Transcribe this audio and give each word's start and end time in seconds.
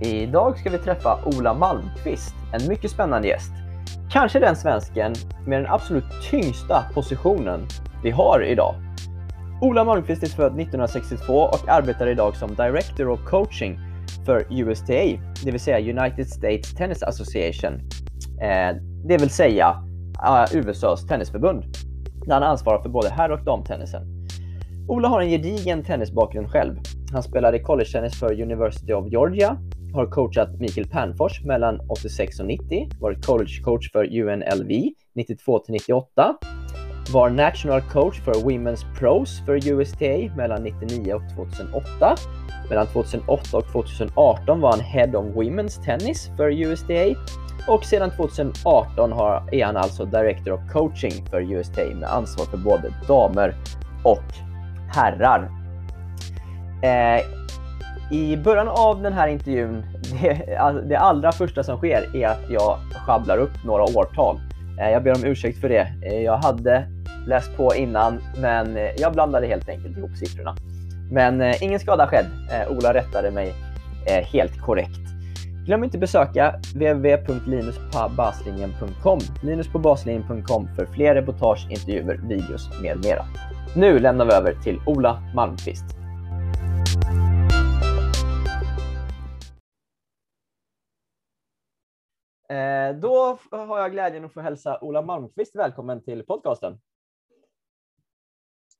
Idag 0.00 0.58
ska 0.58 0.70
vi 0.70 0.78
träffa 0.78 1.18
Ola 1.24 1.54
Malmqvist, 1.54 2.34
en 2.52 2.68
mycket 2.68 2.90
spännande 2.90 3.28
gäst. 3.28 3.52
Kanske 4.10 4.38
den 4.38 4.56
svensken 4.56 5.14
med 5.46 5.62
den 5.62 5.70
absolut 5.70 6.04
tyngsta 6.30 6.84
positionen 6.94 7.66
vi 8.02 8.10
har 8.10 8.42
idag. 8.42 8.74
Ola 9.60 9.84
Malmqvist 9.84 10.22
är 10.22 10.26
född 10.26 10.60
1962 10.60 11.32
och 11.32 11.68
arbetar 11.68 12.06
idag 12.06 12.36
som 12.36 12.54
Director 12.54 13.08
of 13.08 13.20
Coaching 13.24 13.78
för 14.24 14.46
USTA, 14.50 15.22
det 15.44 15.50
vill 15.50 15.60
säga 15.60 16.00
United 16.00 16.28
States 16.28 16.74
Tennis 16.74 17.02
Association. 17.02 17.72
Eh, 18.42 18.76
det 19.04 19.16
vill 19.18 19.30
säga 19.30 19.82
eh, 20.24 20.56
USAs 20.56 21.06
tennisförbund. 21.06 21.64
Där 22.26 22.34
han 22.34 22.42
ansvarar 22.42 22.82
för 22.82 22.88
både 22.88 23.08
herr 23.08 23.30
och 23.30 23.44
damtennisen. 23.44 24.02
Ola 24.88 25.08
har 25.08 25.20
en 25.20 25.30
gedigen 25.30 25.84
tennisbakgrund 25.84 26.50
själv. 26.50 26.76
Han 27.12 27.22
spelade 27.22 27.58
college-tennis 27.58 28.18
för 28.18 28.42
University 28.42 28.92
of 28.92 29.08
Georgia, 29.08 29.56
har 29.94 30.06
coachat 30.06 30.60
Mikael 30.60 30.88
Pernfors 30.88 31.44
mellan 31.44 31.80
86 31.88 32.40
och 32.40 32.46
90, 32.46 32.88
varit 33.00 33.26
collegecoach 33.26 33.92
för 33.92 34.20
UNLV 34.20 34.70
92 35.14 35.58
till 35.58 35.72
98, 35.72 36.36
var 37.12 37.30
national 37.30 37.80
coach 37.80 38.20
för 38.20 38.32
Women's 38.32 38.98
Pros 38.98 39.40
för 39.46 39.68
USTA 39.68 40.36
mellan 40.36 40.62
99 40.62 41.14
och 41.14 41.22
2008. 41.36 42.16
Mellan 42.68 42.86
2008 42.86 43.56
och 43.56 43.72
2018 43.72 44.60
var 44.60 44.70
han 44.70 44.80
Head 44.80 45.18
of 45.18 45.26
Women's 45.26 45.84
Tennis 45.84 46.30
för 46.36 46.50
USTA 46.50 47.20
och 47.68 47.84
sedan 47.84 48.10
2018 48.10 49.12
har, 49.12 49.54
är 49.54 49.64
han 49.64 49.76
alltså 49.76 50.04
Director 50.04 50.52
of 50.52 50.60
Coaching 50.72 51.26
för 51.30 51.52
USTA 51.52 51.84
med 51.94 52.08
ansvar 52.08 52.44
för 52.44 52.56
både 52.56 52.94
damer 53.08 53.54
och 54.04 54.24
herrar. 54.94 55.50
Eh, 56.82 57.24
i 58.10 58.36
början 58.36 58.68
av 58.68 59.02
den 59.02 59.12
här 59.12 59.28
intervjun, 59.28 59.84
det, 60.22 60.82
det 60.88 60.98
allra 60.98 61.32
första 61.32 61.62
som 61.62 61.76
sker 61.76 62.16
är 62.16 62.28
att 62.28 62.50
jag 62.50 62.78
sjabblar 63.06 63.38
upp 63.38 63.64
några 63.64 63.82
årtal. 63.82 64.40
Eh, 64.80 64.90
jag 64.90 65.02
ber 65.02 65.14
om 65.14 65.24
ursäkt 65.24 65.60
för 65.60 65.68
det. 65.68 65.92
Eh, 66.02 66.22
jag 66.22 66.36
hade 66.36 66.86
läst 67.26 67.56
på 67.56 67.74
innan, 67.74 68.20
men 68.36 68.76
eh, 68.76 68.90
jag 68.98 69.12
blandade 69.12 69.46
helt 69.46 69.68
enkelt 69.68 69.98
ihop 69.98 70.16
siffrorna. 70.16 70.56
Men 71.10 71.54
ingen 71.60 71.80
skada 71.80 72.06
skedd. 72.06 72.26
Ola 72.70 72.94
rättade 72.94 73.30
mig 73.30 73.54
helt 74.32 74.60
korrekt. 74.60 75.00
Glöm 75.66 75.84
inte 75.84 75.98
besöka 75.98 76.54
www.linuspabaslinjen.com 76.74 79.18
linuspåbaslinjen.com 79.42 80.68
för 80.76 80.86
fler 80.86 81.14
reportage, 81.14 81.66
intervjuer, 81.70 82.20
videos 82.28 82.70
med 82.82 83.04
mera. 83.04 83.24
Nu 83.76 83.98
lämnar 83.98 84.24
vi 84.24 84.32
över 84.32 84.54
till 84.62 84.80
Ola 84.86 85.22
Malmqvist. 85.34 85.84
Då 93.00 93.38
har 93.50 93.78
jag 93.80 93.92
glädjen 93.92 94.24
att 94.24 94.32
få 94.32 94.40
hälsa 94.40 94.78
Ola 94.80 95.02
Malmqvist 95.02 95.56
välkommen 95.56 96.04
till 96.04 96.22
podcasten. 96.22 96.80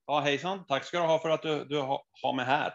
Ja, 0.07 0.21
hejsan. 0.21 0.65
Tack 0.67 0.85
ska 0.85 0.99
du 1.01 1.07
ha 1.07 1.19
för 1.19 1.31
att 1.31 1.43
du, 1.43 1.65
du 1.65 1.81
har, 1.81 2.33
mig 2.37 2.45
här. 2.45 2.75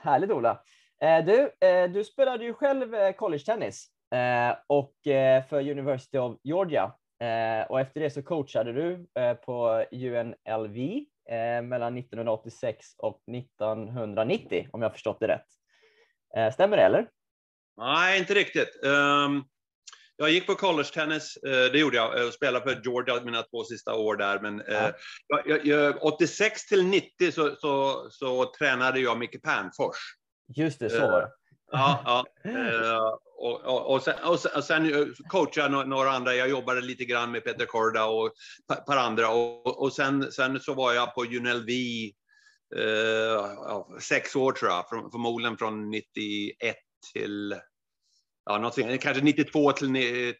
Härligt 0.00 0.30
Ola. 0.30 0.62
Eh, 1.02 1.24
Du, 1.24 1.66
eh, 1.68 1.90
du 1.90 2.04
spelade 2.04 2.44
ju 2.44 2.54
själv 2.54 2.94
eh, 2.94 3.12
college-tennis 3.12 3.86
eh, 4.14 4.56
och 4.66 5.06
eh, 5.06 5.44
för 5.46 5.70
University 5.70 6.18
of 6.18 6.36
Georgia. 6.42 6.92
Eh, 7.20 7.66
Och 7.70 7.80
efter 7.80 8.00
det 8.00 8.10
så 8.10 8.22
coachade 8.22 8.72
du 8.72 9.06
eh, 9.20 9.34
på 9.34 9.84
UNLV 9.92 10.76
eh, 11.30 11.62
mellan 11.62 11.98
1986 11.98 12.86
och 12.98 13.22
1990, 13.34 14.68
om 14.72 14.82
jag 14.82 14.92
förstått 14.92 15.20
det 15.20 15.28
rätt. 15.28 15.46
Eh, 16.36 16.52
Stämmer 16.52 16.76
det 16.76 16.82
eller? 16.82 17.08
Nej, 17.76 18.18
inte 18.18 18.34
riktigt. 18.34 18.84
Ehm, 18.84 19.44
jag 20.16 20.30
gick 20.30 20.46
på 20.46 20.54
college-tennis, 20.54 21.36
eh, 21.46 21.72
det 21.72 21.78
gjorde 21.78 21.96
jag, 21.96 22.26
och 22.26 22.32
spelade 22.34 22.64
för 22.74 22.80
Georgia 22.84 23.20
mina 23.24 23.42
två 23.42 23.64
sista 23.64 23.94
år 23.94 24.16
där. 24.16 24.40
Men 24.40 24.60
eh, 24.60 24.90
jag, 25.26 25.42
jag, 25.46 25.66
jag, 25.66 26.04
86 26.04 26.66
till 26.66 26.86
90 26.86 27.32
så, 27.32 27.56
så, 27.56 28.06
så 28.10 28.44
tränade 28.58 29.00
jag 29.00 29.18
Micke 29.18 29.42
Pernfors. 29.42 29.96
Just 30.56 30.78
det, 30.78 30.90
så 30.90 31.00
var 31.10 31.20
det. 31.20 31.28
Ja, 31.72 32.02
ja. 32.04 32.50
Eh, 32.50 32.98
och, 33.36 33.60
och, 33.64 33.94
och, 33.94 34.02
sen, 34.02 34.14
och 34.24 34.40
sen- 34.40 34.52
och 34.56 34.64
sen 34.64 35.14
coachade 35.28 35.60
jag 35.66 35.72
nå- 35.72 35.96
några 35.96 36.10
andra. 36.10 36.34
Jag 36.34 36.48
jobbade 36.48 36.80
lite 36.80 37.04
grann 37.04 37.30
med 37.30 37.44
Peter 37.44 37.66
Korda 37.66 38.04
och 38.04 38.26
ett 38.72 38.86
par 38.86 38.96
andra. 38.96 39.28
Och, 39.28 39.82
och 39.82 39.92
sen, 39.92 40.32
sen 40.32 40.60
så 40.60 40.74
var 40.74 40.92
jag 40.92 41.14
på 41.14 41.24
UNLV 41.24 41.68
eh, 42.76 42.84
ja, 43.66 43.88
sex 44.00 44.36
år 44.36 44.52
tror 44.52 44.70
jag. 44.70 44.88
Från, 44.88 45.10
förmodligen 45.10 45.56
från 45.58 45.90
91 45.90 46.76
till, 47.12 47.54
ja, 48.44 48.58
någonting, 48.58 48.98
kanske 48.98 49.24
92 49.24 49.72
till, 49.72 49.86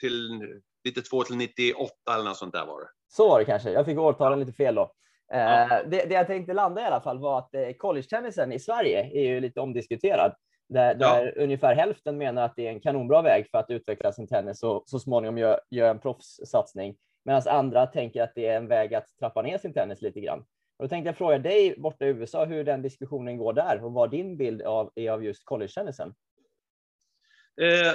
till 0.01 0.41
92 0.85 1.23
till 1.23 1.37
98 1.37 1.93
eller 2.15 2.25
något 2.25 2.37
sånt 2.37 2.53
där 2.53 2.67
var 2.67 2.81
det. 2.81 2.87
Så 3.09 3.29
var 3.29 3.39
det 3.39 3.45
kanske. 3.45 3.71
Jag 3.71 3.87
fick 3.87 3.99
årtalen 3.99 4.41
lite 4.41 4.53
fel 4.53 4.75
då. 4.75 4.93
Eh, 5.33 5.41
Ja. 5.41 5.83
det, 5.87 6.05
det 6.09 6.15
jag 6.15 6.27
tänkte 6.27 6.53
landa 6.53 6.81
i 6.81 6.85
alla 6.85 7.01
fall 7.01 7.19
var 7.19 7.39
att 7.39 7.55
eh, 7.55 7.73
college-tennisen 7.79 8.53
i 8.53 8.59
Sverige 8.59 9.11
är 9.15 9.23
ju 9.23 9.41
lite 9.41 9.61
omdiskuterad. 9.61 10.35
Där, 10.69 10.95
där 10.95 11.39
ungefär 11.39 11.75
hälften 11.75 12.19
menar 12.19 12.43
att 12.43 12.57
det 12.57 12.67
är 12.67 12.71
en 12.71 12.81
kanonbra 12.81 13.23
väg 13.23 13.47
för 13.51 13.59
att 13.59 13.71
utveckla 13.71 14.13
sin 14.13 14.27
tennis 14.27 14.63
och 14.63 14.83
så 14.87 14.99
småningom 14.99 15.39
göra 15.39 15.59
gör 15.71 15.91
en 15.91 15.99
proffssatsning. 15.99 16.97
Medan 17.25 17.43
andra 17.47 17.87
tänker 17.87 18.23
att 18.23 18.33
det 18.35 18.47
är 18.47 18.57
en 18.57 18.69
väg 18.69 18.95
att 18.95 19.07
trappa 19.19 19.43
ner 19.43 19.59
sin 19.59 19.73
tennis 19.73 20.03
lite 20.03 20.21
grann. 20.21 20.39
Och 20.79 20.85
då 20.85 20.89
tänkte 20.89 21.09
jag 21.09 21.17
fråga 21.17 21.39
dig 21.39 21.75
borta 21.79 22.05
i 22.05 22.09
USA 22.09 22.45
hur 22.45 22.65
den 22.65 22.83
diskussionen 22.83 23.37
går 23.37 23.53
där 23.53 23.85
och 23.85 23.93
vad 23.93 24.11
din 24.11 24.37
bild 24.37 24.63
av, 24.63 24.91
är 24.95 25.11
av 25.11 25.25
just 25.25 25.45
college-tennisen. 25.45 26.15
Eh, 27.61 27.93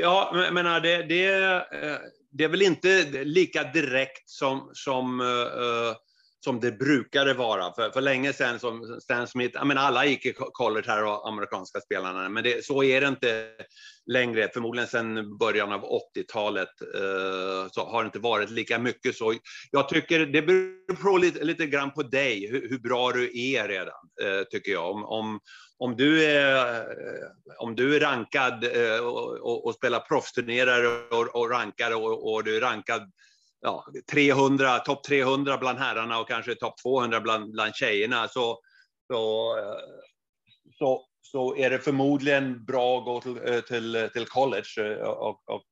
ja, 0.00 0.30
men 0.32 0.42
jag 0.42 0.54
menar, 0.54 0.80
det, 0.80 1.02
det, 1.02 1.26
eh, 1.72 1.96
det 2.30 2.44
är 2.44 2.48
väl 2.48 2.62
inte 2.62 3.04
lika 3.24 3.64
direkt 3.64 4.28
som, 4.30 4.70
som, 4.72 5.20
eh, 5.20 5.96
som 6.44 6.60
det 6.60 6.72
brukade 6.72 7.34
vara. 7.34 7.72
För, 7.72 7.90
för 7.90 8.00
länge 8.00 8.32
sedan 8.32 8.58
som 8.58 9.00
Stan 9.02 9.26
Smith, 9.26 9.56
jag 9.58 9.66
menar 9.66 9.82
alla 9.82 10.06
gick 10.06 10.26
i 10.26 10.32
college 10.32 10.84
här 10.86 11.04
och 11.04 11.28
amerikanska 11.28 11.80
spelarna, 11.80 12.28
men 12.28 12.44
det, 12.44 12.64
så 12.64 12.82
är 12.82 13.00
det 13.00 13.08
inte 13.08 13.48
längre. 14.06 14.48
Förmodligen 14.52 14.88
sedan 14.88 15.38
början 15.38 15.72
av 15.72 15.80
80-talet 16.16 16.68
eh, 16.94 17.70
så 17.70 17.84
har 17.86 18.02
det 18.02 18.06
inte 18.06 18.18
varit 18.18 18.50
lika 18.50 18.78
mycket 18.78 19.16
så. 19.16 19.34
Jag 19.70 19.88
tycker 19.88 20.26
det 20.26 20.42
beror 20.42 21.02
på 21.02 21.18
lite, 21.18 21.44
lite 21.44 21.66
grann 21.66 21.90
på 21.90 22.02
dig, 22.02 22.50
hur, 22.50 22.68
hur 22.68 22.78
bra 22.78 23.12
du 23.12 23.40
är 23.40 23.68
redan, 23.68 23.94
eh, 24.22 24.42
tycker 24.50 24.72
jag. 24.72 24.90
Om, 24.90 25.04
om, 25.04 25.40
om 25.78 25.96
du 25.96 26.24
är, 26.24 26.80
eh, 26.80 27.28
om 27.58 27.76
du 27.76 27.96
är 27.96 28.00
rankad 28.00 28.64
eh, 28.64 29.00
och, 29.00 29.38
och, 29.38 29.66
och 29.66 29.74
spelar 29.74 30.00
proffsturnerare 30.00 30.88
och, 30.88 31.40
och 31.40 31.50
rankar 31.50 31.94
och, 31.94 32.32
och 32.32 32.44
du 32.44 32.56
är 32.56 32.60
rankad 32.60 33.12
ja, 33.60 33.84
300, 34.12 34.78
topp 34.78 35.04
300 35.04 35.58
bland 35.58 35.78
herrarna 35.78 36.20
och 36.20 36.28
kanske 36.28 36.54
topp 36.54 36.74
200 36.82 37.20
bland, 37.20 37.52
bland 37.52 37.74
tjejerna 37.74 38.28
så, 38.28 38.58
så, 39.12 39.54
eh, 39.58 39.78
så, 40.78 41.06
så 41.22 41.56
är 41.56 41.70
det 41.70 41.78
förmodligen 41.78 42.64
bra 42.64 42.98
att 42.98 43.04
gå 43.04 43.20
till, 43.20 43.54
eh, 43.54 43.60
till, 43.60 44.08
till 44.12 44.26
college. 44.26 44.68
Eh, 44.78 45.08
och, 45.08 45.48
och, 45.48 45.66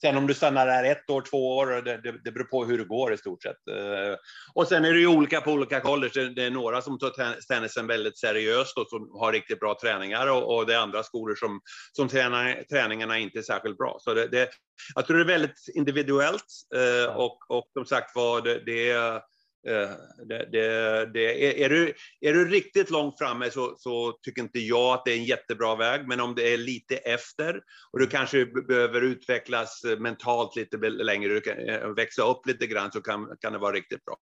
sen 0.00 0.16
om 0.16 0.26
du 0.26 0.34
stannar 0.34 0.66
där 0.66 0.84
ett 0.84 1.10
år, 1.10 1.22
två 1.30 1.56
år, 1.56 1.66
det, 1.66 1.96
det, 2.02 2.14
det 2.24 2.32
beror 2.32 2.44
på 2.44 2.64
hur 2.64 2.78
det 2.78 2.84
går 2.84 3.12
i 3.12 3.16
stort 3.18 3.42
sett. 3.42 3.68
Eh, 3.70 4.16
Och 4.54 4.68
sen 4.68 4.84
är 4.84 4.92
det 4.92 4.98
ju 5.00 5.06
olika 5.06 5.40
på 5.40 5.52
olika 5.52 5.80
college. 5.80 6.10
Det- 6.14 6.34
Det 6.34 6.42
är 6.44 6.50
några 6.50 6.82
som 6.82 6.98
tar 6.98 7.10
ten- 7.10 7.40
tennisen 7.48 7.86
väldigt 7.86 8.18
seriöst 8.18 8.78
och 8.78 8.86
som 8.88 9.10
har 9.20 9.32
riktigt 9.32 9.60
bra 9.60 9.78
träningar 9.82 10.26
och, 10.30 10.56
och 10.56 10.66
det 10.66 10.74
är 10.74 10.78
andra 10.78 11.02
skolor 11.02 11.34
som, 11.34 11.60
som 11.92 12.08
tränar, 12.08 12.62
träningarna 12.70 13.18
inte 13.18 13.38
är 13.38 13.42
särskilt 13.42 13.78
bra. 13.78 13.96
Så 14.00 14.14
det, 14.14 14.48
jag 14.94 15.06
tror 15.06 15.16
det 15.16 15.22
är 15.22 15.38
väldigt 15.38 15.68
individuellt 15.74 16.44
eh, 16.76 17.16
och, 17.16 17.38
och 17.50 17.64
som 17.72 17.84
sagt 17.84 18.16
var, 18.16 18.40
det, 18.40 18.62
det, 18.66 18.90
är, 18.90 19.20
Eh, 19.68 19.90
det, 20.26 20.48
det, 20.52 21.06
det 21.12 21.46
är, 21.46 21.64
är, 21.64 21.68
du, 21.68 21.94
är 22.20 22.32
du 22.32 22.48
riktigt 22.48 22.90
långt 22.90 23.18
framme 23.18 23.50
så, 23.50 23.74
så 23.78 24.12
tycker 24.12 24.42
inte 24.42 24.58
jag 24.58 24.94
att 24.94 25.04
det 25.04 25.12
är 25.12 25.16
en 25.16 25.24
jättebra 25.24 25.76
väg. 25.76 26.08
Men 26.08 26.20
om 26.20 26.34
det 26.34 26.52
är 26.52 26.58
lite 26.58 26.96
efter 26.96 27.60
och 27.92 27.98
du 27.98 28.06
kanske 28.06 28.46
behöver 28.46 29.02
utvecklas 29.02 29.84
eh, 29.84 29.98
mentalt 29.98 30.56
lite 30.56 30.76
längre, 30.76 31.34
du 31.34 31.40
kan 31.40 31.68
eh, 31.68 31.88
växa 31.88 32.22
upp 32.22 32.46
lite 32.46 32.66
grann 32.66 32.92
så 32.92 33.00
kan, 33.00 33.36
kan 33.40 33.52
det 33.52 33.58
vara 33.58 33.72
riktigt 33.72 34.04
bra. 34.04 34.16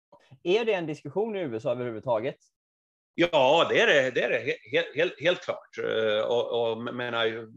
Är 0.43 0.65
det 0.65 0.73
en 0.73 0.85
diskussion 0.85 1.35
i 1.35 1.39
USA 1.39 1.71
överhuvudtaget? 1.71 2.37
Ja, 3.15 3.67
det 3.69 3.81
är 3.81 3.87
det, 3.87 4.11
det, 4.11 4.23
är 4.23 4.29
det. 4.29 4.55
Helt, 4.71 4.95
helt, 4.95 5.21
helt 5.21 5.41
klart. 5.41 5.77
Eh, 5.77 6.25
och, 6.25 6.71
och 6.71 6.77
menar, 6.77 7.47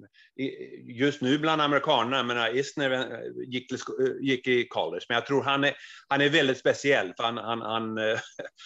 just 0.85 1.23
nu 1.23 1.39
bland 1.39 1.63
amerikanerna, 1.63 2.23
menar, 2.23 2.57
Isner 2.57 3.21
gick, 3.47 3.73
gick 4.21 4.47
i 4.47 4.69
college, 4.69 5.05
men 5.09 5.15
jag 5.15 5.27
tror 5.27 5.43
han 5.43 5.65
är, 5.65 5.75
han 6.09 6.21
är 6.21 6.29
väldigt 6.29 6.59
speciell, 6.59 7.15
för 7.17 7.25
han, 7.25 7.37
han, 7.37 7.63
han, 7.63 7.99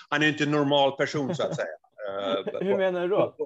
han 0.08 0.22
är 0.22 0.28
inte 0.28 0.44
en 0.44 0.50
normal 0.50 0.92
person 0.92 1.34
så 1.34 1.42
att 1.42 1.56
säga. 1.56 1.66
Hur 2.60 2.76
menar 2.76 3.02
du 3.02 3.08
då? 3.08 3.36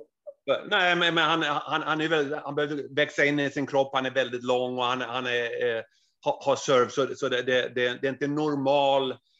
Nej, 0.70 0.96
men, 0.96 1.18
han, 1.18 1.42
han, 1.42 1.82
han, 1.82 2.00
är 2.00 2.08
väldigt, 2.08 2.38
han 2.44 2.54
behöver 2.54 2.94
växa 2.94 3.24
in 3.24 3.40
i 3.40 3.50
sin 3.50 3.66
kropp, 3.66 3.90
han 3.94 4.06
är 4.06 4.10
väldigt 4.10 4.44
lång 4.44 4.78
och 4.78 4.84
han, 4.84 5.00
han 5.00 5.26
är, 5.26 5.76
eh, 5.76 5.82
har, 6.20 6.56
serve, 6.56 6.90
så, 6.90 7.14
så 7.14 7.28
det, 7.28 7.42
det, 7.42 7.74
det, 7.74 7.98
det 8.00 8.06
är 8.06 8.12
inte 8.12 8.26
normal 8.26 9.12
Eh, 9.12 9.14
eh, 9.14 9.35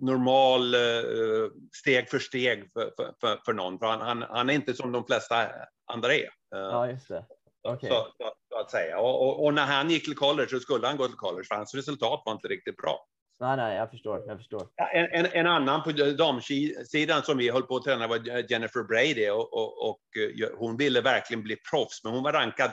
normal 0.00 0.74
eh, 0.74 1.50
steg 1.72 2.10
för 2.10 2.18
steg 2.18 2.72
för, 2.72 2.92
för, 3.20 3.40
för 3.44 3.52
någon. 3.52 3.78
För 3.78 3.86
han, 3.86 4.00
han, 4.00 4.22
han, 4.22 4.50
är 4.50 4.54
inte 4.54 4.74
som 4.74 4.92
de 4.92 5.06
flesta 5.06 5.48
andra 5.92 6.14
är. 6.14 6.28
Ja, 6.50 6.90
just 6.90 7.08
det. 7.08 7.24
Okay. 7.68 7.90
Så, 7.90 7.94
så, 7.94 8.32
så, 8.48 8.60
att 8.60 8.70
säga. 8.70 8.98
Och, 8.98 9.28
och, 9.28 9.44
och, 9.44 9.54
när 9.54 9.66
han 9.66 9.90
gick 9.90 10.04
till 10.04 10.14
college 10.14 10.48
så 10.48 10.60
skulle 10.60 10.86
han 10.86 10.96
gå 10.96 11.06
till 11.06 11.16
college, 11.16 11.44
för 11.48 11.54
hans 11.54 11.74
resultat 11.74 12.22
var 12.24 12.32
inte 12.32 12.48
riktigt 12.48 12.76
bra. 12.76 13.06
Nej, 13.40 13.56
nej, 13.56 13.76
jag 13.76 13.90
förstår. 13.90 14.24
Jag 14.26 14.38
förstår. 14.38 14.68
En, 14.94 15.06
en, 15.12 15.26
en 15.32 15.46
annan 15.46 15.82
på 15.82 15.90
damsidan 15.92 17.22
som 17.22 17.38
vi 17.38 17.50
höll 17.50 17.62
på 17.62 17.76
att 17.76 17.84
träna 17.84 18.06
var 18.06 18.50
Jennifer 18.50 18.82
Brady 18.82 19.30
och, 19.30 19.52
och, 19.52 19.88
och 19.88 20.00
hon 20.58 20.76
ville 20.76 21.00
verkligen 21.00 21.42
bli 21.42 21.56
proffs, 21.70 22.04
men 22.04 22.12
hon 22.12 22.22
var 22.22 22.32
rankad 22.32 22.70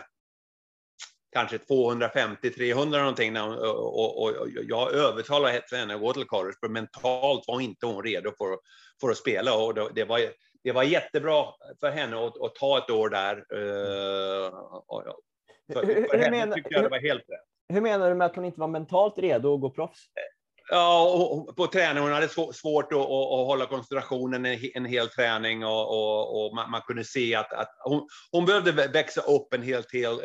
kanske 1.34 1.58
250-300 1.58 3.00
någonting. 3.00 3.38
Och, 3.38 4.24
och, 4.24 4.38
och, 4.38 4.48
jag 4.68 4.94
övertalade 4.94 5.62
henne 5.72 5.96
att 5.96 6.02
gå 6.02 6.14
till 6.14 6.26
college, 6.26 6.56
för 6.60 6.70
mentalt 6.70 7.44
var 7.48 7.62
inte 7.62 7.86
hon 7.86 8.04
redo 8.04 8.32
för, 8.38 8.58
för 9.02 9.10
att 9.10 9.18
spela. 9.18 9.58
Och 9.58 9.94
det, 9.94 10.04
var, 10.04 10.20
det 10.64 10.72
var 10.72 10.84
jättebra 10.84 11.46
för 11.80 11.92
henne 11.92 12.26
att, 12.26 12.42
att 12.42 12.56
ta 12.56 12.78
ett 12.78 12.90
år 12.90 13.10
där. 13.10 13.36
Uh, 13.36 14.52
för, 15.74 16.08
för 16.10 16.18
henne 16.18 16.38
menar, 16.38 16.56
tyckte 16.56 16.74
jag 16.74 16.84
det 16.84 16.90
var 16.90 17.00
helt 17.00 17.30
rätt. 17.30 17.40
Hur 17.70 17.82
menar 17.82 18.10
du 18.10 18.16
med 18.16 18.26
att 18.28 18.36
hon 18.36 18.46
inte 18.46 18.60
var 18.60 18.68
mentalt 18.68 19.18
redo 19.18 19.56
att 19.56 19.62
gå 19.62 19.70
proffs? 19.70 20.00
Ja, 20.70 21.04
och 21.48 21.56
på 21.56 21.68
träning. 21.68 22.04
Hon 22.04 22.12
hade 22.12 22.28
svårt 22.54 22.94
att, 22.94 23.00
att, 23.00 23.10
att 23.10 23.48
hålla 23.48 23.66
koncentrationen 23.66 24.46
en, 24.46 24.60
en 24.74 24.86
hel 24.86 25.08
träning 25.08 25.66
och, 25.66 25.90
och, 25.90 26.46
och 26.46 26.56
man, 26.56 26.72
man, 26.72 26.82
kunde 26.82 27.04
se 27.04 27.36
att, 27.36 27.54
att 27.54 27.70
hon, 27.84 28.08
hon, 28.32 28.46
behövde 28.46 28.72
växa 28.88 29.22
upp 29.22 29.54
en, 29.54 29.62
helt, 29.62 29.94
hel, 29.94 30.20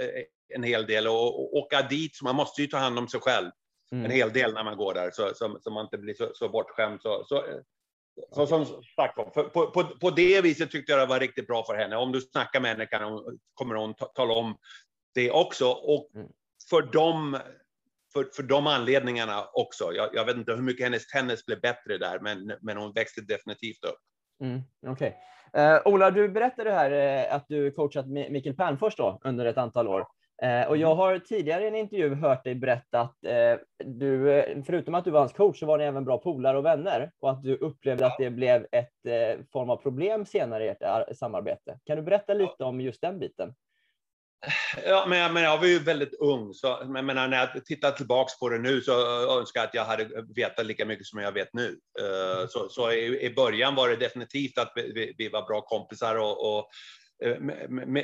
en 0.55 0.63
hel 0.63 0.87
del 0.87 1.07
och, 1.07 1.41
och 1.41 1.57
åka 1.57 1.83
dit. 1.83 2.17
Så 2.17 2.25
man 2.25 2.37
måste 2.37 2.63
ju 2.63 2.67
ta 2.67 2.77
hand 2.77 2.99
om 2.99 3.09
sig 3.09 3.21
själv 3.21 3.51
mm. 3.93 4.05
en 4.05 4.11
hel 4.11 4.33
del 4.33 4.55
när 4.55 4.65
man 4.65 4.77
går 4.77 4.95
där 4.95 5.11
så, 5.11 5.35
så, 5.35 5.59
så 5.61 5.71
man 5.71 5.85
inte 5.85 5.99
blir 5.99 6.15
så, 6.15 6.31
så 6.35 6.49
bortskämd. 6.49 7.03
Så, 7.03 7.25
så, 7.25 7.45
så, 8.35 8.47
som 8.47 8.67
sagt 8.97 9.15
på, 9.15 9.71
på, 9.71 9.85
på 10.01 10.11
det 10.11 10.41
viset 10.41 10.71
tyckte 10.71 10.93
jag 10.93 11.01
det 11.01 11.07
var 11.07 11.21
riktigt 11.21 11.47
bra 11.47 11.65
för 11.65 11.75
henne. 11.75 11.97
Om 11.97 12.13
du 12.13 12.21
snackar 12.21 12.61
med 12.61 12.71
henne 12.71 12.87
kan 12.87 13.13
hon, 13.13 13.39
kommer 13.55 13.75
hon 13.75 13.95
tala 13.95 14.35
om 14.35 14.57
det 15.15 15.31
också. 15.31 15.69
Och 15.69 16.11
mm. 16.15 16.29
för 16.71 16.83
dem 16.83 17.39
för, 18.13 18.29
för 18.37 18.43
de 18.43 18.67
anledningarna 18.67 19.45
också. 19.53 19.93
Jag, 19.93 20.09
jag, 20.13 20.25
vet 20.25 20.37
inte 20.37 20.53
hur 20.53 20.63
mycket 20.63 20.85
hennes 20.85 21.07
tennis 21.07 21.47
blev 21.47 21.61
bättre 21.61 21.99
där, 21.99 22.21
men, 22.21 22.53
men 22.61 22.77
hon 22.77 22.93
växte 22.93 23.21
definitivt 23.21 23.85
upp. 23.85 23.99
Mm, 24.43 24.63
okay. 24.93 25.13
Uh, 25.57 25.81
Ola, 25.85 26.11
du 26.11 26.29
berättade 26.29 26.71
här 26.71 27.27
uh, 27.27 27.35
att 27.35 27.45
du 27.49 27.71
coachat 27.71 28.07
Mikael 28.07 28.57
Pernfors 28.57 28.97
då, 28.97 29.21
under 29.25 29.47
ett 29.47 29.59
antal 29.59 29.89
år. 29.89 30.07
Uh, 30.45 30.69
och 30.69 30.77
jag 30.77 30.91
mm. 30.91 30.99
har 30.99 31.19
tidigare 31.19 31.65
i 31.65 31.69
en 31.69 31.75
intervju 31.75 32.15
hört 32.15 32.45
dig 32.45 32.55
berätta 32.55 33.01
att 33.01 33.17
du, 33.85 34.45
förutom 34.67 34.95
att 34.95 35.05
du 35.05 35.11
var 35.11 35.21
hans 35.21 35.33
coach, 35.33 35.59
så 35.59 35.67
var 35.67 35.79
ni 35.79 35.85
även 35.85 36.05
bra 36.05 36.19
polare 36.19 36.59
och 36.59 36.65
vänner 36.65 37.11
och 37.21 37.31
att 37.31 37.43
du 37.43 37.57
upplevde 37.57 38.07
att 38.07 38.19
det 38.19 38.31
blev 38.31 38.67
ett 38.73 39.49
form 39.53 39.71
av 39.71 39.77
problem 39.77 40.27
senare 40.27 40.65
i 40.65 40.69
ert 40.69 41.17
samarbete. 41.17 41.79
Kan 41.85 41.97
du 41.97 42.03
berätta 42.03 42.35
lite 42.35 42.65
om 42.65 42.81
just 42.81 43.01
den 43.01 43.19
biten? 43.19 43.55
Ja, 44.87 45.07
men, 45.09 45.33
men 45.33 45.43
jag 45.43 45.59
var 45.59 45.67
ju 45.67 45.79
väldigt 45.79 46.15
ung, 46.15 46.55
så 46.55 46.79
men, 46.87 47.07
men 47.07 47.31
när 47.31 47.39
jag 47.39 47.65
tittar 47.65 47.91
tillbaks 47.91 48.39
på 48.39 48.49
det 48.49 48.59
nu 48.59 48.81
så 48.81 48.93
önskar 49.39 49.61
jag 49.61 49.69
att 49.69 49.75
jag 49.75 49.85
hade 49.85 50.09
vetat 50.37 50.67
lika 50.67 50.85
mycket 50.85 51.07
som 51.07 51.21
jag 51.21 51.33
vet 51.33 51.55
nu. 51.55 51.69
Uh, 52.01 52.47
så, 52.49 52.69
så 52.69 52.93
i, 52.93 53.27
i, 53.27 53.35
början 53.35 53.75
var 53.75 53.89
det 53.89 53.97
definitivt 53.97 54.59
att 54.59 54.73
vi, 54.75 55.15
vi 55.19 55.29
var 55.29 55.47
bra 55.47 55.61
kompisar 55.61 56.17
och, 56.17 56.59
och 56.59 56.69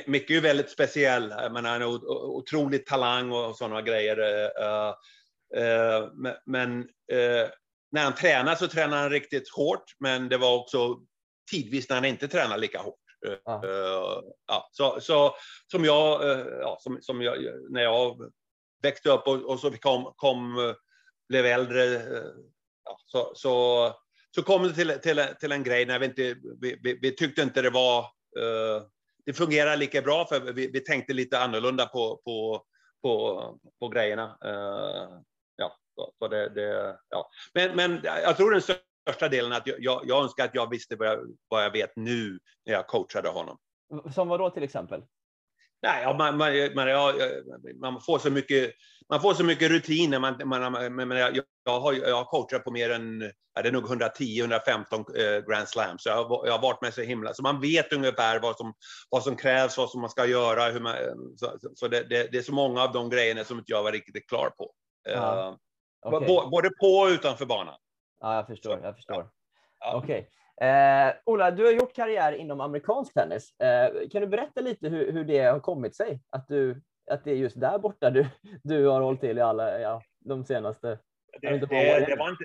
Micke 0.05 0.29
är 0.29 0.33
ju 0.33 0.39
väldigt 0.39 0.69
speciell, 0.69 1.31
han 1.31 1.65
har 1.65 1.85
otrolig 2.05 2.85
talang 2.85 3.31
och 3.31 3.57
sådana 3.57 3.81
grejer. 3.81 4.19
Uh, 4.19 6.09
men 6.45 6.87
när 7.91 8.03
han 8.03 8.15
tränar 8.15 8.55
så 8.55 8.67
tränar 8.67 8.97
han 9.01 9.09
riktigt 9.09 9.49
hårt, 9.49 9.83
men 9.99 10.29
det 10.29 10.37
var 10.37 10.55
också 10.55 10.99
tidvis 11.51 11.89
när 11.89 11.95
han 11.95 12.05
inte 12.05 12.27
tränar 12.27 12.57
lika 12.57 12.79
hårt. 12.79 12.99
Ja. 13.45 13.61
Uh, 13.65 14.23
ja, 14.47 14.69
så, 14.71 15.01
så, 15.01 15.35
som 15.71 15.85
jag, 15.85 16.21
ja, 16.61 16.77
som, 16.79 17.01
som 17.01 17.21
jag, 17.21 17.37
när 17.69 17.81
jag 17.81 18.31
växte 18.83 19.09
upp 19.09 19.27
och, 19.27 19.49
och 19.49 19.59
så 19.59 19.71
kom, 19.71 20.13
kom, 20.15 20.73
blev 21.29 21.45
äldre, 21.45 21.83
ja, 22.85 22.97
så, 23.05 23.31
så, 23.35 23.93
så 24.35 24.43
kom 24.43 24.63
det 24.63 24.73
till, 24.73 24.99
till, 25.03 25.25
till 25.39 25.51
en 25.51 25.63
grej 25.63 25.85
när 25.85 25.99
vi 25.99 26.05
inte, 26.05 26.35
vi, 26.61 26.79
vi, 26.83 26.99
vi 27.01 27.11
tyckte 27.11 27.41
inte 27.41 27.61
det 27.61 27.69
var, 27.69 28.05
det 29.25 29.33
fungerar 29.33 29.75
lika 29.75 30.01
bra 30.01 30.25
för 30.25 30.39
vi, 30.39 30.71
vi 30.71 30.79
tänkte 30.79 31.13
lite 31.13 31.39
annorlunda 31.39 31.85
på, 31.85 32.21
på, 32.25 32.63
på, 33.01 33.59
på 33.79 33.89
grejerna. 33.89 34.37
Eh, 34.45 35.19
ja, 35.55 35.77
så, 35.95 36.13
så 36.19 36.27
det, 36.27 36.49
det, 36.49 36.99
ja. 37.09 37.29
Men, 37.53 37.75
men 37.75 37.99
jag 38.03 38.37
tror 38.37 38.51
den 38.51 38.61
största 38.61 39.29
delen 39.29 39.53
att 39.53 39.67
jag, 39.67 39.75
jag, 39.79 40.01
jag 40.05 40.23
önskar 40.23 40.45
att 40.45 40.55
jag 40.55 40.69
visste 40.69 40.95
vad 40.95 41.07
jag, 41.07 41.19
vad 41.47 41.63
jag 41.63 41.71
vet 41.71 41.95
nu 41.95 42.39
när 42.65 42.73
jag 42.73 42.87
coachade 42.87 43.29
honom. 43.29 43.57
Som 44.13 44.27
vad 44.27 44.39
då 44.39 44.49
till 44.49 44.63
exempel? 44.63 45.01
Nej, 45.85 46.03
ja, 46.03 46.13
man, 46.13 46.37
man, 46.37 46.73
man, 46.75 46.87
ja, 46.87 47.13
man, 47.81 48.01
får 48.01 48.19
så 48.19 48.31
mycket, 48.31 48.71
man 49.09 49.21
får 49.21 49.33
så 49.33 49.43
mycket 49.43 49.71
rutiner. 49.71 50.19
Man, 50.19 50.41
man, 50.45 50.95
man, 50.95 51.17
jag, 51.17 51.39
jag, 51.65 51.79
har, 51.79 51.93
jag 51.93 52.15
har 52.15 52.25
coachat 52.25 52.63
på 52.63 52.71
mer 52.71 52.89
än 52.89 53.31
ja, 53.55 53.61
det 53.61 53.69
är 53.69 53.73
nog 53.73 53.85
110-115 53.85 55.17
eh, 55.17 55.45
Grand 55.45 55.67
Slams. 55.67 56.03
Så 56.03 56.09
jag, 56.09 56.25
har, 56.25 56.45
jag 56.45 56.53
har 56.53 56.61
varit 56.61 56.81
med 56.81 56.93
så 56.93 57.01
himla... 57.01 57.33
Så 57.33 57.43
man 57.43 57.61
vet 57.61 57.93
ungefär 57.93 58.39
vad 58.39 58.57
som, 58.57 58.73
vad 59.09 59.23
som 59.23 59.35
krävs, 59.35 59.77
vad 59.77 59.89
som 59.89 60.01
man 60.01 60.09
ska 60.09 60.25
göra. 60.25 60.71
Hur 60.71 60.79
man, 60.79 60.95
så 61.35 61.57
så 61.75 61.87
det, 61.87 62.03
det, 62.09 62.31
det 62.31 62.37
är 62.37 62.41
så 62.41 62.53
många 62.53 62.83
av 62.83 62.93
de 62.93 63.09
grejerna 63.09 63.43
som 63.43 63.57
inte 63.57 63.71
jag 63.71 63.83
var 63.83 63.91
riktigt 63.91 64.29
klar 64.29 64.49
på. 64.57 64.71
Ja. 65.03 65.57
Uh, 66.03 66.13
okay. 66.13 66.49
Både 66.49 66.69
på 66.69 66.87
och 66.87 67.07
utanför 67.07 67.45
banan. 67.45 67.75
Ja, 68.19 68.35
jag 68.35 68.47
förstår. 68.47 68.79
Jag 68.83 68.95
förstår. 68.95 69.29
Ja. 69.79 69.95
Okej. 69.95 70.19
Okay. 70.19 70.31
Eh, 70.61 71.13
Ola, 71.25 71.51
du 71.51 71.65
har 71.65 71.71
gjort 71.71 71.95
karriär 71.95 72.31
inom 72.31 72.61
amerikansk 72.61 73.13
tennis. 73.13 73.59
Eh, 73.59 74.09
kan 74.09 74.21
du 74.21 74.27
berätta 74.27 74.61
lite 74.61 74.89
hur, 74.89 75.11
hur 75.11 75.23
det 75.23 75.39
har 75.39 75.59
kommit 75.59 75.95
sig? 75.95 76.19
Att, 76.29 76.47
du, 76.47 76.81
att 77.11 77.23
det 77.23 77.31
är 77.31 77.35
just 77.35 77.59
där 77.59 77.77
borta 77.77 78.09
du, 78.09 78.27
du 78.63 78.85
har 78.85 79.01
hållit 79.01 79.21
till 79.21 79.37
i 79.37 79.41
alla, 79.41 79.79
ja, 79.79 80.01
de 80.25 80.45
senaste... 80.45 80.99
Det, 81.41 81.49
det, 81.49 82.05
det 82.05 82.15
var 82.15 82.29
inte, 82.29 82.43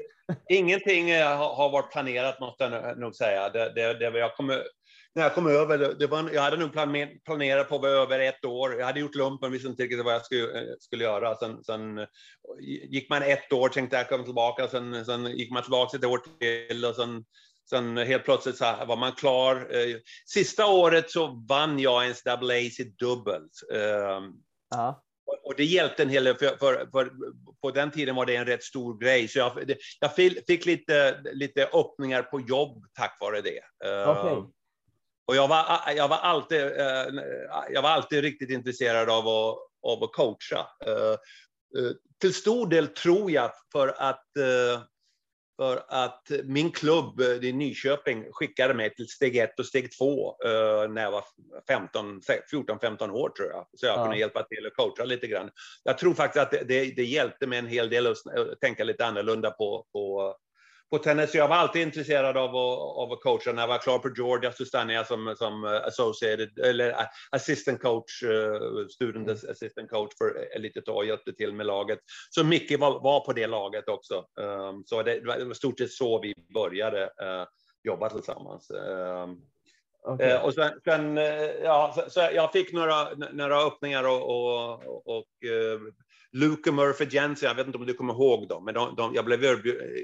ingenting 0.49 1.13
har, 1.13 1.55
har 1.55 1.71
varit 1.71 1.93
planerat, 1.93 2.41
måste 2.41 2.65
jag 2.65 2.99
nog 2.99 3.15
säga. 3.15 3.49
Det, 3.49 3.73
det, 3.75 3.95
det, 3.95 4.19
jag 4.19 4.37
kommer 4.37 4.63
när 5.15 5.23
jag 5.23 5.35
kom 5.35 5.47
över, 5.47 5.95
det 5.99 6.07
var, 6.07 6.31
jag 6.35 6.43
hade 6.43 6.57
nog 6.57 6.73
planerat 7.25 7.69
på 7.69 7.77
att 7.77 7.85
över 7.85 8.21
ett 8.21 8.45
år. 8.45 8.79
Jag 8.79 8.87
hade 8.87 9.01
gjort 9.01 9.15
lumpen, 9.15 9.53
visste 9.53 9.69
inte 9.69 9.83
riktigt 9.83 10.05
vad 10.05 10.15
jag 10.15 10.25
skulle, 10.25 10.77
skulle 10.79 11.05
göra. 11.05 11.37
Sen, 11.37 11.65
sen 11.65 12.07
gick 12.61 13.11
man 13.11 13.23
ett 13.23 13.53
år, 13.53 13.69
tänkte 13.69 13.97
jag 13.97 14.09
komma 14.09 14.25
tillbaka. 14.25 14.69
Sen, 14.69 15.05
sen 15.05 15.27
gick 15.27 15.53
man 15.53 15.63
tillbaka 15.63 15.97
ett 15.97 16.05
år 16.05 16.21
till 16.39 16.85
och 16.85 16.95
sen, 16.95 17.25
sen 17.71 17.97
helt 17.97 18.25
plötsligt 18.25 18.57
så 18.57 18.65
var 18.65 18.97
man 18.97 19.13
klar. 19.13 19.57
Eh, 19.57 19.97
sista 20.27 20.67
året 20.67 21.11
så 21.11 21.45
vann 21.49 21.79
jag 21.79 22.07
en 22.07 22.15
i 22.81 22.85
dubbelt. 22.99 23.53
Ehm, 23.75 24.33
ja. 24.71 25.03
Och 25.45 25.55
det 25.57 25.65
hjälpte 25.65 26.03
en 26.03 26.09
hel 26.09 26.25
del, 26.25 26.37
för, 26.37 26.57
för, 26.57 26.91
för, 26.93 27.11
på 27.63 27.71
den 27.71 27.91
tiden 27.91 28.15
var 28.15 28.27
det 28.27 28.37
en 28.37 28.47
rätt 28.47 28.63
stor 28.63 28.99
grej. 28.99 29.29
Så 29.29 29.39
jag, 29.39 29.75
jag 30.01 30.15
fick 30.47 30.67
lite, 30.67 31.21
lite 31.33 31.69
öppningar 31.73 32.23
på 32.23 32.41
jobb 32.41 32.85
tack 32.95 33.17
vare 33.21 33.41
det. 33.41 33.61
Okay. 33.85 34.33
Ehm, 34.33 34.45
och 35.27 35.37
jag 35.37 35.49
var, 35.49 35.81
jag 35.97 36.09
var, 36.09 36.17
alltid, 36.17 36.63
eh, 36.63 37.07
jag 37.71 37.83
var 37.83 37.91
alltid 37.91 38.21
riktigt 38.21 38.51
intresserad 38.51 39.11
av 39.11 39.29
att, 39.29 39.59
av 39.83 40.05
att 40.05 40.13
coacha. 40.13 40.67
Eh, 40.87 41.17
till 42.21 42.35
stor 42.35 42.67
del 42.67 42.87
tror 42.87 43.31
jag 43.31 43.51
för 43.73 43.89
att, 43.99 44.27
för 45.61 45.85
att 45.89 46.31
min 46.45 46.71
klubb 46.71 47.21
i 47.21 47.53
Nyköping 47.53 48.25
skickade 48.33 48.75
mig 48.75 48.95
till 48.95 49.09
steg 49.09 49.37
ett 49.37 49.59
och 49.59 49.67
steg 49.67 49.93
två 49.99 50.37
när 50.89 51.03
jag 51.03 51.11
var 51.11 51.25
14-15 52.53 53.11
år 53.11 53.29
tror 53.29 53.49
jag. 53.49 53.67
Så 53.77 53.87
jag 53.87 53.99
ja. 53.99 54.03
kunde 54.03 54.19
hjälpa 54.19 54.43
till 54.43 54.67
att 54.67 54.75
coacha 54.75 55.05
lite 55.05 55.27
grann. 55.27 55.51
Jag 55.85 55.99
tror 55.99 56.15
faktiskt 56.15 56.43
att 56.43 56.51
det, 56.51 56.65
det, 56.69 56.97
det 56.97 57.05
hjälpte 57.05 57.47
mig 57.47 57.59
en 57.59 57.67
hel 57.67 57.91
del 57.91 58.07
att 58.07 58.17
tänka 58.61 58.85
lite 58.85 59.07
annorlunda 59.07 59.51
på, 59.51 59.87
på 59.93 60.37
på 60.91 60.99
tennis. 60.99 61.35
Jag 61.35 61.49
var 61.49 61.57
alltid 61.57 61.83
intresserad 61.83 62.37
av 62.37 62.57
att, 62.57 62.97
av 62.97 63.13
att 63.13 63.21
coacha. 63.21 63.53
När 63.53 63.63
jag 63.63 63.69
var 63.69 63.79
klar 63.79 63.99
på 63.99 64.11
Georgia 64.17 64.53
så 64.53 64.65
stannade 64.65 64.95
jag 64.95 65.07
som, 65.07 65.35
som 65.39 65.65
associated, 65.65 66.59
eller 66.59 66.95
assistant 67.31 67.83
coach, 67.83 68.23
uh, 68.23 68.87
student 68.89 69.29
mm. 69.29 69.51
assistant 69.51 69.91
coach 69.91 70.13
för 70.19 70.57
ett 70.57 70.61
litet 70.61 70.87
tag, 70.87 71.07
hjälpte 71.07 71.33
till 71.33 71.53
med 71.53 71.67
laget. 71.67 71.99
Så 72.31 72.45
Micke 72.45 72.79
var, 72.79 73.01
var 73.01 73.21
på 73.21 73.33
det 73.33 73.47
laget 73.47 73.89
också. 73.89 74.25
Um, 74.41 74.85
så 74.87 75.03
det, 75.03 75.21
det 75.21 75.45
var 75.45 75.55
stort 75.55 75.79
sett 75.79 75.93
så 75.93 76.21
vi 76.21 76.35
började. 76.55 77.03
Uh, 77.03 77.47
jobba 77.83 78.11
tillsammans. 78.11 78.71
Eh, 78.71 79.27
Okej. 80.03 80.31
Eh, 80.31 80.45
och 80.45 80.55
sen, 80.55 80.71
sen 80.85 81.19
eh, 81.19 81.45
ja, 81.63 81.93
så, 81.95 82.11
så 82.11 82.21
jag 82.21 82.53
fick 82.53 82.73
några, 82.73 83.09
några 83.33 83.67
öppningar 83.67 84.05
och, 84.09 84.23
och, 84.31 85.07
och 85.07 85.45
eh, 85.45 85.81
Luke 86.33 86.71
och 86.71 86.77
Murphy 86.77 87.07
Jensen, 87.11 87.49
jag 87.49 87.55
vet 87.55 87.67
inte 87.67 87.79
om 87.79 87.87
du 87.87 87.95
kommer 87.95 88.13
ihåg 88.13 88.49
dem, 88.49 88.65
men 88.65 88.75
de, 88.75 88.95
de, 88.97 89.15
jag 89.15 89.25
blev 89.25 89.45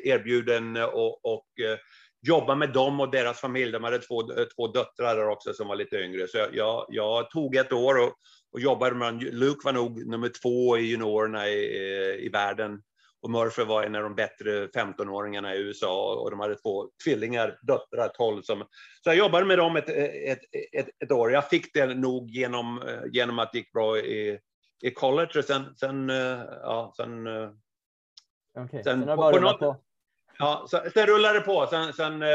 erbjuden 0.04 0.76
eh, 0.76 0.85
och, 0.85 1.25
och 1.25 1.47
eh, 1.61 1.78
jobba 2.23 2.54
med 2.54 2.73
dem 2.73 3.00
och 3.00 3.11
deras 3.11 3.40
familj. 3.40 3.73
De 3.73 3.85
hade 3.85 3.99
två, 3.99 4.33
eh, 4.33 4.45
två 4.45 4.66
döttrar 4.68 5.16
där 5.16 5.28
också 5.28 5.52
som 5.52 5.68
var 5.68 5.76
lite 5.76 5.97
yngre. 5.97 6.28
Så 6.28 6.38
jag, 6.52 6.87
jag, 6.88 7.30
tog 7.30 7.56
ett 7.56 7.73
år 7.73 7.99
och, 7.99 8.12
och 8.52 8.61
jobbade 8.61 8.95
med 8.95 9.14
dem. 9.14 9.21
Luke 9.21 9.61
var 9.64 9.73
nog 9.73 10.06
nummer 10.06 10.28
två 10.42 10.78
i 10.78 10.83
juniorerna 10.83 11.49
i, 11.49 12.26
i 12.26 12.28
världen. 12.28 12.83
Och 13.23 13.30
Murphy 13.30 13.64
var 13.64 13.83
en 13.83 13.95
av 13.95 14.02
de 14.02 14.14
bättre 14.14 14.66
15-åringarna 14.66 15.54
i 15.54 15.59
USA 15.59 16.14
och 16.14 16.30
de 16.30 16.40
hade 16.40 16.54
två 16.54 16.88
tvillingar, 17.04 17.59
döttrar, 17.62 18.09
12. 18.09 18.42
Som, 18.42 18.59
så 19.04 19.11
jag 19.11 19.16
jobbade 19.16 19.47
med 19.47 19.59
dem 19.59 19.76
ett, 19.76 19.88
ett, 19.88 20.38
ett, 20.73 20.88
ett 21.04 21.12
år. 21.12 21.33
Jag 21.33 21.49
fick 21.49 21.75
det 21.75 21.87
nog 21.87 22.30
genom, 22.30 22.83
genom 23.12 23.38
att 23.38 23.52
det 23.52 23.59
gick 23.59 23.73
bra 23.73 23.99
i, 23.99 24.38
i 24.83 24.90
college 24.90 25.38
och 25.38 25.45
sen, 25.45 25.76
sen, 25.76 26.11
eh, 26.11 26.40
ja, 26.62 26.92
sen, 26.97 27.26
eh, 27.26 27.50
Okej. 28.59 28.85
sen 28.85 29.04
Sen 29.04 29.16
på- 29.16 29.30
på 29.33 29.38
något- 29.40 29.59
på. 29.59 29.76
ja, 30.38 30.64
så, 30.68 30.80
sen 30.95 31.06
rullade 31.06 31.38
det 31.38 31.45
på. 31.45 31.66
Sen, 31.71 31.92
sen, 31.92 32.23
eh, 32.23 32.28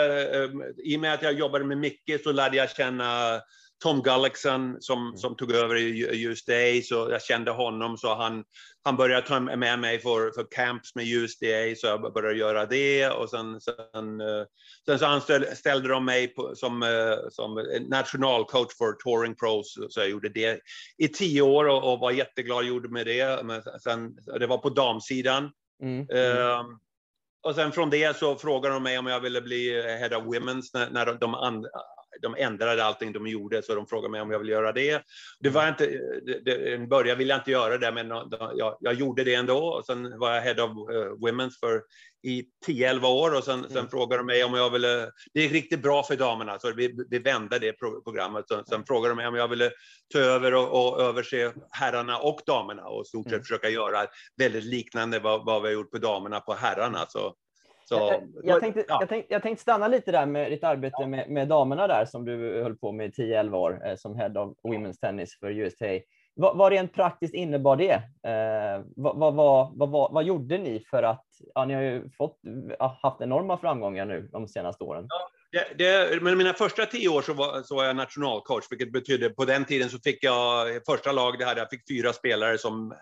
I 0.78 0.98
och 0.98 1.02
med 1.02 1.14
att 1.14 1.22
jag 1.22 1.34
jobbade 1.34 1.66
med 1.66 1.78
Micke 1.78 2.22
så 2.24 2.32
lärde 2.32 2.58
jag 2.58 2.70
känna 2.70 3.42
Tom 3.82 4.02
Gullickson 4.02 4.78
som, 4.80 5.18
som 5.18 5.36
tog 5.36 5.52
över 5.52 5.76
i 5.76 6.26
USDA, 6.26 6.82
så 6.84 7.12
jag 7.12 7.24
kände 7.24 7.52
honom. 7.52 7.98
Så 7.98 8.16
han, 8.16 8.44
han 8.84 8.98
började 8.98 9.28
ta 9.28 9.40
med 9.40 9.80
mig 9.80 10.00
för, 10.00 10.32
för 10.32 10.48
camps 10.52 10.96
med 10.96 11.08
USDA, 11.08 11.76
så 11.78 11.88
jag 11.88 12.14
började 12.14 12.38
göra 12.38 12.66
det. 12.66 13.10
Och 13.10 13.30
sen, 13.30 13.62
sen, 13.62 14.22
eh, 14.22 14.44
sen 14.86 15.00
så 15.00 15.06
anställde 15.06 15.90
de 15.90 16.06
mig 16.06 16.28
på, 16.28 16.56
som, 16.56 16.84
eh, 16.84 17.30
som 17.30 17.66
nationalcoach 17.90 18.78
för 18.78 18.92
Touring 18.92 19.36
Pros, 19.36 19.78
så 19.90 20.00
jag 20.00 20.10
gjorde 20.10 20.30
det 20.30 20.60
i 20.98 21.08
tio 21.08 21.42
år 21.42 21.66
och, 21.66 21.94
och 21.94 22.00
var 22.00 22.12
jätteglad 22.12 22.66
gjorde 22.66 22.90
med 22.90 23.06
det. 23.06 23.44
Men 23.44 23.62
sen, 23.84 24.16
det 24.40 24.48
var 24.48 24.58
på 24.58 24.70
damsidan. 24.70 25.52
Mm. 25.84 26.00
Ehm, 26.00 26.66
och 27.44 27.56
sen 27.56 27.72
från 27.72 27.90
det 27.90 28.18
så 28.18 28.36
frågade 28.36 28.74
de 28.74 28.84
mig 28.84 29.00
om 29.00 29.08
jag 29.08 29.20
ville 29.20 29.42
bli 29.42 29.82
head 29.82 30.18
of 30.18 30.24
women's 30.24 30.70
när, 30.74 30.90
när 30.90 31.06
de, 31.06 31.34
de, 32.22 32.36
ändrade 32.38 32.84
allting 32.86 33.14
de 33.14 33.28
gjorde, 33.28 33.64
så 33.64 33.76
de 33.76 33.88
frågade 33.88 34.12
mig 34.12 34.22
om 34.22 34.32
jag 34.32 34.40
ville 34.40 34.52
göra 34.52 34.72
det. 34.72 35.02
Det 35.40 35.50
var 35.50 35.68
inte, 35.68 35.86
det, 36.46 36.74
i 36.74 36.88
början 36.88 37.18
ville 37.18 37.34
jag 37.34 37.40
inte 37.40 37.52
göra 37.52 37.78
det, 37.78 37.92
men 37.92 38.08
jag, 38.56 38.78
jag 38.80 38.94
gjorde 38.94 39.24
det 39.24 39.34
ändå. 39.36 39.58
Och 39.58 39.86
sen 39.86 40.20
var 40.20 40.34
jag 40.34 40.42
head 40.42 40.64
of 40.64 40.70
uh, 40.70 41.12
women's 41.14 41.60
för 41.60 41.82
i 42.24 42.44
10-11 42.68 43.06
år 43.06 43.38
och 43.38 43.44
sen, 43.44 43.64
sen 43.64 43.78
Mm. 43.78 43.90
frågade 43.90 44.18
de 44.20 44.26
mig 44.26 44.44
om 44.44 44.54
jag 44.54 44.70
ville, 44.70 45.10
det 45.34 45.42
gick 45.42 45.52
riktigt 45.52 45.82
bra 45.82 46.04
för 46.04 46.16
damerna, 46.16 46.60
så 46.60 46.74
vi, 46.74 46.96
vi 47.10 47.20
vände 47.20 47.60
det 47.60 47.74
pro- 47.74 48.02
programmet. 48.04 48.46
Sen, 48.48 48.66
sen 48.66 48.86
frågade 48.86 49.12
de 49.12 49.16
mig 49.16 49.28
om 49.28 49.36
jag 49.36 49.48
ville 49.48 49.72
ta 50.14 50.20
över 50.20 50.54
och, 50.54 50.86
och 50.94 51.02
överse 51.02 51.54
herrarna 51.72 52.18
och 52.18 52.40
damerna 52.46 52.84
och 52.88 53.08
stort 53.08 53.24
sett 53.26 53.34
Mm. 53.34 53.44
försöka 53.44 53.70
göra 53.70 54.08
väldigt 54.38 54.64
liknande 54.64 55.20
vad, 55.20 55.46
vad 55.46 55.62
vi 55.62 55.68
har 55.68 55.74
gjort 55.74 55.92
på 55.92 55.98
damerna 55.98 56.40
på 56.40 56.54
herrarna. 56.54 57.06
Så, 57.10 57.36
så, 57.86 58.14
Jag, 58.44 58.60
tänkte, 58.60 58.86
ja. 58.88 58.98
jag, 59.00 59.10
tänkte, 59.10 59.34
jag 59.34 59.42
tänkte 59.42 59.62
stanna 59.62 59.88
lite 59.88 60.12
där 60.12 60.26
med 60.26 60.52
ditt 60.52 60.64
arbete 60.64 61.08
med, 61.08 61.30
med 61.30 61.48
damerna 61.48 61.88
där 61.88 62.06
som 62.06 62.26
du 62.26 62.62
höll 62.64 62.78
på 62.78 62.92
med 62.92 63.20
i 63.20 63.22
10-11 63.22 63.54
år 63.54 63.88
eh, 63.88 63.96
som 63.96 64.16
head 64.16 64.42
of 64.42 64.58
women's 64.64 65.00
tennis 65.02 65.40
för 65.40 65.50
USTA. 65.50 65.86
Vad, 66.36 66.58
vad 66.58 66.72
rent 66.72 66.94
praktiskt 66.94 67.34
innebar 67.34 67.76
det? 67.76 67.94
Eh, 68.30 68.86
vad, 68.96 69.34
vad, 69.36 70.12
vad, 70.12 70.24
gjorde 70.24 70.58
ni 70.58 70.80
för 70.80 71.04
att, 71.04 71.26
ja, 71.56 71.66
ni 71.66 71.74
har 71.74 71.82
ju 71.82 72.10
fått, 72.10 72.40
ja, 72.80 72.98
haft 73.02 73.22
enorma 73.22 73.58
framgångar 73.58 74.06
nu 74.06 74.30
de 74.32 74.48
senaste 74.48 74.84
åren. 74.84 75.08
Det, 75.52 75.78
det, 75.78 76.22
men 76.22 76.38
mina 76.38 76.54
första 76.54 76.86
tio 76.86 77.10
år 77.10 77.22
så 77.22 77.34
var, 77.34 77.64
så 77.64 77.76
var 77.76 77.86
jag 77.86 77.96
nationalcoach, 77.96 78.66
vilket 78.70 78.92
betydde 78.92 79.30
på 79.30 79.46
den 79.46 79.66
tiden 79.66 79.90
så 79.90 80.00
fick 80.00 80.24
jag, 80.24 80.68
första 80.86 81.12
lag 81.12 81.40
det 81.40 81.46
hade 81.46 81.62
jag 81.62 81.70
fick 81.70 81.88
fyra 81.90 82.14
spelare 82.14 82.58
som 82.58 82.94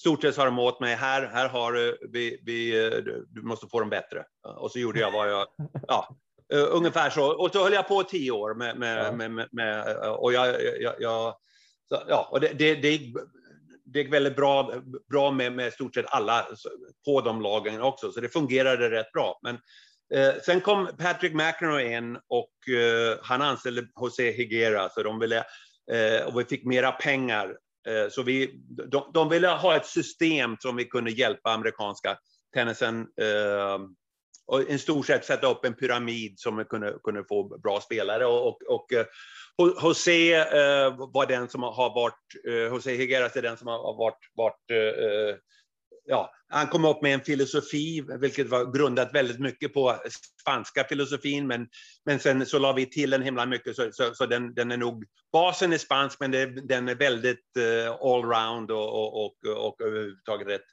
stort 0.00 0.22
sett 0.22 0.34
sa 0.34 0.44
de 0.44 0.58
åt 0.58 0.80
mig, 0.80 0.94
här, 0.94 1.26
här 1.26 1.48
har 1.48 1.72
du, 1.72 1.98
vi, 2.12 2.42
vi, 2.44 2.90
du 3.28 3.42
måste 3.42 3.66
få 3.68 3.80
dem 3.80 3.90
bättre. 3.90 4.24
Och 4.56 4.70
så 4.70 4.78
gjorde 4.78 5.00
jag 5.00 5.10
vad 5.10 5.30
jag, 5.30 5.46
ja, 5.88 6.08
uh, 6.54 6.66
ungefär 6.70 7.10
så. 7.10 7.26
Och 7.26 7.52
så 7.52 7.62
höll 7.62 7.72
jag 7.72 7.88
på 7.88 8.02
tio 8.02 8.30
år 8.30 8.54
med, 8.54 8.78
med, 8.78 9.04
Ja. 9.06 9.12
med, 9.12 9.30
med, 9.30 9.48
med 9.52 9.96
och 10.08 10.32
jag, 10.32 10.62
jag, 10.80 10.94
jag 10.98 11.36
så, 11.88 12.02
ja, 12.08 12.28
och 12.30 12.40
det, 12.40 12.48
det, 12.58 12.74
det, 12.74 12.90
gick, 12.90 13.16
det 13.84 13.98
gick 13.98 14.12
väldigt 14.12 14.36
bra, 14.36 14.72
bra 15.10 15.30
med, 15.30 15.52
med 15.52 15.72
stort 15.72 15.94
sett 15.94 16.06
alla 16.08 16.46
på 17.04 17.20
de 17.20 17.42
lagen 17.42 17.82
också, 17.82 18.12
så 18.12 18.20
det 18.20 18.28
fungerade 18.28 18.90
rätt 18.90 19.12
bra. 19.12 19.38
Men 19.42 19.58
Eh, 20.14 20.34
sen 20.44 20.60
kom 20.60 20.88
Patrick 20.98 21.34
McEnroe 21.34 21.96
in 21.96 22.18
och 22.28 22.68
eh, 22.68 23.18
han 23.22 23.42
anställde 23.42 23.86
José 24.00 24.30
Higuera, 24.30 24.88
så 24.88 25.02
de 25.02 25.18
ville, 25.18 25.44
eh, 25.92 26.26
och 26.26 26.40
vi 26.40 26.44
fick 26.44 26.64
mera 26.64 26.92
pengar. 26.92 27.56
Eh, 27.88 28.10
så 28.10 28.22
vi, 28.22 28.60
de, 28.88 29.10
de 29.14 29.28
ville 29.28 29.48
ha 29.48 29.76
ett 29.76 29.86
system 29.86 30.56
som 30.60 30.76
vi 30.76 30.84
kunde 30.84 31.10
hjälpa 31.10 31.50
amerikanska 31.50 32.18
tennisen 32.54 33.00
eh, 33.20 33.78
och 34.46 34.62
i 34.62 34.78
stort 34.78 35.06
sett 35.06 35.24
sätta 35.24 35.50
upp 35.50 35.64
en 35.64 35.74
pyramid 35.74 36.38
som 36.38 36.56
vi 36.56 36.64
kunde, 36.64 36.98
kunde 37.04 37.24
få 37.28 37.58
bra 37.58 37.80
spelare. 37.80 38.26
Och, 38.26 38.48
och, 38.48 38.62
och 38.68 38.92
eh, 38.92 39.06
José 39.82 40.34
eh, 40.34 40.96
var 40.96 41.26
den 41.26 41.48
som 41.48 41.62
har 41.62 41.94
varit, 41.94 42.48
eh, 42.48 42.54
José 42.54 42.96
Higueras 42.96 43.36
är 43.36 43.42
den 43.42 43.56
som 43.56 43.68
har 43.68 43.98
varit, 43.98 44.18
varit 44.34 44.70
eh, 44.70 45.04
eh 45.04 45.36
ja, 46.04 46.30
han 46.48 46.66
kom 46.66 46.84
upp 46.84 47.02
med 47.02 47.14
en 47.14 47.20
filosofi, 47.20 48.04
vilket 48.20 48.48
var 48.48 48.72
grundat 48.72 49.14
väldigt 49.14 49.40
mycket 49.40 49.74
på 49.74 49.96
spanska 50.42 50.84
filosofin, 50.84 51.46
men, 51.46 51.68
men 52.04 52.18
sen 52.18 52.46
så 52.46 52.58
la 52.58 52.72
vi 52.72 52.86
till 52.86 53.12
en 53.12 53.22
himla 53.22 53.46
mycket, 53.46 53.76
så, 53.76 53.92
så, 53.92 54.14
så 54.14 54.26
den, 54.26 54.54
den 54.54 54.72
är 54.72 54.76
nog, 54.76 55.04
basen 55.32 55.72
är 55.72 55.78
spansk, 55.78 56.20
men 56.20 56.30
det, 56.30 56.46
den 56.46 56.88
är 56.88 56.94
väldigt 56.94 57.56
uh, 57.58 57.90
allround 57.90 58.70
och, 58.70 58.88
och, 58.88 59.24
och, 59.24 59.66
och 59.66 59.80
överhuvudtaget 59.80 60.48
rätt, 60.48 60.66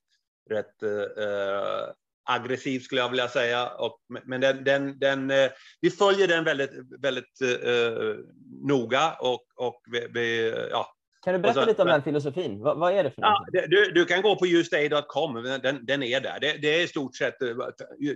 rätt 0.49 0.83
uh, 0.83 1.93
aggressiv 2.29 2.79
skulle 2.79 3.01
jag 3.01 3.09
vilja 3.09 3.27
säga. 3.27 3.67
Och, 3.67 3.99
men 4.25 4.41
den, 4.41 4.63
den, 4.63 4.99
den, 4.99 5.31
uh, 5.31 5.49
vi 5.81 5.91
följer 5.91 6.27
den 6.27 6.43
väldigt, 6.43 6.71
väldigt 6.99 7.41
uh, 7.41 8.15
noga 8.61 9.13
och, 9.19 9.45
och 9.55 9.81
vi, 9.91 10.07
vi, 10.13 10.53
ja, 10.71 10.95
kan 11.23 11.33
du 11.33 11.39
berätta 11.39 11.61
så- 11.61 11.67
lite 11.67 11.81
om 11.81 11.85
men- 11.87 11.93
den 11.93 12.03
filosofin? 12.03 12.59
Vad, 12.59 12.79
vad 12.79 12.93
är 12.93 13.03
det 13.03 13.11
för 13.11 13.21
Ja, 13.21 13.45
det- 13.51 13.67
du, 13.67 13.91
du 13.91 14.05
kan 14.05 14.21
gå 14.21 14.35
på 14.35 14.45
justday.com, 14.45 15.33
den, 15.63 15.85
den 15.85 16.03
är 16.03 16.19
där. 16.21 16.39
Det, 16.39 16.57
det 16.61 16.67
är 16.79 16.83
i 16.83 16.87
stort 16.87 17.15
sett, 17.15 17.41
eh, 17.41 17.49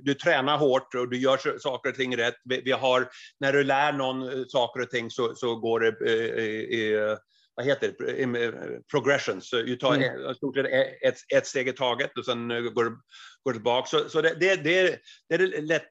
du 0.02 0.14
tränar 0.14 0.58
hårt 0.58 0.96
och 0.96 1.10
du 1.10 1.18
gör 1.20 1.60
saker 1.60 1.90
och 1.90 1.96
ting 1.96 2.18
rätt. 2.18 2.36
Vi, 2.44 2.62
vi 2.62 2.72
har, 2.72 3.08
när 3.40 3.54
du 3.54 3.64
lär 3.64 3.92
någon 3.94 4.24
eh, 4.24 4.44
saker 4.48 4.82
och 4.82 4.90
ting 4.90 5.10
så, 5.12 5.36
så 5.36 5.56
går 5.56 5.80
det 5.80 5.88
eh, 5.88 6.80
eh, 7.12 7.18
vad 7.56 7.66
heter 7.66 7.94
det, 8.00 8.82
progressions. 8.92 9.50
Så 9.50 9.56
du 9.56 9.76
tar 9.76 9.96
Mm. 9.96 10.34
stort 10.36 10.56
sett 10.56 10.66
ett, 11.02 11.16
ett 11.36 11.48
steg 11.48 11.68
i 11.68 11.74
taget 11.74 12.18
och 12.18 12.26
sen 12.26 12.52
eh, 12.52 12.60
går 12.62 12.84
du 12.84 12.98
går 13.44 13.52
tillbaka. 13.54 13.88
Så, 13.88 14.10
så 14.10 14.22
det, 14.22 14.34
det, 14.40 14.56
det, 14.56 15.00
det 15.30 15.36
är 15.36 15.62
lätt, 15.62 15.90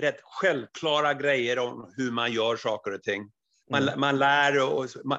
rätt 0.00 0.20
självklara 0.22 1.14
grejer 1.14 1.58
om 1.58 1.92
hur 1.96 2.10
man 2.10 2.32
gör 2.32 2.56
saker 2.56 2.94
och 2.94 3.02
ting. 3.02 3.30
Man, 3.70 3.82
Mm. 3.82 4.00
man 4.00 4.18
lär 4.18 4.62
och 4.72 4.86
man, 5.04 5.18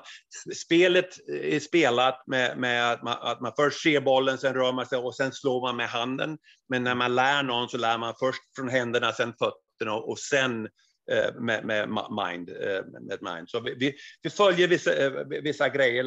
spelet 0.55 1.29
är 1.29 1.59
spelat 1.59 2.27
med, 2.27 2.57
med 2.57 2.91
att, 2.91 3.03
man, 3.03 3.17
att 3.21 3.41
man 3.41 3.51
först 3.55 3.81
ser 3.83 4.01
bollen, 4.01 4.37
sen 4.37 4.53
rör 4.53 4.71
man 4.73 4.85
sig 4.85 4.97
och 4.97 5.15
sen 5.15 5.31
slår 5.31 5.61
man 5.61 5.75
med 5.75 5.89
handen. 5.89 6.37
Men 6.69 6.83
när 6.83 6.95
man 6.95 7.15
lär 7.15 7.43
någon 7.43 7.69
så 7.69 7.77
lär 7.77 7.97
man 7.97 8.13
först 8.19 8.41
från 8.55 8.69
händerna, 8.69 9.11
sen 9.11 9.33
fötterna 9.33 9.93
och 9.93 10.19
sen 10.19 10.65
eh, 11.11 11.33
med, 11.39 11.65
med 11.65 11.89
mind. 11.89 12.49
eh, 12.49 12.83
Med 13.01 13.17
mind. 13.21 13.49
Så 13.49 13.59
vi, 13.59 13.75
vi, 13.75 13.95
vi 14.21 14.29
följer 14.29 14.67
vissa, 14.67 14.93
eh, 15.05 15.11
vissa 15.43 15.69
grejer 15.69 16.05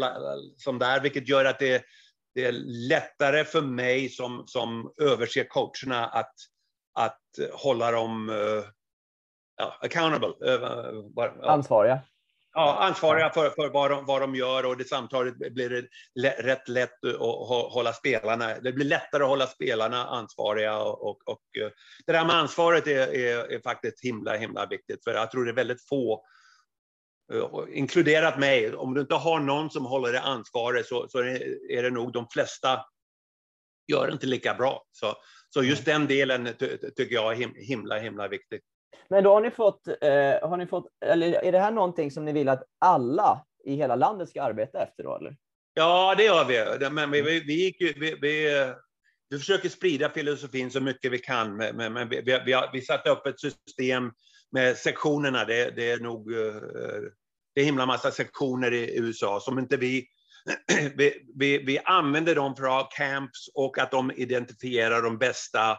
som 0.57 0.79
där, 0.79 1.01
vilket 1.01 1.29
gör 1.29 1.45
att 1.45 1.59
det, 1.59 1.83
det 2.35 2.45
är 2.45 2.53
lättare 2.89 3.45
för 3.45 3.61
mig 3.63 4.09
som, 4.09 4.43
som 4.47 4.93
överser 5.03 5.45
coacherna 5.49 6.07
att, 6.07 6.35
att 6.95 7.21
hålla 7.53 7.91
dem 7.91 8.33
ja, 9.57 9.79
accountable. 9.81 10.29
bara- 11.15 11.33
ja. 11.43 11.51
Ansvariga? 11.51 12.01
Ja, 12.53 12.79
ansvariga 12.81 13.31
för, 13.31 13.51
för 13.51 13.69
vad, 13.69 13.91
de, 13.91 14.07
vad 14.07 14.21
de 14.21 14.35
gör 14.35 14.67
och 14.67 14.77
det 14.77 14.85
samtalet 14.85 15.37
blir 15.37 15.71
det 16.15 16.31
rätt 16.31 16.69
lätt 16.69 17.05
att 17.05 17.17
hå- 17.17 17.69
hålla 17.71 17.93
spelarna, 17.93 18.59
det 18.61 18.73
blir 18.73 18.85
lättare 18.87 19.23
att 19.23 19.29
hålla 19.29 19.47
spelarna 19.47 20.07
ansvariga 20.07 20.79
och, 20.79 21.09
och, 21.09 21.29
och 21.29 21.43
eh, 21.61 21.71
det 22.07 22.13
där 22.13 22.25
med 22.25 22.37
ansvaret 22.37 22.87
är, 22.87 23.15
är, 23.15 23.53
är 23.53 23.61
faktiskt 23.61 24.05
himla, 24.05 24.37
himla 24.37 24.67
viktigt 24.67 25.05
för 25.05 25.15
jag 25.15 25.31
tror 25.31 25.45
det 25.45 25.51
är 25.51 25.55
väldigt 25.55 25.89
få, 25.89 26.25
eh, 27.33 27.49
inkluderat 27.79 28.39
mig, 28.39 28.75
om 28.75 28.95
du 28.95 29.01
inte 29.01 29.15
har 29.15 29.41
någon 29.41 29.71
som 29.71 29.87
håller 29.87 30.13
det 30.13 30.21
ansvaret 30.21 30.87
så, 30.87 31.09
så 31.09 31.19
är 31.19 31.83
det- 31.83 31.91
nog 31.91 32.13
de 32.13 32.27
flesta 32.29 32.85
gör 33.93 34.13
inte 34.13 34.27
lika 34.27 34.55
bra. 34.55 34.85
Så, 34.93 35.15
så 35.49 35.63
just 35.63 35.85
den 35.85 36.07
delen 36.07 36.49
ty, 36.59 36.77
tycker 36.97 37.15
jag 37.15 37.33
är 37.33 37.37
him, 37.37 37.55
himla, 37.57 37.99
himla 37.99 38.29
viktig. 38.29 38.61
Men 39.09 39.25
då 39.25 39.35
har 39.35 39.41
ni 39.41 39.51
fått, 39.51 39.89
eh, 39.89 40.49
har 40.49 40.57
ni 40.57 40.67
fått, 40.67 40.87
eller 41.05 41.45
är 41.45 41.53
det 41.53 41.59
här 41.59 41.71
någonting 41.71 42.11
som 42.11 42.25
ni 42.25 42.33
vill 42.33 42.49
att 42.49 42.63
alla 42.79 43.45
i 43.65 43.75
hela 43.75 43.97
landet 43.97 44.29
ska 44.29 44.43
arbeta 44.43 44.83
efter 44.83 45.03
då, 45.03 45.17
eller? 45.17 45.37
Ja, 45.75 46.15
det 46.17 46.25
gör 46.25 46.45
vi. 46.45 46.91
Men 46.91 47.11
vi, 47.11 47.23
vi, 47.23 47.41
vi, 47.41 47.55
gick 47.65 47.81
ju, 47.81 47.93
vi, 47.97 48.15
vi, 48.21 48.67
vi 49.31 49.39
försöker 49.39 49.69
sprida 49.69 50.11
filosofin 50.11 50.71
så 50.71 50.81
mycket 50.81 51.13
vi 51.13 51.19
kan. 51.19 51.57
Men, 51.57 51.93
men 51.93 52.09
vi, 52.09 52.21
vi, 52.21 52.43
vi, 52.47 52.53
har, 52.53 52.71
vi 52.73 52.83
satte 52.83 53.11
upp 53.11 53.27
ett 53.27 53.41
system 53.41 54.13
med 54.53 54.77
sektionerna, 54.77 55.45
det, 55.45 55.71
det 55.77 55.91
är 55.91 56.01
nog 56.01 56.33
eh, 56.33 56.55
det 57.55 57.61
är 57.61 57.65
himla 57.65 57.87
massa 57.87 58.11
sektioner 58.11 58.73
i 58.73 58.99
USA 58.99 59.41
som 59.41 59.59
inte 59.59 59.77
vi 59.77 60.07
vi, 60.97 61.27
vi, 61.35 61.59
vi 61.59 61.79
använder 61.79 62.35
dem 62.35 62.57
för 62.57 62.65
att 62.65 62.71
ha 62.71 62.91
camps 62.97 63.49
och 63.55 63.79
att 63.79 63.91
de 63.91 64.13
identifierar 64.17 65.03
de 65.03 65.19
bästa, 65.19 65.79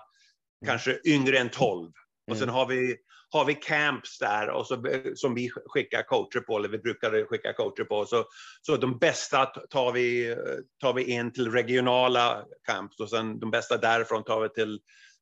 kanske 0.66 1.00
yngre 1.06 1.38
än 1.38 1.50
12. 1.50 1.92
Och 2.32 2.38
sen 2.38 2.50
mm. 2.50 2.56
har 2.56 2.66
vi, 2.66 2.96
har 3.30 3.46
vi 3.46 3.56
camps 3.56 4.20
där 4.20 4.50
och 4.50 4.68
så, 4.68 4.84
som 5.16 5.36
vi 5.36 5.52
skickar 5.66 6.04
coacher 6.04 6.40
på, 6.40 6.58
eller 6.58 6.70
vi 6.70 6.78
brukar 6.78 7.26
skicka 7.26 7.54
coacher 7.54 7.84
på. 7.84 8.06
Så, 8.06 8.26
så 8.62 8.78
de 8.78 8.98
bästa 8.98 9.46
tar 9.46 9.92
vi, 9.92 10.36
tar 10.82 10.94
vi 10.94 11.04
in 11.04 11.34
till 11.34 11.52
regionala 11.52 12.44
camps 12.68 13.00
och 13.00 13.10
sen 13.10 13.40
de 13.40 13.52
bästa 13.52 13.78
därifrån 13.78 14.24
tar 14.24 14.42
vi 14.42 14.50
till, 14.50 14.80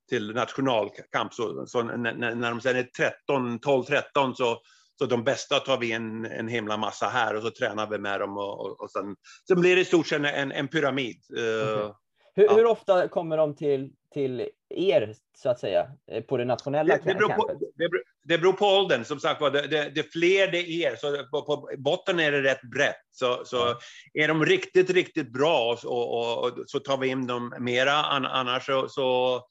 till 0.09 0.33
nationalkamp. 0.33 1.33
Så, 1.33 1.65
så 1.67 1.83
när, 1.83 2.35
när 2.35 2.49
de 2.49 2.61
sen 2.61 2.75
är 2.75 2.83
13, 2.83 3.59
12, 3.59 3.83
13 3.83 4.35
så 4.35 4.61
så 4.99 5.05
de 5.05 5.23
bästa 5.23 5.59
tar 5.59 5.77
vi 5.77 5.91
en, 5.91 6.25
en 6.25 6.47
himla 6.47 6.77
massa 6.77 7.07
här 7.07 7.35
och 7.35 7.41
så 7.41 7.51
tränar 7.51 7.89
vi 7.89 7.97
med 7.97 8.19
dem 8.19 8.37
och, 8.37 8.65
och, 8.65 8.81
och 8.81 8.91
sen, 8.91 9.15
sen 9.47 9.61
blir 9.61 9.75
det 9.75 9.81
i 9.81 9.85
stort 9.85 10.07
sett 10.07 10.25
en, 10.25 10.51
en 10.51 10.67
pyramid. 10.67 11.17
Okay. 11.29 11.43
Uh, 11.43 11.91
hur, 12.39 12.45
ja. 12.45 12.55
hur, 12.55 12.65
ofta 12.65 13.07
kommer 13.07 13.37
de 13.37 13.55
till, 13.55 13.91
till 14.13 14.47
er, 14.69 15.15
så 15.37 15.49
att 15.49 15.59
säga, 15.59 15.91
eh, 16.11 16.23
på 16.23 16.37
det 16.37 16.45
nationella 16.45 16.95
det, 16.95 17.01
det 17.05 17.15
beror 17.15 17.29
på, 17.29 17.53
det, 17.75 17.89
det 18.23 18.37
beror 18.37 18.53
på 18.53 18.65
åldern, 18.65 19.05
som 19.05 19.19
sagt 19.19 19.41
var. 19.41 19.51
Det, 19.51 19.67
det, 19.67 19.91
det 19.95 20.03
fler 20.03 20.51
det 20.51 20.69
är, 20.69 20.95
så 20.95 21.23
på, 21.31 21.41
på, 21.41 21.69
botten 21.77 22.19
är 22.19 22.31
det 22.31 22.43
rätt 22.43 22.61
brett. 22.61 22.95
Så, 23.11 23.41
så 23.45 23.65
mm. 23.65 23.77
är 24.13 24.27
de 24.27 24.45
riktigt, 24.45 24.89
riktigt 24.89 25.33
bra 25.33 25.77
och, 25.85 26.19
och, 26.19 26.43
och, 26.43 26.63
så 26.65 26.79
tar 26.79 26.97
vi 26.97 27.07
in 27.07 27.27
dem 27.27 27.53
mera. 27.59 27.93
Annars 27.93 28.65
så, 28.65 28.89
så 28.89 29.41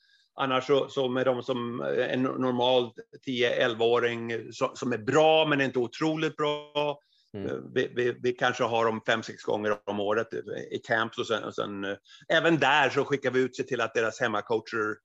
Annars 0.40 0.66
så, 0.66 0.88
så 0.88 1.08
med 1.08 1.26
de 1.26 1.42
som 1.42 1.80
en 2.10 2.22
normal 2.22 2.90
10-11-åring 3.26 4.32
som 4.74 4.92
är 4.92 4.98
bra 4.98 5.46
men 5.46 5.60
inte 5.60 5.78
otroligt 5.78 6.36
bra. 6.36 6.98
Mm. 7.34 7.46
Eh, 7.46 7.56
vi, 7.74 7.92
vi, 7.96 8.18
vi, 8.22 8.32
kanske 8.32 8.64
har 8.64 8.84
dem 8.84 9.00
fem, 9.06 9.22
sex 9.22 9.42
gånger 9.42 9.76
om 9.84 10.00
året 10.00 10.28
i 10.70 10.78
camps 10.78 11.18
och 11.18 11.26
sen, 11.26 11.44
och 11.44 11.54
sen 11.54 11.84
eh, 11.84 11.96
även 12.28 12.58
där 12.58 12.90
så 12.90 13.04
skickar 13.04 13.30
vi 13.30 13.40
ut 13.40 13.56
sig 13.56 13.66
till 13.66 13.80
att 13.80 13.94
deras 13.94 14.20
hemmacoacher 14.20 14.96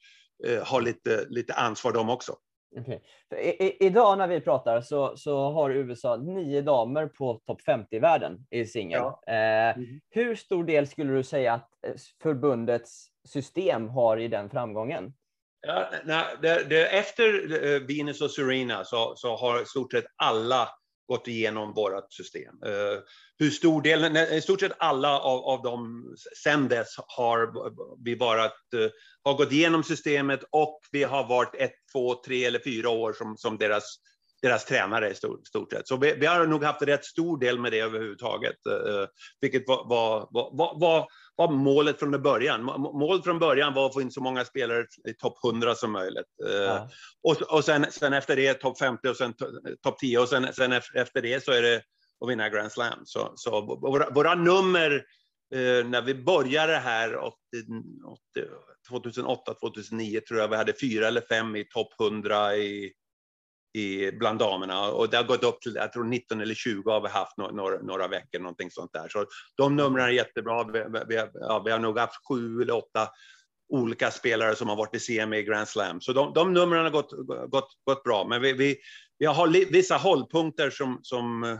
eh, 0.47 0.63
har 0.63 0.81
lite, 0.81 1.25
lite 1.29 1.53
ansvar 1.53 1.91
de 1.91 2.09
också. 2.09 2.35
Okay. 2.79 2.99
I, 3.41 3.65
i, 3.65 3.85
idag 3.85 4.17
när 4.17 4.27
vi 4.27 4.41
pratar 4.41 4.81
så, 4.81 5.17
så 5.17 5.51
har 5.51 5.69
USA 5.69 6.15
nio 6.15 6.61
damer 6.61 7.07
på 7.07 7.41
topp 7.45 7.61
50 7.61 7.95
i 7.95 7.99
världen 7.99 8.45
i 8.51 8.65
singel. 8.65 9.01
Ja. 9.01 9.23
Eh, 9.27 9.77
mm. 9.77 9.99
Hur 10.09 10.35
stor 10.35 10.63
del 10.63 10.87
skulle 10.87 11.13
du 11.13 11.23
säga 11.23 11.53
att 11.53 11.69
förbundets 12.23 13.07
system 13.27 13.89
har 13.89 14.17
i 14.17 14.27
den 14.27 14.49
framgången? 14.49 15.13
Ja, 15.67 15.89
nej, 16.05 16.25
det, 16.41 16.63
det, 16.69 16.97
efter 16.97 17.79
Venus 17.87 18.21
och 18.21 18.31
Serena 18.31 18.83
så, 18.83 19.13
så 19.15 19.35
har 19.35 19.61
i 19.61 19.65
stort 19.65 19.91
sett 19.91 20.05
alla 20.15 20.69
gått 21.07 21.27
igenom 21.27 21.73
vårt 21.73 22.13
system. 22.13 22.55
Eh, 22.65 22.99
hur 23.39 23.49
stor 23.49 23.81
del, 23.81 24.17
i 24.17 24.41
stort 24.41 24.59
sett 24.59 24.71
alla 24.77 25.19
av, 25.19 25.39
av 25.39 25.61
dem 25.61 26.15
sen 26.43 26.67
dess 26.67 26.95
har 26.97 27.53
vi 28.05 28.15
varit, 28.15 28.73
eh, 28.75 28.89
har 29.23 29.33
gått 29.33 29.51
igenom 29.51 29.83
systemet 29.83 30.39
och 30.51 30.79
vi 30.91 31.03
har 31.03 31.27
varit 31.27 31.55
ett, 31.55 31.75
två, 31.91 32.15
tre 32.25 32.45
eller 32.45 32.59
fyra 32.59 32.89
år 32.89 33.13
som, 33.13 33.37
som 33.37 33.57
deras, 33.57 33.95
deras 34.41 34.65
tränare 34.65 35.11
i 35.11 35.15
stort, 35.15 35.47
stort 35.47 35.71
sett. 35.71 35.87
Så 35.87 35.97
vi, 35.97 36.13
vi, 36.13 36.25
har 36.25 36.47
nog 36.47 36.63
haft 36.63 36.81
rätt 36.81 37.05
stor 37.05 37.39
del 37.39 37.59
med 37.59 37.71
det 37.71 37.79
överhuvudtaget, 37.79 38.65
eh, 38.65 39.05
vilket 39.41 39.67
var, 39.67 39.89
var, 39.89 40.29
var, 40.31 40.79
var 40.79 41.07
var 41.35 41.51
målet 41.51 41.99
från 41.99 42.21
början. 42.21 42.63
Målet 42.63 43.23
från 43.23 43.39
början 43.39 43.73
var 43.73 43.85
att 43.85 43.93
få 43.93 44.01
in 44.01 44.11
så 44.11 44.21
många 44.21 44.45
spelare 44.45 44.85
i 45.09 45.13
topp 45.13 45.37
100 45.45 45.75
som 45.75 45.91
möjligt. 45.91 46.25
Eh, 46.47 46.53
ja. 46.53 46.89
Och, 47.23 47.41
och 47.41 47.65
sen, 47.65 47.85
sen 47.91 48.13
efter 48.13 48.35
det 48.35 48.53
topp 48.53 48.79
50 48.79 49.07
och 49.07 49.17
sen 49.17 49.33
topp 49.81 49.99
10 49.99 50.19
och 50.19 50.29
sen, 50.29 50.53
sen 50.53 50.71
efter 50.71 51.21
det 51.21 51.43
så 51.43 51.51
är 51.51 51.61
det 51.61 51.81
att 52.23 52.29
vinna 52.29 52.49
Grand 52.49 52.71
Slam. 52.71 52.99
Så, 53.05 53.33
så 53.35 53.61
våra, 53.61 54.09
våra 54.09 54.35
nummer 54.35 54.91
eh, 55.55 55.85
när 55.85 56.01
vi 56.01 56.15
började 56.15 56.77
här 56.77 57.17
2008, 58.89 59.53
2009 59.53 60.19
tror 60.27 60.39
jag 60.39 60.47
vi 60.47 60.55
hade 60.55 60.73
fyra 60.81 61.07
eller 61.07 61.21
fem 61.21 61.55
i 61.55 61.65
topp 61.65 62.01
100 62.01 62.55
i 62.55 62.93
i, 63.73 64.11
bland 64.11 64.39
damerna 64.39 64.91
och 64.91 65.09
det 65.09 65.17
har 65.17 65.23
gått 65.23 65.43
upp 65.43 65.61
till, 65.61 65.75
jag 65.75 65.93
tror 65.93 66.03
19 66.03 66.41
eller 66.41 66.55
20 66.55 66.91
har 66.91 67.01
vi 67.01 67.07
haft 67.07 67.37
några, 67.37 67.81
några 67.81 68.07
veckor, 68.07 68.39
någonting 68.39 68.71
sånt 68.71 68.93
där. 68.93 69.09
Så 69.09 69.25
de 69.57 69.75
numren 69.75 70.05
är 70.05 70.09
jättebra. 70.09 70.63
Vi, 70.63 70.85
vi, 71.07 71.15
ja, 71.33 71.61
vi 71.65 71.71
har 71.71 71.79
nog 71.79 71.99
haft 71.99 72.27
sju 72.27 72.61
eller 72.61 72.75
åtta 72.75 73.09
olika 73.69 74.11
spelare 74.11 74.55
som 74.55 74.69
har 74.69 74.75
varit 74.75 74.95
i 74.95 74.99
semi 74.99 75.37
i 75.37 75.43
Grand 75.43 75.67
Slam. 75.67 76.01
Så 76.01 76.13
de, 76.13 76.33
de 76.33 76.53
numren 76.53 76.83
har 76.83 76.91
gått, 76.91 77.11
gått, 77.51 77.69
gått 77.85 78.03
bra. 78.03 78.25
Men 78.27 78.41
vi, 78.41 78.53
vi, 78.53 78.77
vi 79.19 79.25
har 79.25 79.71
vissa 79.71 79.95
hållpunkter 79.97 80.69
som, 80.69 80.99
som, 81.01 81.57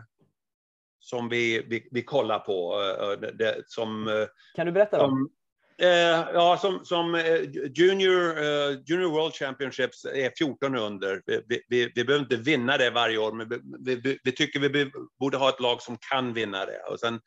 som 1.00 1.30
vi, 1.30 1.66
vi, 1.70 1.88
vi 1.92 2.04
kollar 2.04 2.40
på. 2.40 2.82
Eh, 2.82 3.30
det, 3.34 3.64
som, 3.68 4.26
kan 4.56 4.66
du 4.66 4.72
berätta? 4.72 4.98
Som, 4.98 5.30
Eh, 5.78 6.26
ja, 6.34 6.58
som, 6.62 6.86
som 6.86 7.16
eh, 7.16 7.42
junior, 7.76 8.38
eh, 8.38 8.78
junior 8.86 9.12
World 9.12 9.34
Championships 9.34 10.06
är 10.06 10.32
14 10.38 10.76
under. 10.76 11.22
Vi, 11.26 11.62
vi, 11.70 11.92
vi 11.96 12.04
behöver 12.04 12.24
inte 12.24 12.36
vinna 12.36 12.78
det 12.78 12.90
varje 12.90 13.18
år, 13.18 13.32
men 13.32 13.50
vi, 13.86 13.96
vi, 13.96 14.20
vi 14.24 14.32
tycker 14.32 14.60
vi 14.60 14.92
borde 15.20 15.38
ha 15.38 15.50
ett 15.50 15.60
lag 15.60 15.82
som 15.82 15.98
kan 16.12 16.34
vinna 16.34 16.66
det. 16.66 16.80
Och 16.92 17.00
sen, 17.00 17.20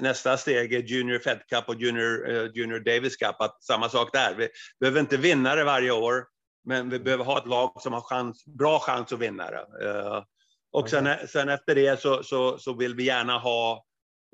nästa 0.00 0.36
steg 0.36 0.72
är 0.72 0.82
Junior 0.82 1.18
Fed 1.18 1.40
Cup 1.48 1.68
och 1.68 1.80
Junior, 1.80 2.30
uh, 2.30 2.50
Junior 2.54 2.78
Davis 2.78 3.16
Cup. 3.16 3.40
Att 3.40 3.62
samma 3.62 3.88
sak 3.88 4.12
där. 4.12 4.34
Vi 4.34 4.48
behöver 4.80 5.00
inte 5.00 5.16
vinna 5.16 5.54
det 5.54 5.64
varje 5.64 5.90
år, 5.90 6.24
men 6.64 6.90
vi 6.90 6.98
behöver 6.98 7.24
ha 7.24 7.38
ett 7.38 7.46
lag 7.46 7.82
som 7.82 7.92
har 7.92 8.00
chans, 8.00 8.44
bra 8.46 8.78
chans 8.78 9.12
att 9.12 9.18
vinna 9.18 9.50
det. 9.50 9.88
Uh, 9.88 10.22
och 10.72 10.90
sen, 10.90 11.08
sen 11.28 11.48
efter 11.48 11.74
det 11.74 12.00
så, 12.00 12.22
så, 12.22 12.58
så 12.58 12.72
vill 12.72 12.94
vi 12.94 13.04
gärna 13.04 13.38
ha 13.38 13.84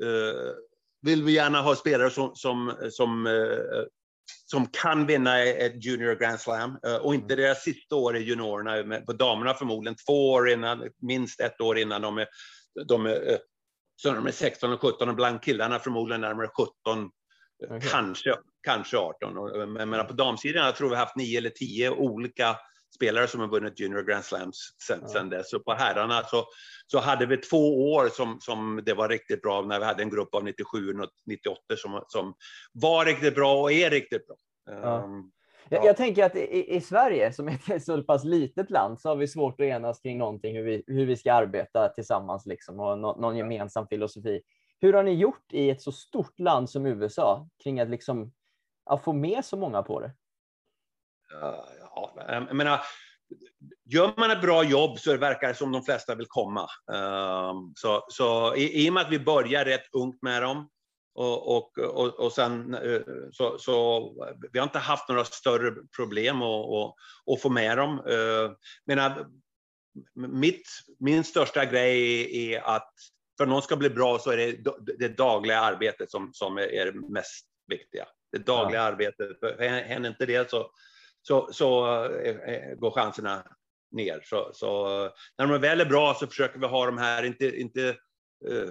uh, 0.05 0.53
vill 1.05 1.23
vi 1.23 1.33
gärna 1.33 1.61
ha 1.61 1.77
spelare 1.77 2.11
som, 2.11 2.31
som, 2.35 2.75
som, 2.91 3.27
eh, 3.27 3.85
som 4.47 4.67
kan 4.67 5.07
vinna 5.07 5.43
ett 5.43 5.85
Junior 5.85 6.15
Grand 6.15 6.41
Slam 6.41 6.79
eh, 6.87 6.97
och 6.97 7.15
inte 7.15 7.35
mm. 7.35 7.45
deras 7.45 7.63
sista 7.63 7.97
år 7.97 8.17
i 8.17 8.21
juniorerna, 8.21 9.01
på 9.01 9.13
damerna 9.13 9.55
förmodligen 9.55 9.97
två 10.07 10.31
år 10.31 10.51
innan, 10.51 10.89
minst 11.03 11.41
ett 11.41 11.61
år 11.61 11.79
innan 11.79 12.03
de 12.03 12.19
är, 12.19 12.27
de 12.89 13.07
är, 13.07 13.33
eh, 13.33 13.39
så 13.97 14.13
de 14.13 14.27
är 14.27 14.31
16 14.31 14.73
och 14.73 14.81
17 14.81 15.09
och 15.09 15.15
bland 15.15 15.43
killarna 15.43 15.79
förmodligen 15.79 16.21
närmare 16.21 16.49
17, 16.49 17.11
okay. 17.67 17.91
kanske, 17.91 18.35
kanske 18.63 18.97
18. 18.97 19.73
Men, 19.73 19.91
men 19.91 20.07
på 20.07 20.13
damsidan 20.13 20.67
jag 20.67 20.77
tror 20.77 20.91
vi 20.91 20.97
haft 20.97 21.17
nio 21.17 21.39
eller 21.39 21.51
tio 21.51 21.91
olika 21.91 22.57
spelare 22.95 23.29
som 23.29 23.41
har 23.41 23.49
vunnit 23.49 23.81
Junior 23.81 24.03
Grand 24.03 24.25
Slams 24.25 24.59
sen, 24.87 24.99
ja. 25.03 25.09
sen 25.09 25.31
dess. 25.31 25.53
Och 25.53 25.65
på 25.65 25.73
herrarna 25.73 26.23
så, 26.23 26.45
så 26.87 26.99
hade 26.99 27.27
vi 27.27 27.37
två 27.37 27.93
år 27.93 28.09
som, 28.09 28.39
som 28.41 28.83
det 28.87 28.95
var 28.95 29.09
riktigt 29.09 29.43
bra 29.43 29.63
när 29.63 29.79
vi 29.79 29.85
hade 29.85 30.03
en 30.03 30.11
grupp 30.11 30.35
av 30.35 30.45
97 30.45 31.01
och 31.01 31.11
98 31.27 31.61
som, 31.77 32.05
som 32.09 32.35
var 32.73 33.05
riktigt 33.05 33.35
bra 33.35 33.63
och 33.63 33.73
är 33.73 33.91
riktigt 33.91 34.27
bra. 34.27 34.37
Ja. 34.67 35.05
Um, 35.05 35.31
jag, 35.69 35.85
jag, 35.85 35.97
tänker 35.97 36.25
att 36.25 36.37
i, 36.37 36.77
i, 36.77 36.81
Sverige, 36.81 37.33
som 37.33 37.49
är 37.49 37.73
ett 37.73 37.85
så 37.85 38.03
pass 38.03 38.25
litet 38.25 38.71
land, 38.71 39.01
så 39.01 39.09
har 39.09 39.17
vi 39.17 39.29
svårt 39.29 39.61
att 39.61 39.67
enas 39.67 40.01
kring 40.01 40.19
någonting, 40.19 40.57
hur 40.57 40.63
vi, 40.63 40.85
hur 40.87 41.07
vi 41.07 41.17
ska 41.17 41.33
arbeta 41.33 41.89
tillsammans 41.89 42.47
liksom, 42.47 42.81
och 42.81 42.99
no, 42.99 43.21
någon 43.21 43.37
gemensam 43.37 43.87
filosofi. 43.89 44.43
Hur 44.81 44.93
har 44.93 45.03
ni 45.03 45.15
gjort 45.15 45.53
i 45.53 45.71
ett 45.71 45.83
så 45.83 45.93
stort 45.93 46.39
land 46.39 46.71
som 46.71 46.87
USA 46.87 47.49
kring 47.63 47.81
att, 47.81 47.89
liksom, 47.89 48.33
att 48.85 49.05
få 49.05 49.13
med 49.13 49.45
så 49.45 49.57
många 49.57 49.83
på 49.83 50.01
det? 50.01 50.13
Ja, 51.95 52.15
jag 52.29 52.57
menar, 52.57 52.81
gör 53.85 54.13
man 54.17 54.31
ett 54.31 54.41
bra 54.41 54.65
jobb 54.65 54.99
så 54.99 55.17
verkar 55.17 55.49
det 55.49 55.55
som 55.55 55.73
de 55.73 55.83
flesta 55.83 56.15
vill 56.15 56.27
komma. 56.29 56.69
Ehm, 56.93 57.73
så, 57.75 58.05
så 58.09 58.55
i, 58.57 58.85
i 58.85 58.91
och 58.91 58.95
med 58.95 59.03
att 59.03 59.13
vi 59.13 59.19
börjar 59.19 59.65
rätt 59.65 59.95
ungt 59.95 60.23
med 60.23 60.43
dem 60.43 60.69
och, 61.15 61.57
och, 61.57 61.79
och, 61.79 62.21
och 62.21 62.33
sen 62.33 62.75
eh, 62.75 63.01
så, 63.33 63.59
så 63.59 64.11
vi 64.53 64.59
har 64.59 64.67
inte 64.67 64.79
haft 64.79 65.09
några 65.09 65.25
större 65.25 65.75
problem 65.97 66.43
att, 66.43 67.43
få 67.43 67.49
med 67.49 67.79
dem. 67.79 67.99
Ehm, 67.99 68.55
menar, 68.87 69.27
mitt, 70.15 70.69
min 70.99 71.25
största 71.25 71.65
grej 71.65 72.53
är 72.55 72.61
att 72.61 72.93
för 73.37 73.45
att 73.45 73.51
någon 73.51 73.63
ska 73.63 73.77
bli 73.77 73.91
bra 73.91 74.19
så 74.19 74.31
är 74.31 74.37
det 74.37 74.57
det 74.99 75.09
dagliga 75.09 75.61
arbetet 75.61 76.11
som, 76.11 76.31
som 76.33 76.59
är 76.59 76.93
det 76.93 77.09
mest 77.09 77.47
viktiga. 77.67 78.07
Det 78.33 78.39
dagliga 78.39 78.81
ja. 78.81 78.87
arbetet. 78.87 79.31
Händer 79.87 80.11
inte 80.11 80.27
det 80.27 80.51
så, 80.51 80.71
så, 81.27 81.49
så 81.53 81.87
eh, 82.05 82.37
eh, 82.37 82.75
går 82.75 82.91
chanserna 82.91 83.45
ner. 83.93 84.21
Så, 84.25 84.51
så, 84.53 84.87
när 85.39 85.47
de 85.47 85.61
väl 85.61 85.81
är 85.81 85.87
bra 85.87 86.15
så 86.15 86.27
försöker 86.27 86.59
vi 86.59 86.67
ha 86.67 86.87
de 86.87 86.99
här, 86.99 87.23
inte, 87.23 87.61
inte, 87.61 87.89
eh, 88.49 88.71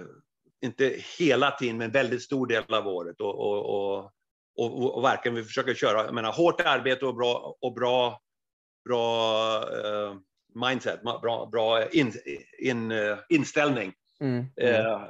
inte 0.64 0.96
hela 1.18 1.50
tiden, 1.50 1.76
men 1.76 1.90
väldigt 1.90 2.22
stor 2.22 2.46
del 2.46 2.74
av 2.74 2.88
året. 2.88 3.20
Och, 3.20 3.38
och, 3.38 3.74
och, 3.74 4.12
och, 4.56 4.96
och 4.96 5.04
verkligen 5.04 5.36
vi 5.36 5.44
försöker 5.44 5.74
köra, 5.74 6.04
jag 6.04 6.14
menar, 6.14 6.32
hårt 6.32 6.60
arbete 6.60 7.06
och 7.06 7.14
bra, 7.14 7.56
och 7.60 7.74
bra, 7.74 8.20
bra 8.88 9.60
uh, 9.60 10.16
mindset, 10.54 11.02
bra, 11.02 11.48
bra 11.52 11.88
in, 11.90 12.12
in, 12.58 12.92
uh, 12.92 13.18
inställning. 13.28 13.92
Mm. 14.20 14.44
Mm. 14.56 14.86
Uh, 14.86 15.00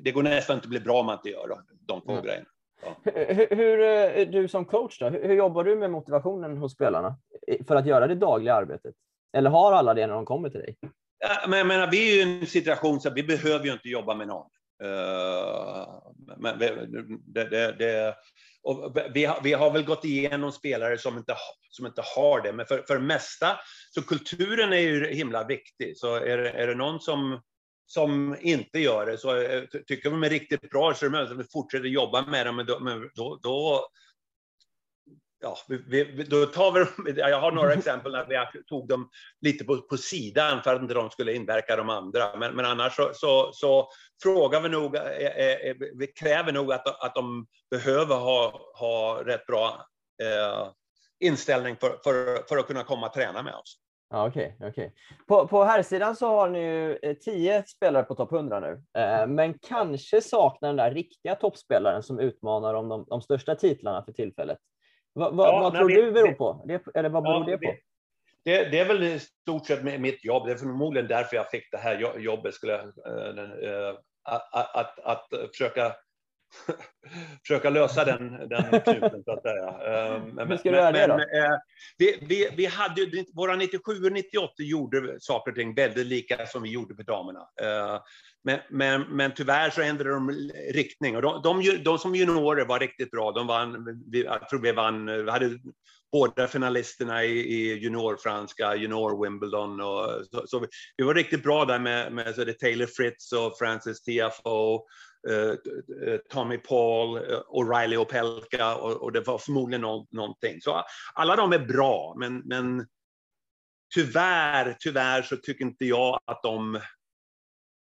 det 0.00 0.12
går 0.12 0.22
nästan 0.22 0.54
inte 0.56 0.64
att 0.64 0.70
bli 0.70 0.80
bra 0.80 1.00
om 1.00 1.06
man 1.06 1.16
inte 1.16 1.30
gör 1.30 1.62
de 1.86 2.00
två 2.00 2.12
mm. 2.12 2.24
grejerna. 2.24 2.46
Hur, 3.02 3.56
hur, 3.56 3.80
eh, 4.18 4.28
du 4.28 4.48
som 4.48 4.64
coach 4.64 4.98
då, 4.98 5.08
hur, 5.08 5.34
jobbar 5.34 5.64
du 5.64 5.76
med 5.76 5.90
motivationen 5.90 6.56
hos 6.56 6.72
spelarna 6.72 7.16
för 7.66 7.76
att 7.76 7.86
göra 7.86 8.06
det 8.06 8.14
dagliga 8.14 8.54
arbetet? 8.54 8.94
Eller 9.36 9.50
har 9.50 9.72
alla 9.72 9.94
det 9.94 10.06
när 10.06 10.14
de 10.14 10.26
kommer 10.26 10.50
till 10.50 10.60
dig? 10.60 10.76
Ja, 11.18 11.48
men 11.48 11.58
jag 11.58 11.68
menar, 11.68 11.90
vi 11.90 12.10
är 12.10 12.14
ju 12.14 12.32
i 12.32 12.40
en 12.40 12.46
situation 12.46 13.00
så 13.00 13.10
vi 13.10 13.22
behöver 13.22 13.64
ju 13.64 13.72
inte 13.72 13.88
jobba 13.88 14.14
med 14.14 14.28
någon. 14.28 14.46
Uh, 14.84 16.02
men 16.36 16.58
det, 16.58 16.86
det, 17.44 17.72
det, 17.78 18.14
och 18.62 18.96
vi, 19.14 19.24
har, 19.24 19.40
vi 19.42 19.52
har 19.52 19.70
väl 19.70 19.84
gått 19.84 20.04
igenom 20.04 20.52
spelare 20.52 20.98
som 20.98 21.18
inte, 21.18 21.34
som 21.70 21.86
inte 21.86 22.02
har 22.16 22.40
det, 22.40 22.52
men 22.52 22.66
för, 22.66 22.84
för 22.88 22.94
det 22.94 23.00
mesta, 23.00 23.58
så 23.90 24.02
kulturen 24.02 24.72
är 24.72 24.80
ju 24.80 25.06
himla 25.06 25.44
viktig. 25.44 25.98
Så 25.98 26.14
är 26.14 26.36
det, 26.36 26.50
är 26.50 26.66
det 26.66 26.74
någon 26.74 27.00
som, 27.00 27.40
som 27.92 28.36
inte 28.40 28.78
gör 28.78 29.06
det, 29.06 29.18
så 29.18 29.30
är, 29.30 29.66
tycker 29.86 30.10
de 30.10 30.22
är 30.22 30.30
riktigt 30.30 30.70
bra, 30.70 30.94
så 30.94 31.04
är 31.04 31.10
det 31.10 31.12
möjligt 31.12 31.32
att 31.32 31.38
vi 31.38 31.50
fortsätter 31.52 31.88
jobba 31.88 32.26
med 32.26 32.46
dem, 32.46 32.56
men 32.56 32.66
då, 32.66 32.80
men 32.80 33.10
då, 33.14 33.38
då 33.42 33.88
ja, 35.40 35.58
vi, 35.68 35.76
vi, 35.76 36.24
då 36.24 36.46
tar 36.46 36.72
vi, 36.72 37.12
jag 37.20 37.40
har 37.40 37.52
några 37.52 37.72
exempel 37.72 38.12
när 38.12 38.26
vi 38.26 38.62
tog 38.62 38.88
dem 38.88 39.10
lite 39.40 39.64
på, 39.64 39.76
på 39.76 39.96
sidan 39.96 40.62
för 40.62 40.74
att 40.74 40.82
inte 40.82 40.94
de 40.94 41.10
skulle 41.10 41.34
inverka 41.34 41.76
de 41.76 41.90
andra. 41.90 42.36
Men, 42.36 42.54
men 42.54 42.64
annars 42.64 42.96
så, 42.96 43.10
så, 43.14 43.50
så 43.52 43.88
frågar 44.22 44.60
vi 44.60 44.68
nog, 44.68 44.96
eh, 44.96 45.02
eh, 45.02 45.76
vi 45.94 46.06
kräver 46.06 46.52
nog 46.52 46.72
att, 46.72 47.04
att 47.04 47.14
de 47.14 47.46
behöver 47.70 48.16
ha, 48.16 48.60
ha 48.74 49.22
rätt 49.24 49.46
bra 49.46 49.86
eh, 50.22 50.68
inställning 51.20 51.76
för, 51.76 51.98
för, 52.04 52.48
för 52.48 52.58
att 52.58 52.66
kunna 52.66 52.84
komma 52.84 53.06
och 53.06 53.14
träna 53.14 53.42
med 53.42 53.54
oss. 53.54 53.76
Ja, 54.12 54.26
Okej, 54.26 54.56
okay, 54.58 54.68
okay, 54.68 54.90
På, 55.26 55.48
på 55.48 55.64
här 55.64 55.82
sidan 55.82 56.16
så 56.16 56.26
har 56.26 56.48
ni 56.48 56.58
ju 56.58 56.98
eh, 57.02 57.16
tio 57.16 57.62
spelare 57.66 58.02
på 58.02 58.14
topp 58.14 58.32
100 58.32 58.60
nu, 58.60 58.82
eh, 58.98 59.26
men 59.26 59.58
kanske 59.58 60.20
saknar 60.20 60.68
den 60.68 60.76
där 60.76 60.90
riktiga 60.90 61.34
toppspelaren 61.34 62.02
som 62.02 62.18
utmanar 62.18 62.74
om 62.74 62.88
de, 62.88 63.04
de 63.08 63.22
största 63.22 63.54
titlarna 63.54 64.04
för 64.04 64.12
tillfället. 64.12 64.58
Va, 65.14 65.30
va, 65.30 65.46
ja, 65.46 65.60
vad 65.62 65.74
tror 65.74 65.88
vi, 65.88 65.94
du 65.94 66.12
beror 66.12 66.32
på? 66.32 66.64
Det, 66.66 66.82
eller 66.94 67.08
vad 67.08 67.22
beror 67.22 67.50
ja, 67.50 67.56
det 67.56 67.66
på? 67.66 67.74
Det, 68.44 68.64
det, 68.64 68.78
är 68.78 68.84
väl 68.84 69.02
i 69.02 69.18
stort 69.18 69.66
sett 69.66 70.00
mitt 70.00 70.24
jobb. 70.24 70.46
Det 70.46 70.52
är 70.52 70.56
förmodligen 70.56 71.08
därför 71.08 71.36
jag 71.36 71.50
fick 71.50 71.70
det 71.70 71.78
här 71.78 72.18
jobbet. 72.18 72.54
Skulle, 72.54 72.74
äh, 72.74 73.94
att, 74.22 74.76
att, 74.76 74.98
att 74.98 75.26
försöka 75.50 75.92
försöka 77.42 77.70
lösa 77.70 78.04
den, 78.04 78.48
den 78.48 78.80
knuten, 78.80 79.22
så 79.24 79.32
att 79.32 79.42
säga. 79.42 79.74
Men, 80.34 80.48
Hur 80.48 80.56
ska 80.56 80.70
du 80.70 80.76
göra 80.76 80.92
det 80.92 81.06
då? 81.06 81.16
Men, 81.16 81.26
vi, 81.98 82.18
vi, 82.22 82.48
vi 82.56 82.66
hade, 82.66 83.24
våra 83.34 83.56
97 83.56 84.04
och 84.04 84.12
98 84.12 84.52
gjorde 84.58 85.16
saker 85.20 85.50
och 85.50 85.56
ting 85.56 85.74
väldigt 85.74 86.06
lika 86.06 86.46
som 86.46 86.62
vi 86.62 86.70
gjorde 86.70 86.94
för 86.94 87.02
damerna. 87.02 87.40
Men, 88.44 88.58
men, 88.70 89.02
men 89.02 89.34
tyvärr 89.34 89.70
så 89.70 89.82
ändrade 89.82 90.10
de 90.10 90.30
riktning. 90.72 91.16
Och 91.16 91.22
de, 91.22 91.42
de, 91.42 91.82
de 91.84 91.98
som 91.98 92.14
juniorer 92.14 92.64
var 92.64 92.78
riktigt 92.78 93.10
bra. 93.10 93.32
De 93.32 93.46
vann, 93.46 94.02
jag 94.12 94.48
tror 94.48 94.60
vi 94.60 94.72
vann, 94.72 95.06
vi 95.06 95.30
hade 95.30 95.58
båda 96.12 96.48
finalisterna 96.48 97.24
i, 97.24 97.38
i 97.38 97.78
juniorfranska, 97.78 98.76
junior 98.76 99.22
Wimbledon. 99.24 99.80
Och, 99.80 100.26
så, 100.30 100.46
så 100.46 100.58
vi, 100.58 100.66
vi, 100.96 101.04
var 101.04 101.14
riktigt 101.14 101.42
bra 101.42 101.64
där 101.64 101.78
med, 101.78 102.12
med 102.12 102.34
så 102.34 102.44
det 102.44 102.58
Taylor 102.58 102.86
Fritz 102.86 103.32
och 103.32 103.58
Francis 103.58 104.02
Tiafoe. 104.02 104.80
Uh, 105.28 105.54
Tommy 106.30 106.58
Paul, 106.58 107.18
uh, 107.18 107.40
O'Reilly 107.48 107.96
och 107.96 108.08
Pelka 108.08 108.76
och, 108.76 109.02
och, 109.02 109.12
det 109.12 109.20
var 109.20 109.38
förmodligen 109.38 109.80
någonting. 110.10 110.60
Så 110.60 110.84
alla 111.14 111.36
de 111.36 111.52
är 111.52 111.58
bra, 111.58 112.14
men, 112.18 112.38
men 112.38 112.86
tyvärr, 113.94 114.76
tyvärr 114.80 115.22
så 115.22 115.36
tycker 115.36 115.64
inte 115.64 115.84
jag 115.84 116.20
att 116.24 116.42
de 116.42 116.80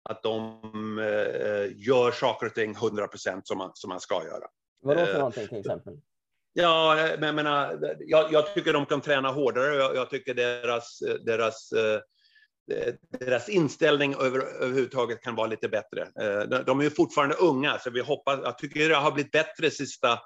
att 0.08 0.22
de 0.22 0.98
eh, 0.98 1.86
gör 1.86 2.12
saker 2.12 2.46
och 2.46 2.54
ting 2.54 2.70
100 2.70 3.08
procent 3.08 3.46
som 3.46 3.58
man, 3.58 3.70
som 3.74 3.88
man 3.88 4.00
ska 4.00 4.24
göra. 4.24 4.46
Vadå 4.82 5.06
för 5.06 5.18
någonting 5.18 5.48
till 5.48 5.58
exempel? 5.58 6.00
Ja, 6.52 7.08
men, 7.18 7.34
men 7.34 7.46
jag, 7.98 8.32
jag 8.32 8.54
tycker 8.54 8.72
de 8.72 8.86
kan 8.86 9.00
träna 9.00 9.28
hårdare. 9.28 9.74
Jag, 9.76 9.96
jag 9.96 10.10
tycker 10.10 10.34
deras, 10.34 10.98
deras, 11.24 11.72
deras 13.20 13.48
inställning 13.48 14.14
över, 14.14 14.38
överhuvudtaget 14.38 15.22
kan 15.22 15.34
vara 15.34 15.46
lite 15.46 15.68
bättre. 15.68 16.08
De 16.66 16.80
är 16.80 16.84
ju 16.84 16.90
fortfarande 16.90 17.34
unga, 17.34 17.78
så 17.78 17.90
vi 17.90 18.00
hoppas, 18.00 18.40
jag 18.42 18.58
tycker 18.58 18.88
det 18.88 18.94
har 18.94 19.12
blivit 19.12 19.32
bättre 19.32 19.62
de 19.62 19.70
sista 19.70 20.18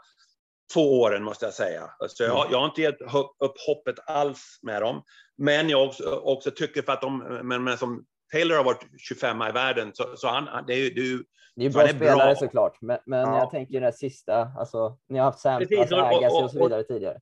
två 0.75 1.01
åren, 1.01 1.25
måste 1.25 1.45
jag 1.45 1.55
säga. 1.55 1.91
Så 2.09 2.23
jag, 2.23 2.47
jag 2.51 2.59
har 2.59 2.65
inte 2.65 2.83
gett 2.83 3.01
upp 3.39 3.55
hoppet 3.67 3.95
alls 4.07 4.59
med 4.63 4.83
dem. 4.83 5.03
Men 5.39 5.69
jag 5.69 5.87
också, 5.87 6.11
också 6.11 6.51
tycker 6.51 6.83
för 6.83 6.93
att 6.93 7.01
de, 7.01 7.19
men, 7.43 7.65
men 7.65 7.79
som 7.79 8.05
Taylor 8.33 8.57
har 8.57 8.65
varit 8.65 8.87
25 8.99 9.43
i 9.43 9.53
världen, 9.53 9.91
så, 9.95 10.17
så 10.17 10.29
han, 10.29 10.67
det 10.67 10.73
är 10.73 10.79
ju... 10.79 11.25
Det 11.57 11.67
är 11.67 11.71
bra 11.71 11.89
spelare 11.89 12.17
bra. 12.17 12.35
såklart, 12.35 12.79
men, 12.81 12.99
men 13.07 13.21
ja. 13.21 13.39
jag 13.39 13.51
tänker 13.51 13.81
den 13.81 13.93
sista, 13.93 14.53
alltså, 14.59 14.99
ni 15.09 15.19
har 15.19 15.25
haft 15.25 15.39
Sampras, 15.39 15.93
Agassi 15.93 16.27
och, 16.27 16.45
och, 16.45 16.51
så 16.51 16.63
vidare 16.63 16.85
tidigare. 16.85 17.21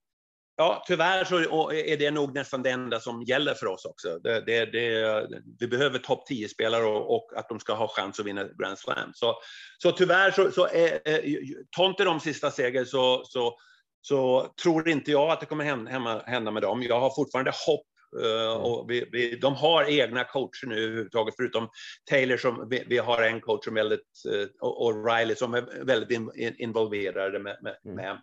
Ja, 0.60 0.84
tyvärr 0.86 1.24
så 1.24 1.70
är 1.72 1.96
det 1.96 2.10
nog 2.10 2.34
nästan 2.34 2.62
det 2.62 2.70
enda 2.70 3.00
som 3.00 3.22
gäller 3.22 3.54
för 3.54 3.66
oss 3.66 3.84
också. 3.84 4.18
Det, 4.18 4.40
det, 4.40 4.64
det, 4.64 5.26
vi 5.58 5.66
behöver 5.68 5.98
topp 5.98 6.24
10-spelare 6.30 6.84
och, 6.84 7.14
och, 7.14 7.32
att 7.36 7.48
de 7.48 7.60
ska 7.60 7.74
ha 7.74 7.88
chans 7.88 8.20
att 8.20 8.26
vinna 8.26 8.44
Grand 8.44 8.78
Slam. 8.78 9.10
Så, 9.14 9.38
så 9.78 9.92
tyvärr 9.92 10.30
så, 10.30 10.50
så 10.50 10.66
är, 10.66 11.86
inte 11.86 12.04
de 12.04 12.20
sista 12.20 12.50
seger 12.50 12.84
så, 12.84 13.22
så, 13.24 13.58
så 14.00 14.52
tror 14.62 14.88
inte 14.88 15.10
jag 15.10 15.30
att 15.30 15.40
det 15.40 15.46
kommer 15.46 15.64
hända, 15.64 16.22
hända 16.26 16.50
med 16.50 16.62
dem. 16.62 16.82
Jag 16.82 17.00
har 17.00 17.14
fortfarande 17.14 17.52
hopp 17.66 17.86
Uh, 18.24 18.52
och 18.52 18.90
vi, 18.90 19.08
vi, 19.12 19.36
de 19.36 19.54
har 19.54 19.90
egna 19.90 20.24
coacher 20.24 20.66
nu 20.66 20.84
överhuvudtaget, 20.84 21.34
förutom 21.36 21.68
Taylor 22.10 22.36
som 22.36 22.68
vi, 22.70 22.84
vi 22.86 22.98
har 22.98 23.22
en 23.22 23.40
coach 23.40 23.64
som 23.64 23.76
är 23.76 23.80
väldigt, 23.80 24.00
uh, 24.34 24.46
och 24.60 25.06
Riley 25.06 25.36
som 25.36 25.54
är 25.54 25.84
väldigt 25.84 26.10
in, 26.10 26.30
in, 26.34 26.54
involverade 26.58 27.38
med. 27.38 27.58
med, 27.62 27.76
mm. 27.84 27.96
med. 27.96 28.20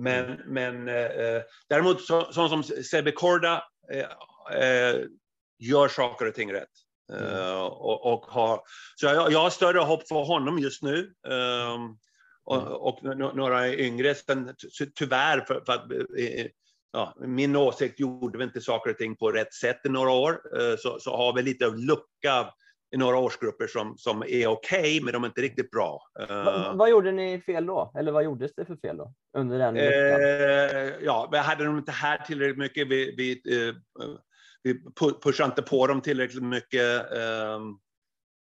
Men, 0.00 0.24
mm. 0.24 0.38
men 0.46 0.88
uh, 0.88 1.42
däremot 1.68 2.02
så, 2.02 2.32
sån 2.32 2.48
som 2.48 2.62
Sebbe 2.62 3.12
Korda 3.12 3.64
gör 5.58 5.88
saker 5.88 6.28
och 6.28 6.34
ting 6.34 6.52
rätt. 6.52 6.68
Mm. 7.12 7.56
och, 7.62 8.12
och 8.12 8.24
har, 8.26 8.60
så 8.96 9.06
jag, 9.06 9.32
jag 9.32 9.38
har 9.38 9.50
större 9.50 9.78
hopp 9.78 10.08
för 10.08 10.24
honom 10.24 10.58
just 10.58 10.82
nu. 10.82 11.12
Um, 11.28 11.98
och, 12.44 12.56
mm. 12.56 12.72
och, 12.72 13.36
några 13.36 13.74
yngre, 13.74 14.14
sen, 14.14 14.54
tyvärr, 14.94 15.40
för, 15.40 15.62
för 15.66 15.72
att 15.72 15.84
ja, 16.92 17.14
min 17.20 17.56
åsikt 17.56 18.00
gjorde 18.00 18.38
vi 18.38 18.44
inte 18.44 18.60
saker 18.60 18.90
och 18.90 18.98
ting 18.98 19.16
på 19.16 19.30
rätt 19.30 19.54
sätt 19.54 19.80
i 19.84 19.88
några 19.88 20.10
år, 20.10 20.40
eh, 20.60 20.76
så, 20.78 20.98
så 21.00 21.16
har 21.16 21.34
vi 21.34 21.42
lite 21.42 21.66
lucka 21.66 22.52
i 22.92 22.96
några 22.96 23.18
årsgrupper 23.18 23.66
som, 23.66 23.98
som 23.98 24.22
är 24.22 24.46
okej, 24.46 24.80
okay, 24.80 25.00
men 25.02 25.12
de 25.12 25.24
är 25.24 25.28
inte 25.28 25.40
riktigt 25.40 25.70
bra. 25.70 26.02
Va, 26.28 26.72
vad 26.74 26.90
gjorde 26.90 27.12
ni 27.12 27.40
fel 27.40 27.66
då? 27.66 27.92
Eller 27.98 28.12
vad 28.12 28.24
gjordes 28.24 28.54
det 28.54 28.64
för 28.64 28.76
fel 28.76 28.96
då? 28.96 29.12
Under 29.38 29.58
den 29.58 29.76
eh, 29.76 31.04
Ja, 31.04 31.28
vi 31.32 31.38
hade 31.38 31.64
dem 31.64 31.78
inte 31.78 31.92
här 31.92 32.18
tillräckligt 32.18 32.58
mycket. 32.58 32.88
Vi, 32.88 33.14
vi, 33.16 33.58
eh, 33.68 33.74
vi 34.62 34.84
pushade 35.22 35.50
inte 35.50 35.62
på 35.62 35.86
dem 35.86 36.00
tillräckligt 36.00 36.42
mycket. 36.42 37.12
Eh, 37.12 37.60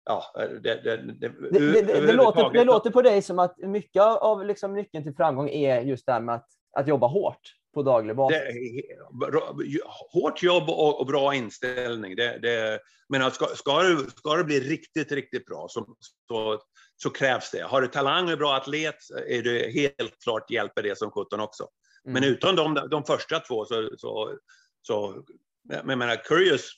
ja, 0.05 0.25
det, 0.35 0.59
det, 0.61 0.97
det, 0.97 1.29
det, 1.51 2.07
det 2.07 2.13
låter, 2.13 2.51
det 2.51 2.65
låter 2.65 2.91
på 2.91 3.03
dig 3.03 3.23
som 3.23 3.39
att 3.39 3.59
mycket 3.59 4.03
av 4.03 4.45
liksom 4.45 4.75
nyckeln 4.75 5.05
till 5.05 5.15
framgång 5.15 5.49
är 5.49 5.81
just 5.81 6.07
det 6.07 6.13
här 6.13 6.21
med 6.21 6.35
att, 6.35 6.47
att 6.73 6.89
jobba 6.89 7.07
hårt 7.07 7.58
på 7.75 7.83
daglig 7.83 8.17
basis? 8.17 8.39
Det, 8.39 9.81
hårt 10.13 10.43
jobb 10.43 10.69
och, 10.69 11.01
och 11.01 11.07
bra 11.07 11.35
inställning. 11.35 12.17
Det, 12.17 12.39
det, 12.39 12.81
men 13.09 13.31
ska, 13.31 13.47
ska, 13.47 13.83
det, 13.83 14.11
ska 14.11 14.37
det 14.37 14.45
bli 14.45 14.61
riktigt, 14.61 15.13
riktigt 15.13 15.47
bra 15.47 15.67
så, 15.71 15.97
så, 16.29 16.61
så, 16.97 17.11
krävs 17.11 17.51
det. 17.51 17.63
Har 17.63 17.81
du 17.81 17.89
talang 17.89 18.25
och 18.25 18.31
är 18.31 18.37
bra 18.37 18.55
atlet 18.57 18.97
är 19.27 19.43
det 19.43 19.73
helt 19.73 20.23
klart 20.23 20.51
hjälper 20.51 20.83
det 20.83 20.99
som 20.99 21.11
17 21.11 21.41
också. 21.41 21.69
Mm. 22.05 22.15
Men 22.15 22.25
utan 22.25 22.57
de, 22.57 22.89
de 22.91 23.05
första 23.05 23.41
två 23.41 23.65
så, 23.65 23.91
så, 23.99 24.39
så 24.83 25.25
jag 25.69 25.87
menar, 25.87 26.25
Curious 26.25 26.71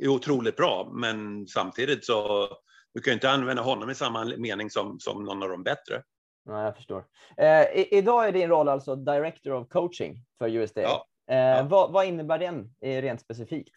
är 0.00 0.08
otroligt 0.08 0.56
bra, 0.56 0.90
men 0.94 1.46
samtidigt 1.46 2.04
så 2.04 2.48
du 2.94 3.00
kan 3.00 3.12
inte 3.12 3.30
använda 3.30 3.62
honom 3.62 3.90
i 3.90 3.94
samma 3.94 4.24
mening 4.24 4.70
som, 4.70 5.00
som 5.00 5.24
någon 5.24 5.42
av 5.42 5.48
de 5.48 5.62
bättre. 5.62 6.02
Ja, 6.48 6.64
jag 6.64 6.76
förstår. 6.76 7.04
Eh, 7.36 7.66
idag 7.74 8.28
är 8.28 8.32
din 8.32 8.48
roll 8.48 8.68
alltså 8.68 8.96
Director 8.96 9.52
of 9.52 9.68
Coaching 9.68 10.24
för 10.38 10.48
USD. 10.48 10.78
Ja. 10.78 11.06
Eh, 11.30 11.36
ja. 11.36 11.62
Vad, 11.62 11.92
vad, 11.92 12.06
innebär 12.06 12.38
den 12.38 12.74
eh, 12.80 13.02
rent 13.02 13.20
specifikt? 13.20 13.74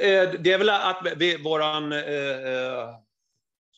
Eh, 0.00 0.30
det 0.40 0.52
är 0.52 0.58
väl 0.58 0.68
att 0.68 1.06
vi, 1.16 1.42
våran 1.42 1.92
eh, 1.92 2.96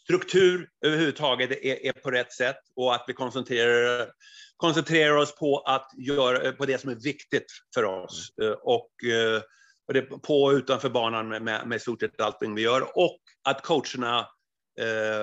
struktur 0.04 0.68
överhuvudtaget 0.84 1.50
är, 1.50 1.86
är, 1.86 1.92
på 1.92 2.10
rätt 2.10 2.32
sätt 2.32 2.60
och 2.76 2.94
att 2.94 3.04
vi 3.06 3.12
koncentrerar, 3.12 4.08
koncentrerar 4.56 5.16
oss 5.16 5.36
på, 5.36 5.58
att 5.58 5.90
göra, 5.96 6.52
på 6.52 6.66
det 6.66 6.80
som 6.80 6.90
är 6.90 6.94
viktigt 6.94 7.46
för 7.74 7.84
oss. 7.84 8.28
Mm. 8.40 8.52
Eh, 8.52 8.58
och, 8.58 8.90
och 9.86 9.94
det 9.94 10.02
på 10.02 10.42
och 10.42 10.52
utanför 10.52 10.88
banan 10.88 11.28
med, 11.28 11.42
med, 11.42 11.66
med 11.66 11.80
stort 11.80 12.00
sett 12.00 12.20
allting 12.20 12.54
vi 12.54 12.62
gör. 12.62 12.98
Och 12.98 13.20
att 13.44 13.62
coacherna 13.62 14.18
Eh, 14.20 14.24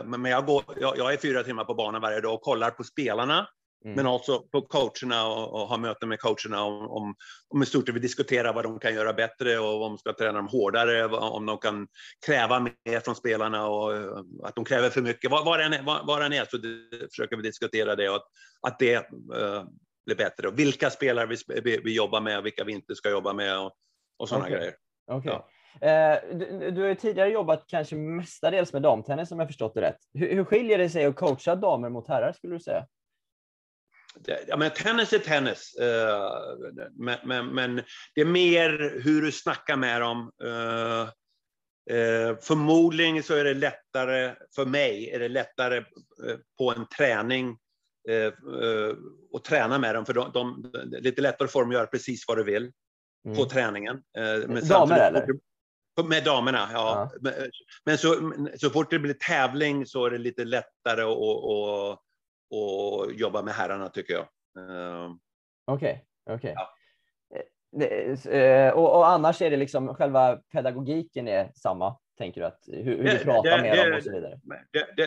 men 0.05 0.25
jag, 0.25 0.45
går, 0.45 0.63
jag, 0.77 1.13
är 1.13 1.17
fyra 1.17 1.43
timmar 1.43 1.63
på 1.63 1.73
banan 1.73 2.01
varje 2.01 2.21
dag 2.21 2.33
och 2.33 2.41
kollar 2.41 2.71
på 2.71 2.83
spelarna, 2.83 3.47
mm. 3.85 3.95
men 3.95 4.07
också 4.07 4.39
på 4.39 4.61
coacherna 4.61 5.27
och, 5.27 5.53
och 5.53 5.67
har 5.67 5.77
möten 5.77 6.09
med 6.09 6.19
coacherna 6.19 6.63
om, 6.63 6.87
om, 6.87 7.15
om 7.49 7.63
i 7.63 7.65
stort 7.65 7.89
vi 7.89 7.99
diskuterar 7.99 8.53
vad 8.53 8.65
de 8.65 8.79
kan 8.79 8.93
göra 8.93 9.13
bättre 9.13 9.59
och 9.59 9.85
om 9.85 9.91
de 9.91 9.97
ska 9.97 10.13
träna 10.13 10.37
dem 10.37 10.47
hårdare, 10.47 11.05
om 11.05 11.45
de 11.45 11.57
kan 11.57 11.87
kräva 12.25 12.59
mer 12.59 12.99
från 12.99 13.15
spelarna 13.15 13.67
och 13.67 13.95
eh, 13.95 14.17
att 14.43 14.55
de 14.55 14.65
kräver 14.65 14.89
för 14.89 15.01
mycket. 15.01 15.31
Var, 15.31 15.57
den, 15.57 15.73
är, 15.73 15.83
var, 15.83 16.03
var 16.03 16.21
är 16.21 16.45
så 16.45 16.57
det, 16.57 17.09
försöker 17.09 17.35
vi 17.35 17.41
diskutera 17.41 17.95
det 17.95 18.09
och 18.09 18.15
att, 18.15 18.27
att 18.67 18.79
det 18.79 18.95
uh, 18.95 19.63
blir 20.05 20.15
bättre. 20.15 20.47
Och 20.47 20.59
vilka 20.59 20.89
spelare 20.89 21.25
vi, 21.25 21.61
vi, 21.61 21.81
vi, 21.83 21.95
jobbar 21.95 22.21
med 22.21 22.37
och 22.37 22.45
vilka 22.45 22.63
vi 22.63 22.71
inte 22.73 22.95
ska 22.95 23.09
jobba 23.09 23.33
med 23.33 23.59
och, 23.59 23.71
och 24.17 24.29
sådana 24.29 24.45
okay. 24.45 24.57
grejer. 24.57 24.73
Okay. 25.11 25.31
Ja. 25.31 25.49
Eh, 25.81 26.15
du, 26.34 26.71
du 26.71 26.81
har 26.81 26.88
ju 26.89 26.95
tidigare 26.95 27.29
jobbat 27.29 27.63
kanske 27.67 27.95
mestadels 27.95 28.73
med 28.73 28.81
damtennis 28.81 29.31
om 29.31 29.39
jag 29.39 29.47
förstått 29.47 29.73
det 29.73 29.81
rätt. 29.81 29.97
Hur, 30.13 30.34
hur 30.36 30.43
skiljer 30.43 30.77
det 30.77 30.89
sig 30.89 31.05
att 31.05 31.15
coacha 31.15 31.55
damer 31.55 31.89
mot 31.89 32.07
herrar 32.07 32.31
skulle 32.34 32.55
du 32.55 32.60
säga? 32.60 32.88
Ja, 34.47 34.57
men 34.57 34.69
tennis 34.71 35.13
är 35.13 35.19
tennis. 35.19 35.75
eh, 35.75 36.31
Men, 36.91 37.17
men, 37.23 37.47
men 37.47 37.81
det 38.15 38.21
är 38.21 38.25
mer 38.25 38.99
hur 39.03 39.21
du 39.21 39.31
snackar 39.31 39.75
med 39.75 40.01
dem. 40.01 40.31
Eh, 40.41 41.10
Förmodligen 42.41 43.23
så 43.23 43.36
är 43.36 43.43
det 43.43 43.53
lättare, 43.53 44.36
för 44.55 44.65
mig, 44.65 45.10
är 45.10 45.19
det 45.19 45.29
lättare 45.29 45.84
på 46.57 46.73
en 46.73 46.86
träning 46.97 47.57
att 49.36 49.43
träna 49.43 49.77
med 49.79 49.95
dem. 49.95 50.05
För 50.05 50.13
de, 50.13 50.31
de, 50.34 50.71
det 50.91 50.97
är 50.97 51.01
lite 51.01 51.21
lättare 51.21 51.47
för 51.47 51.60
dem 51.60 51.69
att 51.69 51.75
göra 51.75 51.86
precis 51.88 52.27
vad 52.27 52.38
du 52.38 52.43
vill 52.43 52.71
Mm. 53.25 53.38
på 53.38 53.45
träningen. 53.45 54.01
Men 54.47 54.67
Damer, 54.67 54.99
eller? 54.99 55.27
Med 56.10 56.23
damerna, 56.23 56.69
ja. 56.73 57.12
Men, 57.21 57.34
men 57.86 57.97
så, 57.97 58.34
så 58.58 58.69
fort 58.69 58.89
det 58.91 58.99
blir 58.99 59.13
tävling 59.13 59.86
så 59.86 60.06
är 60.06 60.10
det 60.12 60.17
lite 60.17 60.45
lättare 60.45 61.01
att, 61.01 61.17
att, 61.17 61.99
att 62.58 63.19
jobba 63.19 63.41
med 63.41 63.54
herrarna 63.54 63.89
tycker 63.89 64.13
jag. 64.13 64.23
Eh, 64.58 65.12
Okej, 65.65 66.06
okej. 66.30 66.54
Ja. 66.56 66.69
Eh, 67.36 67.41
det- 67.80 68.25
eh, 68.25 68.73
Och, 68.73 68.97
och 68.97 69.08
annars 69.08 69.41
är 69.41 69.49
det 69.49 69.58
liksom 69.58 69.95
själva 69.95 70.36
pedagogiken 70.51 71.27
är 71.27 71.51
samma, 71.56 71.97
tänker 72.17 72.41
du? 72.41 72.47
Att 72.47 72.60
hur, 72.67 72.84
hur 72.84 73.04
Det- 73.04 73.17
du 73.17 73.23
pratar 73.23 73.58
det- 73.58 73.62
med 73.62 73.77
dem 73.88 73.97
och 73.97 74.04
så 74.04 74.12
vidare. 74.12 74.39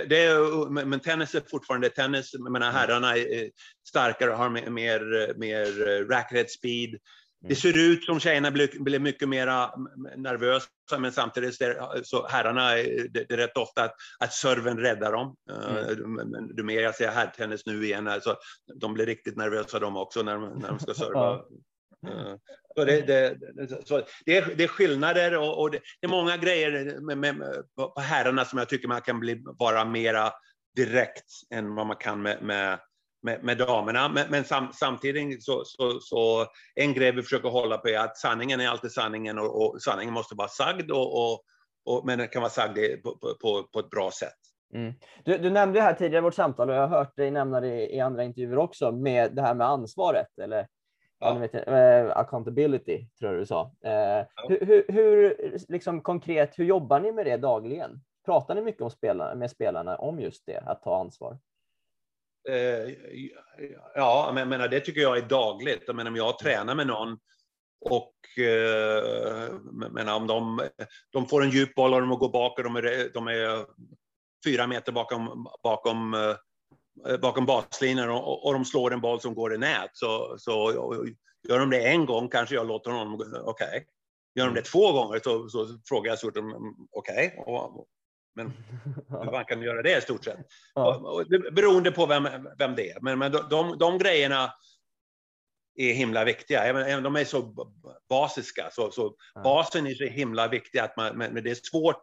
Det, 0.08 0.24
är, 0.24 0.70
men 0.84 1.00
tennis 1.00 1.34
är 1.34 1.42
fortfarande 1.50 1.88
tennis. 1.88 2.30
Jag 2.34 2.52
menar, 2.52 2.68
Mm. 2.70 2.76
herrarna 2.80 3.16
är 3.16 3.50
starkare, 3.88 4.30
har 4.30 4.50
mer, 4.50 5.34
mer, 5.38 6.04
racket 6.08 6.50
speed. 6.50 6.98
Mm. 7.44 7.48
Det 7.48 7.54
ser 7.54 7.78
ut 7.78 8.04
som 8.04 8.20
tjejerna 8.20 8.50
blir, 8.50 8.82
blir 8.82 8.98
mycket 8.98 9.28
mer 9.28 9.46
nervösa, 10.16 10.68
men 10.98 11.12
samtidigt 11.12 11.58
så 12.02 12.26
herrarna, 12.26 12.74
det, 12.74 13.08
det 13.28 13.30
är 13.30 13.36
rätt 13.36 13.56
ofta 13.56 13.84
att, 13.84 13.94
att 14.18 14.32
serven 14.32 14.78
räddar 14.78 15.12
dem. 15.12 15.36
Eh, 15.50 15.96
men 16.06 16.56
Ju 16.56 16.62
mer 16.62 16.80
jag 16.80 16.94
ser 16.94 17.08
herrtennis 17.08 17.66
nu 17.66 17.84
igen, 17.84 18.08
alltså, 18.08 18.36
de 18.74 18.94
blir 18.94 19.06
riktigt 19.06 19.36
nervösa 19.36 19.78
de 19.78 19.96
också 19.96 20.22
när 20.22 20.34
de, 20.34 20.58
när 20.58 20.68
de 20.68 20.78
ska 20.78 20.94
serva. 21.04 21.34
Eh, 22.06 22.34
Så 22.74 22.84
det, 22.84 23.00
det, 23.00 23.38
så 23.86 24.02
det, 24.26 24.36
är, 24.36 24.54
det 24.56 24.64
är 24.64 24.68
skillnader 24.68 25.36
och, 25.38 25.60
och 25.60 25.70
det, 25.70 25.80
det 26.00 26.06
är 26.06 26.10
många 26.10 26.36
grejer 26.36 27.00
med, 27.00 27.18
med, 27.18 27.36
på 27.76 28.00
herrarna 28.00 28.44
som 28.44 28.58
jag 28.58 28.68
tycker 28.68 28.88
man 28.88 29.00
kan 29.00 29.20
bli, 29.20 29.42
vara 29.58 29.84
mera 29.84 30.32
direkt 30.76 31.30
än 31.54 31.74
vad 31.74 31.86
man 31.86 31.96
kan 31.96 32.22
med, 32.22 32.42
med, 32.42 32.78
med, 33.24 33.44
med 33.44 33.58
damerna. 33.58 34.08
Men, 34.08 34.30
men 34.30 34.44
sam, 34.44 34.68
samtidigt 34.72 35.44
så, 35.44 35.62
så, 35.64 36.00
så 36.00 36.46
en 36.74 36.94
grej 36.94 37.12
vi 37.12 37.22
försöker 37.22 37.48
hålla 37.48 37.78
på 37.78 37.88
är 37.88 37.98
att 37.98 38.16
sanningen 38.16 38.60
är 38.60 38.68
alltid 38.68 38.92
sanningen 38.92 39.38
och, 39.38 39.62
och 39.62 39.82
sanningen 39.82 40.14
måste 40.14 40.34
vara 40.34 40.48
sagd 40.48 40.90
och, 40.90 41.32
och, 41.32 41.40
och, 41.84 42.06
men 42.06 42.18
den 42.18 42.28
kan 42.28 42.42
vara 42.42 42.50
sagd 42.50 43.02
på, 43.02 43.18
på, 43.42 43.68
på, 43.72 43.78
ett 43.78 43.90
bra 43.90 44.10
sätt. 44.10 44.38
Mm. 44.74 44.94
Du, 45.24 45.38
du 45.38 45.50
nämnde 45.50 45.80
här 45.80 45.94
tidigare 45.94 46.18
i 46.18 46.22
vårt 46.22 46.34
samtal 46.34 46.70
och 46.70 46.76
jag 46.76 46.88
har 46.88 46.98
hört 46.98 47.16
dig 47.16 47.30
nämna 47.30 47.60
det 47.60 47.94
i 47.94 48.00
andra 48.00 48.24
intervjuer 48.24 48.58
också 48.58 48.92
med 48.92 49.34
det 49.34 49.42
här 49.42 49.54
med 49.54 49.66
ansvaret 49.66 50.38
eller 50.38 50.66
Ja. 51.18 51.34
ja. 51.34 51.38
vet, 51.38 51.68
eh, 51.68 52.16
accountability 52.16 53.06
tror 53.18 53.32
jag 53.32 53.40
du 53.40 53.46
sa. 53.46 53.72
Eh, 53.84 54.26
hur, 54.48 54.66
hur, 54.66 54.84
hur 54.88 55.36
liksom 55.68 56.00
konkret, 56.00 56.58
hur 56.58 56.64
jobbar 56.64 57.00
ni 57.00 57.12
med 57.12 57.26
det 57.26 57.36
dagligen? 57.36 58.00
Pratar 58.24 58.54
ni 58.54 58.60
mycket 58.60 58.82
om 58.82 58.90
spelarna, 58.90 59.34
med 59.34 59.50
spelarna 59.50 59.96
om 59.96 60.20
just 60.20 60.46
det, 60.46 60.58
att 60.66 60.82
ta 60.82 61.00
ansvar? 61.00 61.38
Eh, 62.48 62.94
ja, 63.94 64.30
men 64.34 64.40
jag 64.40 64.48
menar, 64.48 64.68
det 64.68 64.80
tycker 64.80 65.00
jag 65.00 65.18
är 65.18 65.22
dagligt. 65.22 65.82
Jag 65.86 65.96
menar, 65.96 66.10
om 66.10 66.16
jag 66.16 66.38
tränar 66.38 66.74
med 66.74 66.86
någon 66.86 67.18
och 67.80 68.38
eh, 68.44 69.52
menar, 69.90 70.16
om 70.16 70.26
de, 70.26 70.68
de 71.12 71.26
får 71.26 71.42
en 71.42 71.50
djup 71.50 71.74
boll 71.74 71.94
och 71.94 72.00
de 72.00 72.10
går 72.10 72.28
bak 72.32 72.58
och 72.58 72.64
de 72.64 72.76
är, 72.76 73.14
de 73.14 73.28
är 73.28 73.66
fyra 74.44 74.66
meter 74.66 74.92
bakom, 74.92 75.46
bakom, 75.62 76.14
eh, 76.14 77.16
bakom 77.20 77.46
baslinjen 77.46 78.10
och, 78.10 78.46
och 78.46 78.52
de 78.52 78.64
slår 78.64 78.92
en 78.92 79.00
boll 79.00 79.20
som 79.20 79.34
går 79.34 79.54
i 79.54 79.58
nät. 79.58 79.90
Så, 79.92 80.36
så 80.38 80.72
gör 81.48 81.58
de 81.58 81.70
det 81.70 81.88
en 81.88 82.06
gång 82.06 82.28
kanske 82.28 82.54
jag 82.54 82.66
låter 82.66 82.90
honom, 82.90 83.34
okej. 83.44 83.86
Gör 84.34 84.46
de 84.46 84.54
det 84.54 84.62
två 84.62 84.92
gånger 84.92 85.20
så, 85.24 85.48
så 85.48 85.78
frågar 85.88 86.10
jag 86.10 86.18
så 86.18 86.30
okej, 86.92 87.42
och- 87.46 87.86
men 88.34 88.52
hur 89.08 89.30
man 89.32 89.44
kan 89.44 89.62
göra 89.62 89.82
det 89.82 89.98
i 89.98 90.00
stort 90.00 90.24
sett. 90.24 90.38
Ja. 90.74 90.96
Och- 90.96 91.14
och 91.20 91.26
Beroende 91.52 91.90
på 91.92 92.06
vem, 92.06 92.28
vem 92.58 92.74
det 92.76 92.90
är. 92.90 93.00
Men, 93.00 93.18
men 93.18 93.32
de, 93.32 93.46
de, 93.50 93.78
de 93.78 93.98
grejerna 93.98 94.52
är 95.76 95.92
himla 95.92 96.24
viktiga. 96.24 96.64
Även, 96.64 96.82
även 96.82 97.02
de 97.04 97.16
är 97.16 97.24
så 97.24 97.54
basiska. 98.08 98.70
Så, 98.72 98.90
så 98.90 99.16
Ja. 99.34 99.40
basen 99.42 99.86
är 99.86 99.94
så 99.94 100.04
himla 100.04 100.48
viktig 100.48 100.78
att 100.78 100.96
man, 100.96 101.18
men, 101.18 101.34
men 101.34 101.44
det 101.44 101.50
är 101.50 101.54
svårt. 101.70 102.00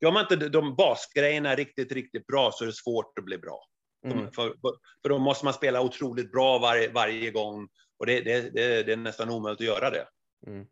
Gör 0.00 0.12
man 0.12 0.22
inte 0.22 0.36
de- 0.36 0.48
de 0.48 0.76
basgrejerna 0.76 1.54
riktigt, 1.54 1.92
riktigt 1.92 2.26
bra 2.26 2.50
så 2.52 2.64
är 2.64 2.66
det 2.66 2.72
svårt 2.72 3.18
att 3.18 3.24
bli 3.24 3.38
bra. 3.38 3.64
Mm. 4.06 4.32
För, 4.32 4.54
för 5.02 5.08
då 5.08 5.18
måste 5.18 5.44
man 5.44 5.54
spela 5.54 5.80
otroligt 5.80 6.32
bra 6.32 6.58
varje, 6.58 6.92
varje 6.92 7.30
gång. 7.30 7.68
Och 7.98 8.06
det, 8.06 8.20
det, 8.20 8.40
det, 8.54 8.82
det 8.82 8.92
är 8.92 8.96
nästan 8.96 9.30
omöjligt 9.30 9.60
att 9.60 9.66
göra 9.66 9.90
det. 9.90 10.06
Mm. 10.46 10.66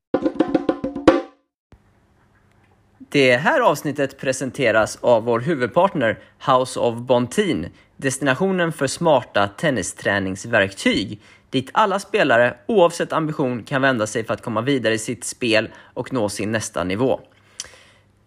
Det 3.12 3.36
här 3.36 3.60
avsnittet 3.60 4.18
presenteras 4.18 4.98
av 5.00 5.24
vår 5.24 5.40
huvudpartner 5.40 6.18
House 6.46 6.80
of 6.80 6.98
Bontin, 6.98 7.68
destinationen 7.96 8.72
för 8.72 8.86
smarta 8.86 9.48
tennisträningsverktyg, 9.48 11.20
dit 11.50 11.70
alla 11.72 11.98
spelare 11.98 12.56
oavsett 12.66 13.12
ambition 13.12 13.62
kan 13.62 13.82
vända 13.82 14.06
sig 14.06 14.24
för 14.24 14.34
att 14.34 14.42
komma 14.42 14.60
vidare 14.60 14.94
i 14.94 14.98
sitt 14.98 15.24
spel 15.24 15.68
och 15.94 16.12
nå 16.12 16.28
sin 16.28 16.52
nästa 16.52 16.84
nivå. 16.84 17.20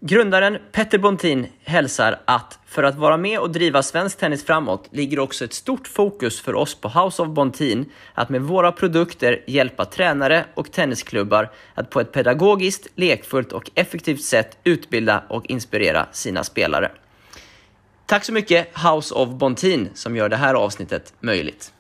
Grundaren 0.06 0.58
Petter 0.72 0.98
Bontin 0.98 1.48
hälsar 1.64 2.20
att 2.26 2.60
för 2.66 2.84
att 2.84 2.96
vara 2.96 3.18
med 3.18 3.40
och 3.40 3.52
driva 3.52 3.84
svensk 3.84 4.18
tennis 4.18 4.46
framåt 4.46 4.88
ligger 4.92 5.20
också 5.20 5.46
ett 5.46 5.54
stort 5.54 5.88
fokus 5.88 6.42
för 6.42 6.56
oss 6.56 6.76
på 6.76 6.90
House 6.90 7.22
of 7.22 7.28
Bontin 7.28 7.86
att 8.14 8.30
med 8.30 8.42
våra 8.42 8.72
produkter 8.72 9.44
hjälpa 9.48 9.86
tränare 9.86 10.46
och 10.54 10.72
tennisklubbar 10.72 11.52
att 11.74 11.90
på 11.90 12.00
ett 12.00 12.12
pedagogiskt, 12.12 12.88
lekfullt 12.96 13.52
och 13.52 13.72
effektivt 13.76 14.22
sätt 14.22 14.58
utbilda 14.64 15.24
och 15.30 15.46
inspirera 15.46 16.08
sina 16.12 16.44
spelare. 16.44 16.92
Tack 18.06 18.26
så 18.26 18.34
mycket 18.34 18.68
House 18.78 19.14
of 19.14 19.30
Bontin 19.30 19.90
som 19.94 20.16
gör 20.16 20.30
det 20.30 20.36
här 20.38 20.54
avsnittet 20.54 21.14
möjligt. 21.20 21.74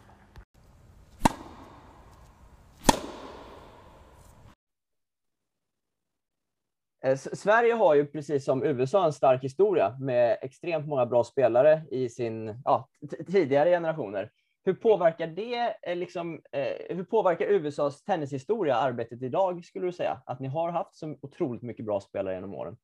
Eh, 7.05 7.17
Sverige 7.17 7.73
har 7.73 7.95
ju 7.95 8.05
precis 8.05 8.45
som 8.45 8.63
USA 8.63 9.05
en 9.05 9.13
stark 9.13 9.43
historia 9.43 9.97
med 9.99 10.37
extremt 10.41 10.87
många 10.87 11.05
bra 11.05 11.23
spelare 11.23 11.81
i 11.91 12.09
sin 12.09 12.61
ja, 12.65 12.89
tidigare 13.27 13.69
generationer. 13.69 14.31
Hur 14.65 14.73
påverkar 14.73 15.27
det 15.27 15.75
eh, 15.81 15.95
liksom, 15.95 16.41
eh, 16.51 16.95
hur 16.95 17.03
påverkar 17.03 17.45
USAs 17.45 18.03
tennishistoria 18.03 18.75
arbetet 18.75 19.21
idag 19.21 19.65
skulle 19.65 19.85
du 19.85 19.91
säga? 19.91 20.21
Att 20.25 20.39
ni 20.39 20.47
har 20.47 20.71
haft 20.71 20.95
så 20.95 21.17
otroligt 21.21 21.61
mycket 21.61 21.85
bra 21.85 21.99
spelare 21.99 22.35
genom 22.35 22.53
åren. 22.53 22.77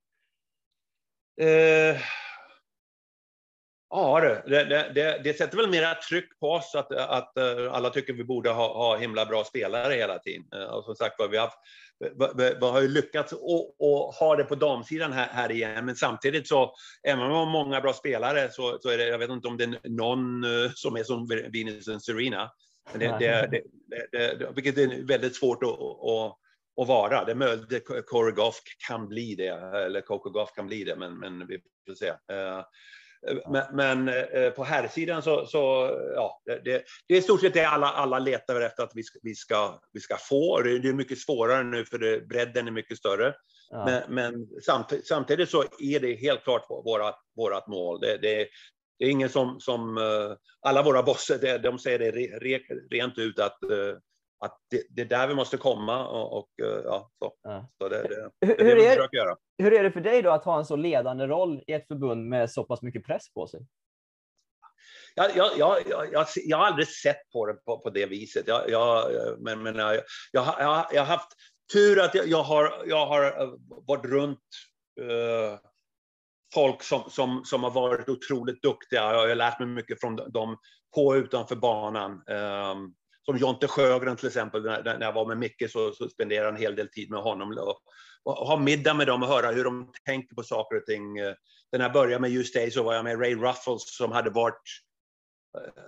Eh, 1.41 2.01
ja, 3.89 4.19
det, 4.21 4.63
det, 4.63 4.91
det, 4.95 5.21
det 5.23 5.33
sätter 5.33 5.57
väl 5.57 5.69
mera 5.69 5.95
tryck 5.95 6.39
på 6.39 6.51
oss 6.51 6.75
att, 6.75 6.91
att 6.91 7.37
eh, 7.37 7.73
alla 7.73 7.89
tycker 7.89 8.13
vi 8.13 8.23
borde 8.23 8.49
ha, 8.49 8.73
ha 8.73 8.97
himla 8.97 9.25
bra 9.25 9.43
spelare 9.43 9.93
hela 9.93 10.19
tiden. 10.19 10.45
Eh, 10.53 10.63
Och 10.63 10.85
som 10.85 10.95
sagt 10.95 11.15
vi 11.31 11.37
har, 11.37 11.49
vi, 12.37 12.55
vi, 12.59 12.65
har 12.65 12.81
ju 12.81 12.87
lyckats 12.87 13.33
och, 13.33 13.81
och 13.81 14.13
ha 14.13 14.35
det 14.35 14.43
på 14.43 14.55
damsidan 14.55 15.11
här, 15.13 15.27
här 15.27 15.51
igen, 15.51 15.85
men 15.85 15.95
samtidigt 15.95 16.47
så, 16.47 16.73
även 17.03 17.23
om 17.23 17.29
vi 17.29 17.35
har 17.35 17.45
många 17.45 17.81
bra 17.81 17.93
spelare 17.93 18.51
så, 18.51 18.79
så 18.81 18.89
är 18.89 18.97
det, 18.97 19.07
jag 19.07 19.17
vet 19.17 19.29
inte 19.29 19.47
om 19.47 19.57
det 19.57 19.63
är 19.63 19.89
någon 19.89 20.43
eh, 20.43 20.71
som 20.75 20.95
är 20.95 21.03
som 21.03 21.27
Venus 21.27 21.87
och 21.87 22.01
Serena. 22.01 22.51
Men 22.91 22.99
det, 22.99 23.17
det, 23.19 23.47
det, 23.51 23.61
det, 24.11 24.35
det, 24.39 24.51
vilket 24.55 24.77
är 24.77 25.07
väldigt 25.07 25.35
svårt 25.35 25.63
att, 25.63 25.69
att, 25.69 26.37
att 26.81 26.87
vara. 26.87 27.25
Det 27.25 27.31
är 27.31 27.35
möjligt 27.35 27.89
att 27.91 28.05
Corey 28.05 28.33
Goff 28.33 28.61
kan 28.87 29.07
bli 29.07 29.35
det, 29.35 29.47
eller 29.85 30.01
Coco 30.01 30.29
Goff 30.29 30.53
kan 30.55 30.67
bli 30.67 30.83
det, 30.83 30.95
men, 30.95 31.19
men 31.19 31.47
vi 31.47 31.59
får 31.87 31.95
se. 31.95 32.13
Men, 33.47 33.75
men 33.75 34.09
eh, 34.09 34.49
på 34.49 34.63
här 34.63 34.87
sidan 34.87 35.21
så, 35.21 35.45
så 35.45 35.59
ja, 36.15 36.41
det, 36.45 36.83
det, 37.07 37.13
är 37.13 37.17
i 37.17 37.21
stort 37.21 37.41
sett 37.41 37.53
det 37.53 37.65
alla, 37.65 37.87
alla 37.87 38.19
letar 38.19 38.61
efter 38.61 38.83
att 38.83 38.91
vi 38.95 39.03
ska, 39.03 39.19
vi 39.23 39.35
ska, 39.35 39.79
vi 39.93 39.99
ska 39.99 40.17
få. 40.17 40.61
Det 40.61 40.71
är, 40.71 40.93
mycket 40.93 41.19
svårare 41.19 41.63
nu 41.63 41.85
för 41.85 41.97
det, 41.97 42.27
bredden 42.27 42.67
är 42.67 42.71
mycket 42.71 42.97
större. 42.97 43.33
Ja. 43.69 43.85
Men, 43.85 44.15
men 44.15 44.47
samtidigt, 44.65 45.07
samtidigt 45.07 45.49
så 45.49 45.63
är 45.79 45.99
det 45.99 46.15
helt 46.15 46.43
klart 46.43 46.65
våra, 46.69 47.13
vårat 47.35 47.67
mål. 47.67 47.99
Det, 47.99 48.17
det, 48.17 48.47
det 48.99 49.05
är 49.05 49.09
ingen 49.09 49.29
som, 49.29 49.59
som 49.59 49.97
eh, 49.97 50.35
alla 50.61 50.83
våra 50.83 51.03
bosser, 51.03 51.37
det, 51.41 51.57
de 51.57 51.79
säger 51.79 51.99
det 51.99 52.11
re, 52.11 52.39
re, 52.39 52.59
rent 52.91 53.17
ut 53.17 53.39
att, 53.39 53.63
eh, 53.63 53.97
att 54.39 54.57
det, 54.69 54.83
det 54.89 55.01
är 55.01 55.05
där 55.05 55.27
vi 55.27 55.35
måste 55.35 55.57
komma 55.57 56.07
och, 56.07 56.37
och 56.37 56.49
eh, 56.61 56.81
ja, 56.85 57.11
så. 57.19 57.33
Ja. 57.43 57.69
så 57.77 57.89
det, 57.89 58.03
det, 58.03 58.31
Hur, 58.47 58.55
det 58.57 58.71
är 58.71 58.75
det 58.75 58.87
är, 58.87 59.15
göra. 59.15 59.35
hur 59.57 59.73
är 59.73 59.83
det 59.83 59.91
för 59.91 60.01
dig 60.01 60.21
då 60.21 60.31
att 60.31 60.45
ha 60.45 60.57
en 60.57 60.65
så 60.65 60.75
ledande 60.75 61.27
roll 61.27 61.63
i 61.67 61.73
ett 61.73 61.87
förbund 61.87 62.25
med 62.29 62.51
så 62.51 62.63
pass 62.63 62.81
mycket 62.81 63.05
press 63.05 63.33
på 63.33 63.47
sig? 63.47 63.59
Jag, 65.15 65.31
jag, 65.35 65.51
jag, 65.57 65.77
jag, 66.11 66.25
jag, 66.35 66.57
har 66.57 66.65
aldrig 66.65 66.87
sett 66.87 67.29
på 67.33 67.45
det 67.45 67.53
på, 67.53 67.79
på 67.79 67.89
det 67.89 68.05
viset. 68.05 68.47
Jag, 68.47 68.69
jag, 68.69 69.05
men, 69.39 69.63
men 69.63 69.75
jag, 69.75 70.01
jag, 70.31 70.41
har- 70.41 70.61
jag, 70.61 70.67
har- 70.67 70.87
jag 70.93 71.01
har 71.01 71.17
haft 71.17 71.31
tur 71.73 71.99
att 72.01 72.15
jag, 72.15 72.27
jag, 72.27 72.43
har, 72.43 72.83
jag 72.85 73.05
har 73.05 73.41
eh, 73.41 73.49
varit 73.87 74.05
runt 74.05 74.39
eh, 75.01 75.59
folk 76.53 76.83
som, 76.83 77.03
som, 77.09 77.45
som 77.45 77.63
har 77.63 77.71
varit 77.71 78.09
otroligt 78.09 78.61
duktiga. 78.61 78.99
Jag 79.13 79.27
har 79.27 79.35
lärt 79.35 79.59
mig 79.59 79.67
mycket 79.67 79.99
från 79.99 80.15
dem 80.15 80.57
på 80.95 81.05
och 81.05 81.13
utanför 81.13 81.55
banan. 81.55 82.11
Um, 82.11 82.95
som 83.29 83.37
Jonte 83.37 83.67
Sjögren 83.67 84.15
till 84.15 84.27
exempel, 84.27 84.63
när, 84.63 85.01
jag 85.01 85.13
var 85.13 85.25
med 85.25 85.37
Micke 85.37 85.71
så, 85.71 85.91
så 85.91 86.09
spenderade 86.09 86.45
jag 86.45 86.55
en 86.55 86.61
hel 86.61 86.75
del 86.75 86.89
tid 86.89 87.09
med 87.11 87.21
honom. 87.21 87.57
Och, 87.57 87.77
och 88.23 88.47
ha 88.47 88.57
middag 88.57 88.93
med 88.93 89.07
dem 89.07 89.23
och 89.23 89.29
höra 89.29 89.51
hur 89.51 89.63
de 89.63 89.91
tänker 90.05 90.35
på 90.35 90.43
saker 90.43 90.77
och 90.77 90.85
ting. 90.85 91.13
När 91.71 91.79
jag 91.79 91.93
började 91.93 92.21
med 92.21 92.31
Just 92.31 92.53
Day 92.53 92.71
så 92.71 92.83
var 92.83 92.93
jag 92.93 93.03
med 93.03 93.21
Ray 93.21 93.35
Ruffles 93.35 93.97
som 93.97 94.11
hade 94.11 94.29
varit 94.29 94.61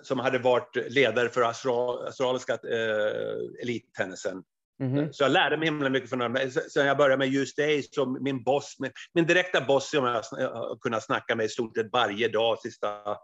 som 0.01 0.19
hade 0.19 0.39
varit 0.39 0.75
ledare 0.75 1.29
för 1.29 1.41
australiska 1.41 2.53
eh, 2.53 3.61
elittennisen. 3.61 4.43
Mm 4.81 4.95
-hmm. 4.95 5.11
Så 5.11 5.23
jag 5.23 5.31
lärde 5.31 5.57
mig 5.57 5.67
himla 5.67 5.89
mycket 5.89 6.09
från 6.09 6.21
honom. 6.21 6.51
Sen 6.73 6.85
jag 6.85 6.97
började 6.97 7.17
med 7.17 7.27
Just 7.27 7.57
Day, 7.57 7.83
så 7.83 8.05
min 8.05 8.43
boss, 8.43 8.75
min, 8.79 8.91
min 9.13 9.25
direkta 9.25 9.61
boss 9.61 9.89
som 9.89 10.05
jag 10.05 10.51
har 10.51 10.79
kunnat 10.81 11.03
snacka 11.03 11.35
med 11.35 11.45
i 11.45 11.49
stort 11.49 11.77
sett 11.77 11.91
varje 11.91 12.27
dag 12.27 12.59
sista, 12.59 13.17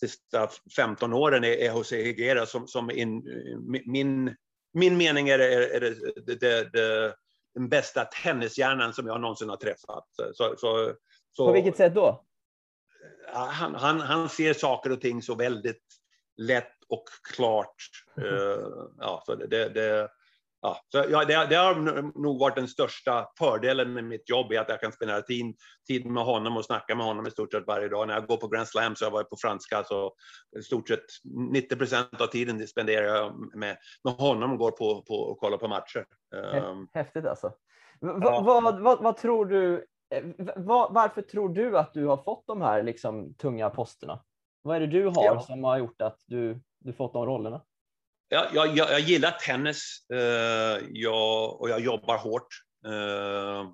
sista 0.00 0.48
15 0.76 1.12
åren 1.12 1.44
är, 1.44 1.48
är 1.48 1.72
José 1.72 2.02
Higuera 2.02 2.46
som, 2.46 2.68
som 2.68 2.90
in, 2.90 3.22
min, 3.86 4.36
min 4.72 4.96
mening 4.96 5.28
är, 5.28 5.38
är, 5.38 5.60
är 5.60 5.80
det, 5.80 5.94
det, 6.26 6.34
det, 6.40 6.72
det, 6.72 7.14
den 7.54 7.68
bästa 7.68 8.04
tennishjärnan 8.04 8.92
som 8.92 9.06
jag 9.06 9.20
någonsin 9.20 9.48
har 9.48 9.56
träffat. 9.56 10.08
Så, 10.34 10.54
så, 10.56 10.94
så, 11.32 11.46
På 11.46 11.52
vilket 11.52 11.76
sätt 11.76 11.94
då? 11.94 12.24
Han, 13.32 13.74
han, 13.74 14.00
han 14.00 14.28
ser 14.28 14.54
saker 14.54 14.92
och 14.92 15.00
ting 15.00 15.22
så 15.22 15.34
väldigt 15.34 15.84
lätt 16.36 16.84
och 16.88 17.04
klart. 17.34 17.76
Mm. 18.16 18.34
Uh, 18.34 18.88
ja, 18.98 19.22
så 19.26 19.34
det, 19.34 19.68
det, 19.68 20.08
ja, 20.60 20.76
så 20.88 21.04
ja, 21.10 21.24
det, 21.24 21.46
det, 21.46 21.56
har 21.56 22.20
nog 22.22 22.40
varit 22.40 22.56
den 22.56 22.68
största 22.68 23.26
fördelen 23.38 23.92
med 23.92 24.04
mitt 24.04 24.30
jobb, 24.30 24.52
är 24.52 24.60
att 24.60 24.68
jag 24.68 24.80
kan 24.80 24.92
spendera 24.92 25.22
tid, 25.22 25.56
tid 25.86 26.06
med 26.06 26.24
honom 26.24 26.56
och 26.56 26.64
snacka 26.64 26.94
med 26.94 27.06
honom 27.06 27.26
i 27.26 27.30
stort 27.30 27.52
sett 27.52 27.66
varje 27.66 27.88
dag. 27.88 28.08
När 28.08 28.14
jag 28.14 28.26
går 28.26 28.36
på 28.36 28.48
Grand 28.48 28.68
Slam 28.68 28.96
så 28.96 29.04
har 29.04 29.10
jag 29.10 29.14
varit 29.14 29.30
på 29.30 29.36
franska, 29.36 29.84
så 29.84 30.12
i 30.58 30.62
stort 30.62 30.88
sett 30.88 31.04
90 31.52 31.76
procent 31.76 32.20
av 32.20 32.26
tiden 32.26 32.66
spenderar 32.66 33.16
jag 33.16 33.56
med, 33.56 33.76
med 34.04 34.12
honom 34.14 34.52
och 34.52 34.58
går 34.58 34.70
på, 34.70 35.02
på 35.02 35.14
och 35.14 35.38
kollar 35.38 35.58
på 35.58 35.68
matcher. 35.68 36.06
Um, 36.70 36.88
Häftigt 36.92 37.26
alltså. 37.26 37.48
V 38.00 38.08
ja. 38.20 38.40
vad, 38.46 38.80
vad, 38.80 39.02
vad, 39.02 39.16
tror 39.16 39.46
du, 39.46 39.86
eh, 40.14 40.24
varför 40.90 41.22
tror 41.22 41.48
du 41.48 41.78
att 41.78 41.92
du 41.92 42.06
har 42.06 42.16
fått 42.16 42.46
de 42.46 42.62
här 42.62 42.82
liksom, 42.82 43.34
tunga 43.34 43.70
posterna? 43.70 44.24
Vad 44.62 44.76
är 44.76 44.80
det 44.80 44.86
du 44.86 45.04
har 45.04 45.24
ja. 45.24 45.40
som 45.40 45.64
har 45.64 45.78
gjort 45.78 46.02
att 46.02 46.18
du, 46.26 46.60
du 46.78 46.92
fått 46.92 47.12
de 47.12 47.26
rollerna? 47.26 47.62
Jag, 48.28 48.46
jag, 48.54 48.76
jag 48.76 49.00
gillar 49.00 49.30
tennis 49.30 50.06
eh, 50.12 50.86
jag, 50.90 51.60
och 51.60 51.70
jag 51.70 51.80
jobbar 51.80 52.18
hårt. 52.18 52.48
Eh, 52.86 53.70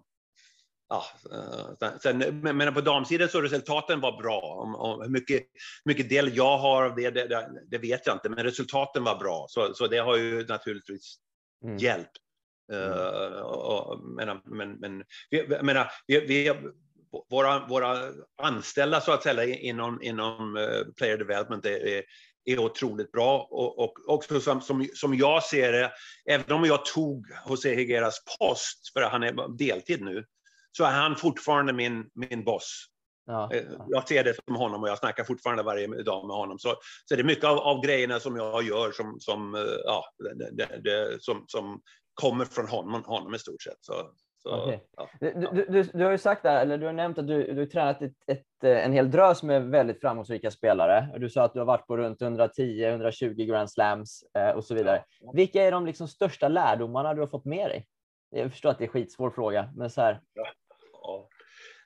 ja, 0.88 1.04
eh, 1.32 1.90
sen, 2.02 2.40
men 2.40 2.74
på 2.74 2.80
damsidan 2.80 3.28
så 3.28 3.40
resultaten 3.40 4.00
var 4.00 4.22
bra. 4.22 4.40
Om, 4.40 4.74
om 4.74 5.02
hur 5.02 5.08
mycket, 5.08 5.42
mycket 5.84 6.08
del 6.08 6.36
jag 6.36 6.58
har 6.58 6.84
av 6.84 6.94
det, 6.94 7.10
det, 7.10 7.48
det, 7.70 7.78
vet 7.78 8.06
jag 8.06 8.16
inte, 8.16 8.28
men 8.28 8.44
resultaten 8.44 9.04
var 9.04 9.18
bra. 9.18 9.46
Så, 9.48 9.74
så 9.74 9.86
det 9.86 9.98
har 9.98 10.16
ju 10.16 10.46
naturligtvis 10.46 11.16
mm. 11.64 11.76
hjälpt. 11.76 12.10
Mm. 12.72 12.90
Uh, 12.90 13.40
och, 13.40 14.00
men, 14.00 14.40
men, 14.44 14.72
men, 14.72 15.04
vi, 15.30 15.46
menar, 15.62 15.90
vi, 16.06 16.20
vi, 16.20 16.52
våra, 17.30 17.66
våra 17.66 17.98
anställda 18.42 19.00
så 19.00 19.12
att 19.12 19.22
säga 19.22 19.44
inom, 19.44 20.02
inom 20.02 20.56
uh, 20.56 20.92
player 20.96 21.18
development 21.18 21.66
är, 21.66 21.86
är 21.86 22.02
otroligt 22.46 23.12
bra. 23.12 23.48
Och, 23.50 23.78
och 23.78 23.92
också 24.06 24.40
som, 24.40 24.60
som, 24.60 24.88
som 24.94 25.14
jag 25.14 25.42
ser 25.42 25.72
det, 25.72 25.92
även 26.30 26.52
om 26.52 26.64
jag 26.64 26.84
tog 26.84 27.26
José 27.48 27.74
Higueras 27.74 28.18
post, 28.38 28.92
för 28.92 29.02
han 29.02 29.22
är 29.22 29.56
deltid 29.58 30.02
nu, 30.02 30.24
så 30.76 30.84
är 30.84 30.90
han 30.90 31.16
fortfarande 31.16 31.72
min, 31.72 32.10
min 32.14 32.44
boss. 32.44 32.86
Ja. 33.26 33.50
Eh, 33.52 33.62
jag 33.88 34.08
ser 34.08 34.24
det 34.24 34.34
som 34.44 34.56
honom 34.56 34.82
och 34.82 34.88
jag 34.88 34.98
snackar 34.98 35.24
fortfarande 35.24 35.62
varje 35.62 35.86
dag 36.02 36.26
med 36.26 36.36
honom. 36.36 36.58
Så, 36.58 36.74
så 37.04 37.14
det 37.14 37.20
är 37.20 37.24
mycket 37.24 37.44
av, 37.44 37.58
av 37.58 37.84
grejerna 37.84 38.20
som 38.20 38.36
jag 38.36 38.62
gör 38.62 38.92
som, 38.92 39.16
som, 39.20 39.54
eh, 39.54 39.60
ja, 39.84 40.04
det, 40.18 40.50
det, 40.50 40.80
det, 40.84 41.22
som, 41.22 41.44
som 41.48 41.80
kommer 42.14 42.44
från 42.44 42.68
honom, 42.68 43.04
honom 43.04 43.34
i 43.34 43.38
stort 43.38 43.62
sett. 43.62 43.78
Så, 43.80 43.92
så, 44.44 44.62
okay. 44.62 44.78
ja, 44.96 45.10
du, 45.20 45.32
du, 45.32 45.66
du, 45.68 45.82
du, 45.82 46.04
har 46.04 46.10
ju 46.10 46.18
sagt 46.18 46.42
där, 46.42 46.60
eller 46.60 46.78
du 46.78 46.86
har 46.86 46.92
nämnt 46.92 47.18
att 47.18 47.26
du, 47.26 47.52
du 47.52 47.58
har 47.58 47.66
tränat 47.66 48.02
ett, 48.02 48.12
ett, 48.26 48.64
en 48.64 48.92
hel 48.92 49.10
drös 49.10 49.42
med 49.42 49.62
väldigt 49.70 50.00
framgångsrika 50.00 50.50
spelare. 50.50 51.08
Du 51.18 51.30
sa 51.30 51.44
att 51.44 51.52
du 51.52 51.58
har 51.58 51.66
varit 51.66 51.86
på 51.86 51.96
runt 51.96 52.20
110-120 52.20 53.44
Grand 53.46 53.70
Slams 53.70 54.24
eh, 54.38 54.50
och 54.50 54.64
så 54.64 54.74
vidare. 54.74 55.04
Ja. 55.20 55.32
Vilka 55.34 55.62
är 55.62 55.72
de 55.72 55.86
liksom 55.86 56.08
största 56.08 56.48
lärdomarna 56.48 57.14
du 57.14 57.20
har 57.20 57.28
fått 57.28 57.44
med 57.44 57.70
dig? 57.70 57.86
Jag 58.30 58.50
förstår 58.50 58.70
att 58.70 58.78
det 58.78 58.84
är 58.84 58.86
en 58.86 58.92
skitsvår 58.92 59.30
fråga, 59.30 59.72
men 59.76 59.90
så 59.90 60.00
här. 60.00 60.20
Ja. 60.34 60.46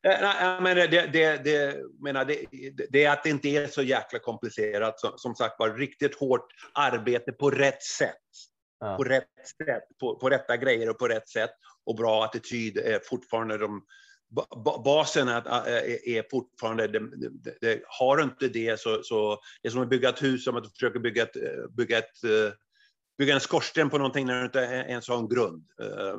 Nej, 0.03 0.61
men 0.61 0.77
det, 0.77 0.87
det, 0.87 1.45
det, 1.45 1.77
menar, 2.03 2.25
det, 2.25 2.45
det 2.91 3.05
är 3.05 3.13
att 3.13 3.23
det 3.23 3.31
inte 3.31 3.49
är 3.49 3.67
så 3.67 3.83
jäkla 3.83 4.19
komplicerat. 4.19 5.01
Som, 5.01 5.11
som 5.17 5.35
sagt 5.35 5.55
var, 5.59 5.75
riktigt 5.75 6.21
hårt 6.21 6.47
arbete 6.75 7.33
på 7.33 7.51
rätt 7.51 7.83
sätt. 7.83 8.17
Ja. 8.81 8.97
På 8.97 9.05
rätt 9.05 9.29
sätt, 9.59 9.83
på, 10.01 10.19
på 10.19 10.31
rätta 10.31 10.57
grejer 10.57 10.91
och 10.91 10.99
på 10.99 11.09
rätt 11.09 11.29
sätt 11.29 11.51
och 11.87 11.97
bra 11.97 12.25
attityd 12.25 12.79
är 12.79 13.01
fortfarande 13.05 13.59
de 13.59 13.83
basen 14.85 15.29
är, 15.29 16.09
är 16.09 16.31
fortfarande, 16.31 16.87
det, 16.87 17.31
det, 17.31 17.59
det, 17.61 17.83
har 17.87 18.17
du 18.17 18.23
inte 18.23 18.49
det 18.49 18.81
så, 18.81 19.03
så 19.03 19.41
det 19.63 19.69
är 19.69 19.73
som 19.73 19.83
att 19.83 19.89
bygga 19.89 20.09
ett 20.09 20.23
hus, 20.23 20.45
som 20.45 20.57
att 20.57 20.73
försöka 20.73 20.99
bygga, 20.99 21.23
ett, 21.23 21.37
bygga, 21.77 21.99
ett, 21.99 22.21
bygga 23.19 23.35
en 23.35 23.41
skorsten 23.41 23.91
på 23.91 23.99
någonting 23.99 24.27
när 24.27 24.39
du 24.39 24.45
inte 24.45 24.59
ens 24.89 25.09
har 25.09 25.19
en 25.19 25.29
grund. 25.29 25.67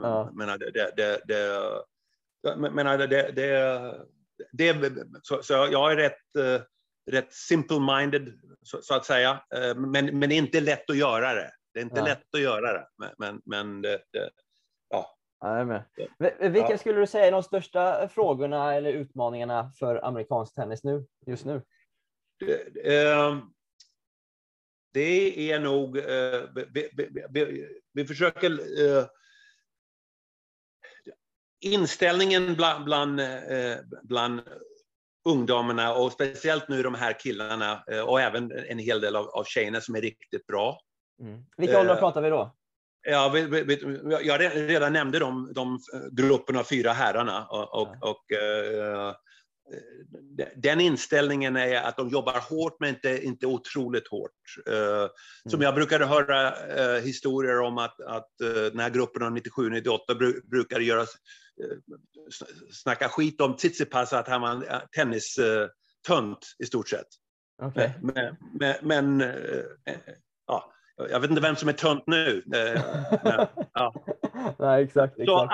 Ja. 0.01 0.31
Menar, 0.33 0.57
det, 0.57 0.71
det, 0.71 0.91
det, 0.97 1.21
det, 4.51 4.73
det, 4.73 4.89
det, 4.89 5.05
så, 5.21 5.43
så 5.43 5.53
jag 5.53 5.91
är 5.91 5.95
rätt, 5.95 6.63
rätt 7.11 7.33
simple-minded, 7.51 8.33
så, 8.61 8.81
så, 8.81 8.93
att 8.93 9.05
säga, 9.05 9.43
men, 9.75 10.19
men 10.19 10.31
inte 10.31 10.61
lätt 10.61 10.89
att 10.89 10.97
göra 10.97 11.33
det. 11.33 11.51
Det 11.79 11.83
är 11.83 11.85
inte 11.85 11.99
ja. 11.99 12.05
lätt 12.05 12.35
att 12.35 12.41
göra 12.41 12.73
det, 12.73 12.87
men, 12.97 13.09
men, 13.17 13.41
men 13.45 13.81
det, 13.81 14.01
ja, 14.89 15.17
med. 15.39 15.83
Vilka 16.51 16.77
skulle 16.77 16.99
du 16.99 17.07
säga 17.07 17.25
är 17.25 17.31
de 17.31 17.43
största 17.43 18.07
frågorna 18.07 18.75
eller 18.75 18.93
utmaningarna 18.93 19.71
för 19.79 20.05
amerikansk 20.05 20.55
tennis 20.55 20.83
nu, 20.83 21.05
just 21.25 21.45
nu? 21.45 21.61
Det, 22.39 23.01
eh, 23.01 23.37
det 24.93 25.51
är 25.51 25.59
nog... 25.59 25.97
Eh, 25.97 26.43
vi, 26.55 26.89
vi, 26.93 27.09
vi, 27.29 27.67
vi, 27.93 28.05
försöker... 28.05 28.51
Eh, 28.51 29.05
inställningen 31.61 32.55
bland, 32.55 32.85
bland, 32.85 33.19
eh, 33.19 33.77
bland 34.03 34.41
ungdomarna 35.29 35.93
och 35.93 36.11
speciellt 36.11 36.69
nu 36.69 36.83
de 36.83 36.95
här 36.95 37.19
killarna 37.19 37.83
och 38.07 38.21
även 38.21 38.51
en 38.51 38.79
hel 38.79 39.01
del 39.01 39.15
av, 39.15 39.27
av 39.27 39.43
tjejerna 39.43 39.81
som 39.81 39.95
är 39.95 40.01
riktigt 40.01 40.47
bra. 40.47 40.79
Mm. 41.19 41.43
Vilka 41.57 41.79
åldrar 41.79 41.95
eh, 41.95 41.99
pratar 41.99 42.21
vi 42.21 42.29
då? 42.29 42.55
Ja, 43.01 43.37
jag 44.21 44.41
redan 44.55 44.93
nämnde 44.93 45.19
de, 45.19 45.53
de 45.53 45.79
gruppen 46.11 46.57
av 46.57 46.63
fyra 46.63 46.93
herrarna. 46.93 47.45
Och, 47.45 47.81
och, 47.81 47.95
och 48.01 48.25
uh, 48.31 49.13
den 50.55 50.81
inställningen 50.81 51.55
är 51.55 51.81
att 51.81 51.97
de 51.97 52.09
jobbar 52.09 52.39
hårt, 52.49 52.79
men 52.79 52.89
inte, 52.89 53.25
inte 53.25 53.47
otroligt 53.47 54.07
hårt. 54.07 54.31
Uh, 54.69 54.75
mm. 54.75 55.09
Som 55.49 55.61
jag 55.61 55.75
brukade 55.75 56.05
höra 56.05 56.51
uh, 56.51 57.01
historier 57.03 57.59
om 57.59 57.77
att, 57.77 58.01
att 58.01 58.29
den 58.71 58.79
här 58.79 58.89
gruppen 58.89 59.23
av 59.23 59.37
97-98 59.37 60.17
bru 60.17 60.41
brukade 60.43 60.83
göra, 60.83 61.05
snacka 62.71 63.09
skit 63.09 63.41
om 63.41 63.55
Tsitsipas, 63.55 64.13
att 64.13 64.27
han 64.27 64.41
var 64.41 64.49
en 64.49 64.63
tennistönt 64.95 66.55
i 66.63 66.65
stort 66.65 66.89
sett. 66.89 67.07
Okay. 67.61 67.89
Men, 68.01 68.35
men, 68.59 68.75
men 68.81 69.33
ja, 70.47 70.73
jag 71.11 71.19
vet 71.19 71.29
inte 71.29 71.41
vem 71.41 71.55
som 71.55 71.69
är 71.69 71.73
tönt 71.73 72.03
nu. 72.07 72.43
Eh, 72.53 72.81
men, 73.23 73.47
ja. 73.73 73.93
Nej, 74.59 74.83
exakt. 74.83 75.19
exakt. 75.19 75.27
Så, 75.27 75.49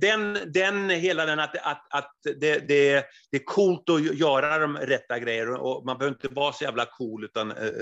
den, 0.00 0.38
den, 0.46 0.90
hela 0.90 1.26
den 1.26 1.40
att, 1.40 1.56
att, 1.56 1.94
att 1.94 2.12
det, 2.22 2.68
det, 2.68 3.04
det 3.30 3.36
är 3.36 3.44
coolt 3.44 3.90
att 3.90 4.18
göra 4.18 4.58
de 4.58 4.76
rätta 4.76 5.18
grejerna 5.18 5.58
och 5.58 5.86
man 5.86 5.98
behöver 5.98 6.16
inte 6.16 6.34
vara 6.34 6.52
så 6.52 6.64
jävla 6.64 6.84
cool 6.84 7.24
utan 7.24 7.50
eh, 7.50 7.66
eh, 7.66 7.72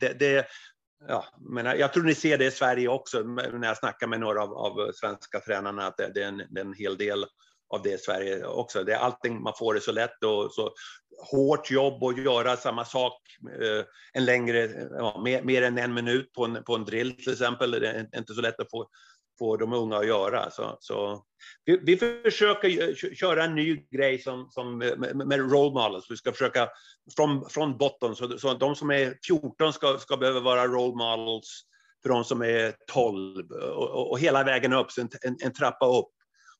det, 0.00 0.18
det 0.18 0.46
Ja, 1.08 1.24
men 1.40 1.78
jag 1.78 1.92
tror 1.92 2.04
ni 2.04 2.14
ser 2.14 2.38
det 2.38 2.44
i 2.44 2.50
Sverige 2.50 2.88
också 2.88 3.22
när 3.22 3.66
jag 3.68 3.76
snackar 3.76 4.06
med 4.06 4.20
några 4.20 4.42
av, 4.42 4.52
av 4.52 4.92
svenska 4.92 5.40
tränarna 5.40 5.86
att 5.86 5.96
det, 5.96 6.10
det, 6.14 6.22
är 6.22 6.28
en, 6.28 6.42
det 6.50 6.60
är 6.60 6.64
en 6.64 6.74
hel 6.74 6.96
del 6.96 7.24
av 7.74 7.82
det 7.82 7.94
i 7.94 7.98
Sverige 7.98 8.46
också. 8.46 8.84
Det 8.84 8.92
är 8.92 8.98
allting, 8.98 9.42
man 9.42 9.52
får 9.58 9.74
det 9.74 9.80
så 9.80 9.92
lätt 9.92 10.24
och 10.24 10.52
så 10.52 10.72
hårt 11.18 11.70
jobb 11.70 12.02
och 12.02 12.18
göra 12.18 12.56
samma 12.56 12.84
sak 12.84 13.22
eh, 13.60 13.84
en 14.12 14.24
längre, 14.24 14.64
eh, 14.64 14.86
ja, 14.90 15.20
mer, 15.24 15.42
mer, 15.42 15.62
än 15.62 15.78
en 15.78 15.94
minut 15.94 16.32
på 16.32 16.44
en, 16.44 16.64
på 16.64 16.74
en 16.74 16.84
drill 16.84 17.16
till 17.16 17.32
exempel. 17.32 17.70
Det 17.70 17.88
är 17.88 18.18
inte 18.18 18.34
så 18.34 18.40
lätt 18.40 18.60
att 18.60 18.70
få, 18.70 18.88
få 19.38 19.56
de 19.56 19.72
unga 19.72 19.96
att 19.96 20.06
göra. 20.06 20.50
Så, 20.50 20.76
så 20.80 21.24
vi, 21.64 21.80
vi 21.82 21.96
försöker 21.96 22.94
köra 23.14 23.44
en 23.44 23.54
ny 23.54 23.86
grej 23.90 24.18
som, 24.18 24.48
som 24.50 24.82
eh, 24.82 24.96
med, 24.96 25.16
med 25.16 25.52
role 25.52 25.74
models. 25.74 26.10
Vi 26.10 26.16
ska 26.16 26.32
försöka 26.32 26.68
från, 27.16 27.50
från 27.50 27.78
botten, 27.78 28.16
så, 28.16 28.38
så 28.38 28.54
de 28.54 28.74
som 28.74 28.90
är 28.90 29.18
14 29.26 29.72
ska, 29.72 29.98
ska 29.98 30.16
behöva 30.16 30.40
vara 30.40 30.66
role 30.66 30.94
models 30.94 31.62
för 32.02 32.08
de 32.08 32.24
som 32.24 32.42
är 32.42 32.74
12 32.92 33.50
och, 33.50 33.90
och, 33.90 34.10
och 34.10 34.18
hela 34.18 34.44
vägen 34.44 34.72
upp, 34.72 34.90
så 34.90 35.00
en, 35.00 35.08
en, 35.22 35.36
en 35.40 35.52
trappa 35.52 35.86
upp. 35.86 36.08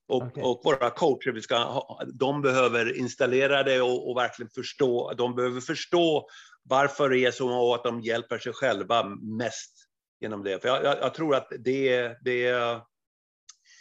Och, 0.08 0.22
Okej. 0.22 0.42
och 0.42 0.60
våra 0.64 0.90
coacher, 0.90 1.32
vi 1.32 1.42
ska 1.42 1.56
ha, 1.56 2.02
de 2.14 2.42
behöver 2.42 2.96
installera 2.96 3.62
det 3.62 3.80
och, 3.80 4.10
och 4.10 4.16
verkligen 4.16 4.50
förstå, 4.50 5.12
de 5.16 5.34
behöver 5.34 5.60
förstå 5.60 6.28
varför 6.62 7.08
det 7.08 7.18
är 7.18 7.30
så 7.30 7.50
och 7.50 7.74
att 7.74 7.84
de 7.84 8.00
hjälper 8.00 8.38
sig 8.38 8.52
själva 8.52 9.04
mest 9.38 9.72
genom 10.20 10.44
det. 10.44 10.62
För 10.62 10.68
jag, 10.68 10.84
jag, 10.84 10.98
jag 10.98 11.14
tror 11.14 11.34
att 11.34 11.52
det, 11.58 12.16
det 12.24 12.48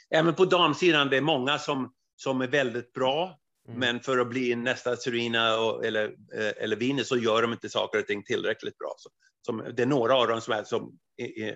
även 0.09 0.36
på 0.36 0.45
damsidan, 0.45 1.09
det 1.09 1.17
är 1.17 1.21
många 1.21 1.59
som, 1.59 1.93
som 2.15 2.41
är 2.41 2.47
väldigt 2.47 2.93
bra, 2.93 3.39
Mm. 3.67 3.80
men 3.80 3.99
för 3.99 4.17
att 4.17 4.30
bli 4.30 4.55
nästa 4.55 4.95
Serena 4.95 5.59
och, 5.59 5.86
eller, 5.86 6.05
eh, 6.34 6.63
eller 6.63 6.75
Venus 6.75 7.07
så 7.07 7.17
gör 7.17 7.41
de 7.41 7.53
inte 7.53 7.69
saker 7.69 7.99
och 7.99 8.07
ting 8.07 8.23
tillräckligt 8.23 8.78
bra. 8.78 8.93
Så, 8.97 9.09
som, 9.45 9.73
det 9.75 9.82
är 9.82 9.86
några 9.86 10.15
av 10.15 10.28
dem 10.28 10.41
som, 10.41 10.53
är, 10.53 10.63
som 10.63 10.97
i, 11.17 11.23
i 11.23 11.55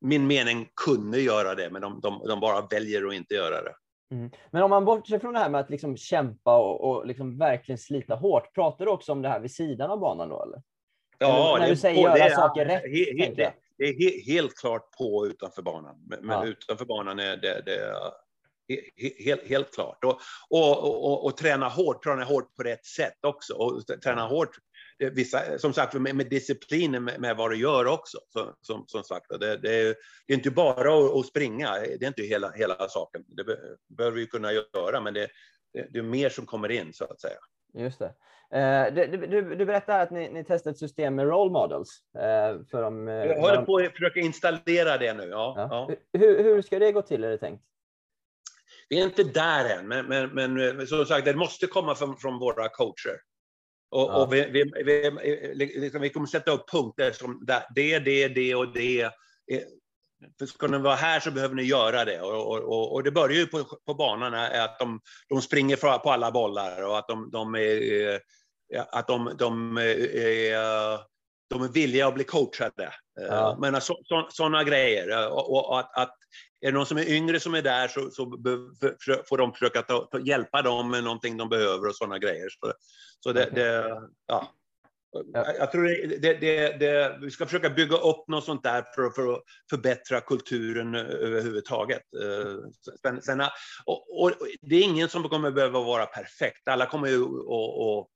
min 0.00 0.26
mening 0.26 0.68
kunde 0.84 1.20
göra 1.20 1.54
det, 1.54 1.70
men 1.70 1.82
de, 1.82 2.00
de, 2.00 2.28
de 2.28 2.40
bara 2.40 2.66
väljer 2.66 3.06
att 3.06 3.14
inte 3.14 3.34
göra 3.34 3.62
det. 3.62 3.74
Mm. 4.10 4.30
Men 4.50 4.62
om 4.62 4.70
man 4.70 4.84
bortser 4.84 5.18
från 5.18 5.32
det 5.32 5.38
här 5.38 5.50
med 5.50 5.60
att 5.60 5.70
liksom 5.70 5.96
kämpa 5.96 6.58
och, 6.58 6.80
och 6.90 7.06
liksom 7.06 7.38
verkligen 7.38 7.78
slita 7.78 8.14
hårt, 8.14 8.54
pratar 8.54 8.84
du 8.84 8.90
också 8.90 9.12
om 9.12 9.22
det 9.22 9.28
här 9.28 9.40
vid 9.40 9.50
sidan 9.54 9.90
av 9.90 9.98
banan 10.00 10.28
då 10.28 10.42
eller? 10.42 10.62
Eller 11.20 11.58
när 11.58 11.66
det 11.66 11.70
du 11.72 11.76
säger 11.76 12.02
göra 12.02 12.18
är- 12.18 12.30
saker 12.30 12.64
rätt, 12.64 12.84
he- 12.84 13.12
he- 13.18 13.34
det, 13.36 13.52
det 13.78 13.84
är 13.84 13.94
he, 14.26 14.32
helt 14.32 14.56
klart 14.56 14.90
på 14.98 15.26
utanför 15.26 15.62
banan. 15.62 15.96
Men, 16.06 16.28
Ja. 16.28 16.44
utanför 16.44 16.84
banan 16.84 17.18
är 17.18 17.36
det, 17.36 17.62
det 17.66 17.94
helt, 19.24 19.48
helt 19.48 19.74
klart. 19.74 20.04
Och, 20.04 20.18
och, 20.50 21.04
och, 21.04 21.24
och, 21.24 21.36
träna 21.36 21.68
hårt, 21.68 22.04
träna 22.04 22.24
hårt 22.24 22.54
på 22.56 22.62
rätt 22.62 22.86
sätt 22.86 23.24
också. 23.26 23.54
Och 23.54 23.82
träna 24.04 24.26
hårt, 24.26 24.50
vissa, 24.98 25.58
som 25.58 25.72
sagt, 25.72 25.94
med, 25.94 26.16
med 26.16 26.26
disciplin 26.30 27.04
med, 27.04 27.20
med 27.20 27.36
vad 27.36 27.50
du 27.50 27.56
gör 27.56 27.86
också. 27.86 28.18
Så, 28.28 28.54
som, 28.60 28.84
som 28.86 29.02
sagt, 29.02 29.26
det, 29.40 29.56
det, 29.56 29.74
är, 29.74 29.94
det 30.26 30.32
är 30.32 30.36
inte 30.36 30.50
bara 30.50 30.94
att, 30.98 31.16
att 31.16 31.26
springa, 31.26 31.72
det 31.72 32.02
är 32.02 32.08
inte 32.08 32.22
hela, 32.22 32.50
hela 32.50 32.88
saken. 32.88 33.24
Det 33.26 33.44
be, 33.44 33.58
behöver 33.88 34.16
vi 34.16 34.26
kunna 34.26 34.52
göra, 34.52 35.00
men 35.00 35.14
det, 35.14 35.28
det, 35.90 35.98
är 35.98 36.02
mer 36.02 36.28
som 36.28 36.46
kommer 36.46 36.68
in, 36.70 36.92
så 36.92 37.04
att 37.04 37.20
säga. 37.20 37.38
Just 37.74 37.98
det. 37.98 38.14
Eh, 38.58 38.94
du, 38.94 39.26
du, 39.26 39.54
du 39.56 39.66
berättade 39.66 40.02
att 40.02 40.10
ni, 40.10 40.28
ni 40.30 40.44
testar 40.44 40.70
ett 40.70 40.78
system 40.78 41.14
med 41.14 41.26
role 41.26 41.50
models. 41.50 41.88
Eh, 42.14 42.64
för 42.70 42.82
de, 42.82 43.08
eh, 43.08 43.14
Jag 43.14 43.40
håller 43.40 43.56
de- 43.56 43.66
på 43.66 43.76
att 43.76 43.92
försöka 43.92 44.20
installera 44.20 44.98
det 44.98 45.14
nu. 45.14 45.28
Ja, 45.28 45.54
Ja. 45.56 45.68
ja. 45.70 45.96
Hur, 46.18 46.42
hur 46.42 46.62
ska 46.62 46.78
det 46.78 46.92
gå 46.92 47.02
till 47.02 47.24
är 47.24 47.30
det 47.30 47.38
tänkt? 47.38 47.64
Vi 48.88 49.00
är 49.00 49.04
inte 49.04 49.24
där 49.24 49.78
än, 49.78 49.88
men, 49.88 50.06
men, 50.06 50.54
men 50.54 50.86
som 50.86 51.04
sagt, 51.06 51.24
det 51.24 51.34
måste 51.34 51.66
komma 51.66 51.94
från, 51.94 52.16
från 52.16 52.38
våra 52.38 52.68
coacher. 52.68 53.20
Och, 53.90 54.10
Ja. 54.10 54.22
och 54.22 54.32
vi, 54.32 54.44
vi, 54.50 54.64
vi, 54.84 55.10
liksom, 55.54 56.00
vi 56.00 56.10
kommer 56.10 56.26
sätta 56.26 56.50
upp 56.50 56.70
punkter 56.70 57.12
som 57.12 57.44
det, 57.74 57.98
det, 57.98 58.28
det 58.28 58.54
och 58.54 58.72
det. 58.72 59.02
Eh, 59.02 59.62
För 60.38 60.46
ska 60.46 60.66
ni 60.66 60.78
vara 60.78 60.94
här 60.94 61.20
så 61.20 61.30
behöver 61.30 61.54
ni 61.54 61.62
göra 61.62 62.04
det. 62.04 62.20
Och, 62.20 62.64
och, 62.64 62.92
och, 62.92 63.02
det 63.02 63.10
börjar 63.10 63.36
ju 63.36 63.46
på, 63.46 63.64
på 63.86 63.94
banan 63.94 64.34
att 64.34 64.78
de, 64.78 65.00
de 65.28 65.42
springer 65.42 65.76
på 65.98 66.10
alla 66.10 66.30
bollar 66.30 66.82
och 66.82 66.98
att 66.98 67.08
de, 67.08 67.30
de 67.30 67.54
är, 67.54 68.12
eh, 68.74 68.84
att 68.92 69.06
de, 69.08 69.32
de, 69.38 69.76
är, 69.76 70.98
de 71.50 71.62
är 71.62 71.72
villiga 71.72 72.06
att 72.08 72.14
bli 72.14 72.24
coachade. 72.24 72.84
Eh, 73.20 73.26
Ja. 73.26 73.56
Men 73.60 73.80
så, 73.80 74.00
så, 74.04 74.26
sådana 74.30 74.64
grejer. 74.64 75.10
Eh, 75.10 75.26
Och, 75.26 75.50
och, 75.52 75.68
och 75.68 75.78
att, 75.78 75.96
att 75.96 76.14
är 76.60 76.72
det 76.72 76.78
någon 76.78 76.86
som 76.86 76.98
är 76.98 77.08
yngre 77.08 77.40
som 77.40 77.54
är 77.54 77.62
där 77.62 77.88
så, 77.88 78.10
så 78.10 78.24
får 79.28 79.38
de 79.38 79.52
försöka 79.52 79.82
ta, 79.82 80.00
ta, 80.00 80.18
hjälpa 80.18 80.62
dem 80.62 80.90
med 80.90 81.04
någonting 81.04 81.36
de 81.36 81.48
behöver 81.48 81.88
och 81.88 81.94
sådana 81.94 82.18
grejer. 82.18 82.48
Så, 82.48 82.72
så 83.20 83.32
det, 83.32 83.50
det, 83.54 84.00
ja. 84.26 84.54
Ja. 85.12 85.54
Jag, 85.58 85.72
tror 85.72 85.84
det, 85.84 86.16
det, 86.16 86.34
det, 86.34 86.78
det, 86.78 87.18
vi 87.20 87.30
ska 87.30 87.46
försöka 87.46 87.70
bygga 87.70 87.96
upp 87.96 88.28
något 88.28 88.44
sånt 88.44 88.62
där 88.62 88.82
för, 88.94 89.10
för 89.10 89.32
att 89.32 89.42
förbättra 89.70 90.20
kulturen 90.20 90.94
överhuvudtaget. 90.94 92.02
Eh, 92.22 92.70
Sen, 93.02 93.22
sen, 93.22 93.40
och, 93.84 94.22
och 94.22 94.32
det 94.60 94.76
är 94.76 94.82
ingen 94.82 95.08
som 95.08 95.28
kommer 95.28 95.50
behöva 95.50 95.80
vara 95.80 96.06
perfekt. 96.06 96.68
Alla 96.68 96.86
kommer 96.86 97.08
ju 97.08 97.22
och, 97.24 97.98
och 97.98 98.08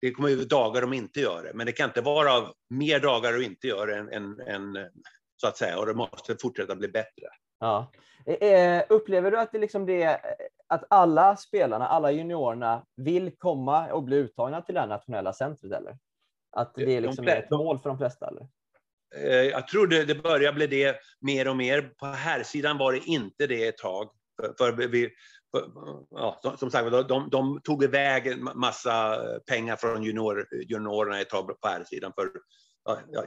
det 0.00 0.10
kommer 0.10 0.28
ju 0.28 0.44
dagar 0.44 0.80
de 0.80 0.92
inte 0.92 1.20
gör 1.20 1.42
det, 1.42 1.54
men 1.54 1.66
det 1.66 1.72
kan 1.72 1.90
inte 1.90 2.00
vara 2.00 2.52
mer 2.70 3.00
dagar 3.00 3.32
du 3.32 3.44
inte 3.44 3.66
gör 3.66 3.88
än, 3.88 4.08
än, 4.08 4.40
än 4.40 4.90
så 5.36 5.46
att 5.46 5.56
säga, 5.56 5.78
och 5.78 5.86
det 5.86 5.94
måste 5.94 6.36
fortsätta 6.40 6.76
bli 6.76 6.88
bättre. 6.88 7.26
Ja. 7.58 7.92
Eh, 8.26 8.34
eh, 8.48 8.84
upplever 8.88 9.30
du 9.30 9.38
att 9.38 9.52
det 9.52 9.58
liksom 9.58 9.86
det 9.86 10.02
eh, 10.02 10.16
att 10.66 10.84
alla 10.90 11.36
spelarna, 11.36 11.88
alla 11.88 12.10
juniorerna 12.10 12.86
vill 12.96 13.36
komma 13.38 13.92
och 13.92 14.02
bli 14.02 14.16
uttagna 14.16 14.62
till 14.62 14.74
det 14.74 14.80
här 14.80 14.86
nationella 14.86 15.32
centret 15.32 15.72
eller? 15.72 15.98
Att 16.52 16.74
det 16.74 16.84
De 16.84 16.96
är 16.96 17.00
liksom 17.00 17.28
ett 17.28 17.50
mål 17.50 17.78
för 17.78 17.88
de 17.88 17.98
flesta 17.98 18.28
eller? 18.28 18.48
Eh, 19.16 19.44
Jag 19.50 19.68
tror 19.68 19.86
det, 19.86 20.04
det 20.04 20.14
börjar 20.14 20.52
bli 20.52 20.66
det 20.66 20.96
mer 21.20 21.48
och 21.48 21.56
mer. 21.56 21.82
På 21.82 22.06
här 22.06 22.42
sidan 22.42 22.78
var 22.78 22.92
det 22.92 22.98
inte 22.98 23.46
det 23.46 23.68
ett 23.68 23.78
tag. 23.78 24.10
För, 24.40 24.54
för 24.58 24.72
vi, 24.88 25.10
för, 25.50 25.62
ja, 26.10 26.40
som, 26.58 26.70
sagt, 26.70 27.08
de, 27.08 27.28
de 27.30 27.60
tog 27.64 27.84
iväg 27.84 28.26
en 28.26 28.48
ma- 28.48 28.54
massa 28.54 29.18
pengar 29.50 29.76
från 29.76 30.02
junior, 30.02 30.46
juniorerna 30.68 31.20
ett 31.20 31.30
tag 31.30 31.60
på 31.60 31.68
här 31.68 31.84
sidan 31.84 32.12
för 32.14 32.30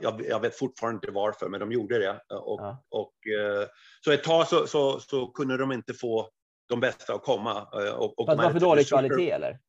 jag, 0.01 0.25
jag 0.27 0.39
vet 0.39 0.57
fortfarande 0.57 0.95
inte 0.97 1.11
varför, 1.11 1.49
men 1.49 1.59
de 1.59 1.71
gjorde 1.71 1.99
det. 1.99 2.21
Och, 2.35 2.61
Ja. 2.61 2.83
och, 2.89 3.13
eh, 3.27 3.67
så 4.05 4.11
ett 4.11 4.23
tag 4.23 4.47
så, 4.47 4.67
så, 4.67 4.99
så 4.99 5.27
kunde 5.27 5.57
de 5.57 5.71
inte 5.71 5.93
få 5.93 6.29
de 6.69 6.79
bästa 6.79 7.13
att 7.13 7.23
komma. 7.23 7.51
eh, 7.73 7.93
Och, 7.93 8.19
och 8.19 8.25
För 8.25 8.31
att 8.33 8.37
det 8.37 8.43
de 8.43 8.43
var 8.43 8.43
hade 8.43 8.59
för 8.59 8.67
dålig 8.67 8.87
kvalitet 8.87 9.31
eller? 9.31 9.59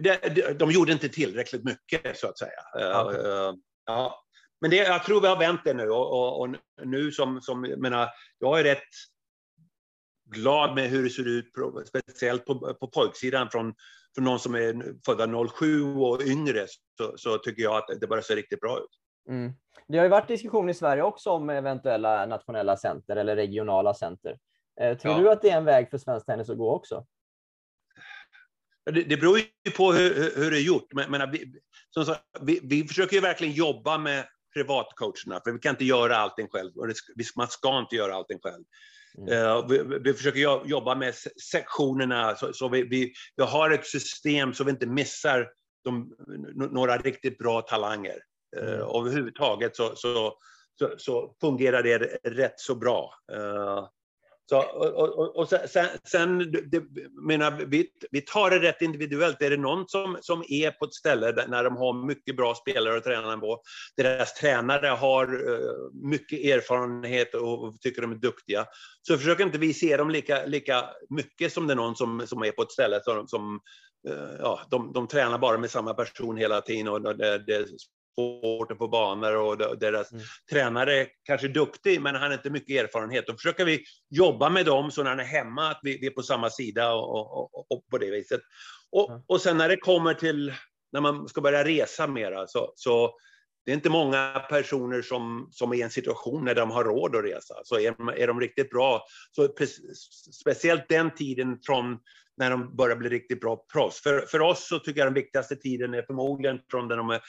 de, 0.00 0.16
de, 0.34 0.52
de 0.52 0.70
gjorde 0.70 0.92
inte 0.92 1.08
tillräckligt 1.08 1.64
mycket, 1.64 2.18
så 2.18 2.28
att 2.28 2.38
säga. 2.38 2.60
Eh, 2.78 3.00
eh, 3.00 3.54
ja. 3.86 4.22
Men 4.60 4.70
det, 4.70 4.76
jag 4.76 5.04
tror 5.04 5.20
vi 5.20 5.26
har 5.28 5.38
vänt 5.38 5.60
det 5.64 5.74
nu. 5.74 5.90
Och, 5.90 6.40
och, 6.40 6.56
nu 6.84 7.12
som, 7.12 7.40
som, 7.40 7.64
jag 7.64 7.78
menar, 7.78 8.08
jag 8.38 8.60
är 8.60 8.64
rätt 8.64 8.88
glad 10.30 10.74
med 10.74 10.90
hur 10.90 11.02
det 11.04 11.10
ser 11.10 11.28
ut, 11.28 11.46
speciellt 11.86 12.44
på, 12.44 12.74
på 12.74 12.88
pojksidan 12.88 13.50
från, 13.50 13.74
från 14.14 14.24
någon 14.24 14.38
som 14.40 14.54
är 14.54 14.94
födda 15.06 15.48
07 15.48 15.82
och 15.94 16.22
yngre, 16.22 16.66
så, 16.96 17.14
så 17.16 17.38
tycker 17.38 17.62
jag 17.62 17.76
att 17.76 18.00
det 18.00 18.06
börjar 18.06 18.22
se 18.22 18.36
riktigt 18.36 18.60
bra 18.60 18.78
ut. 18.78 18.90
Mm. 19.28 19.52
Det 19.88 19.98
har 19.98 20.04
ju 20.04 20.10
varit 20.10 20.28
diskussion 20.28 20.68
i 20.68 20.74
Sverige 20.74 21.02
också 21.02 21.30
om 21.30 21.50
eventuella 21.50 22.26
nationella 22.26 22.76
center 22.76 23.16
eller 23.16 23.36
regionala 23.36 23.94
center. 23.94 24.38
Eh, 24.80 24.98
tror 24.98 25.14
Ja. 25.14 25.20
du 25.20 25.30
att 25.30 25.42
det 25.42 25.50
är 25.50 25.56
en 25.56 25.64
väg 25.64 25.90
för 25.90 25.98
svensk 25.98 26.26
tennis 26.26 26.50
att 26.50 26.58
gå 26.58 26.74
också? 26.74 27.06
Det, 28.90 29.02
det 29.02 29.16
beror 29.16 29.38
ju 29.38 29.70
på 29.76 29.92
hur, 29.92 30.14
hur, 30.36 30.50
det 30.50 30.58
är 30.58 30.62
gjort. 30.66 30.92
Men, 30.92 31.10
men 31.10 31.30
vi, 31.30 31.60
sagt, 32.06 32.22
vi, 32.40 32.60
vi 32.62 32.88
försöker 32.88 33.16
ju 33.16 33.20
verkligen 33.20 33.54
jobba 33.54 33.98
med 33.98 34.24
privatcoacherna, 34.54 35.40
för 35.44 35.52
vi 35.52 35.58
kan 35.58 35.70
inte 35.70 35.84
göra 35.84 36.16
allting 36.16 36.48
själv. 36.48 36.72
Och 36.76 36.86
det, 36.88 36.94
man 37.36 37.48
ska 37.48 37.78
inte 37.78 37.96
göra 37.96 38.14
allting 38.14 38.38
själv. 38.42 38.64
Mm. 39.18 39.32
Eh, 39.32 39.66
vi, 39.68 39.98
vi 39.98 40.14
försöker 40.14 40.40
jo- 40.40 40.62
jobba 40.66 40.94
med 40.94 41.14
se- 41.14 41.40
sektionerna, 41.50 42.36
så, 42.36 42.52
så 42.52 42.68
vi, 42.68 42.82
vi, 42.82 43.12
vi 43.36 43.42
har 43.42 43.70
ett 43.70 43.86
system 43.86 44.54
så 44.54 44.64
vi 44.64 44.70
inte 44.70 44.86
missar 44.86 45.48
de, 45.86 46.14
några 46.72 46.96
riktigt 46.96 47.38
bra 47.38 47.60
talanger. 47.62 48.18
Mm. 48.56 48.68
Uh, 48.68 48.96
överhuvudtaget 48.96 49.76
så, 49.76 49.92
så, 49.96 50.34
så, 50.78 50.94
så 50.98 51.36
fungerar 51.40 51.82
det 51.82 51.98
rätt 52.24 52.60
så 52.60 52.74
bra. 52.74 53.14
Eh, 53.32 53.88
så, 54.48 54.58
och, 54.62 54.86
och, 54.94 55.18
och- 55.18 55.36
och 55.36 55.48
sen, 55.48 55.88
sen- 56.04 56.52
det, 56.70 56.82
menar, 57.26 57.50
vi, 57.66 57.88
vi 58.10 58.20
tar 58.20 58.50
det 58.50 58.58
rätt 58.58 58.82
individuellt. 58.82 59.42
Är 59.42 59.50
det 59.50 59.56
någon 59.56 59.88
som, 59.88 60.18
som 60.20 60.44
är 60.48 60.70
på 60.70 60.84
ett 60.84 60.94
ställe 60.94 61.32
där, 61.32 61.46
när 61.48 61.64
de 61.64 61.76
har 61.76 62.06
mycket 62.06 62.36
bra 62.36 62.54
spelare 62.54 62.96
att 62.96 63.04
träna 63.04 63.36
på, 63.38 63.60
deras 63.96 64.34
tränare 64.34 64.86
har 64.86 65.24
eh, 65.52 66.08
mycket 66.10 66.38
erfarenhet 66.38 67.34
och, 67.34 67.64
och 67.64 67.80
tycker 67.80 68.02
de 68.02 68.12
är 68.12 68.16
duktiga, 68.16 68.66
så 69.02 69.18
försöker 69.18 69.44
inte 69.44 69.58
vi 69.58 69.74
se 69.74 69.96
dem 69.96 70.10
lika, 70.10 70.46
lika 70.46 70.84
mycket 71.10 71.52
som 71.52 71.66
det 71.66 71.72
är 71.72 71.76
någon 71.76 71.96
som, 71.96 72.26
som 72.26 72.42
är 72.42 72.50
på 72.50 72.62
ett 72.62 72.72
ställe 72.72 73.00
som, 73.04 73.28
som 73.28 73.54
eh, 73.54 73.58
ja, 74.38 74.60
de, 74.70 74.92
de 74.92 75.08
tränar 75.08 75.38
bara 75.38 75.58
med 75.58 75.70
samma 75.70 75.94
person 75.94 76.36
hela 76.36 76.60
tiden 76.60 76.88
och 76.88 77.16
det, 77.16 77.38
det 77.38 77.54
är 77.54 77.66
svårt 78.16 78.70
att 78.70 78.78
få 78.78 78.88
banor 78.88 79.36
och 79.36 79.78
deras 79.78 80.12
Mm. 80.12 80.24
tränare 80.50 81.00
är 81.00 81.08
kanske 81.24 81.48
duktig 81.48 82.00
men 82.00 82.14
han 82.14 82.24
har 82.24 82.32
inte 82.32 82.50
mycket 82.50 82.84
erfarenhet. 82.84 83.26
Då 83.26 83.32
försöker 83.32 83.64
vi 83.64 83.84
jobba 84.10 84.50
med 84.50 84.66
dem 84.66 84.90
så 84.90 85.02
när 85.02 85.10
han 85.10 85.20
är 85.20 85.24
hemma 85.24 85.70
att 85.70 85.80
vi, 85.82 85.98
vi 85.98 86.06
är 86.06 86.10
på 86.10 86.22
samma 86.22 86.50
sida 86.50 86.92
och, 86.94 87.38
och, 87.38 87.72
och, 87.72 87.86
på 87.90 87.98
det 87.98 88.10
viset. 88.10 88.40
Och, 88.92 89.24
och 89.26 89.40
sen 89.40 89.56
när 89.56 89.68
det 89.68 89.76
kommer 89.76 90.14
till 90.14 90.52
när 90.92 91.00
man 91.00 91.28
ska 91.28 91.40
börja 91.40 91.64
resa 91.64 92.06
mera 92.06 92.46
så, 92.46 92.72
så 92.76 93.14
det 93.66 93.72
är 93.72 93.74
inte 93.74 93.90
många 93.90 94.44
personer 94.48 95.02
som, 95.02 95.48
som 95.52 95.72
är 95.72 95.76
i 95.76 95.82
en 95.82 95.90
situation 95.90 96.44
när 96.44 96.54
de 96.54 96.70
har 96.70 96.84
råd 96.84 97.16
att 97.16 97.24
resa. 97.24 97.54
Så 97.64 97.78
är, 97.78 97.94
de- 97.98 98.08
är 98.08 98.26
de 98.26 98.40
riktigt 98.40 98.70
bra, 98.70 99.06
så 99.32 99.48
speciellt 100.32 100.88
den 100.88 101.10
tiden 101.14 101.58
från 101.66 101.98
när 102.36 102.50
de 102.50 102.76
börjar 102.76 102.96
bli 102.96 103.08
riktigt 103.08 103.40
bra 103.40 103.64
proffs. 103.72 104.02
För, 104.02 104.20
för 104.20 104.40
oss 104.40 104.68
så 104.68 104.78
tycker 104.78 105.00
jag 105.00 105.06
den 105.06 105.14
viktigaste 105.14 105.56
tiden 105.56 105.94
är 105.94 106.02
förmodligen 106.02 106.60
från 106.70 106.88
när 106.88 106.96
de 106.96 107.10
är 107.10 107.20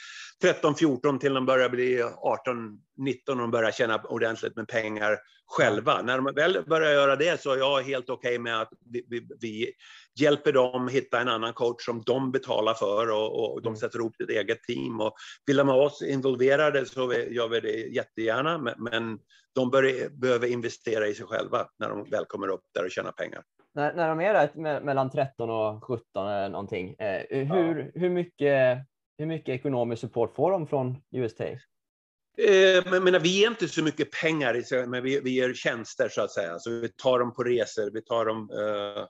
13-14 0.44 1.20
till 1.20 1.34
de 1.34 1.46
börjar 1.46 1.70
bli 1.70 2.02
18-19 2.02 3.30
och 3.30 3.38
de 3.38 3.52
börjar 3.52 3.72
tjäna 3.72 4.02
ordentligt 4.04 4.56
med 4.56 4.68
pengar 4.68 5.18
själva. 5.48 6.02
När 6.02 6.18
de 6.18 6.36
väl 6.36 6.64
börjar 6.68 6.92
göra 6.92 7.16
det 7.16 7.42
så 7.42 7.52
är 7.52 7.58
jag 7.58 7.82
helt 7.82 8.10
okej 8.10 8.30
okay 8.30 8.40
med 8.40 8.62
att 8.62 8.70
vi, 8.92 9.06
vi, 9.10 9.28
vi, 9.42 9.72
hjälper 10.20 10.52
dem 10.52 10.88
hitta 10.88 11.22
en 11.22 11.28
annan 11.28 11.54
coach 11.54 11.86
som 11.86 12.02
de 12.06 12.32
betalar 12.32 12.74
för 12.74 13.12
och, 13.12 13.54
och 13.54 13.62
de 13.62 13.68
Mm. 13.68 13.78
sätter 13.78 14.00
ihop 14.00 14.22
ett 14.24 14.30
eget 14.30 14.64
team. 14.64 15.02
Och 15.02 15.14
vill 15.46 15.58
de 15.58 15.68
ha 15.68 15.76
oss 15.76 16.02
involverade 16.02 16.86
så 16.86 17.14
gör 17.14 17.48
vi 17.48 17.60
det 17.60 17.72
jättegärna, 17.72 18.58
men, 18.58 18.74
men 18.78 19.20
de 19.56 19.70
bör, 19.72 20.10
behöver 20.10 20.48
investera 20.48 21.08
i 21.08 21.14
sig 21.14 21.26
själva 21.26 21.68
när 21.80 21.90
de 21.90 22.10
väl 22.10 22.26
kommer 22.26 22.48
upp 22.48 22.64
där 22.74 22.86
och 22.86 22.92
tjänar 22.92 23.12
pengar. 23.12 23.44
När, 23.76 23.94
när 23.94 24.10
de 24.10 24.20
är 24.22 24.34
där 24.34 24.48
me- 24.56 24.84
mellan 24.84 25.12
13 25.12 25.50
och 25.50 25.84
17 25.84 26.28
eller 26.28 26.50
någonting, 26.50 26.96
eh, 27.00 27.46
hur, 27.48 27.92
hur, 27.96 28.10
mycket, 28.10 28.78
hur 29.18 29.26
mycket 29.26 29.56
ekonomisk 29.56 30.00
support 30.02 30.36
får 30.36 30.52
de 30.52 30.68
från 30.68 30.96
UST? 31.12 31.42
Eh, 32.38 32.84
men, 32.86 33.04
men 33.04 33.22
vi 33.22 33.30
ger 33.30 33.48
inte 33.48 33.68
så 33.68 33.84
mycket 33.84 34.12
pengar, 34.12 34.88
men 34.88 35.04
vi, 35.04 35.20
vi 35.20 35.30
ger 35.30 35.54
tjänster 35.54 36.10
så 36.10 36.22
att 36.22 36.32
säga. 36.32 36.60
Så 36.60 36.70
vi 36.70 36.90
tar 36.90 37.20
dem 37.20 37.34
på 37.34 37.44
resor, 37.44 37.92
vi 37.94 38.02
tar 38.02 38.26
dem 38.26 38.50
eh, 38.54 39.06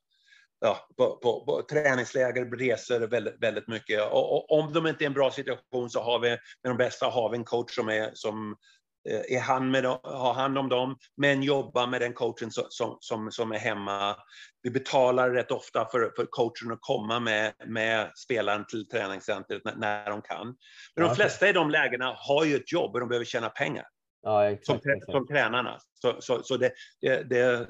ja, 0.59 0.87
på, 0.97 1.17
på, 1.17 1.45
på 1.45 1.61
träningsläger, 1.69 2.45
resor 2.45 2.99
väldigt, 2.99 3.43
väldigt 3.43 3.67
mycket. 3.67 4.01
Och, 4.01 4.33
och 4.33 4.59
om 4.59 4.73
de 4.73 4.87
inte 4.87 5.03
är 5.03 5.05
i 5.05 5.07
en 5.07 5.13
bra 5.13 5.31
situation 5.31 5.89
så 5.89 6.01
har 6.01 6.19
vi, 6.19 6.29
med 6.29 6.39
de 6.63 6.77
bästa 6.77 7.05
har 7.05 7.29
vi 7.29 7.37
en 7.37 7.43
coach 7.43 7.75
som 7.75 7.89
är, 7.89 8.11
som 8.13 8.51
eh, 8.51 8.57
är 9.07 9.39
hand 9.39 9.71
med, 9.71 9.83
dem- 9.83 9.99
har 10.03 10.33
hand 10.33 10.57
om 10.57 10.69
dem, 10.69 10.97
men 11.17 11.43
jobbar 11.43 11.87
med 11.87 12.01
den 12.01 12.13
coachen 12.13 12.51
som, 12.51 12.63
som, 12.69 12.97
som, 12.99 13.31
som 13.31 13.51
är 13.51 13.57
hemma. 13.57 14.15
Vi 14.61 14.69
betalar 14.71 15.29
rätt 15.29 15.51
ofta 15.51 15.85
för, 15.91 16.11
för 16.15 16.25
coachen 16.25 16.71
att 16.71 16.81
komma 16.81 17.19
med, 17.19 17.53
med 17.65 18.11
spelaren 18.15 18.65
till 18.67 18.87
träningscentret 18.89 19.61
när, 19.65 19.75
när 19.75 20.09
de 20.09 20.21
kan. 20.21 20.45
Men 20.47 20.55
Ja, 20.95 21.07
de 21.07 21.15
flesta 21.15 21.49
i 21.49 21.53
de 21.53 21.69
lägena 21.69 22.15
har 22.17 22.45
ju 22.45 22.55
ett 22.55 22.71
jobb 22.71 22.93
och 22.93 22.99
de 22.99 23.09
behöver 23.09 23.25
tjäna 23.25 23.49
pengar 23.49 23.85
Ja, 24.21 24.39
som, 24.41 24.53
exakt. 24.53 24.83
trä- 24.85 24.93
exakt. 24.97 25.11
som 25.11 25.27
tränarna. 25.27 25.77
Så, 26.01 26.15
så, 26.19 26.43
så 26.43 26.57
det, 26.57 26.71
det, 27.01 27.23
det, 27.29 27.53
eh, 27.53 27.65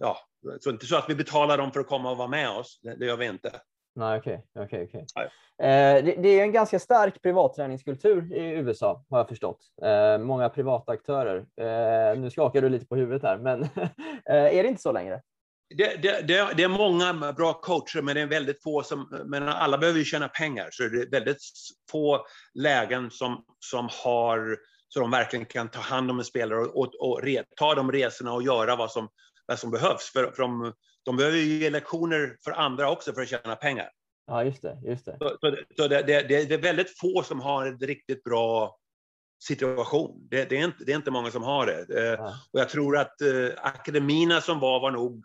ja, 0.00 0.18
så 0.60 0.70
inte 0.70 0.86
så 0.86 0.96
att 0.96 1.10
vi 1.10 1.14
betalar 1.14 1.58
dem 1.58 1.72
för 1.72 1.80
att 1.80 1.86
komma 1.88 2.10
och 2.10 2.16
vara 2.16 2.28
med 2.28 2.50
oss. 2.50 2.80
Det, 2.82 2.96
det 2.96 3.06
gör 3.06 3.16
vi 3.16 3.26
inte. 3.26 3.60
Nej, 3.98 4.18
okej, 4.18 4.44
okej, 4.58 4.84
okej. 4.88 5.06
Nej. 5.16 5.26
Eh, 5.62 6.04
det, 6.04 6.14
det 6.22 6.28
är 6.28 6.42
en 6.42 6.52
ganska 6.52 6.78
stark 6.78 7.22
privatträningskultur 7.22 8.32
i 8.32 8.50
USA 8.50 9.04
har 9.10 9.18
jag 9.18 9.28
förstått. 9.28 9.60
Eh, 9.82 10.18
många 10.18 10.48
privata 10.48 10.92
aktörer. 10.92 11.36
Eh, 11.36 12.20
nu 12.20 12.30
skakar 12.30 12.62
du 12.62 12.68
lite 12.68 12.86
på 12.86 12.96
huvudet 12.96 13.22
här, 13.22 13.38
men 13.38 13.62
eh, 14.30 14.58
är 14.58 14.62
det 14.62 14.68
inte 14.68 14.82
så 14.82 14.92
längre? 14.92 15.22
Det, 15.74 16.02
det, 16.02 16.28
det, 16.28 16.52
det 16.56 16.62
är 16.62 16.68
många 16.68 17.32
bra 17.32 17.52
coacher, 17.52 18.02
men 18.02 18.14
det 18.14 18.20
är 18.20 18.26
väldigt 18.26 18.62
få 18.62 18.82
som... 18.82 19.22
Men 19.26 19.48
alla 19.48 19.78
behöver 19.78 19.98
ju 19.98 20.04
tjäna 20.04 20.28
pengar, 20.28 20.68
så 20.72 20.82
det 20.82 21.02
är 21.02 21.10
väldigt 21.10 21.42
få 21.90 22.26
lägen 22.54 23.10
som, 23.10 23.44
som 23.58 23.88
har... 24.04 24.56
Så 24.88 25.00
de 25.00 25.10
verkligen 25.10 25.46
kan 25.46 25.68
ta 25.68 25.80
hand 25.80 26.10
om 26.10 26.18
en 26.18 26.24
spelare 26.24 26.60
och, 26.60 26.76
och, 26.76 26.94
och 27.00 27.22
re, 27.22 27.44
ta 27.56 27.74
de 27.74 27.92
resorna 27.92 28.32
och 28.32 28.42
göra 28.42 28.76
vad 28.76 28.90
som, 28.90 29.08
vad 29.46 29.58
som 29.58 29.70
behövs. 29.70 30.12
För, 30.12 30.30
för 30.30 30.42
de, 30.42 30.72
de 31.08 31.16
behöver 31.16 31.36
ju 31.38 31.44
ge 31.44 31.70
lektioner 31.70 32.36
för 32.44 32.50
andra 32.50 32.90
också 32.90 33.12
för 33.12 33.22
att 33.22 33.28
tjäna 33.28 33.56
pengar. 33.56 33.90
Ja, 34.26 34.44
just 34.44 34.62
det, 34.62 34.78
just 34.84 35.04
det. 35.04 35.16
Så, 35.20 35.36
så, 35.40 35.56
så 35.76 35.88
det, 35.88 36.02
det, 36.02 36.22
det, 36.22 36.54
är 36.54 36.62
väldigt 36.62 36.98
få 36.98 37.22
som 37.22 37.40
har 37.40 37.66
en 37.66 37.78
riktigt 37.78 38.24
bra 38.24 38.78
situation. 39.44 40.28
Det, 40.30 40.44
det, 40.50 40.58
är, 40.58 40.64
inte, 40.64 40.84
det 40.84 40.92
är 40.92 40.96
inte 40.96 41.10
många 41.10 41.30
som 41.30 41.42
har 41.42 41.66
det. 41.66 41.98
Eh, 41.98 42.12
Ja. 42.12 42.34
och 42.52 42.60
jag 42.60 42.68
tror 42.68 42.98
att 42.98 43.20
eh, 43.20 43.48
akademierna 43.56 44.40
som 44.40 44.60
var, 44.60 44.80
var 44.80 44.90
nog... 44.90 45.24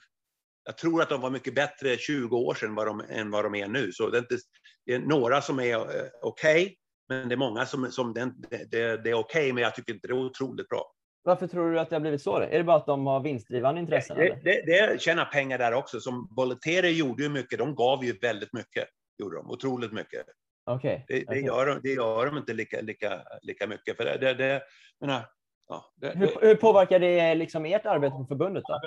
Jag 0.66 0.78
tror 0.78 1.02
att 1.02 1.10
de 1.10 1.22
var 1.22 1.30
mycket 1.30 1.56
bättre 1.56 1.98
20 1.98 2.38
år 2.38 2.54
sedan 2.54 2.76
vad 2.76 2.88
de, 2.88 3.04
än 3.10 3.32
vad 3.32 3.46
de 3.46 3.56
är 3.56 3.68
nu. 3.68 3.92
Så 3.92 4.10
det 4.10 4.18
är, 4.18 4.22
inte, 4.22 4.38
det 4.86 4.94
är 4.94 5.00
några 5.00 5.42
som 5.42 5.60
är 5.60 5.76
eh, 5.76 6.08
okej, 6.22 6.78
men 7.10 7.30
det 7.30 7.36
är 7.36 7.38
många 7.38 7.66
som, 7.66 7.92
som 7.92 8.14
det, 8.14 8.34
det, 8.50 9.04
det 9.04 9.10
är 9.10 9.14
okej, 9.14 9.54
men 9.54 9.64
jag 9.64 9.76
tycker 9.76 9.94
inte 9.94 10.08
det 10.08 10.14
är 10.14 10.26
otroligt 10.26 10.70
bra. 10.70 10.93
Varför 11.26 11.48
tror 11.48 11.72
du 11.72 11.80
att 11.80 11.90
det 11.90 11.96
har 11.96 12.02
blivit 12.02 12.22
så? 12.22 12.38
Är 12.38 12.58
det 12.58 12.64
bara 12.64 12.78
att 12.78 12.86
de 12.86 13.06
har 13.06 13.20
vinstdrivande 13.20 13.82
intressen? 13.82 14.18
Det, 14.18 14.40
det, 14.44 14.66
det 14.66 15.02
tjänar 15.02 15.26
pengar 15.26 15.58
där 15.58 15.74
också. 15.74 16.00
Som 16.00 16.28
Bolleteri 16.36 16.92
gjorde 16.92 17.24
ju 17.24 17.30
mycket. 17.30 17.60
De 17.60 17.76
gav 17.76 18.04
ju 18.06 18.18
väldigt 18.18 18.54
mycket. 18.54 18.88
Gjorde 19.18 19.36
de. 19.36 19.52
Otroligt 19.52 19.92
mycket. 19.92 20.26
Okej. 20.66 21.06
Det, 21.08 21.20
det, 21.20 21.26
okej. 21.28 21.46
gör, 21.46 21.66
de- 21.66 21.80
det 21.84 21.90
gör 21.94 22.26
de 22.26 22.38
inte 22.38 22.54
lika, 22.54 22.82
lika, 22.82 23.24
lika 23.42 23.68
mycket. 23.68 23.98
För 23.98 24.06
det, 24.06 24.34
det, 24.34 24.62
menar, 25.00 25.30
ja, 25.68 25.94
Hur, 26.02 26.42
hur 26.42 26.56
påverkar 26.56 27.00
det 27.00 27.36
liksom 27.36 27.66
ert 27.66 27.86
arbete 27.86 28.16
på 28.16 28.26
förbundet? 28.26 28.64
Då? 28.68 28.82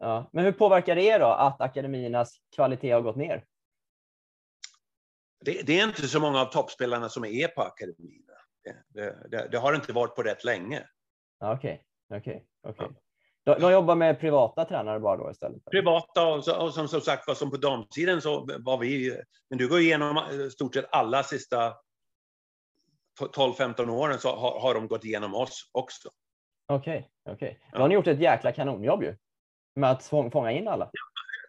Ja. 0.00 0.30
Men 0.32 0.44
hur 0.44 0.52
påverkar 0.52 0.94
det 0.94 1.02
er 1.02 1.18
då 1.18 1.26
att 1.26 1.60
akademiernas 1.60 2.40
kvalitet 2.54 2.90
har 2.90 3.00
gått 3.00 3.16
ner? 3.16 3.44
Det, 5.44 5.62
det 5.66 5.80
är 5.80 5.84
inte 5.84 6.08
så 6.08 6.20
många 6.20 6.40
av 6.40 6.44
toppspelarna 6.44 7.08
som 7.08 7.24
är 7.24 7.48
på 7.48 7.62
akademierna. 7.62 8.27
Det, 8.88 9.28
det, 9.30 9.48
det, 9.52 9.58
har 9.58 9.74
inte 9.74 9.92
varit 9.92 10.14
på 10.14 10.22
rätt 10.22 10.44
länge. 10.44 10.82
Ja, 11.40 11.52
Okej, 11.54 11.84
okej, 12.14 12.46
okej. 12.62 12.88
De, 13.44 13.60
de 13.60 13.72
jobbar 13.72 13.94
med 13.94 14.20
privata 14.20 14.64
tränare 14.64 15.00
bara 15.00 15.16
då 15.16 15.30
istället? 15.30 15.64
Privata 15.70 16.26
och, 16.26 16.44
så, 16.44 16.56
och 16.62 16.74
som, 16.74 16.88
som 16.88 17.00
sagt 17.00 17.26
var 17.28 17.34
som 17.34 17.50
på 17.50 17.56
damsidan 17.56 18.22
så 18.22 18.48
var 18.58 18.78
vi, 18.78 19.20
men 19.50 19.58
du 19.58 19.68
går 19.68 19.80
igenom 19.80 20.16
eh, 20.16 20.48
stort 20.52 20.74
sett 20.74 20.86
alla 20.90 21.22
sista 21.22 21.74
12-15 23.34 23.88
åren 23.90 24.18
så 24.18 24.36
har, 24.36 24.60
har 24.60 24.74
de 24.74 24.88
gått 24.88 25.04
igenom 25.04 25.34
oss 25.34 25.70
också. 25.72 26.08
Okej, 26.68 27.10
okej. 27.30 27.58
Då 27.72 27.78
Ja. 27.78 27.82
har 27.82 27.88
ni 27.88 27.94
gjort 27.94 28.06
ett 28.06 28.20
jäkla 28.20 28.52
kanonjobb 28.52 29.02
ju. 29.02 29.16
Med 29.76 29.90
att 29.90 30.02
fång- 30.10 30.30
fånga 30.30 30.52
in 30.52 30.68
alla. 30.68 30.90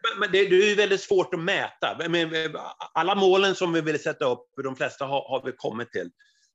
Men, 0.02 0.20
men 0.20 0.32
det, 0.32 0.48
det 0.48 0.56
är 0.56 0.68
ju 0.70 0.74
väldigt 0.74 1.00
svårt 1.00 1.34
att 1.34 1.40
mäta. 1.40 1.98
Alla 2.94 3.14
målen 3.14 3.54
som 3.54 3.72
vi 3.72 3.80
ville 3.80 3.98
sätta 3.98 4.24
upp, 4.24 4.46
de 4.64 4.76
flesta 4.76 5.04
har, 5.04 5.28
har 5.28 5.42
vi 5.44 5.52
kommit 5.56 5.92
till. 5.92 6.10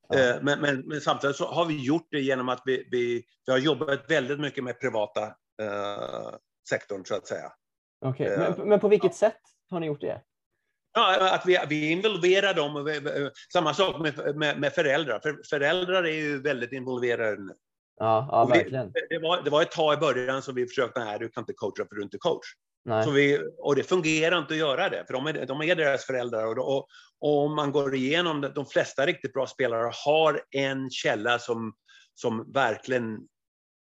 Ja. 0.10 0.20
Eh, 0.20 0.36
Men, 0.42 0.62
men, 0.62 0.80
men 0.88 1.02
samtidigt 1.02 1.36
så 1.36 1.46
har 1.46 1.66
vi 1.66 1.86
gjort 1.86 2.08
det 2.12 2.20
genom 2.22 2.50
att 2.50 2.62
vi, 2.66 2.88
vi, 2.92 3.24
vi 3.46 3.52
har 3.52 3.60
jobbat 3.60 4.12
väldigt 4.12 4.40
mycket 4.40 4.64
med 4.64 4.80
privata 4.80 5.24
eh, 5.62 6.36
sektorn, 6.70 7.06
så 7.06 7.16
att 7.16 7.28
säga. 7.28 7.52
Okej, 8.06 8.28
Ja. 8.28 8.54
men, 8.58 8.70
men 8.70 8.80
på 8.80 8.88
vilket 8.88 9.16
sätt 9.16 9.40
har 9.70 9.80
ni 9.80 9.88
gjort 9.88 10.02
det? 10.02 10.22
Ja, 10.94 11.36
att 11.36 11.46
vi, 11.46 11.60
vi 11.70 11.92
involverar 11.92 12.54
dem. 12.54 12.76
och 12.76 12.88
vi- 12.88 13.30
Samma 13.54 13.74
sak 13.74 14.00
med, 14.02 14.36
med, 14.38 14.60
med 14.60 14.74
föräldrar. 14.74 15.20
För 15.20 15.42
föräldrar 15.50 16.04
är 16.04 16.14
ju 16.16 16.42
väldigt 16.42 16.72
involverade 16.72 17.42
nu. 17.44 17.54
Ja, 18.00 18.28
ja 18.32 18.46
verkligen. 18.46 18.92
Det 19.10 19.20
var, 19.20 19.42
det 19.44 19.50
var 19.50 19.62
ett 19.62 19.72
tag 19.72 19.94
i 19.94 19.98
början 19.98 20.42
som 20.42 20.56
vi 20.56 20.68
försökte, 20.68 21.06
nej 21.06 21.20
du 21.20 21.30
kan 21.30 21.42
inte 21.42 21.54
coacha 21.54 21.86
för 21.90 21.96
du 21.96 22.02
är 22.02 22.04
inte 22.04 22.18
coach. 22.18 22.46
Nej. 22.86 23.04
Så 23.04 23.12
vi, 23.12 23.40
och 23.58 23.76
det 23.76 23.84
fungerar 23.84 24.38
inte 24.38 24.54
att 24.54 24.60
göra 24.60 24.90
det, 24.90 25.04
för 25.08 25.14
de 25.14 25.28
är, 25.28 25.46
de 25.46 25.62
är 25.62 25.76
deras 25.76 26.06
föräldrar. 26.06 26.46
Och, 26.46 26.78
och, 26.78 26.88
och 27.20 27.38
om 27.38 27.56
man 27.56 27.72
går 27.72 27.96
igenom 27.96 28.42
det, 28.42 28.50
de 28.50 28.66
flesta 28.66 29.06
riktigt 29.06 29.34
bra 29.34 29.48
spelare 29.48 29.92
har 30.06 30.42
en 30.52 30.90
källa 30.90 31.40
som, 31.40 31.74
som 32.14 32.52
verkligen 32.52 33.18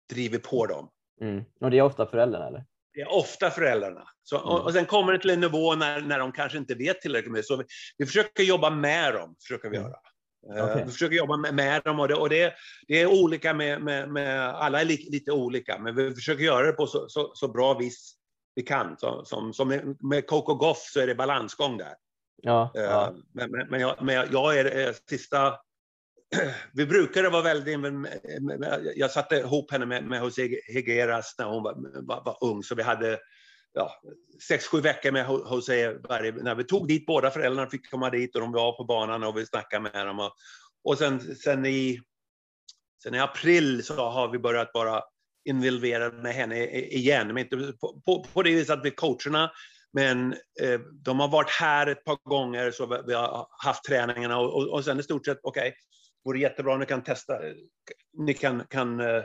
driver 0.09 0.37
på 0.37 0.65
dem. 0.65 0.89
Mm. 1.21 1.43
Och 1.61 1.71
det 1.71 1.77
är 1.77 1.81
ofta 1.81 2.05
föräldrarna 2.05 2.47
eller? 2.47 2.65
Det 2.93 3.01
är 3.01 3.13
ofta 3.13 3.49
föräldrarna. 3.49 4.03
Så, 4.23 4.37
Mm. 4.37 4.49
och, 4.49 4.61
och 4.61 4.73
sen 4.73 4.85
kommer 4.85 5.13
det 5.13 5.19
till 5.19 5.29
en 5.29 5.39
nivå 5.39 5.75
när, 5.75 6.01
när 6.01 6.19
de 6.19 6.31
kanske 6.31 6.57
inte 6.57 6.75
vet 6.75 7.01
tillräckligt 7.01 7.31
mycket. 7.31 7.45
Så 7.45 7.57
vi, 7.57 7.63
vi 7.97 8.05
försöker 8.05 8.43
jobba 8.43 8.69
med 8.69 9.13
dem. 9.13 9.35
Försöker 9.41 9.69
vi 9.69 9.77
Mm. 9.77 9.89
göra. 9.89 9.99
Eh, 10.57 10.71
Okej. 10.71 10.83
Vi 10.85 10.91
försöker 10.91 11.15
jobba 11.15 11.37
med, 11.37 11.55
med 11.55 11.81
dem 11.83 11.99
och, 11.99 12.07
det, 12.07 12.15
och 12.15 12.29
det, 12.29 12.53
det 12.87 13.01
är 13.01 13.05
olika 13.23 13.53
med, 13.53 13.81
med, 13.81 14.09
med 14.09 14.49
alla 14.49 14.81
är 14.81 14.85
lite, 14.85 15.11
lite 15.11 15.31
olika, 15.31 15.77
men 15.79 15.95
vi 15.95 16.15
försöker 16.15 16.43
göra 16.43 16.65
det 16.67 16.73
på 16.73 16.87
så, 16.87 17.09
så, 17.09 17.31
så 17.33 17.47
bra 17.47 17.73
vis 17.73 18.15
vi 18.59 18.63
kan. 18.63 18.97
Så, 18.97 19.25
som, 19.25 19.53
som 19.53 19.95
med, 19.99 20.27
Coco 20.27 20.53
Goff 20.55 20.77
så 20.93 20.99
är 20.99 21.07
det 21.07 21.15
balansgång 21.15 21.77
där. 21.77 21.93
Ja, 22.41 22.71
Eh, 22.75 22.81
ja. 22.81 23.13
Men, 23.33 23.51
men, 23.51 23.67
men, 23.69 23.79
jag, 23.81 23.95
men 24.03 24.15
jag- 24.31 24.57
är 24.57 24.87
eh, 24.87 24.93
sista... 25.09 25.53
Vi 26.73 26.85
brukade 26.85 27.29
vara 27.29 27.41
väldigt... 27.41 27.77
Jag 28.95 29.11
satte 29.11 29.35
ihop 29.35 29.71
henne 29.71 29.85
med, 29.85 30.03
med 30.03 30.19
Jose 30.23 30.49
Higueras 30.67 31.35
när 31.37 31.45
hon 31.45 31.63
var, 31.63 31.75
var, 32.07 32.23
var 32.25 32.37
ung, 32.41 32.63
så 32.63 32.75
vi 32.75 32.83
hade 32.83 33.19
ja, 33.73 33.91
sex, 34.47 34.67
sju 34.67 34.81
veckor 34.81 35.11
med 35.11 35.25
Jo- 35.29 35.47
Jose 35.49 35.93
varje, 35.93 36.31
när 36.31 36.55
vi 36.55 36.63
tog 36.63 36.87
dit 36.87 37.05
båda 37.05 37.31
föräldrarna 37.31 37.69
fick 37.69 37.91
komma 37.91 38.09
dit 38.09 38.35
och 38.35 38.41
de 38.41 38.51
var 38.51 38.71
på 38.77 38.83
banan 38.83 39.23
och 39.23 39.37
vi 39.37 39.45
snackade 39.45 39.89
med 39.93 40.07
dem. 40.07 40.19
Och, 40.19 40.31
och 40.83 40.97
sen, 40.97 41.35
sen, 41.35 41.65
i, 41.65 41.99
sen 43.03 43.15
i 43.15 43.19
april 43.19 43.83
så 43.83 43.93
har 44.09 44.27
vi 44.31 44.39
börjat 44.39 44.71
vara 44.73 45.03
involverade 45.45 46.21
med 46.21 46.33
henne 46.33 46.65
igen. 46.69 47.27
Men 47.27 47.37
inte 47.37 47.73
på, 47.81 48.01
på, 48.05 48.25
på 48.33 48.43
det 48.43 48.55
viset 48.55 48.77
att 48.77 48.85
vi 48.85 48.91
coacherna 48.91 49.51
men 49.93 50.33
eh, 50.61 50.79
de 51.05 51.19
har 51.19 51.27
varit 51.27 51.49
här 51.49 51.87
ett 51.87 52.03
par 52.03 52.29
gånger 52.29 52.71
så 52.71 52.85
vi, 52.85 52.97
vi 53.07 53.13
har 53.13 53.47
haft 53.65 53.83
träningarna 53.83 54.39
och, 54.39 54.55
och, 54.55 54.73
och 54.73 54.85
sen 54.85 54.99
i 54.99 55.03
stort 55.03 55.25
sett, 55.25 55.39
okej, 55.43 55.73
vore 56.25 56.39
jättebra 56.39 56.73
om 56.73 56.79
ni 56.79 56.85
kan 56.85 57.03
testa, 57.03 57.33
ni 58.17 58.33
kan, 58.33 58.63
kan, 58.69 58.99
eh, 58.99 59.23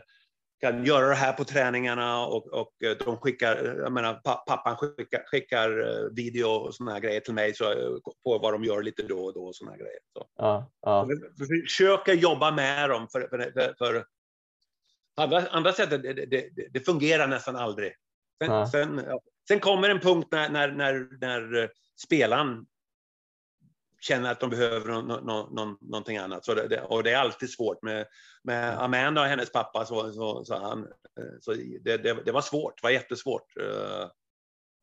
kan 0.60 0.84
göra 0.84 1.08
det 1.08 1.14
här 1.14 1.32
på 1.32 1.44
träningarna 1.44 2.26
och, 2.26 2.46
och 2.46 2.72
eh, 2.84 2.96
de 3.04 3.16
skickar, 3.16 3.76
jag 3.78 3.92
menar 3.92 4.14
pa, 4.14 4.34
pappan 4.34 4.76
skickar, 4.76 5.22
skickar 5.26 5.80
eh, 5.80 6.10
video 6.16 6.46
och 6.46 6.74
såna 6.74 6.92
här 6.92 7.00
grejer 7.00 7.20
till 7.20 7.34
mig 7.34 7.54
så, 7.54 7.64
på 8.24 8.38
vad 8.38 8.54
de 8.54 8.64
gör 8.64 8.82
lite 8.82 9.02
då 9.02 9.24
och 9.24 9.34
då 9.34 9.44
och 9.44 9.56
såna 9.56 9.70
här 9.70 9.78
grejer. 9.78 10.00
Så. 10.12 10.26
ja, 10.36 10.70
ja. 10.80 11.08
Försöker 11.68 12.12
jobba 12.12 12.50
med 12.50 12.90
dem 12.90 13.08
för, 13.12 13.20
för, 13.20 13.52
för, 13.52 13.74
för 13.78 14.04
andra, 15.16 15.46
andra 15.50 15.72
sättet, 15.72 16.02
det, 16.02 16.12
det, 16.12 16.50
det, 16.70 16.80
fungerar 16.80 17.26
nästan 17.26 17.56
aldrig. 17.56 17.92
Sen, 18.42 18.52
Ja. 18.52 18.66
sen, 18.70 19.02
ja, 19.06 19.20
sen 19.48 19.60
kommer 19.60 19.88
en 19.88 20.00
punkt 20.00 20.28
när, 20.30 20.48
när, 20.48 20.72
när, 20.72 21.08
när 21.20 21.62
eh, 21.62 21.68
spelaren 22.06 22.66
känner 24.00 24.32
att 24.32 24.40
de 24.40 24.50
behöver 24.50 24.88
no, 24.88 25.02
no, 25.02 25.48
no, 25.50 25.78
någonting 25.80 26.16
annat. 26.16 26.44
Så 26.44 26.54
det, 26.54 26.82
och 26.82 27.02
det 27.02 27.10
är 27.10 27.18
alltid 27.18 27.50
svårt. 27.50 27.82
Med, 27.82 28.06
med 28.42 28.82
Amanda 28.82 29.20
och 29.20 29.26
hennes 29.26 29.52
pappa 29.52 29.84
så, 29.84 30.12
så, 30.12 30.44
så, 30.44 30.58
han, 30.58 30.82
eh, 31.18 31.38
så 31.40 31.52
det, 31.52 31.96
det, 31.96 32.24
det, 32.24 32.32
var 32.32 32.40
svårt, 32.40 32.76
det 32.76 32.86
var 32.86 32.90
jättesvårt. 32.90 33.56
Uh, 33.56 34.08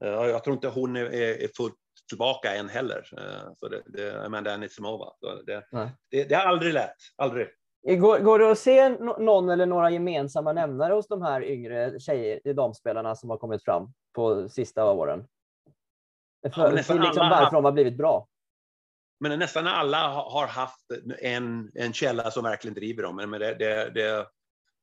jag 0.04 0.44
tror 0.44 0.54
inte 0.54 0.68
hon 0.68 0.96
är, 0.96 1.14
är 1.14 1.50
fullt 1.58 1.76
tillbaka 2.10 2.56
än 2.56 2.70
heller. 2.70 3.10
Så 3.58 3.68
det, 3.68 3.82
det, 3.86 4.26
Amanda 4.26 4.54
Anisimova. 4.54 5.14
Så 5.20 5.42
det, 5.42 5.64
det, 6.12 6.24
det 6.24 6.36
är 6.36 6.46
aldrig 6.46 6.74
lätt, 6.74 6.98
aldrig. 7.16 7.48
Går, 7.84 8.20
går 8.20 8.40
det 8.40 8.52
att 8.52 8.60
se 8.60 8.90
någon 9.00 9.50
eller 9.50 9.66
några 9.66 9.92
gemensamma 9.92 10.54
nämnare 10.54 10.94
hos 10.94 11.08
de 11.08 11.22
här 11.22 11.44
yngre 11.44 12.00
tjejer, 12.00 12.54
damspelarna 12.54 13.16
som 13.16 13.30
har 13.30 13.38
kommit 13.38 13.64
fram 13.64 13.94
på 14.16 14.50
sista 14.50 14.92
åren? 14.92 15.28
För, 16.54 16.62
ja, 16.62 16.72
liksom 16.72 16.98
varför 17.30 17.56
de 17.56 17.66
har 17.66 17.72
blivit 17.72 17.98
bra? 17.98 18.28
Men 19.20 19.40
nästan 19.40 19.68
alla 19.68 20.08
har 20.08 20.48
haft 20.48 20.86
en, 21.20 21.72
en 21.76 21.94
källa 21.94 22.32
som 22.32 22.44
verkligen 22.44 22.76
driver 22.76 23.04
dem. 23.04 23.16
Men 23.16 23.32
det, 23.32 23.54
det, 23.54 23.92
det 23.94 24.28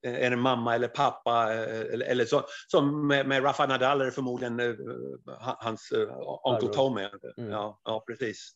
är 0.02 0.32
en 0.32 0.40
mamma 0.40 0.74
eller 0.74 0.88
pappa, 0.88 1.52
eller, 1.52 2.06
eller 2.06 2.24
så, 2.24 2.42
som 2.66 3.06
med, 3.06 3.28
med 3.28 3.44
Rafa 3.44 3.66
Nadal 3.66 4.00
är 4.00 4.04
det 4.04 4.10
förmodligen 4.10 4.60
uh, 4.60 4.76
hans 5.36 5.92
uh, 5.92 6.08
onkel 6.42 6.68
Tommy. 6.68 7.08
Mm. 7.36 7.50
Ja, 7.50 7.80
ja, 7.84 8.04
precis. 8.06 8.52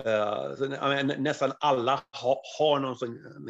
Uh, 0.00 0.56
så, 0.56 0.68
mean, 0.68 1.06
nästan 1.06 1.52
alla 1.60 2.02
ha, 2.22 2.42
har 2.58 2.80
någon 2.80 2.96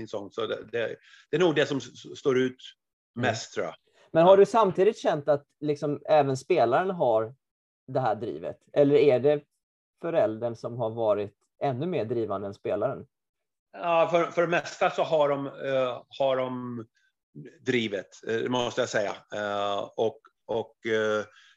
sån, 0.09 0.31
så 0.31 0.47
det, 0.47 0.65
det, 0.73 0.97
det, 1.31 1.37
är 1.37 1.41
nog 1.41 1.55
det 1.55 1.67
som 1.67 1.81
står 2.17 2.39
ut 2.39 2.57
mm. 3.17 3.29
mest 3.29 3.57
mm. 3.57 3.65
tror 3.65 3.67
jag. 3.67 3.75
Men 4.13 4.25
har 4.25 4.37
du 4.37 4.47
samtidigt 4.47 4.99
känt 4.99 5.29
att 5.29 5.47
liksom 5.61 6.01
även 6.09 6.37
spelaren 6.37 6.91
har 6.91 7.35
det 7.87 8.01
här 8.01 8.15
drivet? 8.15 8.57
Eller 8.73 8.95
är 8.95 9.21
det 9.21 9.43
föräldern 10.01 10.57
som 10.57 10.77
har 10.77 10.91
varit 10.91 11.35
ännu 11.63 11.87
mer 11.87 12.05
drivande 12.05 12.47
än 12.47 12.55
spelaren? 12.55 13.07
Ja, 13.73 14.09
för, 14.11 14.25
för 14.25 14.43
det 14.43 14.49
mesta 14.49 14.91
så 14.91 15.03
har 15.03 15.29
de, 15.29 15.47
uh, 15.47 16.03
har 16.19 16.37
de 16.37 16.85
drivet, 17.61 18.09
uh, 18.29 18.49
måste 18.49 18.81
jag 18.81 18.89
säga. 18.89 19.13
Och 19.97 20.19
och 20.47 20.77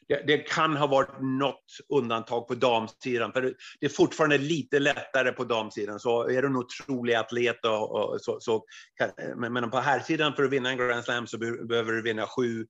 det, 0.08 0.22
det, 0.26 0.38
kan 0.38 0.76
ha 0.76 0.86
varit 0.86 1.20
något 1.20 1.64
undantag 1.88 2.48
på 2.48 2.54
damsidan, 2.54 3.32
för 3.32 3.42
det 3.80 3.86
är 3.86 3.90
fortfarande 3.90 4.38
lite 4.38 4.78
lättare 4.78 5.32
på 5.32 5.44
damsidan. 5.44 6.00
Så 6.00 6.28
är 6.28 6.42
du 6.42 6.48
en 6.48 6.56
otrolig 6.56 7.14
atlet, 7.14 7.64
och, 7.64 7.90
och 7.90 8.20
så, 8.20 8.40
så 8.40 8.64
kan, 8.94 9.10
men 9.52 9.70
på 9.70 9.78
här 9.78 10.00
sidan 10.00 10.34
för 10.34 10.44
att 10.44 10.50
vinna 10.50 10.70
en 10.70 10.78
Grand 10.78 11.04
Slam 11.04 11.26
så 11.26 11.38
behöver 11.38 11.92
du 11.92 12.02
vinna 12.02 12.26
sju, 12.26 12.66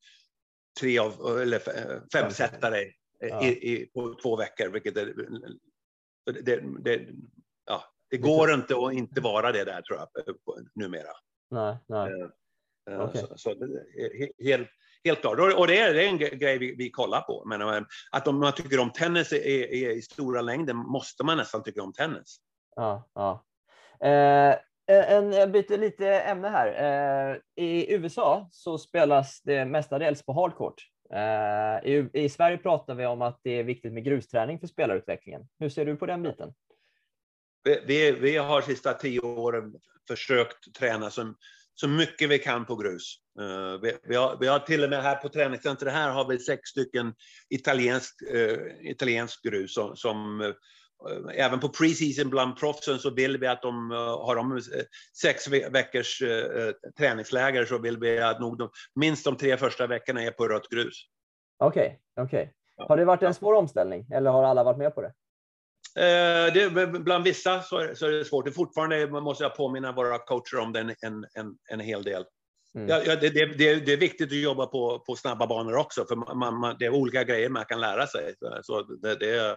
tre 0.81 0.99
av, 0.99 1.39
eller 1.43 1.61
femsättare 2.13 2.85
ja. 3.21 3.43
i, 3.43 3.73
i, 3.73 3.87
på 3.87 4.15
två 4.23 4.37
veckor, 4.37 4.69
vilket 4.69 4.97
är 4.97 5.15
det, 6.33 6.61
det, 6.85 7.09
ja, 7.67 7.85
det 8.11 8.17
går 8.17 8.55
inte 8.55 8.77
att 8.77 8.93
inte 8.93 9.21
vara 9.21 9.53
det 9.53 9.65
där 9.65 9.83
tror 9.83 9.99
jag 9.99 10.09
numera. 10.75 11.13
Nej, 11.51 11.77
nej. 11.87 12.13
Uh, 12.91 13.05
okay. 13.05 13.21
så, 13.21 13.37
så, 13.37 13.55
helt, 14.45 14.69
helt 15.07 15.21
klart. 15.21 15.39
Och 15.39 15.67
det 15.67 15.79
är, 15.79 15.95
det 15.95 16.05
är 16.05 16.09
en 16.09 16.19
grej 16.19 16.59
vi, 16.59 16.75
vi 16.75 16.91
kollar 16.91 17.21
på. 17.21 17.43
Men 17.47 17.61
eh, 17.61 17.83
att 18.11 18.29
om 18.29 18.41
man 18.41 18.53
tycker 18.53 18.81
om 18.81 18.93
tennis 18.93 19.33
är, 19.33 19.47
är 19.73 19.91
i 19.91 20.03
stora 20.03 20.41
längden 20.41 20.77
måste 20.77 21.25
man 21.25 21.37
nästan 21.37 21.63
tycka 21.63 21.83
om 21.83 21.93
tennis. 21.93 22.39
Ja, 22.77 23.09
ja. 23.15 23.45
Eh, 24.01 24.57
en, 24.89 25.33
jag 25.33 25.51
byter 25.51 25.79
lite 25.79 26.09
ämne 26.09 26.49
här. 26.49 26.67
Eh, 26.67 27.65
I 27.65 27.93
USA 27.93 28.49
så 28.53 28.79
spelas 28.79 29.43
det 29.43 29.65
mestadels 29.65 30.23
på 30.23 30.33
hardcourt. 30.33 30.83
Eh, 31.13 31.91
I, 31.91 32.11
I 32.13 32.29
Sverige 32.29 32.59
pratar 32.59 32.95
vi 32.95 33.07
om 33.07 33.23
att 33.23 33.41
det 33.43 33.51
är 33.51 33.65
viktigt 33.65 33.93
med 33.93 34.05
grusträning 34.05 34.61
för 34.61 34.67
spelarutvecklingen. 34.67 35.49
Hur 35.59 35.69
ser 35.69 35.87
du 35.87 35.97
på 35.97 36.07
den 36.07 36.23
biten? 36.23 36.55
Vi, 37.65 37.81
vi, 37.87 38.13
vi 38.13 38.37
har 38.37 38.61
sista 38.61 38.93
tio 38.93 39.21
åren 39.21 39.75
försökt 40.09 40.75
träna 40.75 41.11
som, 41.11 41.37
så 41.81 41.89
mycket 41.89 42.29
vi 42.29 42.39
kan 42.39 42.65
på 42.65 42.77
grus. 42.77 43.17
Uh, 43.41 43.81
vi, 43.83 43.97
vi, 44.03 44.17
har, 44.17 44.37
vi, 44.41 44.47
har, 44.47 44.59
till 44.59 44.85
och 44.85 44.91
med 44.91 45.03
här 45.03 45.17
på 45.17 45.29
träningscentret 45.29 45.93
här 45.93 46.11
har 46.11 46.29
vi 46.29 46.39
sex 46.39 46.69
stycken 46.69 47.15
italiensk, 47.51 48.15
uh, 48.35 48.91
italiensk 48.91 49.43
grus 49.43 49.75
som, 49.75 49.97
som 49.97 50.41
uh, 50.41 50.55
även 51.35 51.61
på 51.61 51.69
preseason 51.69 52.31
bland 52.31 52.57
proffsen 52.57 52.99
så 52.99 53.11
vill 53.11 53.39
vi 53.39 53.47
att 53.47 53.63
de 53.63 53.91
har 53.91 54.37
de 54.37 54.61
sex 55.23 55.49
veckors 55.49 56.23
träningsläger 56.99 57.65
så 57.65 57.79
vill 57.79 57.99
vi 57.99 58.19
att 58.19 58.41
nog 58.41 58.59
de, 58.59 58.71
minst 58.95 59.25
de 59.25 59.37
tre 59.37 59.57
första 59.57 59.87
veckorna 59.87 60.23
är 60.23 60.31
på 60.31 60.49
rött 60.49 60.69
grus. 60.69 61.07
Okej, 61.59 62.01
okay, 62.15 62.25
okej. 62.25 62.43
Okay. 62.43 62.87
Har 62.89 62.97
det 62.97 63.05
varit 63.05 63.23
en 63.23 63.35
svår 63.35 63.55
omställning 63.55 64.07
eller 64.13 64.31
har 64.31 64.45
alla 64.45 64.65
varit 64.65 64.79
med 64.79 64.95
på 64.95 65.03
det? 65.03 65.13
Eh, 65.97 66.53
det, 66.55 66.87
bland 66.87 67.25
vissa 67.25 67.63
så 67.63 67.79
är, 67.79 67.95
så 67.95 68.07
är, 68.07 68.11
det 68.11 68.25
svårt. 68.25 68.45
Det 68.45 68.53
fortfarande 68.53 69.07
måste 69.07 69.45
jag 69.45 69.57
påminna 69.57 69.93
våra 69.93 70.19
coacher 70.19 70.59
om 70.59 70.73
det 70.73 70.81
en, 70.81 71.27
en, 71.35 71.57
en 71.71 71.81
hel 71.81 72.03
del. 72.03 72.25
Mm. 72.75 72.89
Ja, 72.89 73.17
det, 73.17 73.31
det, 73.31 73.47
det, 73.79 73.93
är 73.93 73.97
viktigt 73.97 74.33
att 74.33 74.39
jobba 74.39 74.67
på, 74.67 74.99
på 74.99 75.17
snabba 75.17 75.47
banor 75.47 75.77
också, 75.77 76.05
för 76.07 76.17
man, 76.17 76.61
man, 76.61 76.77
det 76.79 76.87
är 76.87 76.91
olika 76.91 77.25
grejer 77.25 77.49
man 77.49 77.65
kan 77.65 77.81
lära 77.81 78.07
sig. 78.07 78.35
Så 78.63 78.83
det, 78.83 79.39
eh, 79.39 79.55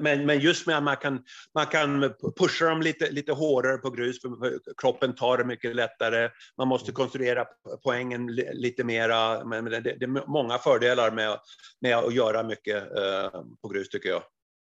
men, 0.00 0.26
men 0.26 0.40
just 0.40 0.66
med 0.66 0.76
att 0.76 0.82
man 0.82 0.96
kan, 0.96 1.24
man 1.54 1.66
kan 1.66 2.14
pusha 2.38 2.64
dem 2.68 2.82
lite, 2.82 3.10
lite 3.10 3.32
hårdare 3.32 3.78
på 3.78 3.90
grus, 3.90 4.20
för 4.20 4.60
kroppen 4.76 5.14
tar 5.14 5.38
det 5.38 5.44
mycket 5.44 5.76
lättare. 5.76 6.30
Man 6.58 6.68
måste 6.68 6.90
mm. 6.90 6.94
konstruera 6.94 7.46
poängen 7.84 8.26
lite 8.52 8.84
mera. 8.84 9.44
Men 9.44 9.64
det, 9.64 9.80
det 9.80 10.04
är 10.04 10.28
många 10.28 10.58
fördelar 10.58 11.10
med, 11.10 11.38
med 11.80 11.96
att 11.96 12.14
göra 12.14 12.42
mycket 12.42 12.82
uh, 12.82 13.42
på 13.62 13.68
grus 13.68 13.88
tycker 13.88 14.08
jag. 14.08 14.22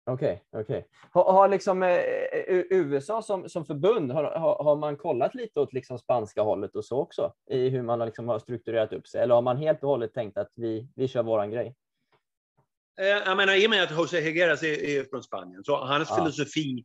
Okej, 0.04 0.44
okay, 0.50 0.62
okej. 0.62 0.78
Okay. 0.78 0.88
Har, 1.12 1.32
har 1.32 1.48
liksom 1.48 1.82
eh, 1.82 1.88
eh 1.88 2.64
USA 2.70 3.22
som, 3.22 3.48
som 3.48 3.64
förbund, 3.64 4.12
har, 4.12 4.24
har, 4.24 4.64
har, 4.64 4.76
man 4.76 4.96
kollat 4.96 5.34
lite 5.34 5.60
åt 5.60 5.72
liksom 5.72 5.98
spanska 5.98 6.42
hållet 6.42 6.76
och 6.76 6.84
så 6.84 6.98
också 6.98 7.32
i 7.50 7.68
hur 7.68 7.82
man 7.82 7.98
liksom 7.98 8.28
har 8.28 8.38
strukturerat 8.38 8.92
upp 8.92 9.06
sig? 9.06 9.22
Eller 9.22 9.34
har 9.34 9.42
man 9.42 9.56
helt 9.56 9.82
och 9.82 9.88
hållet 9.88 10.14
tänkt 10.14 10.38
att 10.38 10.52
vi, 10.54 10.88
vi 10.96 11.08
kör 11.08 11.22
våran 11.22 11.50
grej? 11.50 11.74
Eh, 13.00 13.06
jag 13.06 13.36
menar, 13.36 13.54
I 13.54 13.66
och 13.66 13.70
med 13.70 13.82
att 13.82 13.90
José 13.90 14.20
Higueras 14.20 14.62
är, 14.62 14.84
är 14.84 15.04
från 15.04 15.22
Spanien, 15.22 15.64
så 15.64 15.76
hans 15.76 16.08
ja. 16.10 16.16
filosofi, 16.16 16.84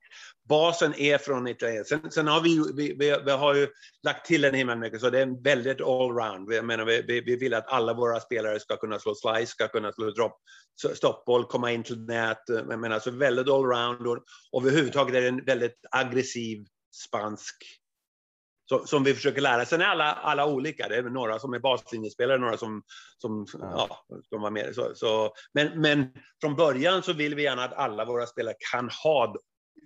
basen 0.50 0.94
är 0.94 1.18
från 1.18 1.48
Italien. 1.48 1.86
Sen, 1.86 2.12
sen, 2.12 2.28
har 2.28 2.42
vi, 2.42 2.64
vi, 2.76 2.96
vi, 3.00 3.18
vi, 3.26 3.32
har 3.32 3.56
ju 3.56 3.68
lagt 4.04 4.26
till 4.26 4.46
en 4.46 4.54
himla 4.54 4.76
mycket, 4.76 5.02
så 5.02 5.10
det 5.10 5.20
är 5.20 5.44
väldigt 5.44 5.82
allround. 5.82 6.50
Vi, 6.50 6.62
menar, 6.62 6.86
vi, 6.86 7.22
vi 7.22 7.36
vill 7.36 7.54
att 7.54 7.68
alla 7.68 7.94
våra 7.94 8.20
spelare 8.20 8.60
ska 8.60 8.78
kunna 8.78 9.00
slå 9.00 9.16
slice, 9.16 9.52
ska 9.52 9.68
kunna 9.68 9.92
slå 9.92 10.12
drop, 10.12 10.34
stoppboll, 10.96 11.46
komma 11.46 11.72
in 11.72 11.84
till 11.84 12.06
nät. 12.06 12.44
Jag 12.48 12.80
menar, 12.80 13.00
så 13.00 13.12
väldigt 13.12 13.50
allround 13.50 14.08
och, 14.08 14.24
och 14.52 14.62
överhuvudtaget 14.62 15.16
är 15.16 15.22
det 15.22 15.28
en 15.28 15.46
väldigt 15.46 15.80
aggressiv 15.92 16.66
spansk 16.96 17.56
som 18.86 19.04
vi 19.04 19.14
försöker 19.14 19.42
lära. 19.42 19.66
Sen 19.66 19.82
är 19.82 19.86
alla, 19.86 20.14
alla 20.14 20.46
olika. 20.46 20.88
Det 20.88 20.96
är 20.96 21.04
några 21.04 21.40
som 21.40 21.54
är 21.54 21.60
baslinjespelare, 21.60 22.38
några 22.38 22.58
som, 22.58 22.84
som, 23.18 23.46
ja. 23.60 24.06
som 24.30 24.42
var 24.42 24.52
med. 24.52 24.76
Så, 24.76 24.92
så, 24.96 25.34
men, 25.54 25.82
men 25.82 26.14
från 26.42 26.56
början 26.56 27.04
så 27.04 27.14
vill 27.14 27.36
vi 27.36 27.44
gärna 27.44 27.64
att 27.64 27.74
alla 27.74 28.06
våra 28.06 28.26
spelare 28.26 28.56
kan 28.72 28.90
ha 29.04 29.36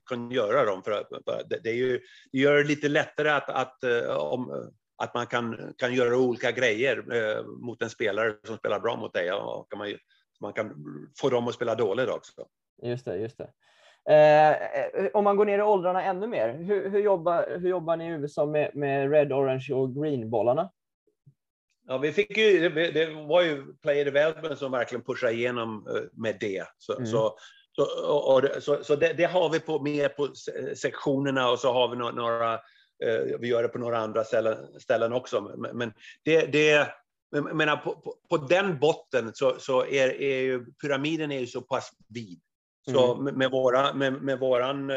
kan 0.09 0.31
göra 0.31 0.65
dem. 0.65 0.83
För, 0.83 0.91
för 1.25 1.43
det, 1.49 1.59
det, 1.63 1.69
är 1.69 1.75
ju, 1.75 1.99
det 2.31 2.37
gör 2.39 2.57
det 2.57 2.63
lite 2.63 2.89
lättare 2.89 3.29
att, 3.29 3.49
att, 3.49 3.83
eh, 3.83 4.15
om, 4.15 4.71
att 4.97 5.13
man 5.13 5.27
kan, 5.27 5.73
kan 5.77 5.93
göra 5.93 6.17
olika 6.17 6.51
grejer 6.51 7.13
eh, 7.13 7.45
mot 7.45 7.81
en 7.81 7.89
spelare 7.89 8.35
som 8.43 8.57
spelar 8.57 8.79
bra 8.79 8.95
mot 8.95 9.13
dig. 9.13 9.31
Och 9.31 9.69
kan 9.69 9.79
man, 9.79 9.93
man 10.41 10.53
kan 10.53 10.75
få 11.19 11.29
dem 11.29 11.47
att 11.47 11.55
spela 11.55 11.75
dåligt 11.75 12.09
också. 12.09 12.47
Just 12.83 13.05
det, 13.05 13.17
just 13.17 13.37
det. 13.37 13.49
Eh, 14.09 14.55
om 15.13 15.23
man 15.23 15.37
går 15.37 15.45
ner 15.45 15.59
i 15.59 15.61
åldrarna 15.61 16.03
ännu 16.03 16.27
mer, 16.27 16.53
hur, 16.53 16.89
hur, 16.89 16.99
jobbar, 16.99 17.57
hur 17.59 17.69
jobbar 17.69 17.97
ni 17.97 18.05
i 18.05 18.09
USA 18.09 18.45
med, 18.45 18.71
med 18.75 19.11
Red, 19.11 19.33
Orange 19.33 19.73
och 19.73 19.95
Green-bollarna? 19.95 20.69
Ja, 21.87 21.97
vi 21.97 22.11
fick 22.11 22.37
ju, 22.37 22.69
det 22.69 23.05
var 23.27 23.41
ju 23.41 23.73
Player 23.73 24.05
Development 24.05 24.59
som 24.59 24.71
verkligen 24.71 25.03
pushade 25.03 25.33
igenom 25.33 25.87
eh, 25.87 26.01
med 26.13 26.37
det. 26.39 26.63
Så, 26.77 26.93
mm. 26.93 27.05
så, 27.05 27.37
så, 27.71 27.83
och, 28.07 28.63
så, 28.63 28.83
så 28.83 28.95
det, 28.95 29.13
det, 29.13 29.23
har 29.23 29.49
vi 29.49 29.59
på, 29.59 29.79
med 29.79 30.15
på 30.15 30.27
sektionerna 30.75 31.49
och 31.49 31.59
så 31.59 31.73
har 31.73 31.87
vi 31.89 31.97
några, 31.97 32.53
eh, 32.53 33.39
vi 33.39 33.47
gör 33.47 33.63
det 33.63 33.69
på 33.69 33.79
några 33.79 33.97
andra 33.97 34.23
ställen, 34.23 34.57
ställen 34.79 35.13
också. 35.13 35.41
Men, 35.57 35.77
men 35.77 35.93
det, 36.23 36.45
det 36.45 36.87
menar, 37.53 37.77
på, 37.77 37.95
på, 37.95 38.15
på, 38.29 38.37
den 38.37 38.79
botten 38.79 39.31
så, 39.33 39.55
så 39.59 39.85
är, 39.85 40.21
är 40.21 40.41
ju, 40.41 40.65
pyramiden 40.81 41.31
är 41.31 41.39
ju 41.39 41.47
så 41.47 41.61
pass 41.61 41.91
vid. 42.07 42.39
Så 42.91 43.15
mm. 43.15 43.35
med, 43.35 43.51
våra, 43.51 43.93
med, 43.93 44.13
med 44.13 44.39
våran 44.39 44.89
eh, 44.89 44.95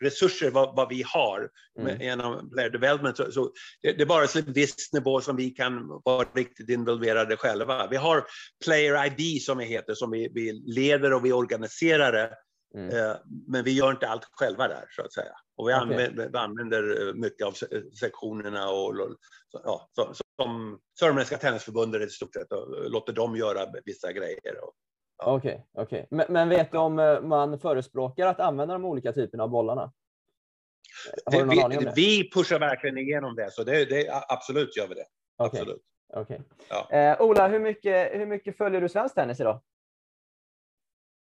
resurser, 0.00 0.50
vad, 0.50 0.76
vad, 0.76 0.88
vi 0.88 1.02
har 1.06 1.50
mm. 1.78 2.00
genom 2.00 2.50
Player 2.50 2.70
Development, 2.70 3.16
så, 3.16 3.32
så 3.32 3.52
det, 3.82 3.92
det, 3.92 4.02
är 4.02 4.06
bara 4.06 4.24
en 4.24 4.52
viss 4.52 4.92
nivå 4.92 5.20
som 5.20 5.36
vi 5.36 5.50
kan 5.50 6.00
vara 6.04 6.28
riktigt 6.34 6.68
involverade 6.68 7.36
själva. 7.36 7.86
Vi 7.90 7.96
har 7.96 8.24
Player 8.64 9.06
ID 9.06 9.42
som 9.42 9.58
det 9.58 9.64
heter, 9.64 9.94
som 9.94 10.10
vi, 10.10 10.30
vi 10.34 10.52
leder 10.52 11.12
och 11.12 11.24
vi 11.24 11.32
organiserar 11.32 12.12
det. 12.12 12.30
Mm. 12.74 12.96
Eh, 12.96 13.16
men 13.48 13.64
vi 13.64 13.72
gör 13.72 13.90
inte 13.90 14.08
allt 14.08 14.28
själva 14.32 14.68
där, 14.68 14.84
så 14.90 15.02
att 15.02 15.12
säga. 15.12 15.32
Och 15.56 15.68
vi, 15.68 15.72
okay. 15.72 15.82
använder, 15.82 16.28
vi 16.32 16.38
använder, 16.38 17.12
mycket 17.14 17.46
av 17.46 17.54
sektionerna 18.00 18.70
och 18.70 19.16
ja, 19.64 19.90
som, 19.94 20.14
som 20.36 20.78
Sörmländska 20.98 21.38
Tennisförbundet 21.38 22.08
i 22.08 22.10
stort 22.10 22.34
sett 22.34 22.52
och 22.52 22.90
låter 22.90 23.12
dem 23.12 23.36
göra 23.36 23.66
vissa 23.84 24.12
grejer. 24.12 24.64
Och, 24.64 24.74
Okej, 25.18 25.66
okej. 25.72 26.06
Men, 26.10 26.26
men 26.28 26.48
vet 26.48 26.72
du 26.72 26.78
om 26.78 26.98
eh, 26.98 27.20
man 27.20 27.58
förespråkar 27.58 28.26
att 28.26 28.40
använda 28.40 28.74
de 28.74 28.84
olika 28.84 29.12
typerna 29.12 29.42
av 29.42 29.50
bollarna? 29.50 29.92
Det, 31.30 31.44
vi, 31.44 31.90
vi 31.96 32.30
pushar 32.30 32.58
verkligen 32.58 32.98
igenom 32.98 33.34
det, 33.34 33.50
så 33.50 33.64
det, 33.64 33.84
det 33.84 34.24
absolut 34.28 34.76
gör 34.76 34.88
vi 34.88 34.94
det. 34.94 35.06
Okej, 35.36 35.60
Absolut. 35.60 35.82
okej. 36.14 36.40
Ja. 36.68 36.90
Eh, 36.90 37.20
Ola, 37.20 37.48
hur 37.48 37.60
mycket, 37.60 38.20
hur 38.20 38.26
mycket 38.26 38.56
följer 38.56 38.80
du 38.80 38.88
svensk 38.88 39.14
tennis 39.14 39.40
idag? 39.40 39.60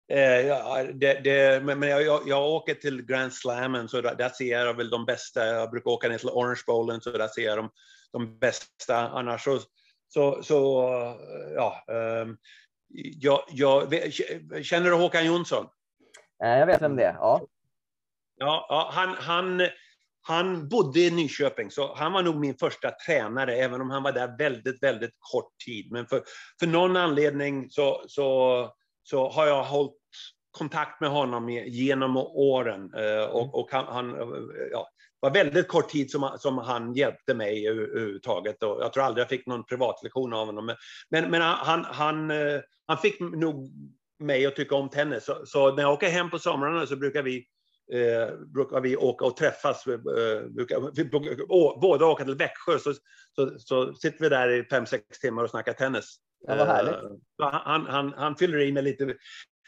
Eh, 0.07 0.41
ja, 0.47 0.83
det, 0.93 1.19
det, 1.23 1.63
men 1.63 1.81
jag, 1.81 2.03
jag, 2.03 2.21
jag 2.25 2.49
åker 2.49 2.75
till 2.75 3.05
Grand 3.05 3.33
Slammen, 3.33 3.87
så 3.87 4.01
där, 4.01 4.15
där 4.15 4.29
ser 4.29 4.51
jag 4.51 4.73
väl 4.73 4.89
de 4.89 5.05
bästa. 5.05 5.45
Jag 5.45 5.71
brukar 5.71 5.91
åka 5.91 6.07
ner 6.07 6.17
till 6.17 6.29
Orange 6.29 6.61
Bowlen, 6.67 7.01
så 7.01 7.11
där 7.11 7.27
ser 7.27 7.41
jag 7.41 7.57
de, 7.57 7.69
de 8.11 8.39
bästa. 8.39 8.97
Annars 8.97 9.43
så, 9.43 9.59
så, 10.07 10.43
så 10.43 10.89
ja. 11.55 11.85
ehm, 11.87 12.37
jag, 12.93 13.41
jag, 13.47 13.93
känner 14.63 14.89
du 14.89 14.95
Håkan 14.95 15.25
Jonsson? 15.25 15.67
Eh, 16.43 16.49
jag 16.49 16.65
vet 16.65 16.81
vem 16.81 16.95
det 16.95 17.03
är. 17.05 17.13
Ja. 17.13 17.47
Ja, 18.37 18.65
ja 18.69 18.89
han, 18.93 19.15
han, 19.19 19.67
han 20.21 20.69
bodde 20.69 20.99
i 20.99 21.11
Nyköping, 21.11 21.71
så 21.71 21.95
han 21.95 22.13
var 22.13 22.23
nog 22.23 22.35
min 22.35 22.57
första 22.57 22.91
tränare, 22.91 23.55
även 23.55 23.81
om 23.81 23.89
han 23.89 24.03
var 24.03 24.11
där 24.11 24.37
väldigt, 24.37 24.83
väldigt 24.83 25.15
kort 25.19 25.57
tid. 25.65 25.91
Men 25.91 26.07
för, 26.07 26.23
för 26.59 26.67
någon 26.67 26.97
anledning 26.97 27.69
så, 27.69 28.03
så, 28.07 28.69
så 29.03 29.29
har 29.29 29.47
jag 29.47 29.63
hållit 29.63 29.93
kontakt 30.51 31.01
med 31.01 31.09
honom 31.09 31.49
genom 31.49 32.17
åren. 32.17 32.93
eh, 32.93 33.23
Och, 33.23 33.59
och 33.59 33.71
han, 33.71 33.85
han 33.85 34.15
ja, 34.71 34.87
var 35.23 35.31
väldigt 35.31 35.67
kort 35.67 35.89
tid 35.89 36.11
som, 36.11 36.23
han- 36.23 36.39
som 36.39 36.57
han 36.57 36.93
hjälpte 36.93 37.33
mig 37.33 37.67
över- 37.67 37.87
överhuvudtaget. 37.87 38.63
Och 38.63 38.77
jag 38.81 38.93
tror 38.93 39.03
aldrig 39.03 39.21
jag 39.21 39.29
fick 39.29 39.47
någon 39.47 39.65
privatlektion 39.65 40.33
av 40.33 40.45
honom. 40.45 40.75
Men, 41.09 41.31
men, 41.31 41.41
han, 41.41 41.83
han, 41.85 42.31
eh, 42.31 42.59
han 42.87 42.97
fick 42.97 43.19
nog 43.19 43.71
mig 44.19 44.45
att 44.45 44.55
tycka 44.55 44.75
om 44.75 44.89
tennis. 44.89 45.25
Så, 45.25 45.41
så 45.45 45.75
när 45.75 45.83
jag 45.83 45.93
åker 45.93 46.09
hem 46.09 46.29
på 46.29 46.39
somrarna 46.39 46.85
så 46.85 46.95
brukar 46.95 47.23
vi 47.23 47.45
eh, 47.93 48.35
brukar 48.53 48.81
vi 48.81 48.95
åka 48.97 49.25
och 49.25 49.37
träffas. 49.37 49.87
Eh, 49.87 49.99
brukar, 50.49 50.95
vi 50.95 51.05
brukar, 51.05 51.51
å, 51.51 51.79
båda 51.81 52.05
åka 52.05 52.25
till 52.25 52.35
Växjö, 52.35 52.79
så, 52.79 52.93
så, 53.35 53.59
så 53.59 53.93
sitter 53.93 54.19
vi 54.19 54.29
där 54.29 54.49
i 54.49 54.63
fem 54.63 54.85
sex 54.85 55.19
timmar 55.19 55.43
och 55.43 55.49
snackar 55.49 55.73
tennis. 55.73 56.15
Ja, 56.47 56.55
vad 56.55 56.67
härligt. 56.67 56.93
Eh, 56.93 57.49
han, 57.51 57.85
han, 57.85 58.13
han 58.17 58.35
fyller 58.35 58.59
i 58.59 58.71
med 58.71 58.83
lite, 58.83 59.15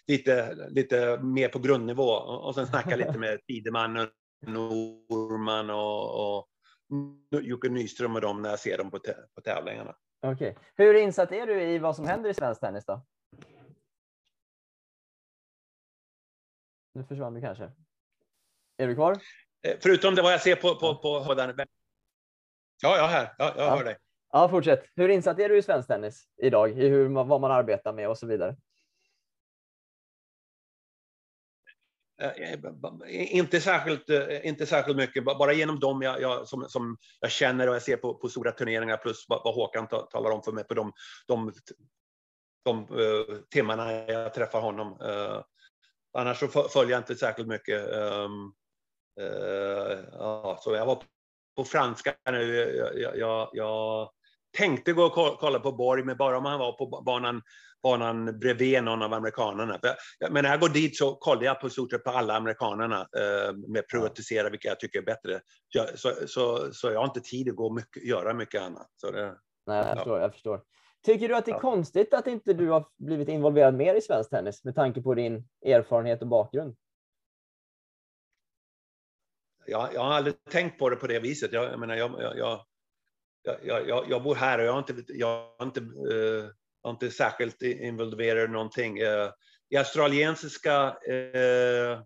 lite, 0.07 0.55
lite 0.69 1.19
mer 1.23 1.47
på 1.49 1.59
grundnivå 1.59 2.09
och, 2.09 2.47
och 2.47 2.55
sen 2.55 2.67
snackar 2.67 2.97
lite 2.97 3.17
med 3.19 3.39
Tideman 3.47 4.07
Norman 4.41 5.69
och, 5.69 6.37
och 6.37 6.49
Jocke 7.41 7.69
Nyström 7.69 8.15
och 8.15 8.21
dem 8.21 8.41
när 8.41 8.49
jag 8.49 8.59
ser 8.59 8.77
dem 8.77 8.91
på, 8.91 8.99
på 9.35 9.41
tävlingarna. 9.41 9.95
Okej. 10.21 10.57
Hur 10.75 10.93
insatt 10.93 11.31
är 11.31 11.47
du 11.47 11.61
i 11.61 11.77
vad 11.79 11.95
som 11.95 12.05
händer 12.07 12.29
i 12.29 12.33
svensk 12.33 12.61
tennis 12.61 12.85
då? 12.85 13.05
Nu 16.93 17.03
försvann 17.03 17.33
du 17.33 17.41
kanske. 17.41 17.71
Är 18.77 18.87
du 18.87 18.95
kvar? 18.95 19.11
Eh, 19.61 19.77
Förutom 19.81 20.15
det 20.15 20.21
vad 20.21 20.33
jag 20.33 20.41
ser 20.41 20.55
på, 20.55 20.75
på, 20.75 20.95
på, 20.95 21.25
på 21.25 21.33
den. 21.33 21.55
Ja, 22.81 22.97
jag 22.97 23.03
är 23.05 23.07
här. 23.07 23.35
Ja, 23.37 23.53
jag 23.57 23.65
Ja. 23.65 23.75
hör 23.77 23.83
dig. 23.83 23.97
Ja, 24.31 24.49
fortsätt. 24.49 24.85
Hur 24.95 25.09
insatt 25.09 25.39
är 25.39 25.49
du 25.49 25.57
i 25.57 25.61
svensk 25.61 25.87
tennis 25.87 26.27
idag? 26.37 26.69
I 26.79 26.87
hur, 26.89 27.09
vad 27.23 27.41
man 27.41 27.51
arbetar 27.51 27.93
med 27.93 28.09
och 28.09 28.17
så 28.17 28.27
vidare? 28.27 28.55
Eh, 32.21 32.53
eh, 32.53 33.35
inte 33.35 33.61
särskilt, 33.61 34.09
eh, 34.09 34.47
inte 34.47 34.65
särskilt 34.65 34.97
mycket, 34.97 35.23
bara 35.23 35.53
genom 35.53 35.79
dem 35.79 36.01
jag, 36.01 36.21
jag, 36.21 36.47
som, 36.47 36.69
som 36.69 36.97
jag 37.19 37.31
känner 37.31 37.69
och 37.69 37.75
jag 37.75 37.81
ser 37.81 37.97
på, 37.97 38.13
på 38.13 38.29
stora 38.29 38.51
turneringar 38.51 38.97
plus 38.97 39.25
vad, 39.27 39.41
vad 39.43 39.55
Håkan 39.55 39.87
ta, 39.87 40.01
talar 40.01 40.31
om 40.31 40.43
för 40.43 40.51
mig 40.51 40.63
på 40.63 40.73
de, 40.73 40.93
de, 41.27 41.53
de 42.65 42.79
eh, 42.79 43.37
timmarna 43.49 43.93
jag 43.93 44.33
träffar 44.33 44.61
honom. 44.61 44.97
Annars 46.17 46.39
så 46.39 46.47
följer 46.47 46.91
jag 46.91 46.99
inte 46.99 47.15
särskilt 47.15 47.47
mycket. 47.47 47.93
Ehm, 47.93 48.51
ja, 50.11 50.59
så 50.61 50.75
jag 50.75 50.85
var 50.85 51.03
på 51.55 51.63
franska 51.63 52.15
nu. 52.31 52.55
Jag, 52.55 52.99
jag, 52.99 53.17
jag, 53.17 53.49
jag 53.53 54.09
tänkte 54.57 54.93
gå 54.93 55.03
och 55.03 55.39
kolla 55.39 55.59
på 55.59 55.71
Borg, 55.71 56.03
men 56.03 56.17
bara 56.17 56.37
om 56.37 56.45
han 56.45 56.59
var 56.59 56.71
på 56.71 57.01
banan 57.01 57.41
banan 57.85 58.39
bredvid 58.39 58.83
någon 58.83 59.01
av 59.01 59.13
amerikanerna. 59.13 59.79
För 59.79 59.89
jag, 60.19 60.31
men 60.31 60.43
när 60.43 60.51
jag 60.51 60.59
går 60.59 60.69
dit 60.69 60.97
så 60.97 61.15
kollar 61.15 61.43
jag 61.43 61.61
på 61.61 61.69
stort 61.69 61.91
sett 61.91 62.03
på 62.03 62.09
alla 62.09 62.33
amerikanerna 62.35 62.99
eh, 63.01 63.53
med 63.67 63.87
privatisera 63.87 64.49
vilka 64.49 64.67
jag 64.67 64.79
tycker 64.79 64.99
är 64.99 65.03
bättre. 65.03 65.41
Jag, 65.69 65.99
så, 65.99 66.11
så, 66.27 66.73
så 66.73 66.91
jag 66.91 66.99
har 66.99 67.05
inte 67.05 67.21
tid 67.21 67.49
att 67.49 67.55
gå 67.55 67.73
mycket, 67.73 68.03
göra 68.03 68.33
mycket 68.33 68.61
annat. 68.61 68.89
Så 68.95 69.11
det, 69.11 69.37
Nej, 69.67 69.77
jag 69.77 69.87
Ja. 69.87 69.95
förstår. 69.95 70.19
Jag 70.19 70.33
förstår. 70.33 70.61
Tycker 71.05 71.27
du 71.29 71.35
att 71.35 71.45
det 71.45 71.51
är 71.51 71.55
Ja. 71.55 71.59
konstigt 71.59 72.13
att 72.13 72.27
inte 72.27 72.53
du 72.53 72.69
har 72.69 72.85
blivit 72.97 73.29
involverad 73.29 73.75
mer 73.75 73.95
i 73.95 74.01
svensk 74.01 74.29
tennis 74.29 74.63
med 74.63 74.75
tanke 74.75 75.01
på 75.01 75.13
din 75.13 75.47
erfarenhet 75.65 76.21
och 76.21 76.27
bakgrund? 76.27 76.75
jag, 79.67 79.93
jag 79.93 80.01
har 80.01 80.13
aldrig 80.13 80.43
tänkt 80.43 80.79
på 80.79 80.89
det 80.89 80.95
på 80.95 81.07
det 81.07 81.19
viset. 81.19 81.53
Jag, 81.53 81.63
jag 81.63 81.79
menar, 81.79 81.95
jag, 81.95 82.65
jag, 83.63 84.05
jag, 84.09 84.23
bor 84.23 84.35
här 84.35 84.59
och 84.59 84.65
jag 84.65 84.71
har 84.71 84.79
inte, 84.79 85.03
jag 85.07 85.49
har 85.57 85.65
inte, 85.65 85.79
eh, 85.79 86.49
jag 86.85 86.93
inte 86.93 87.11
särskilt 87.11 87.61
involverad 87.61 88.49
i 88.49 88.53
någonting. 88.53 88.97
Eh, 88.97 89.29
I 89.69 89.77
australiensiska 89.77 90.97
eh, 91.07 91.99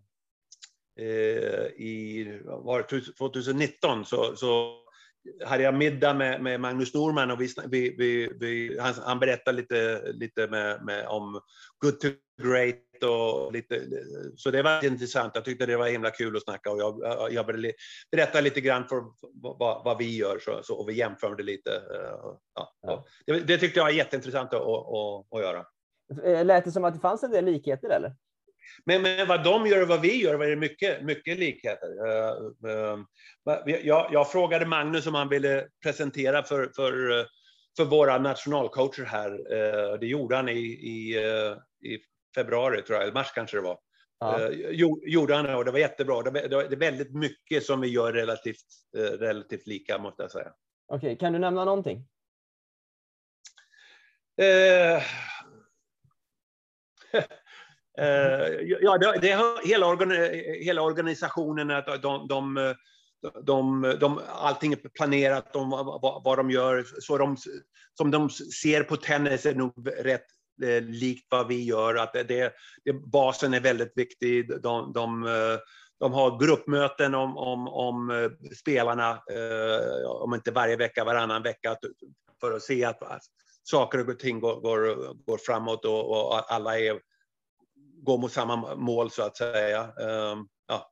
eh, 1.06 1.66
i 1.66 2.40
var 2.46 2.82
2019 3.18 4.06
så, 4.06 4.36
så 4.36 4.76
hade 5.46 5.64
jag 5.64 5.74
middag 5.74 6.14
med, 6.14 6.42
med 6.44 6.60
Magnus 6.60 6.94
Norman 6.94 7.32
och 7.32 7.42
vi, 7.42 7.48
vi, 7.98 8.30
vi, 8.40 8.80
han, 8.80 8.94
han 9.06 9.20
berättade 9.20 9.58
lite, 9.58 10.02
lite 10.12 10.48
med, 10.48 10.84
med, 10.86 11.08
om 11.08 11.42
good 11.80 12.00
to 12.00 12.08
great 12.42 12.76
och 13.04 13.54
lite, 13.54 13.82
så 14.36 14.52
det 14.52 14.62
var 14.64 14.86
intressant. 14.86 15.32
Jag 15.36 15.46
tyckte 15.46 15.66
det 15.66 15.78
var 15.78 15.88
himla 15.88 16.12
kul 16.12 16.36
att 16.38 16.44
snacka 16.44 16.72
och 16.72 16.80
jag, 16.80 17.02
jag- 17.32 17.46
berättade- 18.12 18.42
lite 18.42 18.62
grann 18.62 18.88
för 18.88 19.02
vad, 19.34 19.84
vad 19.86 19.98
vi 19.98 20.18
gör 20.18 20.40
så, 20.40 20.60
så, 20.64 20.76
och 20.76 20.90
vi 20.90 20.94
jämförde 20.94 21.44
lite. 21.44 21.72
eh, 21.72 22.36
Ja, 22.56 22.74
Ja. 22.82 23.06
Det, 23.26 23.40
det 23.40 23.58
tyckte 23.58 23.80
jag 23.80 23.86
var 23.86 23.92
jätteintressant 23.92 24.54
att, 24.54 24.62
att, 24.62 24.68
att, 24.68 25.34
att 25.34 25.42
göra. 25.42 25.66
Eh, 26.24 26.46
Lät 26.46 26.66
det 26.66 26.72
som 26.72 26.84
att 26.86 26.94
det 26.94 27.00
fanns 27.00 27.24
en 27.24 27.32
del 27.32 27.46
likheter 27.46 27.90
eller? 27.90 28.14
Men, 28.86 29.02
men 29.02 29.28
vad 29.28 29.44
de 29.44 29.68
gör 29.68 29.82
och 29.82 29.88
vad 29.88 30.02
vi 30.02 30.22
gör 30.24 30.36
var 30.36 30.46
det 30.48 30.56
mycket, 30.56 31.04
mycket 31.04 31.40
likheter. 31.40 31.90
Eh, 32.08 32.34
eh, 32.72 33.00
jag, 33.84 34.10
jag 34.14 34.32
frågade 34.32 34.66
Magnus 34.66 35.08
om 35.08 35.14
han 35.16 35.30
ville 35.30 35.68
presentera 35.84 36.44
för, 36.44 36.72
för, 36.76 37.26
för 37.78 37.86
våra 37.86 38.18
nationalcoacher 38.18 39.04
här. 39.06 39.32
Eh, 39.54 40.00
Det 40.00 40.08
gjorde 40.08 40.36
han 40.36 40.50
i, 40.50 40.60
i, 40.62 41.18
i 41.94 42.00
februari, 42.36 42.82
tror 42.82 42.96
jag, 42.96 43.04
eller 43.04 43.14
mars 43.14 43.32
kanske 43.36 43.58
det 43.58 43.62
var. 43.62 43.80
Ja. 44.20 44.50
Jo- 44.52 45.02
Gjorde 45.06 45.36
han 45.36 45.46
det 45.46 45.56
och 45.56 45.66
det 45.66 45.72
var 45.72 45.80
jättebra. 45.80 46.22
Det, 46.22 46.40
är 46.40 46.76
väldigt 46.76 47.14
mycket 47.16 47.64
som 47.64 47.82
vi 47.82 47.88
gör 47.88 48.14
relativt, 48.14 48.66
relativt 48.96 49.68
lika, 49.68 49.98
måste 49.98 50.24
jag 50.24 50.32
säga. 50.32 50.54
Okej, 50.88 51.18
kan 51.18 51.34
du 51.34 51.40
nämna 51.40 51.66
någonting? 51.66 52.08
Eh, 54.42 55.04
Eh, 58.00 58.78
ja, 58.82 58.98
det, 58.98 59.20
det 59.22 59.42
hela, 59.64 59.88
organ, 59.88 60.12
hela 60.62 60.82
organisationen, 60.82 61.72
att 61.72 62.02
de, 62.02 62.28
de, 62.28 62.76
de, 63.44 63.82
de, 64.00 64.22
allting 64.28 64.74
är 64.74 64.90
planerat, 64.90 65.54
de, 65.54 65.70
vad, 65.70 66.24
vad 66.24 66.38
de 66.38 66.52
gör, 66.52 66.86
så 67.02 67.18
de, 67.18 67.38
som 67.98 68.12
de 68.12 68.30
ser 68.30 68.84
på 68.84 68.96
tennis 68.96 69.46
är 69.46 69.56
nog 69.56 69.74
rätt 69.98 70.26
eh, 70.64 70.82
likt 70.82 71.28
vad 71.30 71.48
vi 71.48 71.64
gör. 71.64 71.96
Att 71.96 72.14
det, 72.14 72.24
det, 72.24 72.94
basen 72.94 73.54
är 73.54 73.60
väldigt 73.60 73.94
viktig. 73.96 74.62
De, 74.62 74.94
de, 74.94 75.28
de 76.00 76.14
har 76.14 76.40
gruppmöten 76.40 77.16
om, 77.16 77.38
om, 77.38 77.68
om 77.68 78.10
eh, 78.10 78.52
spelarna, 78.56 79.12
eh, 79.12 80.10
om 80.10 80.34
inte 80.34 80.52
varje 80.52 80.76
vecka, 80.76 81.04
varannan 81.04 81.44
vecka, 81.44 81.78
för 82.40 82.52
att 82.52 82.64
se 82.64 82.86
att 82.86 83.00
saker 83.64 84.10
och 84.10 84.20
ting 84.20 84.40
går, 84.40 84.62
går, 84.62 85.14
går 85.26 85.38
framåt 85.38 85.86
och, 85.86 86.10
och 86.10 86.54
alla 86.54 86.80
är, 86.80 87.00
går 88.10 88.18
mot 88.18 88.32
samma 88.32 88.76
mål 88.76 89.12
så 89.12 89.24
att 89.24 89.38
säga. 89.38 89.82
Ehm, 89.82 90.48
ja. 90.68 90.92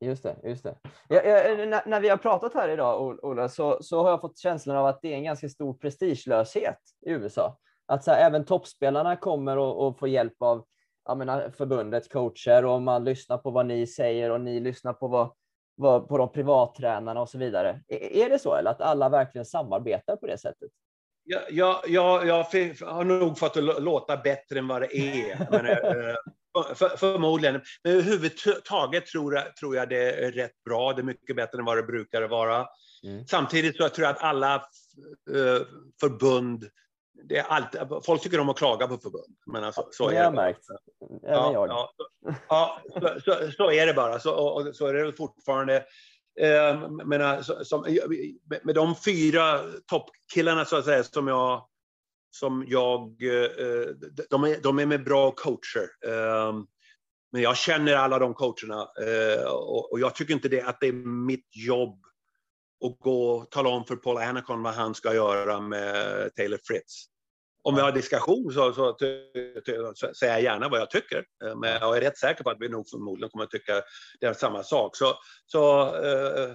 Just 0.00 0.22
det, 0.22 0.36
just 0.44 0.62
det. 0.62 0.78
Jag, 1.08 1.26
jag, 1.26 1.60
eh, 1.60 1.68
när, 1.68 1.82
när 1.86 2.00
vi 2.00 2.08
har 2.08 2.16
pratat 2.16 2.54
här 2.54 2.68
idag, 2.68 3.18
Ola, 3.22 3.48
så, 3.48 3.78
så 3.82 4.02
har 4.02 4.10
jag 4.10 4.20
fått 4.20 4.38
känslan 4.38 4.76
av 4.76 4.86
att 4.86 4.98
det 5.02 5.12
är 5.12 5.16
en 5.16 5.24
ganska 5.24 5.48
stor 5.48 5.74
prestigelöshet 5.74 6.78
i 7.06 7.10
USA. 7.10 7.58
Att 7.86 8.04
så 8.04 8.10
här, 8.10 8.26
även 8.26 8.44
toppspelarna 8.44 9.16
kommer 9.16 9.56
och, 9.56 9.86
och 9.86 9.98
får 9.98 10.08
hjälp 10.08 10.42
av 10.42 10.66
jag 11.04 11.18
menar, 11.18 11.42
eh, 11.42 11.50
förbundets 11.50 12.08
coacher 12.08 12.64
och 12.64 12.82
man 12.82 13.04
lyssnar 13.04 13.38
på 13.38 13.50
vad 13.50 13.66
ni 13.66 13.86
säger 13.86 14.30
och 14.30 14.40
ni 14.40 14.60
lyssnar 14.60 14.92
på 14.92 15.08
vad, 15.08 15.32
vad 15.74 16.08
på 16.08 16.18
de 16.18 16.32
privattränarna 16.32 17.20
och 17.20 17.28
så 17.28 17.38
vidare. 17.38 17.82
Är, 17.88 18.16
är 18.16 18.30
det 18.30 18.38
så 18.38 18.54
eller 18.54 18.70
att 18.70 18.80
alla 18.80 19.08
verkligen 19.08 19.44
samarbetar 19.44 20.16
på 20.16 20.26
det 20.26 20.38
sättet? 20.38 20.70
Jag, 21.30 21.42
jag, 21.86 22.26
jag, 22.26 22.44
har 22.86 23.04
nog 23.04 23.38
fått 23.38 23.54
det 23.54 23.60
lå- 23.60 23.80
låta 23.80 24.16
bättre 24.16 24.58
än 24.58 24.68
vad 24.68 24.82
det 24.82 24.96
är. 24.96 25.46
Men, 25.50 25.66
eh, 25.66 26.16
för, 26.74 26.96
förmodligen. 26.96 27.60
Men 27.84 27.92
överhuvudtaget 27.92 29.06
tror 29.06 29.34
jag, 29.34 29.56
tror 29.56 29.76
jag 29.76 29.88
det 29.88 30.24
är 30.24 30.32
rätt 30.32 30.64
bra. 30.64 30.92
Det 30.92 31.00
är 31.00 31.04
mycket 31.04 31.36
bättre 31.36 31.58
än 31.58 31.64
vad 31.64 31.76
det 31.76 31.82
brukar 31.82 32.22
vara. 32.22 32.66
Mm. 33.04 33.26
Samtidigt 33.26 33.76
så 33.76 33.88
tror 33.88 34.06
jag 34.06 34.16
att 34.16 34.22
alla 34.22 34.54
eh, 34.54 35.62
förbund 36.00 36.64
det 37.24 37.38
är 37.38 37.44
alltid, 37.44 37.80
folk 38.06 38.22
tycker 38.22 38.40
om 38.40 38.48
att 38.48 38.56
klaga 38.58 38.86
på 38.88 38.98
förbund. 38.98 39.36
Men 39.46 39.64
alltså, 39.64 39.88
så 39.90 40.08
det 40.08 40.16
är 40.16 40.18
har 40.18 40.24
jag 40.24 40.32
det. 40.32 40.36
märkt. 40.36 40.64
Även 41.24 41.34
Ja, 41.34 41.52
jag. 41.52 41.68
ja, 41.68 41.90
ja 42.48 42.80
så, 42.92 43.20
så, 43.20 43.52
så 43.52 43.70
är 43.72 43.86
det 43.86 43.94
bara. 43.94 44.18
Så, 44.18 44.34
och, 44.34 44.76
så 44.76 44.86
är 44.86 44.94
det 44.94 45.12
fortfarande. 45.12 45.84
Eh, 46.40 47.40
som, 47.62 47.84
eh, 47.84 48.08
med, 48.50 48.60
med 48.62 48.74
de 48.74 48.94
fyra 49.04 49.60
toppkillarna 49.86 50.64
så 50.64 50.76
att 50.76 50.84
säga 50.84 51.04
som 51.04 51.28
jag 51.28 51.66
som 52.30 52.64
jag, 52.68 53.00
eh, 53.22 53.86
de, 54.30 54.44
är, 54.44 54.62
de 54.62 54.78
är 54.78 54.86
med 54.86 55.04
bra 55.04 55.30
coacher. 55.30 55.88
Eh, 56.06 56.52
men 57.32 57.42
jag 57.42 57.56
känner 57.56 57.94
alla 57.94 58.18
de 58.18 58.34
coacherna 58.34 58.88
eh, 59.00 59.44
och, 59.44 59.92
och 59.92 60.00
jag 60.00 60.14
tycker 60.14 60.34
inte 60.34 60.48
det 60.48 60.62
att 60.62 60.80
det 60.80 60.86
är 60.86 60.92
mitt 61.26 61.56
jobb 61.56 62.04
att 62.84 62.98
gå 62.98 63.30
och 63.30 63.50
tala 63.50 63.68
om 63.68 63.84
för 63.84 63.96
Paul 63.96 64.18
Anacon 64.18 64.62
vad 64.62 64.74
han 64.74 64.94
ska 64.94 65.14
göra 65.14 65.60
med 65.60 66.30
Taylor 66.34 66.58
Fritz. 66.64 67.09
Om 67.62 67.74
vi 67.74 67.80
har 67.80 67.92
diskussion 67.92 68.52
så, 68.52 68.72
så, 68.72 68.96
så 69.94 70.14
säger 70.14 70.32
jag 70.32 70.42
gärna 70.42 70.68
vad 70.68 70.80
jag 70.80 70.90
tycker. 70.90 71.24
Eh, 71.44 71.56
Men 71.56 71.70
jag 71.80 71.96
är 71.96 72.00
rätt 72.00 72.18
säker 72.18 72.44
på 72.44 72.50
att 72.50 72.56
vi 72.60 72.68
nog 72.68 72.88
förmodligen 72.88 73.30
kommer 73.30 73.44
att 73.44 73.50
tycka 73.50 73.82
det 74.20 74.26
är 74.26 74.32
samma 74.32 74.62
sak. 74.62 74.96
Så, 74.96 75.14
så 75.46 75.80
eh, 76.04 76.54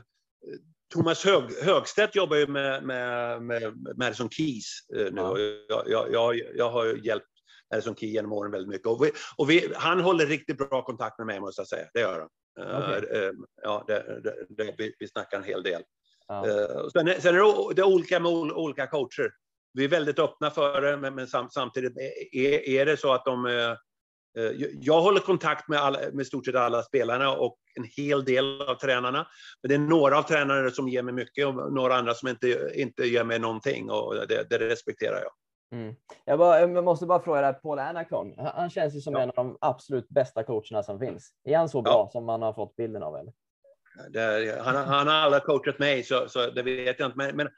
Thomas 0.94 1.26
Hög, 1.26 1.44
Högstedt 1.64 2.16
jobbar 2.16 2.38
ju 2.38 2.48
med, 2.48 2.84
med, 2.84 3.42
med 3.42 3.74
Madison 3.98 4.30
Keys 4.30 4.80
eh, 4.98 5.04
nu. 5.14 5.22
Ja. 5.22 5.38
Jag, 5.70 5.84
jag, 5.90 6.14
jag, 6.14 6.42
jag 6.56 6.70
har 6.70 6.86
hjälpt 7.06 7.26
Madison 7.74 7.96
Key 7.96 8.10
genom 8.10 8.32
åren 8.34 8.52
väldigt 8.52 8.70
mycket. 8.70 8.88
Och 8.88 9.06
vi, 9.06 9.12
och 9.38 9.50
vi, 9.50 9.74
han 9.76 10.00
håller 10.02 10.26
riktigt 10.26 10.58
bra 10.58 10.82
kontakt 10.86 11.18
med 11.18 11.28
mig 11.28 11.40
måste 11.40 11.60
jag 11.62 11.68
säga. 11.68 11.88
Det 11.94 12.00
gör 12.00 12.20
han. 12.20 12.30
Eh, 12.66 13.22
eh, 13.22 13.32
ja, 13.64 13.84
det, 13.88 14.22
det, 14.24 14.46
det, 14.50 14.76
vi, 14.78 14.96
vi 15.00 15.08
snackar 15.08 15.38
en 15.38 15.44
hel 15.44 15.64
del. 15.64 15.82
Ja. 16.28 16.46
Sen, 16.92 17.08
är- 17.08 17.20
sen 17.20 17.36
är 17.36 17.40
det, 17.70 17.74
det 17.76 17.82
är 17.82 17.86
olika 17.88 18.20
med 18.20 18.32
ol- 18.32 18.52
olika 18.54 18.88
coacher. 18.88 19.32
Vi 19.76 19.84
är 19.84 19.90
väldigt 19.90 20.20
öppna 20.20 20.50
för 20.50 20.82
det, 20.82 20.98
men, 20.98 21.16
men 21.16 21.28
sam, 21.28 21.50
samtidigt 21.50 21.98
är, 22.32 22.70
är 22.70 22.86
det 22.86 22.98
så 22.98 23.14
att 23.14 23.26
de... 23.26 23.46
eh, 23.46 23.72
eh, 24.44 24.52
Jag 24.82 25.02
håller 25.02 25.20
kontakt 25.20 25.68
med, 25.70 25.80
alla, 25.80 26.00
med 26.14 26.28
stort 26.28 26.46
sett 26.46 26.56
alla 26.56 26.84
spelarna 26.84 27.32
och 27.32 27.58
en 27.76 27.84
hel 27.98 28.24
del 28.26 28.62
av 28.62 28.76
tränarna. 28.76 29.28
Men 29.62 29.70
det 29.70 29.76
är 29.76 29.80
några 29.80 30.18
av 30.18 30.24
tränarna 30.24 30.70
som 30.70 30.88
ger 30.88 31.04
mig 31.04 31.14
mycket 31.14 31.48
och 31.48 31.74
några 31.74 31.96
andra 31.96 32.14
som 32.14 32.30
inte, 32.30 32.72
inte 32.76 33.04
ger 33.04 33.24
mig 33.24 33.40
någonting 33.40 33.92
och 33.92 34.16
det, 34.28 34.50
det 34.50 34.58
respekterar 34.58 35.22
jag. 35.22 35.32
Mm. 35.80 35.96
Jag, 36.26 36.40
bara, 36.40 36.60
jag 36.60 36.84
måste 36.84 37.06
bara 37.06 37.20
fråga 37.20 37.42
dig, 37.42 37.54
Paul 37.54 37.80
Anacon. 37.80 38.34
Han, 38.38 38.70
känns 38.70 38.96
ju 38.96 39.02
som 39.02 39.14
Ja. 39.14 39.20
en 39.22 39.30
av 39.30 39.36
de 39.36 39.58
absolut 39.62 40.10
bästa 40.10 40.44
coacherna 40.44 40.84
som 40.84 41.00
finns. 41.00 41.32
Är 41.44 41.58
han 41.58 41.70
så 41.70 41.82
bra 41.82 42.10
som 42.12 42.26
man 42.26 42.42
har 42.42 42.54
fått 42.54 42.76
bilden 42.76 43.04
av? 43.04 43.16
Eller? 43.16 43.34
Det, 44.10 44.62
han, 44.64 44.76
han 44.76 45.08
har 45.08 45.14
aldrig 45.14 45.44
coachat 45.44 45.80
mig, 45.80 46.04
så, 46.04 46.30
så 46.30 46.50
det 46.50 46.64
vet 46.64 47.00
jag 47.00 47.08
inte. 47.08 47.18
Men, 47.18 47.36
men, 47.36 47.50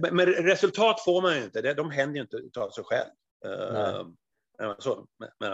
men, 0.00 0.16
men 0.16 0.26
resultat 0.26 1.04
får 1.04 1.22
man 1.22 1.36
ju 1.36 1.44
inte. 1.44 1.74
De 1.74 1.90
händer 1.90 2.16
ju 2.16 2.42
inte 2.44 2.60
av 2.60 2.70
sig 2.70 2.84
själv. 2.84 3.10
Nej. 3.72 3.94
Uh, 4.62 4.74
så, 4.78 5.06
men, 5.40 5.50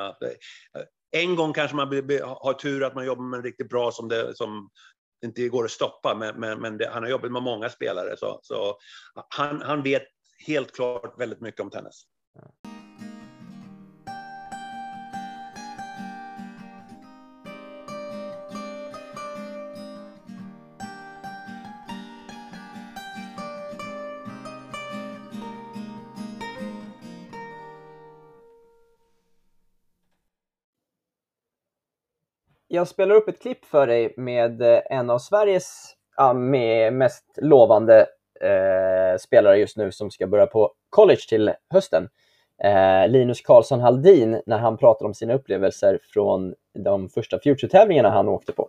en 1.11 1.37
gång 1.37 1.53
kanske 1.53 1.77
man 1.77 1.89
har 2.23 2.53
tur 2.53 2.85
att 2.85 2.95
man 2.95 3.07
jobbar 3.07 3.25
med 3.25 3.37
en 3.37 3.45
riktigt 3.45 3.69
bra 3.69 3.93
som 3.93 4.09
det 4.09 4.37
som 4.37 4.71
inte 5.25 5.49
går 5.49 5.65
att 5.65 5.71
stoppa. 5.71 6.15
Men, 6.15 6.41
men, 6.41 6.61
men 6.61 6.79
det, 6.79 6.89
han 6.93 7.03
har 7.03 7.11
jobbat 7.11 7.33
med 7.33 7.43
många 7.43 7.69
spelare, 7.69 8.17
så, 8.17 8.41
så 8.43 8.79
han, 9.29 9.63
han 9.63 9.83
vet 9.83 10.03
helt 10.47 10.73
klart 10.75 11.15
väldigt 11.19 11.41
mycket 11.41 11.61
om 11.61 11.71
tennis. 11.71 12.05
Jag 32.73 32.89
spelar 32.89 33.15
upp 33.15 33.29
ett 33.29 33.43
klipp 33.43 33.65
för 33.65 33.87
dig 33.87 34.15
med 34.17 34.63
eh, 34.63 34.81
en 34.91 35.11
av 35.11 35.19
Sveriges 35.19 35.95
ja, 36.17 36.33
med 36.33 36.93
mest 36.93 37.25
lovande 37.43 38.07
eh, 38.41 39.19
spelare 39.21 39.59
just 39.59 39.77
nu 39.77 39.93
som 39.93 40.11
ska 40.11 40.27
börja 40.27 40.47
på 40.47 40.73
college 40.91 41.21
till 41.29 41.53
hösten. 41.71 42.09
Eh, 42.65 43.09
Linus 43.09 43.41
Karlsson 43.41 43.81
Haldin 43.81 44.43
när 44.47 44.59
han 44.59 44.77
pratar 44.77 45.07
om 45.07 45.15
sina 45.15 45.35
upplevelser 45.35 45.99
från 46.03 46.55
de 46.85 47.09
första 47.09 47.39
Future-tävlingarna 47.39 48.11
han 48.11 48.29
åkte 48.29 48.53
på. 48.53 48.69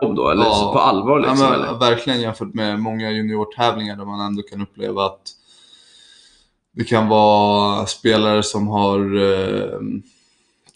då, 0.00 0.30
eller 0.30 0.44
Ja. 0.44 0.70
på 0.72 0.78
allvar 0.78 1.20
liksom? 1.20 1.38
ja, 1.40 1.54
eller? 1.54 1.66
men, 1.66 1.78
verkligen 1.78 2.20
jämfört 2.20 2.54
med 2.54 2.78
många 2.80 3.10
juniortävlingar 3.10 3.96
där 3.96 4.04
man 4.04 4.20
ändå 4.26 4.42
kan 4.42 4.62
uppleva 4.62 5.04
att 5.04 5.22
det 6.72 6.84
kan 6.84 7.08
vara 7.08 7.86
spelare 7.86 8.42
som 8.42 8.68
har 8.68 8.98
eh, 9.16 9.78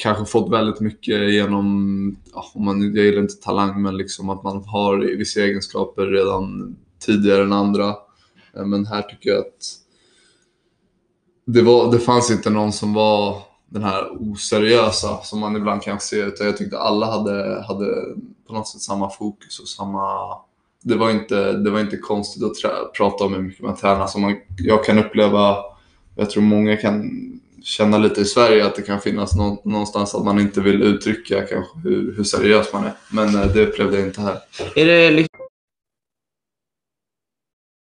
kanske 0.01 0.24
fått 0.24 0.53
väldigt 0.53 0.80
mycket 0.80 1.32
genom, 1.32 2.16
ja, 2.32 2.44
om 2.55 2.64
man, 2.64 2.94
jag 2.94 3.05
gillar 3.05 3.22
inte 3.22 3.34
talang, 3.34 3.82
men 3.82 3.96
liksom 3.96 4.30
att 4.30 4.42
man 4.42 4.64
har 4.64 5.16
vissa 5.16 5.40
egenskaper 5.40 6.07
redan 6.07 6.76
tidigare 6.98 7.42
än 7.42 7.53
andra. 7.53 7.88
Eh, 8.57 8.64
men 8.66 8.86
här 8.86 9.03
tycker 9.03 9.30
jag 9.30 9.38
att 9.38 9.76
det, 11.44 11.62
var, 11.62 11.92
det 11.92 11.98
fanns 11.98 12.30
inte 12.30 12.51
någon 12.51 12.72
som 12.72 12.94
var 12.94 13.42
den 13.68 13.82
här 13.82 14.09
oseriösa 14.20 15.18
som 15.22 15.40
man 15.40 15.57
ibland 15.57 15.82
kan 15.82 16.01
se, 16.01 16.16
utan 16.16 16.46
jag 16.46 16.57
tyckte 16.57 16.78
alla 16.78 17.07
hade, 17.07 17.64
hade 17.68 17.86
på 18.46 18.55
något 18.55 18.68
sätt 18.68 18.80
samma 18.80 19.11
fokus 19.11 19.59
och 19.59 19.68
samma... 19.68 20.36
Det 20.82 20.96
var 20.96 21.11
inte, 21.11 21.53
det 21.53 21.70
var 21.70 21.80
inte 21.80 21.96
konstigt 21.96 22.42
att 22.42 22.55
trä, 22.55 22.70
prata 22.96 23.24
om 23.24 23.34
hur 23.34 23.42
mycket 23.42 23.62
man 23.62 23.76
tränar. 23.76 24.01
Alltså 24.01 24.18
man, 24.18 24.36
jag 24.59 24.84
kan 24.84 24.98
uppleva, 24.98 25.57
jag 26.14 26.30
tror 26.30 26.42
många 26.42 26.76
kan 26.76 27.11
känna 27.63 27.99
lite 27.99 28.21
i 28.21 28.25
Sverige 28.25 28.67
att 28.67 28.75
det 28.75 28.83
kan 28.83 29.01
finnas 29.01 29.37
nå, 29.37 29.63
någonstans 29.65 30.15
att 30.15 30.25
man 30.25 30.41
inte 30.41 30.61
vill 30.61 30.83
uttrycka 30.83 31.47
kanske 31.47 31.79
hur, 31.85 32.17
hur 32.17 32.25
seriös 32.25 32.73
man 32.73 32.85
är. 32.85 32.93
Men 33.13 33.27
eh, 33.29 33.53
det 33.55 33.67
upplevde 33.67 33.97
jag 33.97 34.07
inte 34.07 34.21
här. 34.21 34.39
Är 34.77 34.87
det 34.87 35.11
liksom 35.11 35.47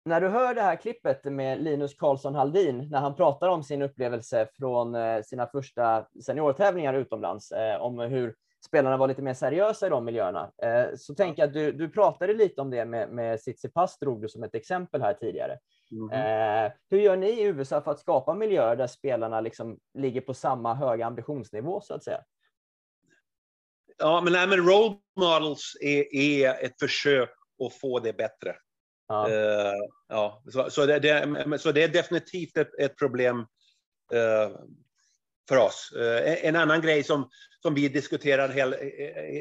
När 0.05 0.21
du 0.21 0.29
hör 0.29 0.55
det 0.55 0.63
här 0.63 0.77
klippet 0.77 1.25
med 1.25 1.63
Linus 1.63 1.95
Karlsson 1.95 2.35
Haldin 2.35 2.89
när 2.91 3.01
han 3.01 3.15
pratar 3.17 3.49
om 3.49 3.63
sin 3.63 3.83
upplevelse 3.83 4.49
från 4.59 4.95
eh, 4.95 5.23
sina 5.23 5.47
första 5.47 6.07
seniortävlingar 6.25 6.95
utomlands, 6.95 7.53
eh, 7.53 7.83
om 7.83 7.99
hur 7.99 8.35
spelarna 8.67 8.97
var 8.97 9.09
lite 9.09 9.23
mer 9.23 9.35
seriösa 9.35 9.87
i 9.87 9.91
de 9.91 10.05
miljöerna, 10.05 10.51
så 10.97 11.15
tänker 11.15 11.43
jag 11.43 11.49
att 11.49 11.55
du, 11.55 11.73
du 11.73 11.89
pratade 11.89 12.35
lite 12.35 12.61
om 12.61 12.71
det 12.71 12.85
med, 12.85 13.09
med 13.09 13.41
Tsitsipas, 13.41 13.99
drog 13.99 14.23
du 14.23 14.29
som 14.29 14.43
ett 14.43 14.55
exempel 14.55 15.03
här 15.03 15.15
tidigare. 15.15 15.59
Eh, 16.12 16.72
hur 16.90 16.99
gör 16.99 17.16
ni 17.16 17.30
i 17.30 17.43
USA 17.43 17.82
för 17.82 17.90
att 17.90 18.01
skapa 18.01 18.34
miljöer 18.34 18.76
där 18.76 18.86
spelarna 18.86 19.40
liksom 19.40 19.78
ligger 19.99 20.20
på 20.20 20.34
samma 20.34 20.74
höga 20.74 21.07
ambitionsnivå 21.07 21.80
så 21.80 21.95
att 21.95 22.05
säga? 22.05 22.20
Ja, 23.99 24.20
men, 24.20 24.32
nej, 24.32 24.47
men 24.47 24.66
role 24.66 24.97
models 25.16 25.76
är, 25.80 26.14
är 26.14 26.64
ett 26.64 26.78
försök 26.80 27.30
att 27.66 27.74
få 27.74 28.01
det 28.01 28.12
bättre. 28.12 28.57
Ja. 29.09 29.30
Eh, 29.30 29.74
ja, 30.09 30.43
så, 30.53 30.70
så, 30.70 30.86
det, 30.86 30.99
det, 30.99 31.59
så 31.59 31.72
det 31.72 31.82
är 31.82 31.88
definitivt 31.88 32.57
ett, 32.57 32.78
ett 32.78 32.97
problem 32.97 33.38
eh, 34.12 34.51
för 35.49 35.57
oss. 35.57 35.93
Eh, 35.97 36.45
en 36.45 36.57
annan 36.57 36.80
grej 36.80 37.05
som, 37.05 37.28
som 37.62 37.74
vi 37.74 37.88
diskuterar 37.88 38.49
en 38.49 38.55
hel, 38.55 38.74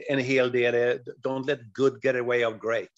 en 0.10 0.20
hel 0.20 0.52
del 0.52 0.76
är 0.76 0.98
don't 0.98 1.48
let 1.48 1.60
good 1.74 2.06
get 2.06 2.16
away 2.16 2.46
of 2.46 2.54
great. 2.62 2.92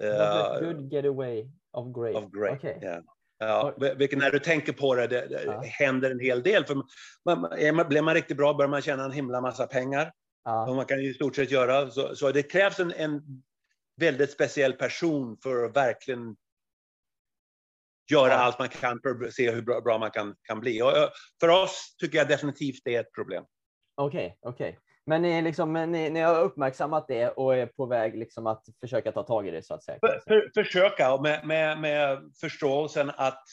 Eh, 0.00 0.60
Good 0.60 0.92
getaway 0.92 1.50
of 1.72 1.94
great. 1.94 2.16
of 2.16 2.30
great. 2.32 2.56
Okej. 2.58 2.78
ja. 2.82 3.02
Ja, 3.38 3.74
vilket 3.98 4.18
när 4.18 4.30
du 4.30 4.38
tänker 4.38 4.72
på 4.72 4.94
det, 4.94 5.06
det, 5.06 5.26
det 5.26 5.42
Ja. 5.44 5.62
händer 5.64 6.10
en 6.10 6.20
hel 6.20 6.42
del. 6.42 6.64
För 6.64 6.74
man, 7.24 7.52
är 7.52 7.72
man, 7.72 7.88
blir 7.88 8.02
man 8.02 8.14
riktigt 8.14 8.36
bra 8.36 8.54
börjar 8.54 8.68
man 8.68 8.82
tjäna 8.82 9.04
en 9.04 9.12
himla 9.12 9.40
massa 9.40 9.66
pengar. 9.66 10.12
Ja. 10.44 10.68
Och 10.70 10.76
man 10.76 10.84
kan 10.86 11.02
ju 11.02 11.10
i 11.10 11.14
stort 11.14 11.36
sett 11.36 11.50
göra. 11.50 11.90
Så, 11.90 12.16
så 12.16 12.32
det 12.32 12.42
krävs 12.42 12.80
en, 12.80 12.92
en 12.92 13.22
väldigt 14.00 14.30
speciell 14.30 14.72
person 14.72 15.36
för 15.42 15.64
att 15.64 15.76
verkligen 15.76 16.36
göra 18.12 18.28
Ja. 18.30 18.36
allt 18.36 18.58
man 18.58 18.68
kan 18.68 19.00
för 19.02 19.26
att 19.26 19.32
se 19.32 19.50
hur 19.50 19.62
bra, 19.62 19.80
bra 19.80 19.98
man 19.98 20.10
kan, 20.10 20.36
kan 20.42 20.60
bli. 20.60 20.82
Och, 20.82 20.92
för 21.40 21.48
oss 21.48 21.96
tycker 22.00 22.18
jag 22.18 22.28
definitivt 22.28 22.80
det 22.84 22.94
är 22.96 23.00
ett 23.00 23.12
problem. 23.14 23.44
Okej, 23.94 24.38
okej. 24.40 24.78
Men 25.06 25.22
ni, 25.22 25.42
liksom, 25.42 25.72
ni, 25.72 26.10
ni 26.10 26.20
har 26.20 26.40
uppmärksammat 26.40 27.08
det 27.08 27.28
och 27.28 27.56
är 27.56 27.66
på 27.66 27.86
väg 27.86 28.16
liksom 28.16 28.46
att 28.46 28.64
försöka 28.80 29.12
ta 29.12 29.22
tag 29.22 29.48
i 29.48 29.50
det 29.50 29.62
så 29.62 29.74
att 29.74 29.84
säga. 29.84 29.98
För, 30.00 30.22
för, 30.26 30.50
försöka 30.54 31.12
och 31.12 31.22
med, 31.22 31.46
med, 31.46 31.80
med 31.80 32.18
förståelsen 32.40 33.10
att, 33.16 33.44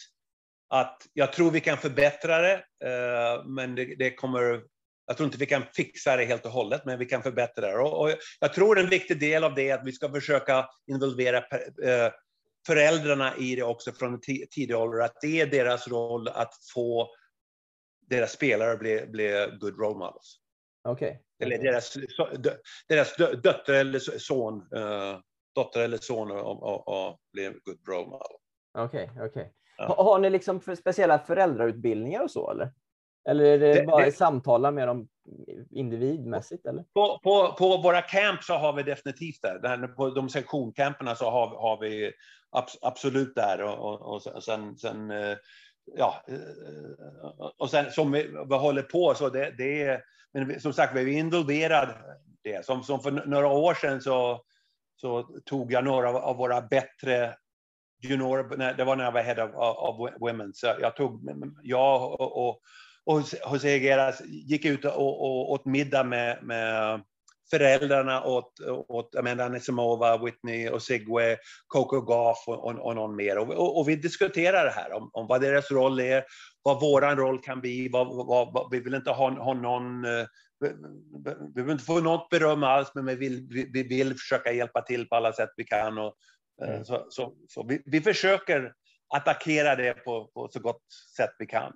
att 0.69 1.01
jag 1.13 1.33
tror 1.33 1.51
vi 1.51 1.59
kan 1.59 1.77
förbättra 1.77 2.41
det, 2.41 2.53
eh, 2.85 3.45
men 3.45 3.75
det, 3.75 3.95
det 3.95 4.13
kommer... 4.13 4.63
Jag 5.05 5.17
tror 5.17 5.25
inte 5.25 5.37
vi 5.37 5.45
kan 5.45 5.63
fixa 5.75 6.17
det 6.17 6.25
helt 6.25 6.45
och 6.45 6.51
hållet, 6.51 6.85
men 6.85 6.99
vi 6.99 7.05
kan 7.05 7.23
förbättra 7.23 7.67
det. 7.67 7.77
Och, 7.77 8.01
och 8.01 8.09
jag 8.39 8.53
tror 8.53 8.79
en 8.79 8.89
viktig 8.89 9.19
del 9.19 9.43
av 9.43 9.55
det 9.55 9.69
är 9.69 9.75
att 9.75 9.85
vi 9.87 9.91
ska 9.91 10.09
försöka 10.09 10.69
involvera 10.91 11.37
eh, 11.37 12.11
föräldrarna 12.67 13.37
i 13.37 13.55
det 13.55 13.63
också 13.63 13.91
från 13.91 14.21
tidig 14.21 14.75
ålder. 14.75 14.99
Att 14.99 15.17
det 15.21 15.41
är 15.41 15.47
deras 15.47 15.87
roll 15.87 16.27
att 16.27 16.53
få 16.73 17.09
deras 18.09 18.31
spelare 18.31 18.77
bli, 18.77 19.05
bli 19.07 19.57
good 19.59 19.79
role 19.79 19.97
models. 19.97 20.39
Okej. 20.83 21.21
Eller 21.43 21.57
deras, 21.63 21.93
deras 22.87 23.15
dö- 23.17 23.35
dotter 23.35 23.73
eller 23.73 23.99
son, 23.99 24.55
eh, 24.75 25.19
dotter 25.55 25.81
eller 25.81 25.97
son 25.97 26.31
och, 26.31 26.87
och, 26.87 27.17
good 27.65 27.87
role 27.87 28.05
model. 28.05 28.37
Okej, 28.77 29.11
okej. 29.21 29.53
Ja. 29.77 29.85
Ha- 29.85 30.03
Har 30.03 30.19
ni 30.19 30.29
liksom 30.29 30.59
för 30.61 30.75
speciella 30.75 31.19
föräldrautbildningar 31.19 32.23
och 32.23 32.31
så 32.31 32.51
eller? 32.51 32.71
Eller 33.29 33.43
är 33.45 33.59
det, 33.59 33.73
Det- 33.73 33.83
bara 33.85 34.05
det- 34.05 34.11
samtala 34.11 34.71
med 34.71 34.87
dem 34.87 35.07
individmässigt 35.71 36.65
eller? 36.65 36.83
På, 36.93 37.19
på, 37.23 37.55
på 37.57 37.77
våra 37.77 38.01
camp 38.01 38.43
så 38.43 38.53
har 38.53 38.73
vi 38.73 38.83
definitivt 38.83 39.41
det. 39.41 39.59
Där, 39.59 39.87
på 39.87 40.09
de 40.09 40.29
sektioncamperna 40.29 41.15
så 41.15 41.29
har, 41.29 41.47
har 41.47 41.79
vi 41.81 42.11
abs, 42.51 42.77
absolut 42.81 43.35
där. 43.35 43.61
Och, 43.63 44.01
och, 44.01 44.27
och 44.35 44.43
sen, 44.43 44.77
sen 44.77 45.11
eh, 45.11 45.37
ja, 45.97 46.23
eh, 46.27 47.39
och 47.57 47.69
sen 47.69 47.91
som 47.91 48.11
vi, 48.11 48.23
vi 48.49 48.55
håller 48.55 48.81
på 48.81 49.13
så 49.15 49.29
det, 49.29 49.53
det 49.57 49.81
är, 49.83 50.01
men 50.33 50.59
som 50.59 50.73
sagt 50.73 50.95
vi 50.95 51.01
är 51.01 51.19
involverade 51.19 51.91
i 52.43 52.49
det. 52.49 52.65
Som, 52.65 52.83
som 52.83 52.99
för 52.99 53.11
några 53.11 53.47
år 53.47 53.73
sedan 53.73 54.01
så, 54.01 54.41
så 54.95 55.23
tog 55.45 55.71
jag 55.71 55.83
några 55.83 56.09
av- 56.09 56.37
våra 56.37 56.61
bättre 56.61 57.35
juniorer, 58.01 58.73
det 58.77 58.83
var 58.83 58.95
när 58.95 59.03
jag 59.03 59.11
var 59.11 59.21
head 59.21 59.43
of, 59.43 59.99
of 59.99 60.11
women, 60.19 60.53
så 60.53 60.67
jag 60.81 60.95
tog, 60.95 61.29
jag 61.63 62.21
och, 62.21 62.47
och 62.47 62.59
och 63.05 63.21
José 63.51 63.79
Geras, 63.79 64.21
gick 64.25 64.65
ut 64.65 64.85
och, 64.85 65.21
och 65.21 65.51
åt 65.51 65.65
middag 65.65 66.03
med, 66.03 66.43
med 66.43 67.01
föräldrarna 67.49 68.23
åt, 68.23 68.59
åt 68.87 69.15
Amanda 69.15 69.49
Nesimova, 69.49 70.17
Whitney 70.17 70.69
och 70.69 70.81
Sigwe, 70.81 71.37
Coco 71.67 72.01
Gauff 72.01 72.43
och, 72.47 72.65
och, 72.65 72.85
och 72.85 72.95
någon 72.95 73.15
mer. 73.15 73.37
Och, 73.37 73.49
och, 73.49 73.79
och 73.79 73.89
vi 73.89 73.95
diskuterar 73.95 74.65
det 74.65 74.71
här 74.71 74.93
om, 74.93 75.09
om 75.13 75.27
vad 75.27 75.41
deras 75.41 75.71
roll 75.71 75.99
är, 75.99 76.23
vad 76.63 76.81
våran 76.81 77.17
roll 77.17 77.39
kan 77.41 77.59
bli, 77.61 77.89
vad, 77.89 78.07
vad, 78.27 78.53
vad, 78.53 78.67
vi 78.71 78.79
vill 78.79 78.93
inte 78.93 79.11
ha, 79.11 79.29
ha 79.29 79.53
någon 79.53 80.05
eh, 80.05 80.25
vi, 80.59 80.69
vi- 81.25 81.51
vi 81.55 81.61
vill 81.61 81.71
inte 81.71 81.83
få 81.83 81.99
något 81.99 82.29
beröm 82.29 82.63
alls, 82.63 82.91
men 82.95 83.05
vi 83.05 83.15
vill, 83.15 83.47
vi, 83.49 83.69
vi 83.73 83.83
vill 83.83 84.13
försöka 84.13 84.51
hjälpa 84.51 84.81
till 84.81 85.09
på 85.09 85.15
alla 85.15 85.33
sätt 85.33 85.49
vi 85.57 85.63
kan. 85.63 85.97
Och, 85.97 86.15
eh, 86.61 86.69
Mm. 86.69 86.85
så, 86.85 87.05
så, 87.09 87.33
så 87.49 87.63
vi, 87.67 87.81
vi 87.85 88.01
försöker 88.01 88.73
attackera 89.15 89.75
det 89.75 89.93
på, 89.93 90.25
på 90.33 90.47
så 90.51 90.59
gott 90.59 90.81
sätt 91.17 91.31
vi 91.39 91.45
kan. 91.45 91.73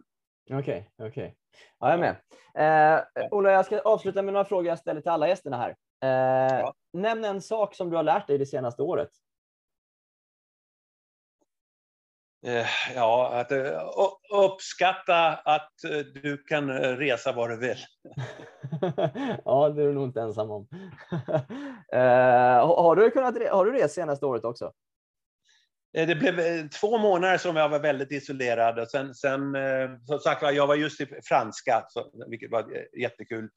Okej, 0.52 0.90
okej. 1.04 1.36
Ja, 1.80 1.88
jag 1.90 1.94
är 1.94 1.98
med. 1.98 2.16
Eh, 3.18 3.28
Ola, 3.32 3.52
jag 3.52 3.66
ska 3.66 3.80
avsluta 3.80 4.22
med 4.22 4.34
några 4.34 4.46
frågor 4.46 4.68
jag 4.68 4.80
ställer 4.80 5.02
till 5.02 5.12
alla 5.12 5.28
gästerna 5.28 5.58
här. 5.58 5.70
Eh, 6.04 6.60
Ja. 6.60 6.74
Nämn 6.94 7.26
en 7.26 7.42
sak 7.42 7.76
som 7.76 7.90
du 7.90 7.96
har 7.96 8.04
lärt 8.04 8.28
dig 8.28 8.38
det 8.38 8.46
senaste 8.46 8.82
året. 8.82 9.10
Ja, 12.96 13.32
att 13.34 13.52
eh, 13.52 13.82
uppskatta 14.34 15.28
att 15.34 15.84
eh, 15.84 15.98
du 15.98 16.38
kan 16.38 16.70
eh, 16.70 16.98
resa 16.98 17.32
var 17.32 17.50
du 17.50 17.58
vill. 17.58 17.78
ja, 19.46 19.70
det 19.70 19.82
är 19.82 19.88
du 19.88 19.94
nog 19.94 20.04
inte 20.04 20.22
ensam 20.22 20.52
om. 20.52 20.68
eh, 21.94 22.68
har, 22.68 22.96
du 22.96 23.12
kunnat, 23.12 23.36
har 23.52 23.66
du 23.66 23.72
rest 23.72 23.96
senaste 23.96 24.26
året 24.26 24.44
också? 24.46 24.72
Eh, 25.98 26.08
Det 26.08 26.16
blev 26.16 26.40
eh, 26.40 26.66
två 26.68 26.98
månader 26.98 27.38
som 27.38 27.56
jag 27.56 27.70
var 27.70 27.80
väldigt 27.80 28.12
isolerad. 28.12 28.80
Och 28.80 28.88
sen, 28.88 29.16
sen 29.16 29.56
eh, 29.56 29.90
som 30.06 30.20
sagt 30.20 30.42
jag 30.42 30.68
var 30.68 30.76
just 30.76 31.02
i 31.02 31.08
franska, 31.24 31.84
vilket 32.28 32.52
var 32.52 32.60
eh, 32.60 33.02
jättekul. 33.02 33.50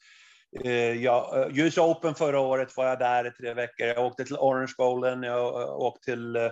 Eh, 0.65 1.03
Jag, 1.03 1.43
eh, 1.43 1.59
US 1.59 1.79
Open 1.79 2.15
förra 2.15 2.41
året 2.41 2.77
var 2.77 2.87
jag 2.87 2.99
där 2.99 3.27
i 3.27 3.31
tre 3.31 3.55
veckor. 3.55 3.87
Jag 3.87 4.07
åkte 4.07 4.25
till 4.25 4.37
Orange 4.37 4.73
Bowlen, 4.79 5.23
jag 5.23 5.63
eh, 5.63 5.69
åkte 5.71 6.05
till 6.05 6.51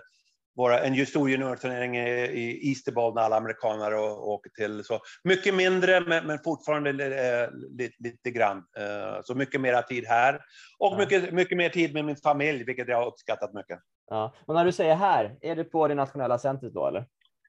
våra, 0.58 0.80
en 0.80 1.06
stor 1.06 1.30
juniorturnering 1.30 1.96
i, 1.96 2.68
Easterball 2.68 3.14
när 3.14 3.22
alla 3.22 3.36
amerikaner 3.36 3.94
åker 4.28 4.50
till. 4.50 4.84
Så 4.84 5.00
mycket 5.24 5.54
mindre, 5.54 6.00
men, 6.00 6.26
men 6.26 6.38
fortfarande 6.38 6.90
eh, 6.90 7.50
lite, 7.78 7.94
lite 7.98 8.30
grann. 8.30 8.58
Eh, 8.58 9.20
Så 9.22 9.34
mycket 9.34 9.60
mera 9.60 9.82
tid 9.82 10.04
här. 10.06 10.34
Och 10.78 10.92
Ja. 10.92 10.98
mycket, 10.98 11.32
mycket 11.32 11.56
mer 11.58 11.68
tid 11.68 11.94
med 11.94 12.04
min 12.04 12.16
familj, 12.16 12.64
vilket 12.64 12.88
jag 12.88 12.96
har 12.96 13.06
uppskattat 13.06 13.54
mycket. 13.54 13.78
Ja. 14.10 14.34
Och 14.46 14.54
när 14.54 14.64
du 14.64 14.72
säger 14.72 14.94
här, 14.94 15.38
är 15.40 15.56
det 15.56 15.64
på 15.64 15.88
det 15.88 15.94
nationella 15.94 16.38
centret 16.38 16.74
då 16.74 16.86
eller? 16.86 17.06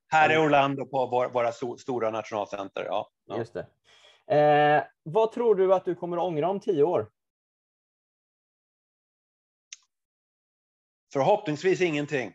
Här 0.08 0.34
i 0.34 0.38
Orlando 0.38 0.86
på 0.86 1.06
vår, 1.08 1.30
våra 1.30 1.52
sto- 1.52 1.78
stora 1.78 2.10
nationalcenter. 2.12 2.84
Ja. 2.86 3.10
Ja. 3.26 3.38
Just 3.38 3.54
det. 3.54 3.66
Eh, 4.36 4.84
vad 5.04 5.32
tror 5.32 5.56
du 5.56 5.74
att 5.74 5.86
du 5.86 5.96
kommer 5.96 6.18
att 6.18 6.24
ångra 6.24 6.50
om 6.50 6.60
tio 6.60 6.84
år? 6.84 7.10
Förhoppningsvis 11.14 11.82
ingenting. 11.82 12.34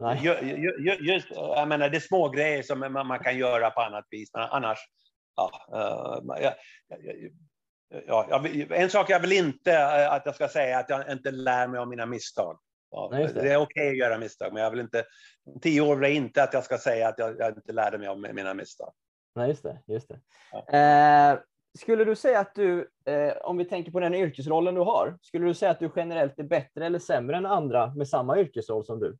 Nej. 0.00 0.18
Ju, 0.22 0.34
ju, 0.48 0.74
ju, 0.78 1.12
just, 1.12 1.26
jag 1.30 1.68
menar, 1.68 1.88
det 1.88 1.96
är 1.96 2.00
små 2.00 2.28
grejer 2.28 2.62
som 2.62 2.80
man, 2.80 3.06
man 3.06 3.18
kan 3.18 3.38
göra 3.38 3.70
på 3.70 3.80
annat 3.80 4.04
vis, 4.10 4.30
men 4.34 4.42
annars... 4.42 4.78
Ja, 5.36 5.50
eh, 6.38 6.52
ja, 8.06 8.26
jag, 8.30 8.40
vill- 8.42 8.72
en 8.72 8.90
sak 8.90 9.10
jag 9.10 9.20
vill 9.20 9.32
inte 9.32 9.72
eh, 9.72 10.12
att 10.12 10.26
jag 10.26 10.34
ska 10.34 10.48
säga 10.48 10.76
är 10.76 10.80
att 10.80 10.90
jag 10.90 11.12
inte 11.12 11.30
lär 11.30 11.68
mig 11.68 11.80
av 11.80 11.88
mina 11.88 12.06
misstag. 12.06 12.58
Ja, 12.90 13.08
Nej, 13.12 13.22
just 13.22 13.34
det. 13.34 13.42
det. 13.42 13.52
är 13.52 13.56
okej 13.56 13.90
att 13.90 13.96
göra 13.96 14.18
misstag, 14.18 14.52
men 14.52 14.62
jag 14.62 14.70
vill 14.70 14.80
inte... 14.80 15.04
Tio 15.62 15.80
år 15.80 15.96
vill 15.96 16.16
inte 16.16 16.42
att 16.42 16.54
jag 16.54 16.64
ska 16.64 16.78
säga 16.78 17.08
att 17.08 17.18
jag, 17.18 17.38
jag 17.38 17.56
inte 17.56 17.72
lärde 17.72 17.98
mig 17.98 18.08
av 18.08 18.18
mina 18.18 18.54
misstag. 18.54 18.92
Nej, 19.34 19.48
just 19.48 19.62
det. 19.62 19.78
Just 19.86 20.08
det. 20.08 20.20
Ja. 20.52 20.78
Eh, 20.78 21.38
skulle 21.78 22.04
du 22.04 22.16
säga 22.16 22.40
att 22.40 22.54
du, 22.54 22.90
eh, 23.06 23.32
om 23.42 23.56
vi 23.56 23.64
tänker 23.64 23.92
på 23.92 24.00
den 24.00 24.14
yrkesrollen 24.14 24.74
du 24.74 24.80
har, 24.80 25.18
skulle 25.22 25.46
du 25.46 25.54
säga 25.54 25.70
att 25.70 25.80
du 25.80 25.90
generellt 25.96 26.38
är 26.38 26.44
bättre 26.44 26.86
eller 26.86 26.98
sämre 26.98 27.36
än 27.36 27.46
andra 27.46 27.94
med 27.94 28.08
samma 28.08 28.38
yrkesroll 28.38 28.84
som 28.84 29.00
du? 29.00 29.16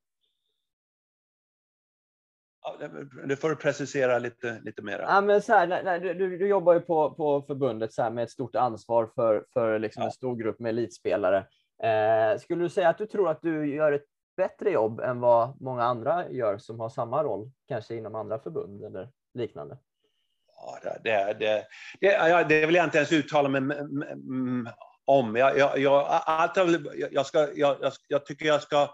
Det- 3.29 3.37
får 3.37 3.49
du 3.49 3.57
precisera 3.57 4.18
lite, 4.18 4.61
lite 4.64 4.83
mera. 4.83 5.03
Ja, 5.03 5.21
men 5.21 5.43
så 5.43 5.53
här, 5.53 5.66
när, 5.66 5.83
när, 5.83 5.99
du, 6.01 6.39
du 6.39 6.49
jobbar 6.49 6.73
ju 6.75 6.81
på, 6.81 7.11
på 7.14 7.43
förbundet 7.43 7.93
så 7.93 8.03
här, 8.03 8.11
med 8.11 8.25
ett 8.25 8.31
stort 8.31 8.57
ansvar 8.57 9.11
för, 9.14 9.45
för 9.53 9.79
liksom 9.79 10.01
Ja. 10.03 10.07
en 10.07 10.12
stor 10.12 10.37
grupp 10.37 10.59
med 10.59 10.68
elitspelare. 10.71 11.47
Eh, 11.83 12.39
skulle 12.41 12.62
du 12.62 12.68
säga 12.68 12.89
att 12.89 12.99
du 12.99 13.07
tror 13.07 13.29
att 13.31 13.43
du 13.43 13.75
gör 13.75 13.93
ett 13.93 14.05
bättre 14.37 14.71
jobb 14.71 15.01
än 15.01 15.21
vad 15.21 15.61
många 15.62 15.83
andra 15.85 16.31
gör 16.31 16.59
som 16.59 16.81
har 16.81 16.89
samma 16.89 17.23
roll, 17.25 17.51
kanske 17.68 17.95
inom 17.95 18.14
andra 18.14 18.39
förbund 18.39 18.85
eller 18.85 19.09
liknande? 19.35 19.79
Ja, 20.57 20.79
det, 21.05 21.35
det, 21.39 21.66
det, 22.01 22.45
det, 22.49 22.66
vill 22.66 22.75
jag 22.75 22.85
inte 22.85 22.97
ens 22.99 23.12
uttala 23.12 23.49
mig 23.49 23.77
om. 25.05 25.37
Jag, 25.37 25.59
jag, 25.59 25.79
jag, 25.79 26.07
allt 26.27 26.57
jag, 26.57 26.64
vill- 26.64 26.91
jag, 26.95 27.12
jag, 27.12 27.27
ska, 27.27 27.39
jag, 27.55 27.77
jag, 27.81 27.93
jag 28.09 28.27
tycker 28.27 28.47
jag 28.47 28.62
ska 28.62 28.89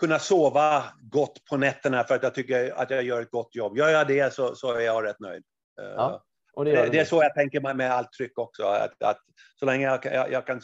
kunna 0.00 0.18
sova 0.18 0.84
gott 1.00 1.44
på 1.44 1.56
nätterna 1.56 2.04
för 2.04 2.14
att 2.14 2.22
jag 2.22 2.34
tycker 2.34 2.72
att 2.76 2.90
jag 2.90 3.02
gör 3.02 3.22
ett 3.22 3.30
gott 3.30 3.54
jobb. 3.54 3.76
Gör 3.76 3.88
jag 3.88 4.06
det 4.06 4.34
så, 4.34 4.54
så 4.54 4.72
är 4.72 4.80
jag 4.80 5.04
rätt 5.04 5.20
nöjd. 5.20 5.44
Eh, 5.80 5.86
Ja, 5.96 6.24
Och 6.52 6.64
det, 6.64 6.72
det, 6.72 6.88
det 6.88 6.98
är 6.98 7.04
så 7.04 7.22
jag 7.22 7.34
tänker 7.34 7.74
med, 7.74 7.92
allt 7.92 8.12
tryck 8.12 8.38
också. 8.38 8.62
Att, 8.64 9.02
att 9.02 9.18
så 9.58 9.66
länge 9.66 9.86
jag, 9.86 10.04
jag, 10.04 10.32
jag 10.32 10.46
kan, 10.46 10.60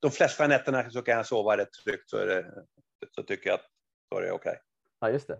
de 0.00 0.10
flesta 0.10 0.46
nätterna 0.46 0.90
så 0.90 1.02
kan 1.02 1.16
jag 1.16 1.26
sova 1.26 1.56
rätt 1.56 1.72
tryggt 1.84 2.10
så, 2.10 2.16
det, 2.16 2.46
så 3.10 3.22
tycker 3.22 3.50
jag 3.50 3.54
att 3.54 3.66
så 4.08 4.18
är 4.18 4.22
det 4.22 4.32
okej. 4.32 4.58
Ja, 5.00 5.10
just 5.10 5.28
det. 5.28 5.38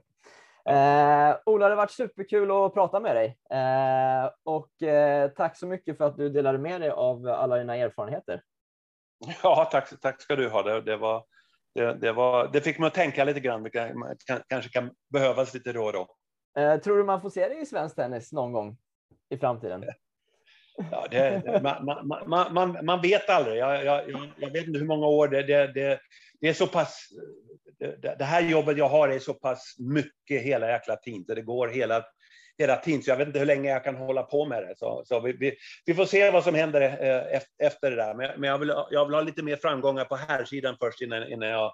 Eh, 0.64 1.36
Ola, 1.47 1.68
det 1.68 1.72
har 1.72 1.76
varit 1.76 1.91
superkul 1.91 2.51
att 2.51 2.74
prata 2.74 3.01
med 3.01 3.16
dig. 3.16 3.38
Eh, 3.51 4.30
och 4.45 4.82
eh, 4.82 5.30
tack 5.30 5.57
så 5.57 5.66
mycket 5.66 5.97
för 5.99 6.05
att 6.05 6.16
du 6.16 6.28
delade 6.28 6.59
med 6.59 6.80
dig 6.80 6.91
av 6.91 7.26
alla 7.26 7.57
dina 7.57 7.76
erfarenheter. 7.76 8.43
Ja, 9.43 9.68
tack, 9.72 10.01
tack 10.01 10.22
ska 10.22 10.36
du 10.36 10.49
ha. 10.49 10.62
Det, 10.62 10.80
det, 10.80 10.97
var, 10.97 11.24
det, 11.75 11.95
det, 11.95 12.12
var, 12.12 12.49
det 12.53 12.61
fick 12.61 12.79
mig 12.79 12.87
att 12.87 12.95
tänka 12.95 13.25
lite 13.25 13.41
grann. 13.41 13.71
Kan, 13.71 14.43
kanske 14.47 14.71
kan 14.71 14.91
behövas 15.12 15.55
lite 15.55 15.73
då 15.73 15.85
och 15.85 15.93
då. 15.93 16.09
Eh, 16.59 16.77
tror 16.81 16.97
du 16.99 17.05
man 17.05 17.21
får 17.23 17.31
se 17.31 17.49
dig 17.49 17.61
i 17.62 17.66
svensk 17.66 17.97
tennis 17.97 18.33
någon 18.33 18.53
gång 18.53 18.77
i 19.29 19.39
framtiden? 19.39 19.85
Ja, 20.91 21.07
det, 21.11 21.61
man, 21.62 21.85
man, 21.85 22.55
man, 22.55 22.85
man, 22.85 22.85
vet 23.03 23.31
aldrig. 23.31 23.57
Jag, 23.59 23.85
jag, 23.85 24.11
jag- 24.11 24.31
jag 24.37 24.51
vet 24.51 24.66
inte 24.66 24.79
hur 24.79 24.87
många 24.87 25.07
år 25.07 25.29
det, 25.29 25.43
det, 25.43 25.66
det, 25.73 26.01
det 26.41 26.49
är 26.49 26.53
så 26.53 26.66
pass... 26.66 27.09
Det, 27.79 28.14
det 28.18 28.25
här 28.25 28.43
jobbet 28.43 28.79
jag 28.79 28.89
har 28.89 29.09
är 29.09 29.18
så 29.18 29.35
pass 29.35 29.77
mycket 29.79 30.43
hela 30.43 30.71
jäkla 30.71 30.97
tiden. 30.97 31.25
så 31.29 31.35
Det 31.35 31.43
går 31.43 31.68
hela, 31.68 32.05
hela 32.61 32.77
tiden. 32.77 33.03
Så 33.03 33.11
jag 33.11 33.17
vet 33.17 33.27
inte 33.27 33.39
hur 33.39 33.47
länge 33.47 33.71
jag 33.71 33.85
kan 33.85 33.97
hålla 33.97 34.23
på 34.23 34.45
med 34.45 34.63
det. 34.63 34.75
Så, 34.77 35.03
så 35.05 35.21
vi, 35.21 35.33
vi, 35.33 35.57
vi 35.87 35.95
får 35.95 36.05
se 36.05 36.31
vad 36.31 36.45
som 36.45 36.55
händer 36.55 36.81
eh, 36.81 37.39
ef- 37.39 37.67
efter 37.67 37.91
det 37.91 37.97
där. 37.97 38.15
Men, 38.15 38.41
men 38.41 38.51
jag, 38.51 38.59
vill, 38.59 38.73
jag 38.91 39.05
vill 39.07 39.15
ha 39.15 39.21
lite 39.23 39.43
mer 39.43 39.57
framgångar 39.57 40.05
på 40.05 40.17
här 40.17 40.45
sidan 40.45 40.77
först 40.81 41.01
innan, 41.01 41.33
innan 41.33 41.49
jag 41.49 41.73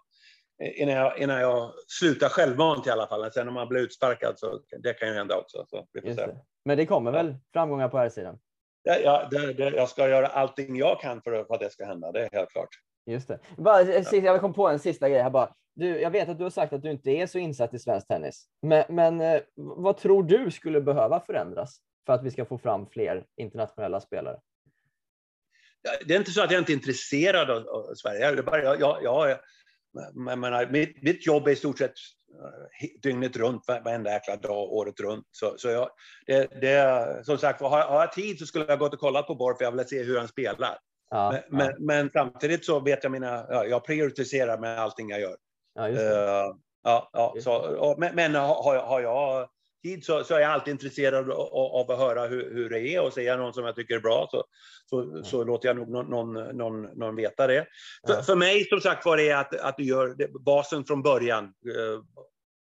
Innan 0.59 0.95
jag, 0.95 1.19
innan 1.19 1.41
jag 1.41 1.73
slutar 1.89 2.29
självmant 2.29 2.87
i 2.87 2.91
alla 2.91 3.07
fall. 3.07 3.33
Sen 3.33 3.49
om 3.49 3.55
man 3.55 3.69
blir 3.69 3.81
utsparkad 3.81 4.39
så 4.39 4.61
det 4.83 4.93
kan 4.95 5.09
ju 5.09 5.15
hända 5.15 5.37
också. 5.37 5.65
Så 5.69 5.87
vi 5.93 6.01
får 6.01 6.09
se. 6.15 6.27
Men 6.65 6.77
det 6.77 6.87
kommer 6.87 7.13
väl 7.13 7.35
framgångar 7.53 7.89
på 7.89 7.99
här 7.99 8.09
sidan? 8.09 8.39
Ja, 8.83 9.29
det, 9.31 9.53
det, 9.53 9.71
jag 9.71 9.89
ska 9.89 10.09
göra 10.09 10.27
allting 10.27 10.77
jag 10.77 11.01
kan 11.01 11.23
för 11.23 11.33
att, 11.33 11.61
det 11.61 11.71
ska 11.71 11.85
hända, 11.85 12.13
det 12.13 12.21
är 12.21 12.29
helt 12.33 12.51
klart. 12.51 12.69
Just 13.07 13.29
det. 13.29 13.39
Bara, 13.57 13.81
eh, 13.81 14.25
jag 14.25 14.41
kom 14.41 14.55
på 14.55 14.69
en 14.69 14.79
sista 14.79 15.09
grej 15.09 15.23
här 15.23 15.31
bara. 15.31 15.55
Du, 15.77 16.01
jag 16.01 16.11
vet 16.11 16.29
att 16.29 16.39
du 16.39 16.45
har 16.45 16.51
sagt 16.51 16.73
att 16.73 16.83
du 16.83 16.91
inte 16.91 17.11
är 17.11 17.27
så 17.27 17.39
insatt 17.39 17.75
i 17.75 17.79
svensk 17.79 18.09
tennis. 18.09 18.47
Men, 18.63 18.85
men 18.89 19.21
eh, 19.21 19.41
vad 19.57 19.97
tror 19.97 20.23
du 20.23 20.51
skulle 20.51 20.81
behöva 20.81 21.21
förändras 21.21 21.81
för 22.07 22.13
att 22.13 22.25
vi 22.25 22.31
ska 22.31 22.45
få 22.45 22.59
fram 22.59 22.87
fler 22.87 23.25
internationella 23.37 24.01
spelare? 24.01 24.41
Det 26.07 26.15
är 26.15 26.19
inte 26.19 26.31
så 26.31 26.43
att 26.43 26.51
jag 26.51 26.61
inte 26.61 26.73
är 26.73 26.75
intresserad 26.75 27.51
av, 27.51 27.69
av 27.69 27.95
Sverige. 27.95 28.31
Det 28.31 28.39
är 28.39 28.43
bara, 28.43 28.63
jag, 28.63 28.81
jag, 28.81 29.03
jag, 29.03 29.39
jag 30.27 30.39
menar, 30.39 30.67
mitt, 30.67 31.03
mitt 31.03 31.27
jobb 31.27 31.47
är 31.47 31.53
i 31.53 31.57
stort 31.57 31.79
sett 31.79 31.93
eh, 32.81 32.89
dygnet 33.03 33.37
runt, 33.37 33.65
var- 33.69 33.81
varenda 33.81 34.11
jäkla 34.13 34.37
dag, 34.37 34.73
året 34.73 35.01
runt. 35.01 35.27
Så, 35.31 35.55
så 35.59 35.69
jag, 35.69 35.91
det, 36.27 36.61
det, 36.61 37.21
som 37.25 37.39
sagt, 37.39 37.61
har, 37.61 37.83
har 37.83 38.01
jag 38.01 38.13
tid 38.13 38.39
så 38.39 38.47
skulle 38.47 38.65
jag 38.69 38.79
gått 38.79 38.95
och 38.95 39.01
kollat 39.01 39.27
på 39.27 39.35
Borg 39.35 39.57
för 39.57 39.65
jag 39.65 39.73
vill 39.73 39.89
se 39.89 40.03
hur 40.03 40.19
han 40.19 40.29
spelar. 40.29 40.79
Ja, 41.11 41.31
Men, 41.31 41.67
ja, 41.67 41.75
men, 41.77 41.87
men 41.87 42.11
samtidigt 42.11 42.65
så 42.65 42.81
vet 42.81 43.03
jag 43.03 43.13
mina, 43.13 43.47
ja, 43.49 43.65
jag 43.65 43.85
prioriterar 43.85 44.59
med 44.59 44.79
allting 44.79 45.11
jag 45.11 45.21
gör. 45.21 45.37
Ja. 45.77 45.89
Eh, 45.89 46.55
ja, 46.85 47.11
ja, 47.13 47.33
Just 47.35 47.45
så, 47.45 47.77
och, 47.79 47.99
men 47.99 48.15
men 48.15 48.35
har, 48.35 48.77
har 48.81 49.01
jag- 49.01 49.49
tid 49.83 50.05
så, 50.05 50.25
så 50.25 50.35
är 50.35 50.41
jag 50.41 50.51
alltid 50.51 50.73
intresserad 50.73 51.31
av, 51.31 51.91
att 51.91 51.99
höra 51.99 52.27
hur, 52.27 52.55
hur 52.55 52.71
det 52.71 52.81
är 52.81 53.01
och 53.03 53.13
ser 53.13 53.23
jag 53.23 53.39
någon 53.39 53.53
som 53.55 53.65
jag 53.65 53.77
tycker 53.77 53.95
är 53.95 54.01
bra 54.01 54.29
så, 54.31 54.45
så, 54.91 55.23
så 55.25 55.45
låter 55.45 55.69
jag 55.69 55.77
nog 55.77 55.89
någon, 55.89 56.07
någon, 56.11 56.57
någon, 56.57 56.83
någon 56.83 57.17
veta 57.17 57.47
det. 57.47 57.67
För, 58.07 58.15
Ja. 58.15 58.23
för 58.23 58.35
mig 58.37 58.65
som 58.65 58.81
sagt 58.81 59.07
var 59.07 59.17
det 59.17 59.33
att, 59.33 59.61
att 59.61 59.77
du 59.77 59.85
gör 59.85 60.09
det, 60.09 60.29
basen 60.33 60.85
från 60.85 61.03
början. 61.03 61.45
Eh, 61.45 62.01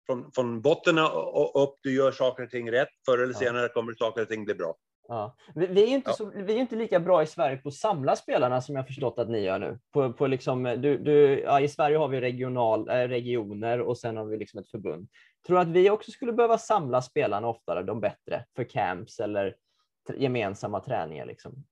från, 0.07 0.33
från 0.33 0.61
botten 0.63 0.99
och 0.99 1.63
upp, 1.63 1.75
du 1.83 1.95
gör 1.95 2.13
saker 2.13 2.43
och 2.45 2.51
ting 2.51 2.73
rätt. 2.73 2.89
Förr 3.07 3.19
eller 3.19 3.35
senare 3.35 3.69
kommer 3.69 3.95
saker 3.95 4.23
och 4.23 4.29
ting 4.29 4.45
bli 4.45 4.55
bra. 4.55 4.75
Ja. 5.11 5.37
Vi, 5.55 5.67
vi, 5.67 5.83
är 5.83 5.87
ju 5.87 5.95
inte 5.95 6.11
Ja. 6.11 6.15
så, 6.15 6.31
vi 6.35 6.55
är 6.55 6.59
inte 6.61 6.77
lika 6.77 7.01
bra 7.01 7.23
i 7.23 7.27
Sverige 7.27 7.57
på 7.57 7.69
att 7.69 7.75
samla 7.75 8.17
spelarna 8.17 8.61
som 8.61 8.77
jag 8.77 8.87
förstått 8.87 9.19
att 9.19 9.29
ni 9.29 9.39
gör 9.41 9.59
nu. 9.59 9.79
På, 9.93 10.13
på 10.13 10.27
liksom, 10.27 10.63
du, 10.63 10.99
du, 10.99 11.41
ja, 11.41 11.61
I 11.61 11.69
Sverige 11.69 11.97
har 11.97 12.09
vi 12.09 12.21
regional, 12.21 12.89
eh, 12.89 12.95
regioner 12.95 13.81
och 13.81 13.99
sen 13.99 14.17
har 14.17 14.25
vi 14.25 14.37
liksom 14.37 14.61
ett 14.61 14.69
förbund. 14.71 15.09
Tror 15.47 15.57
du 15.57 15.63
att 15.63 15.69
vi 15.69 15.91
också 15.91 16.11
skulle 16.11 16.33
behöva 16.33 16.59
samla 16.59 17.03
spelarna 17.03 17.49
oftare, 17.49 17.83
de 17.83 18.01
bättre, 18.01 18.45
för 18.57 18.65
camps 18.65 19.21
eller 19.21 19.57
gemensamma 20.15 20.81
träningar? 20.81 21.27
Liksom? 21.27 21.65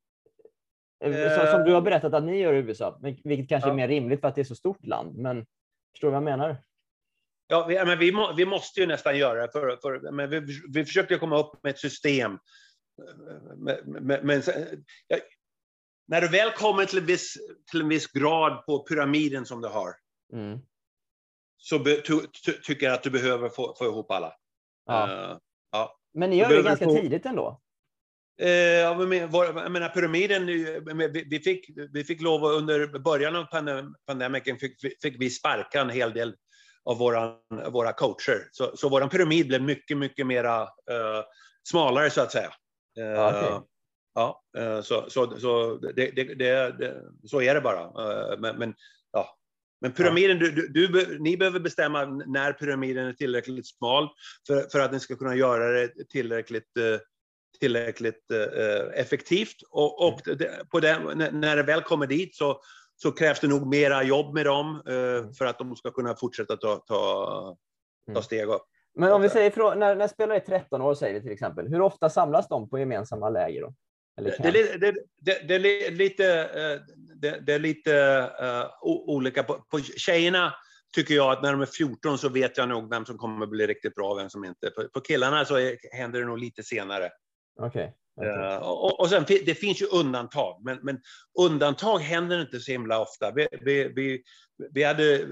Eh, 1.04 1.12
så- 1.12 1.46
Som 1.52 1.64
du 1.64 1.72
har 1.74 1.80
berättat 1.80 2.14
att 2.14 2.24
ni 2.24 2.38
gör 2.38 2.52
i 2.52 2.56
USA, 2.58 2.98
vilket 3.24 3.48
kanske 3.48 3.68
är 3.68 3.72
Ja. 3.72 3.76
mer 3.76 3.88
rimligt 3.88 4.20
för 4.20 4.28
att 4.28 4.34
det 4.34 4.40
är 4.40 4.44
så 4.44 4.54
stort 4.54 4.86
land. 4.86 5.16
Men 5.16 5.46
förstår 5.92 6.08
du 6.08 6.12
vad 6.12 6.16
jag 6.16 6.38
menar? 6.38 6.56
Ja, 7.46 7.66
vi, 7.68 7.84
men 7.84 7.98
vi, 7.98 8.12
må, 8.12 8.32
vi 8.36 8.46
måste 8.46 8.80
ju 8.80 8.86
nästan 8.86 9.18
göra 9.18 9.46
det. 9.46 9.52
För, 9.52 9.78
för, 9.82 10.10
men 10.12 10.30
vi, 10.30 10.40
vi 10.72 10.84
försökte 10.84 11.18
komma 11.18 11.38
upp 11.38 11.62
med 11.62 11.70
ett 11.70 11.78
system. 11.78 12.38
Men, 13.56 14.26
men, 14.26 14.42
ja, 15.08 15.18
när 16.08 16.20
du 16.20 16.28
väl 16.28 16.50
kommer 16.50 16.84
till 16.84 16.98
en, 16.98 17.06
viss, 17.06 17.34
till 17.70 17.80
en 17.80 17.88
viss 17.88 18.06
grad 18.06 18.66
på 18.66 18.78
pyramiden 18.78 19.46
som 19.46 19.60
du 19.60 19.68
har, 19.68 19.94
Mm. 20.32 20.58
så 21.56 21.78
be, 21.78 21.96
ty, 22.00 22.14
ty, 22.44 22.52
tycker 22.52 22.86
jag 22.86 22.94
att 22.94 23.02
du 23.02 23.10
behöver 23.10 23.48
få, 23.48 23.74
få 23.78 23.84
ihop 23.84 24.10
alla. 24.10 24.34
Ja. 24.86 25.30
Eh, 25.32 25.38
ja. 25.72 25.98
Men 26.14 26.30
ni 26.30 26.36
gör 26.36 26.48
det 26.48 26.62
ganska 26.62 26.84
få- 26.84 26.96
tidigt 26.96 27.26
ändå. 27.26 27.60
Eh, 28.40 28.50
ja, 28.50 28.94
men, 28.98 29.30
vår, 29.30 29.44
jag 29.46 29.72
menar, 29.72 29.88
pyramiden, 29.88 30.46
vi, 30.46 31.24
vi, 31.30 31.40
fick, 31.40 31.70
vi 31.92 32.04
fick 32.04 32.20
lov 32.22 32.44
under 32.44 32.98
början 32.98 33.36
av 33.36 33.44
pandem, 33.44 33.94
pandemiken 34.06 34.58
fick, 34.58 34.80
fick 35.02 35.16
vi 35.20 35.30
sparka 35.30 35.80
en 35.80 35.90
hel 35.90 36.12
del 36.12 36.36
av 36.84 36.98
våra, 36.98 37.34
våra 37.70 37.92
coacher. 37.92 38.48
Så, 38.52 38.76
så 38.76 38.88
vår 38.88 39.08
pyramid 39.08 39.48
blev 39.48 39.62
mycket, 39.62 39.98
mycket 39.98 40.26
mera 40.26 40.62
eh, 40.62 41.22
smalare 41.68 42.10
så 42.10 42.20
att 42.20 42.32
säga. 42.32 42.50
Eh, 42.98 43.04
Ja, 43.04 43.66
ja, 44.14 44.42
eh, 44.58 44.80
så, 44.82 45.10
så, 45.10 45.38
så, 45.38 45.76
det, 45.76 46.10
det, 46.10 46.34
det, 46.34 47.02
så 47.24 47.40
är 47.42 47.54
det 47.54 47.60
bara. 47.60 47.82
Eh, 47.82 48.38
men, 48.38 48.56
men, 48.56 48.74
ja. 49.12 49.36
men 49.80 49.92
pyramiden, 49.92 50.38
du, 50.38 50.68
du, 50.68 51.18
ni 51.18 51.36
behöver 51.36 51.60
bestämma 51.60 52.04
när 52.04 52.52
pyramiden 52.52 53.06
är 53.06 53.12
tillräckligt 53.12 53.66
smal 53.68 54.08
för, 54.46 54.68
för 54.72 54.80
att 54.80 54.92
ni 54.92 55.00
ska 55.00 55.16
kunna 55.16 55.34
göra 55.36 55.68
det 55.70 56.08
tillräckligt 56.08 56.76
eh, 56.76 57.00
tillräckligt 57.60 58.30
eh, 58.30 59.00
effektivt. 59.00 59.56
Och, 59.70 60.06
och 60.08 60.20
det, 60.38 60.68
på 60.70 60.80
den, 60.80 61.18
när- 61.40 61.56
det 61.56 61.62
väl 61.62 61.82
kommer 61.82 62.06
dit 62.06 62.36
så, 62.36 62.60
så 62.96 63.12
krävs 63.12 63.40
det 63.40 63.48
nog 63.48 63.66
mera 63.66 64.02
jobb 64.02 64.34
med 64.34 64.46
dem 64.46 64.82
eh, 64.86 65.32
för 65.38 65.44
att 65.46 65.58
de 65.58 65.76
ska 65.76 65.90
kunna 65.90 66.16
fortsätta 66.16 66.56
ta, 66.56 66.76
ta, 66.76 66.84
ta 66.86 67.56
Mm. 68.10 68.22
steg 68.22 68.48
upp. 68.48 68.62
Men 68.98 69.12
om 69.12 69.22
vi 69.22 69.28
säger 69.28 69.50
från, 69.50 69.78
när, 69.78 69.94
när 69.94 70.08
spelare 70.08 70.36
är 70.38 70.40
13 70.40 70.82
år, 70.82 70.94
säger 70.94 71.14
vi 71.14 71.20
till 71.20 71.32
exempel, 71.32 71.68
hur 71.68 71.80
ofta 71.80 72.10
samlas 72.10 72.48
de 72.48 72.70
på 72.70 72.78
gemensamma 72.78 73.28
läger? 73.30 73.62
Då? 73.62 73.74
Det, 74.16 74.36
det, 74.52 74.78
det, 74.78 74.94
det, 75.20 75.48
det 75.48 75.54
är 75.54 75.58
li- 75.58 75.90
lite, 75.90 76.26
eh, 76.40 76.80
det, 77.42 77.52
är 77.52 77.58
lite 77.58 77.96
eh, 78.40 78.64
o- 78.82 79.14
olika. 79.14 79.42
På, 79.42 79.54
på 79.70 79.78
tjejerna 79.80 80.54
tycker 80.94 81.14
jag 81.14 81.32
att 81.32 81.42
när 81.42 81.52
de 81.52 81.60
är 81.60 81.66
14 81.66 82.18
så 82.18 82.28
vet 82.28 82.56
jag 82.56 82.68
nog 82.68 82.90
vem 82.90 83.04
som 83.04 83.18
kommer 83.18 83.46
bli 83.46 83.66
riktigt 83.66 83.94
bra 83.94 84.10
och 84.10 84.18
vem 84.18 84.30
som 84.30 84.44
inte. 84.44 84.70
På, 84.70 84.88
på 84.88 85.00
killarna 85.00 85.44
så 85.44 85.56
är, 85.56 85.76
händer 85.96 86.20
det 86.20 86.26
nog 86.26 86.38
lite 86.38 86.62
senare. 86.62 87.10
Okej. 87.60 87.68
okej. 87.68 87.94
Eh, 88.22 88.56
och, 88.56 89.00
och 89.00 89.08
sen, 89.08 89.24
det 89.28 89.54
finns 89.54 89.82
ju 89.82 89.86
undantag, 89.86 90.60
men, 90.64 90.78
men 90.82 91.00
undantag 91.38 91.98
händer 91.98 92.40
inte 92.40 92.60
så 92.60 92.72
himla 92.72 93.00
ofta. 93.00 93.30
Vi, 93.30 93.48
vi, 93.60 93.92
vi, 93.96 94.22
vi, 94.72 94.82
hade, 94.82 95.26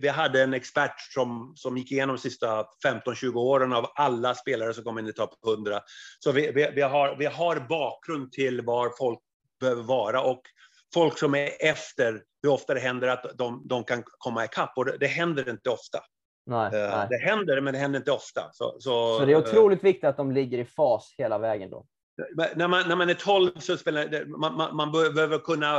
vi, 0.00 0.08
hade 0.08 0.42
en 0.42 0.54
expert 0.54 1.00
som, 1.14 1.52
som 1.56 1.76
gick 1.76 1.92
igenom 1.92 2.16
de 2.16 2.22
sista 2.22 2.66
15-20 2.84 3.34
åren 3.34 3.72
av 3.72 3.86
alla 3.94 4.34
spelare 4.34 4.74
som 4.74 4.84
kom 4.84 4.98
in 4.98 5.06
i 5.06 5.12
topp 5.12 5.34
100. 5.46 5.80
Så 6.18 6.32
vi, 6.32 6.82
har, 6.82 7.16
vi 7.18 7.26
har 7.26 7.66
bakgrund 7.68 8.32
till 8.32 8.60
var 8.60 8.92
folk 8.98 9.18
behöver 9.60 9.82
vara 9.82 10.22
och 10.22 10.42
folk 10.94 11.18
som 11.18 11.34
är 11.34 11.50
efter, 11.60 12.22
hur 12.42 12.50
ofta 12.50 12.74
det 12.74 12.80
händer 12.80 13.08
att 13.08 13.38
de, 13.38 13.62
de 13.68 13.84
kan 13.84 14.02
komma 14.18 14.44
ikapp. 14.44 14.72
Och 14.76 14.84
det, 14.84 14.96
det 14.98 15.06
händer 15.06 15.50
inte 15.50 15.70
ofta. 15.70 15.98
Nej, 16.46 16.74
Eh, 16.74 16.96
nej. 16.96 17.06
Det 17.10 17.16
händer, 17.16 17.60
men 17.60 17.74
det 17.74 17.80
händer 17.80 17.98
inte 17.98 18.12
ofta. 18.12 18.50
Så, 18.52 18.76
så, 18.78 19.18
Så 19.18 19.24
det 19.24 19.32
är 19.32 19.36
eh, 19.36 19.42
otroligt 19.42 19.84
viktigt 19.84 20.04
att 20.04 20.16
de 20.16 20.32
ligger 20.32 20.58
i 20.58 20.64
fas 20.64 21.14
hela 21.18 21.38
vägen 21.38 21.70
då? 21.70 21.86
När 22.56 22.68
man, 22.68 22.88
när 22.88 22.96
man 22.96 23.10
är 23.10 23.14
12 23.14 23.50
så 23.58 23.76
spelar 23.76 24.24
man, 24.26 24.54
man, 24.56 24.76
man 24.76 24.92
behöver 24.92 25.38
kunna, 25.38 25.76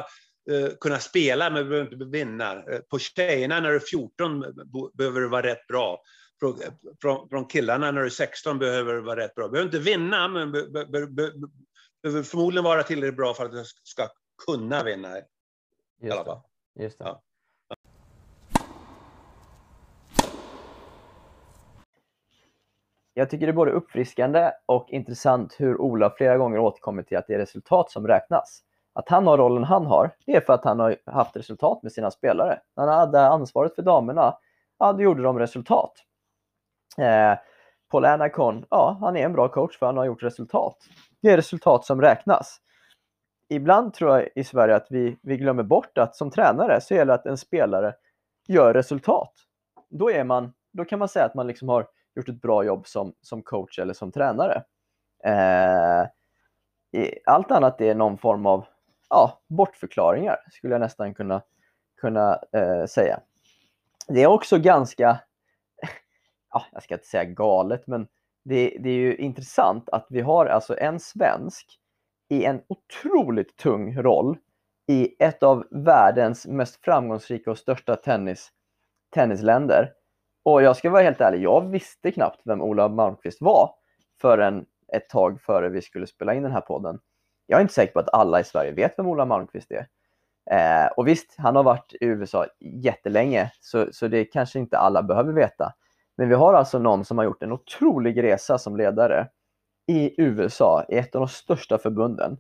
eh, 0.52 0.70
kunna 0.82 1.00
spela, 1.00 1.50
men 1.50 1.70
behöver 1.70 1.94
inte 1.94 2.06
vinna. 2.06 2.54
Eh, 2.54 2.80
På 2.80 3.00
tjejerna 3.00 3.60
när 3.60 3.70
du 3.70 3.76
är 3.76 3.80
14 3.80 4.46
bo- 4.66 4.92
behöver 4.94 5.22
du 5.22 5.28
vara 5.28 5.48
rätt 5.48 5.68
bra. 5.68 6.02
Från, 6.40 6.60
från, 7.02 7.30
från 7.30 7.46
killarna 7.48 7.92
när 7.92 8.00
du 8.02 8.06
är 8.06 8.10
16 8.10 8.60
behöver 8.60 8.94
du 8.94 9.02
vara 9.02 9.20
rätt 9.20 9.36
bra. 9.36 9.46
Du 9.48 9.52
behöver 9.52 9.68
inte 9.68 9.80
vinna, 9.92 10.28
men 10.28 10.52
be, 10.52 10.68
be, 10.68 10.86
be, 10.86 11.08
be, 11.08 11.32
behöver 12.04 12.24
förmodligen 12.24 12.64
vara 12.64 12.84
tillräckligt 12.84 13.18
bra 13.18 13.34
för 13.34 13.46
att 13.46 13.52
du 13.52 13.64
ska 13.84 14.08
kunna 14.46 14.84
vinna. 14.84 15.16
Just 16.02 16.18
det. 16.76 16.84
Just 16.84 17.00
det. 17.00 17.06
Ja. 17.06 17.24
Jag 23.18 23.30
tycker 23.30 23.46
det 23.46 23.52
är 23.52 23.54
både 23.54 23.72
uppfriskande 23.72 24.52
och 24.66 24.90
intressant 24.90 25.56
hur 25.60 25.82
Ola 25.82 26.10
flera 26.10 26.38
gånger 26.38 26.60
återkommer 26.60 27.04
till 27.04 27.18
att 27.18 27.28
det 27.28 27.34
är 27.34 27.38
resultat 27.38 27.92
som 27.92 28.08
räknas. 28.08 28.64
Att 28.94 29.10
han 29.10 29.28
har 29.28 29.38
rollen 29.38 29.64
han 29.64 29.86
har, 29.86 30.12
det 30.26 30.36
är 30.36 30.42
för 30.42 30.54
att 30.54 30.64
han 30.64 30.80
har 30.80 30.96
haft 31.06 31.36
resultat 31.36 31.84
med 31.84 31.92
sina 31.92 32.12
spelare. 32.12 32.60
När 32.76 32.88
han 32.88 33.00
hade 33.00 33.28
ansvaret 33.28 33.76
för 33.76 33.82
damerna, 33.82 34.38
ja, 34.80 34.94
då 34.94 35.02
gjorde 35.02 35.24
de 35.24 35.40
resultat. 35.40 35.92
Eh, 36.98 37.38
Paul 37.92 38.06
Anacon, 38.06 38.66
ja, 38.70 38.98
han 39.02 39.18
är 39.18 39.26
en 39.26 39.34
bra 39.34 39.48
coach 39.48 39.78
för 39.78 39.86
han 39.86 39.98
har 39.98 40.06
gjort 40.06 40.24
resultat. 40.24 40.78
Det 41.22 41.30
är 41.30 41.38
resultat 41.38 41.86
som 41.86 42.02
räknas. 42.02 42.58
Ibland 43.50 43.94
tror 43.94 44.18
jag 44.18 44.30
i 44.36 44.44
Sverige 44.44 44.76
att 44.76 44.88
vi, 44.90 45.18
vi 45.22 45.38
glömmer 45.38 45.64
bort 45.64 45.98
att 45.98 46.16
som 46.16 46.32
tränare 46.32 46.82
så 46.82 46.94
gäller 46.94 47.14
det 47.14 47.20
att 47.20 47.26
en 47.26 47.38
spelare 47.38 47.94
gör 48.48 48.74
resultat. 48.74 49.34
Då, 49.90 50.12
är 50.12 50.24
man, 50.24 50.54
då 50.74 50.86
kan 50.86 51.00
man 51.00 51.08
säga 51.08 51.26
att 51.26 51.36
man 51.36 51.48
liksom 51.48 51.70
har 51.70 51.88
gjort 52.18 52.30
ett 52.30 52.42
bra 52.42 52.64
jobb 52.64 52.88
som, 52.88 53.14
som 53.22 53.42
coach 53.44 53.80
eller 53.80 53.94
som 53.94 54.12
tränare. 54.12 54.64
Eh, 55.24 56.08
i- 57.02 57.20
allt 57.26 57.52
annat 57.52 57.82
är 57.82 57.96
någon 57.96 58.18
form 58.18 58.46
av 58.46 58.66
ja, 59.10 59.42
bortförklaringar, 59.48 60.38
skulle 60.52 60.74
jag 60.74 60.82
nästan 60.82 61.14
kunna, 61.14 61.42
kunna 62.02 62.40
eh, 62.52 62.86
säga. 62.86 63.20
Det 64.08 64.24
är 64.24 64.28
också 64.28 64.58
ganska, 64.58 65.20
ja, 66.52 66.66
jag 66.72 66.84
ska 66.84 66.94
inte 66.96 67.08
säga 67.08 67.24
galet, 67.24 67.88
men 67.88 68.08
det, 68.44 68.78
det 68.80 68.90
är 68.90 68.94
ju 68.94 69.16
intressant 69.16 69.90
att 69.90 70.08
vi 70.10 70.22
har 70.22 70.46
alltså 70.46 70.78
en 70.80 71.00
svensk 71.00 71.80
i 72.30 72.46
en 72.46 72.62
otroligt 72.68 73.58
tung 73.58 73.98
roll 74.02 74.38
i 74.88 75.16
ett 75.20 75.44
av 75.44 75.68
världens 75.72 76.48
mest 76.48 76.78
framgångsrika 76.86 77.52
och 77.52 77.58
största 77.58 77.96
tennis, 77.96 78.52
tennisländer. 79.14 79.94
Och 80.48 80.62
jag 80.62 80.78
ska 80.78 80.90
vara 80.90 81.04
helt 81.04 81.22
ärlig, 81.22 81.42
jag 81.42 81.62
visste 81.62 82.12
knappt 82.12 82.42
vem 82.46 82.62
Ola 82.62 82.88
Malmqvist 82.88 83.42
var 83.42 83.72
förrän 84.22 84.66
ett 84.94 85.10
tag 85.10 85.42
före 85.42 85.70
vi 85.70 85.82
skulle 85.82 86.08
spela 86.08 86.34
in 86.34 86.44
den 86.44 86.52
här 86.52 86.62
podden. 86.62 87.00
Jag 87.46 87.58
är 87.58 87.62
inte 87.62 87.74
säker 87.74 87.94
på 87.94 88.00
att 88.00 88.14
alla 88.14 88.40
i 88.40 88.44
Sverige 88.44 88.72
vet 88.72 88.94
vem 88.98 89.08
Ola 89.08 89.26
Malmqvist 89.26 89.72
är. 89.72 89.88
Eh, 90.52 90.88
och 90.88 91.08
visst, 91.08 91.36
han 91.38 91.56
har 91.56 91.64
varit 91.64 91.94
i 91.94 92.06
USA 92.06 92.46
jättelänge, 92.60 93.52
så, 93.60 93.88
så 93.92 94.08
det 94.08 94.26
kanske 94.26 94.60
inte 94.60 94.78
alla 94.78 95.04
behöver 95.04 95.34
veta. 95.34 95.74
Men 96.18 96.30
vi 96.30 96.36
har 96.36 96.54
alltså 96.54 96.80
någon 96.80 97.06
som 97.06 97.18
har 97.18 97.26
gjort 97.26 97.44
en 97.44 97.52
otrolig 97.52 98.24
resa 98.24 98.58
som 98.58 98.78
ledare 98.78 99.28
i 99.88 100.22
USA, 100.22 100.86
i 100.90 100.98
ett 100.98 101.16
av 101.16 101.22
de 101.22 101.28
största 101.28 101.78
förbunden. 101.78 102.38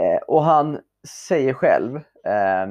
Eh, 0.00 0.22
och 0.28 0.44
han 0.44 0.78
säger 1.28 1.54
själv, 1.54 1.96
eh, 2.24 2.66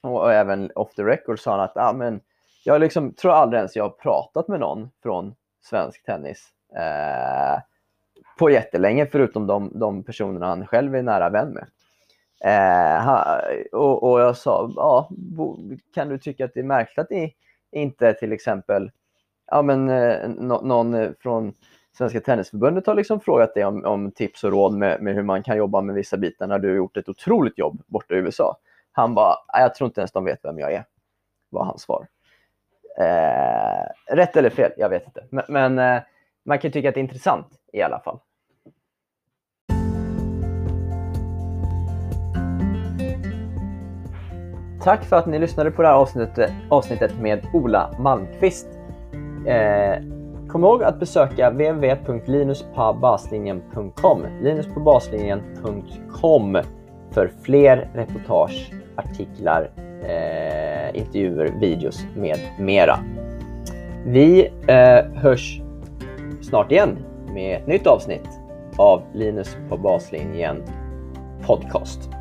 och, 0.00 0.20
och 0.22 0.32
även 0.32 0.70
off 0.74 0.94
the 0.94 1.04
record 1.04 1.40
sa 1.40 1.50
han 1.50 1.60
att 1.60 1.76
ah, 1.76 1.92
men, 1.92 2.20
jag 2.66 2.80
liksom, 2.80 3.12
tror 3.12 3.32
aldrig 3.32 3.58
ens 3.58 3.76
jag 3.76 3.84
har 3.84 3.90
pratat 3.90 4.48
med 4.48 4.60
någon 4.60 4.90
från 5.02 5.34
svensk 5.64 6.04
tennis 6.04 6.48
eh, 6.76 7.60
på 8.38 8.50
jättelänge, 8.50 9.06
förutom 9.06 9.46
de, 9.46 9.70
de 9.74 10.02
personerna 10.02 10.46
han 10.46 10.66
själv 10.66 10.94
är 10.94 11.02
nära 11.02 11.30
vän 11.30 11.48
med. 11.48 11.66
Eh, 12.44 13.18
och, 13.72 14.02
och 14.02 14.20
jag 14.20 14.36
sa, 14.36 14.72
ja, 14.76 15.10
kan 15.94 16.08
du 16.08 16.18
tycka 16.18 16.44
att 16.44 16.54
det 16.54 16.60
är 16.60 16.64
märkligt 16.64 16.98
att 16.98 17.10
ni 17.10 17.34
inte 17.72 18.14
till 18.14 18.32
exempel, 18.32 18.90
ja 19.46 19.62
men 19.62 19.88
eh, 19.88 20.28
någon 20.28 21.14
från 21.20 21.54
Svenska 21.98 22.20
Tennisförbundet 22.20 22.86
har 22.86 22.94
liksom 22.94 23.20
frågat 23.20 23.54
dig 23.54 23.64
om, 23.64 23.84
om 23.84 24.10
tips 24.10 24.44
och 24.44 24.50
råd 24.50 24.74
med, 24.74 25.02
med 25.02 25.14
hur 25.14 25.22
man 25.22 25.42
kan 25.42 25.56
jobba 25.56 25.80
med 25.80 25.94
vissa 25.94 26.16
bitar 26.16 26.46
när 26.46 26.58
du 26.58 26.68
har 26.68 26.76
gjort 26.76 26.96
ett 26.96 27.08
otroligt 27.08 27.58
jobb 27.58 27.82
borta 27.86 28.14
i 28.14 28.18
USA. 28.18 28.56
Han 28.92 29.14
bara, 29.14 29.34
jag 29.52 29.74
tror 29.74 29.88
inte 29.88 30.00
ens 30.00 30.12
de 30.12 30.24
vet 30.24 30.44
vem 30.44 30.58
jag 30.58 30.72
är, 30.72 30.84
var 31.50 31.64
hans 31.64 31.82
svar. 31.82 32.06
Eh, 33.00 34.14
rätt 34.14 34.36
eller 34.36 34.50
fel, 34.50 34.72
jag 34.76 34.88
vet 34.88 35.06
inte. 35.06 35.24
Men, 35.30 35.44
men, 35.48 35.78
eh, 35.78 36.02
man 36.44 36.58
kan 36.58 36.70
tycka 36.70 36.88
att 36.88 36.94
det 36.94 37.00
är 37.00 37.02
intressant 37.02 37.46
i 37.72 37.82
alla 37.82 38.00
fall. 38.00 38.18
Tack 44.82 45.04
för 45.04 45.16
att 45.16 45.26
ni 45.26 45.38
lyssnade 45.38 45.70
på 45.70 45.82
det 45.82 45.88
här 45.88 45.94
avsnittet, 45.94 46.50
avsnittet 46.70 47.20
med 47.20 47.46
Ola 47.52 47.90
Malmqvist. 47.98 48.66
Eh, 49.46 49.96
kom 50.48 50.64
ihåg 50.64 50.82
att 50.82 51.00
besöka 51.00 51.50
www.linuspabaslinjen.com 51.50 54.26
linuspabaslinjen.com 54.42 56.58
för 57.10 57.30
fler 57.42 57.90
reportage, 57.94 58.72
artiklar, 58.96 59.70
eh, 60.02 60.96
intervjuer, 60.96 61.52
videos 61.60 62.06
med 62.16 62.38
mera. 62.58 62.98
Vi 64.06 64.50
eh, 64.68 65.04
hörs 65.14 65.60
snart 66.42 66.72
igen 66.72 66.98
med 67.34 67.56
ett 67.56 67.66
nytt 67.66 67.86
avsnitt 67.86 68.28
av 68.76 69.02
Linus 69.14 69.56
på 69.68 69.76
baslinjen 69.76 70.62
podcast. 71.46 72.15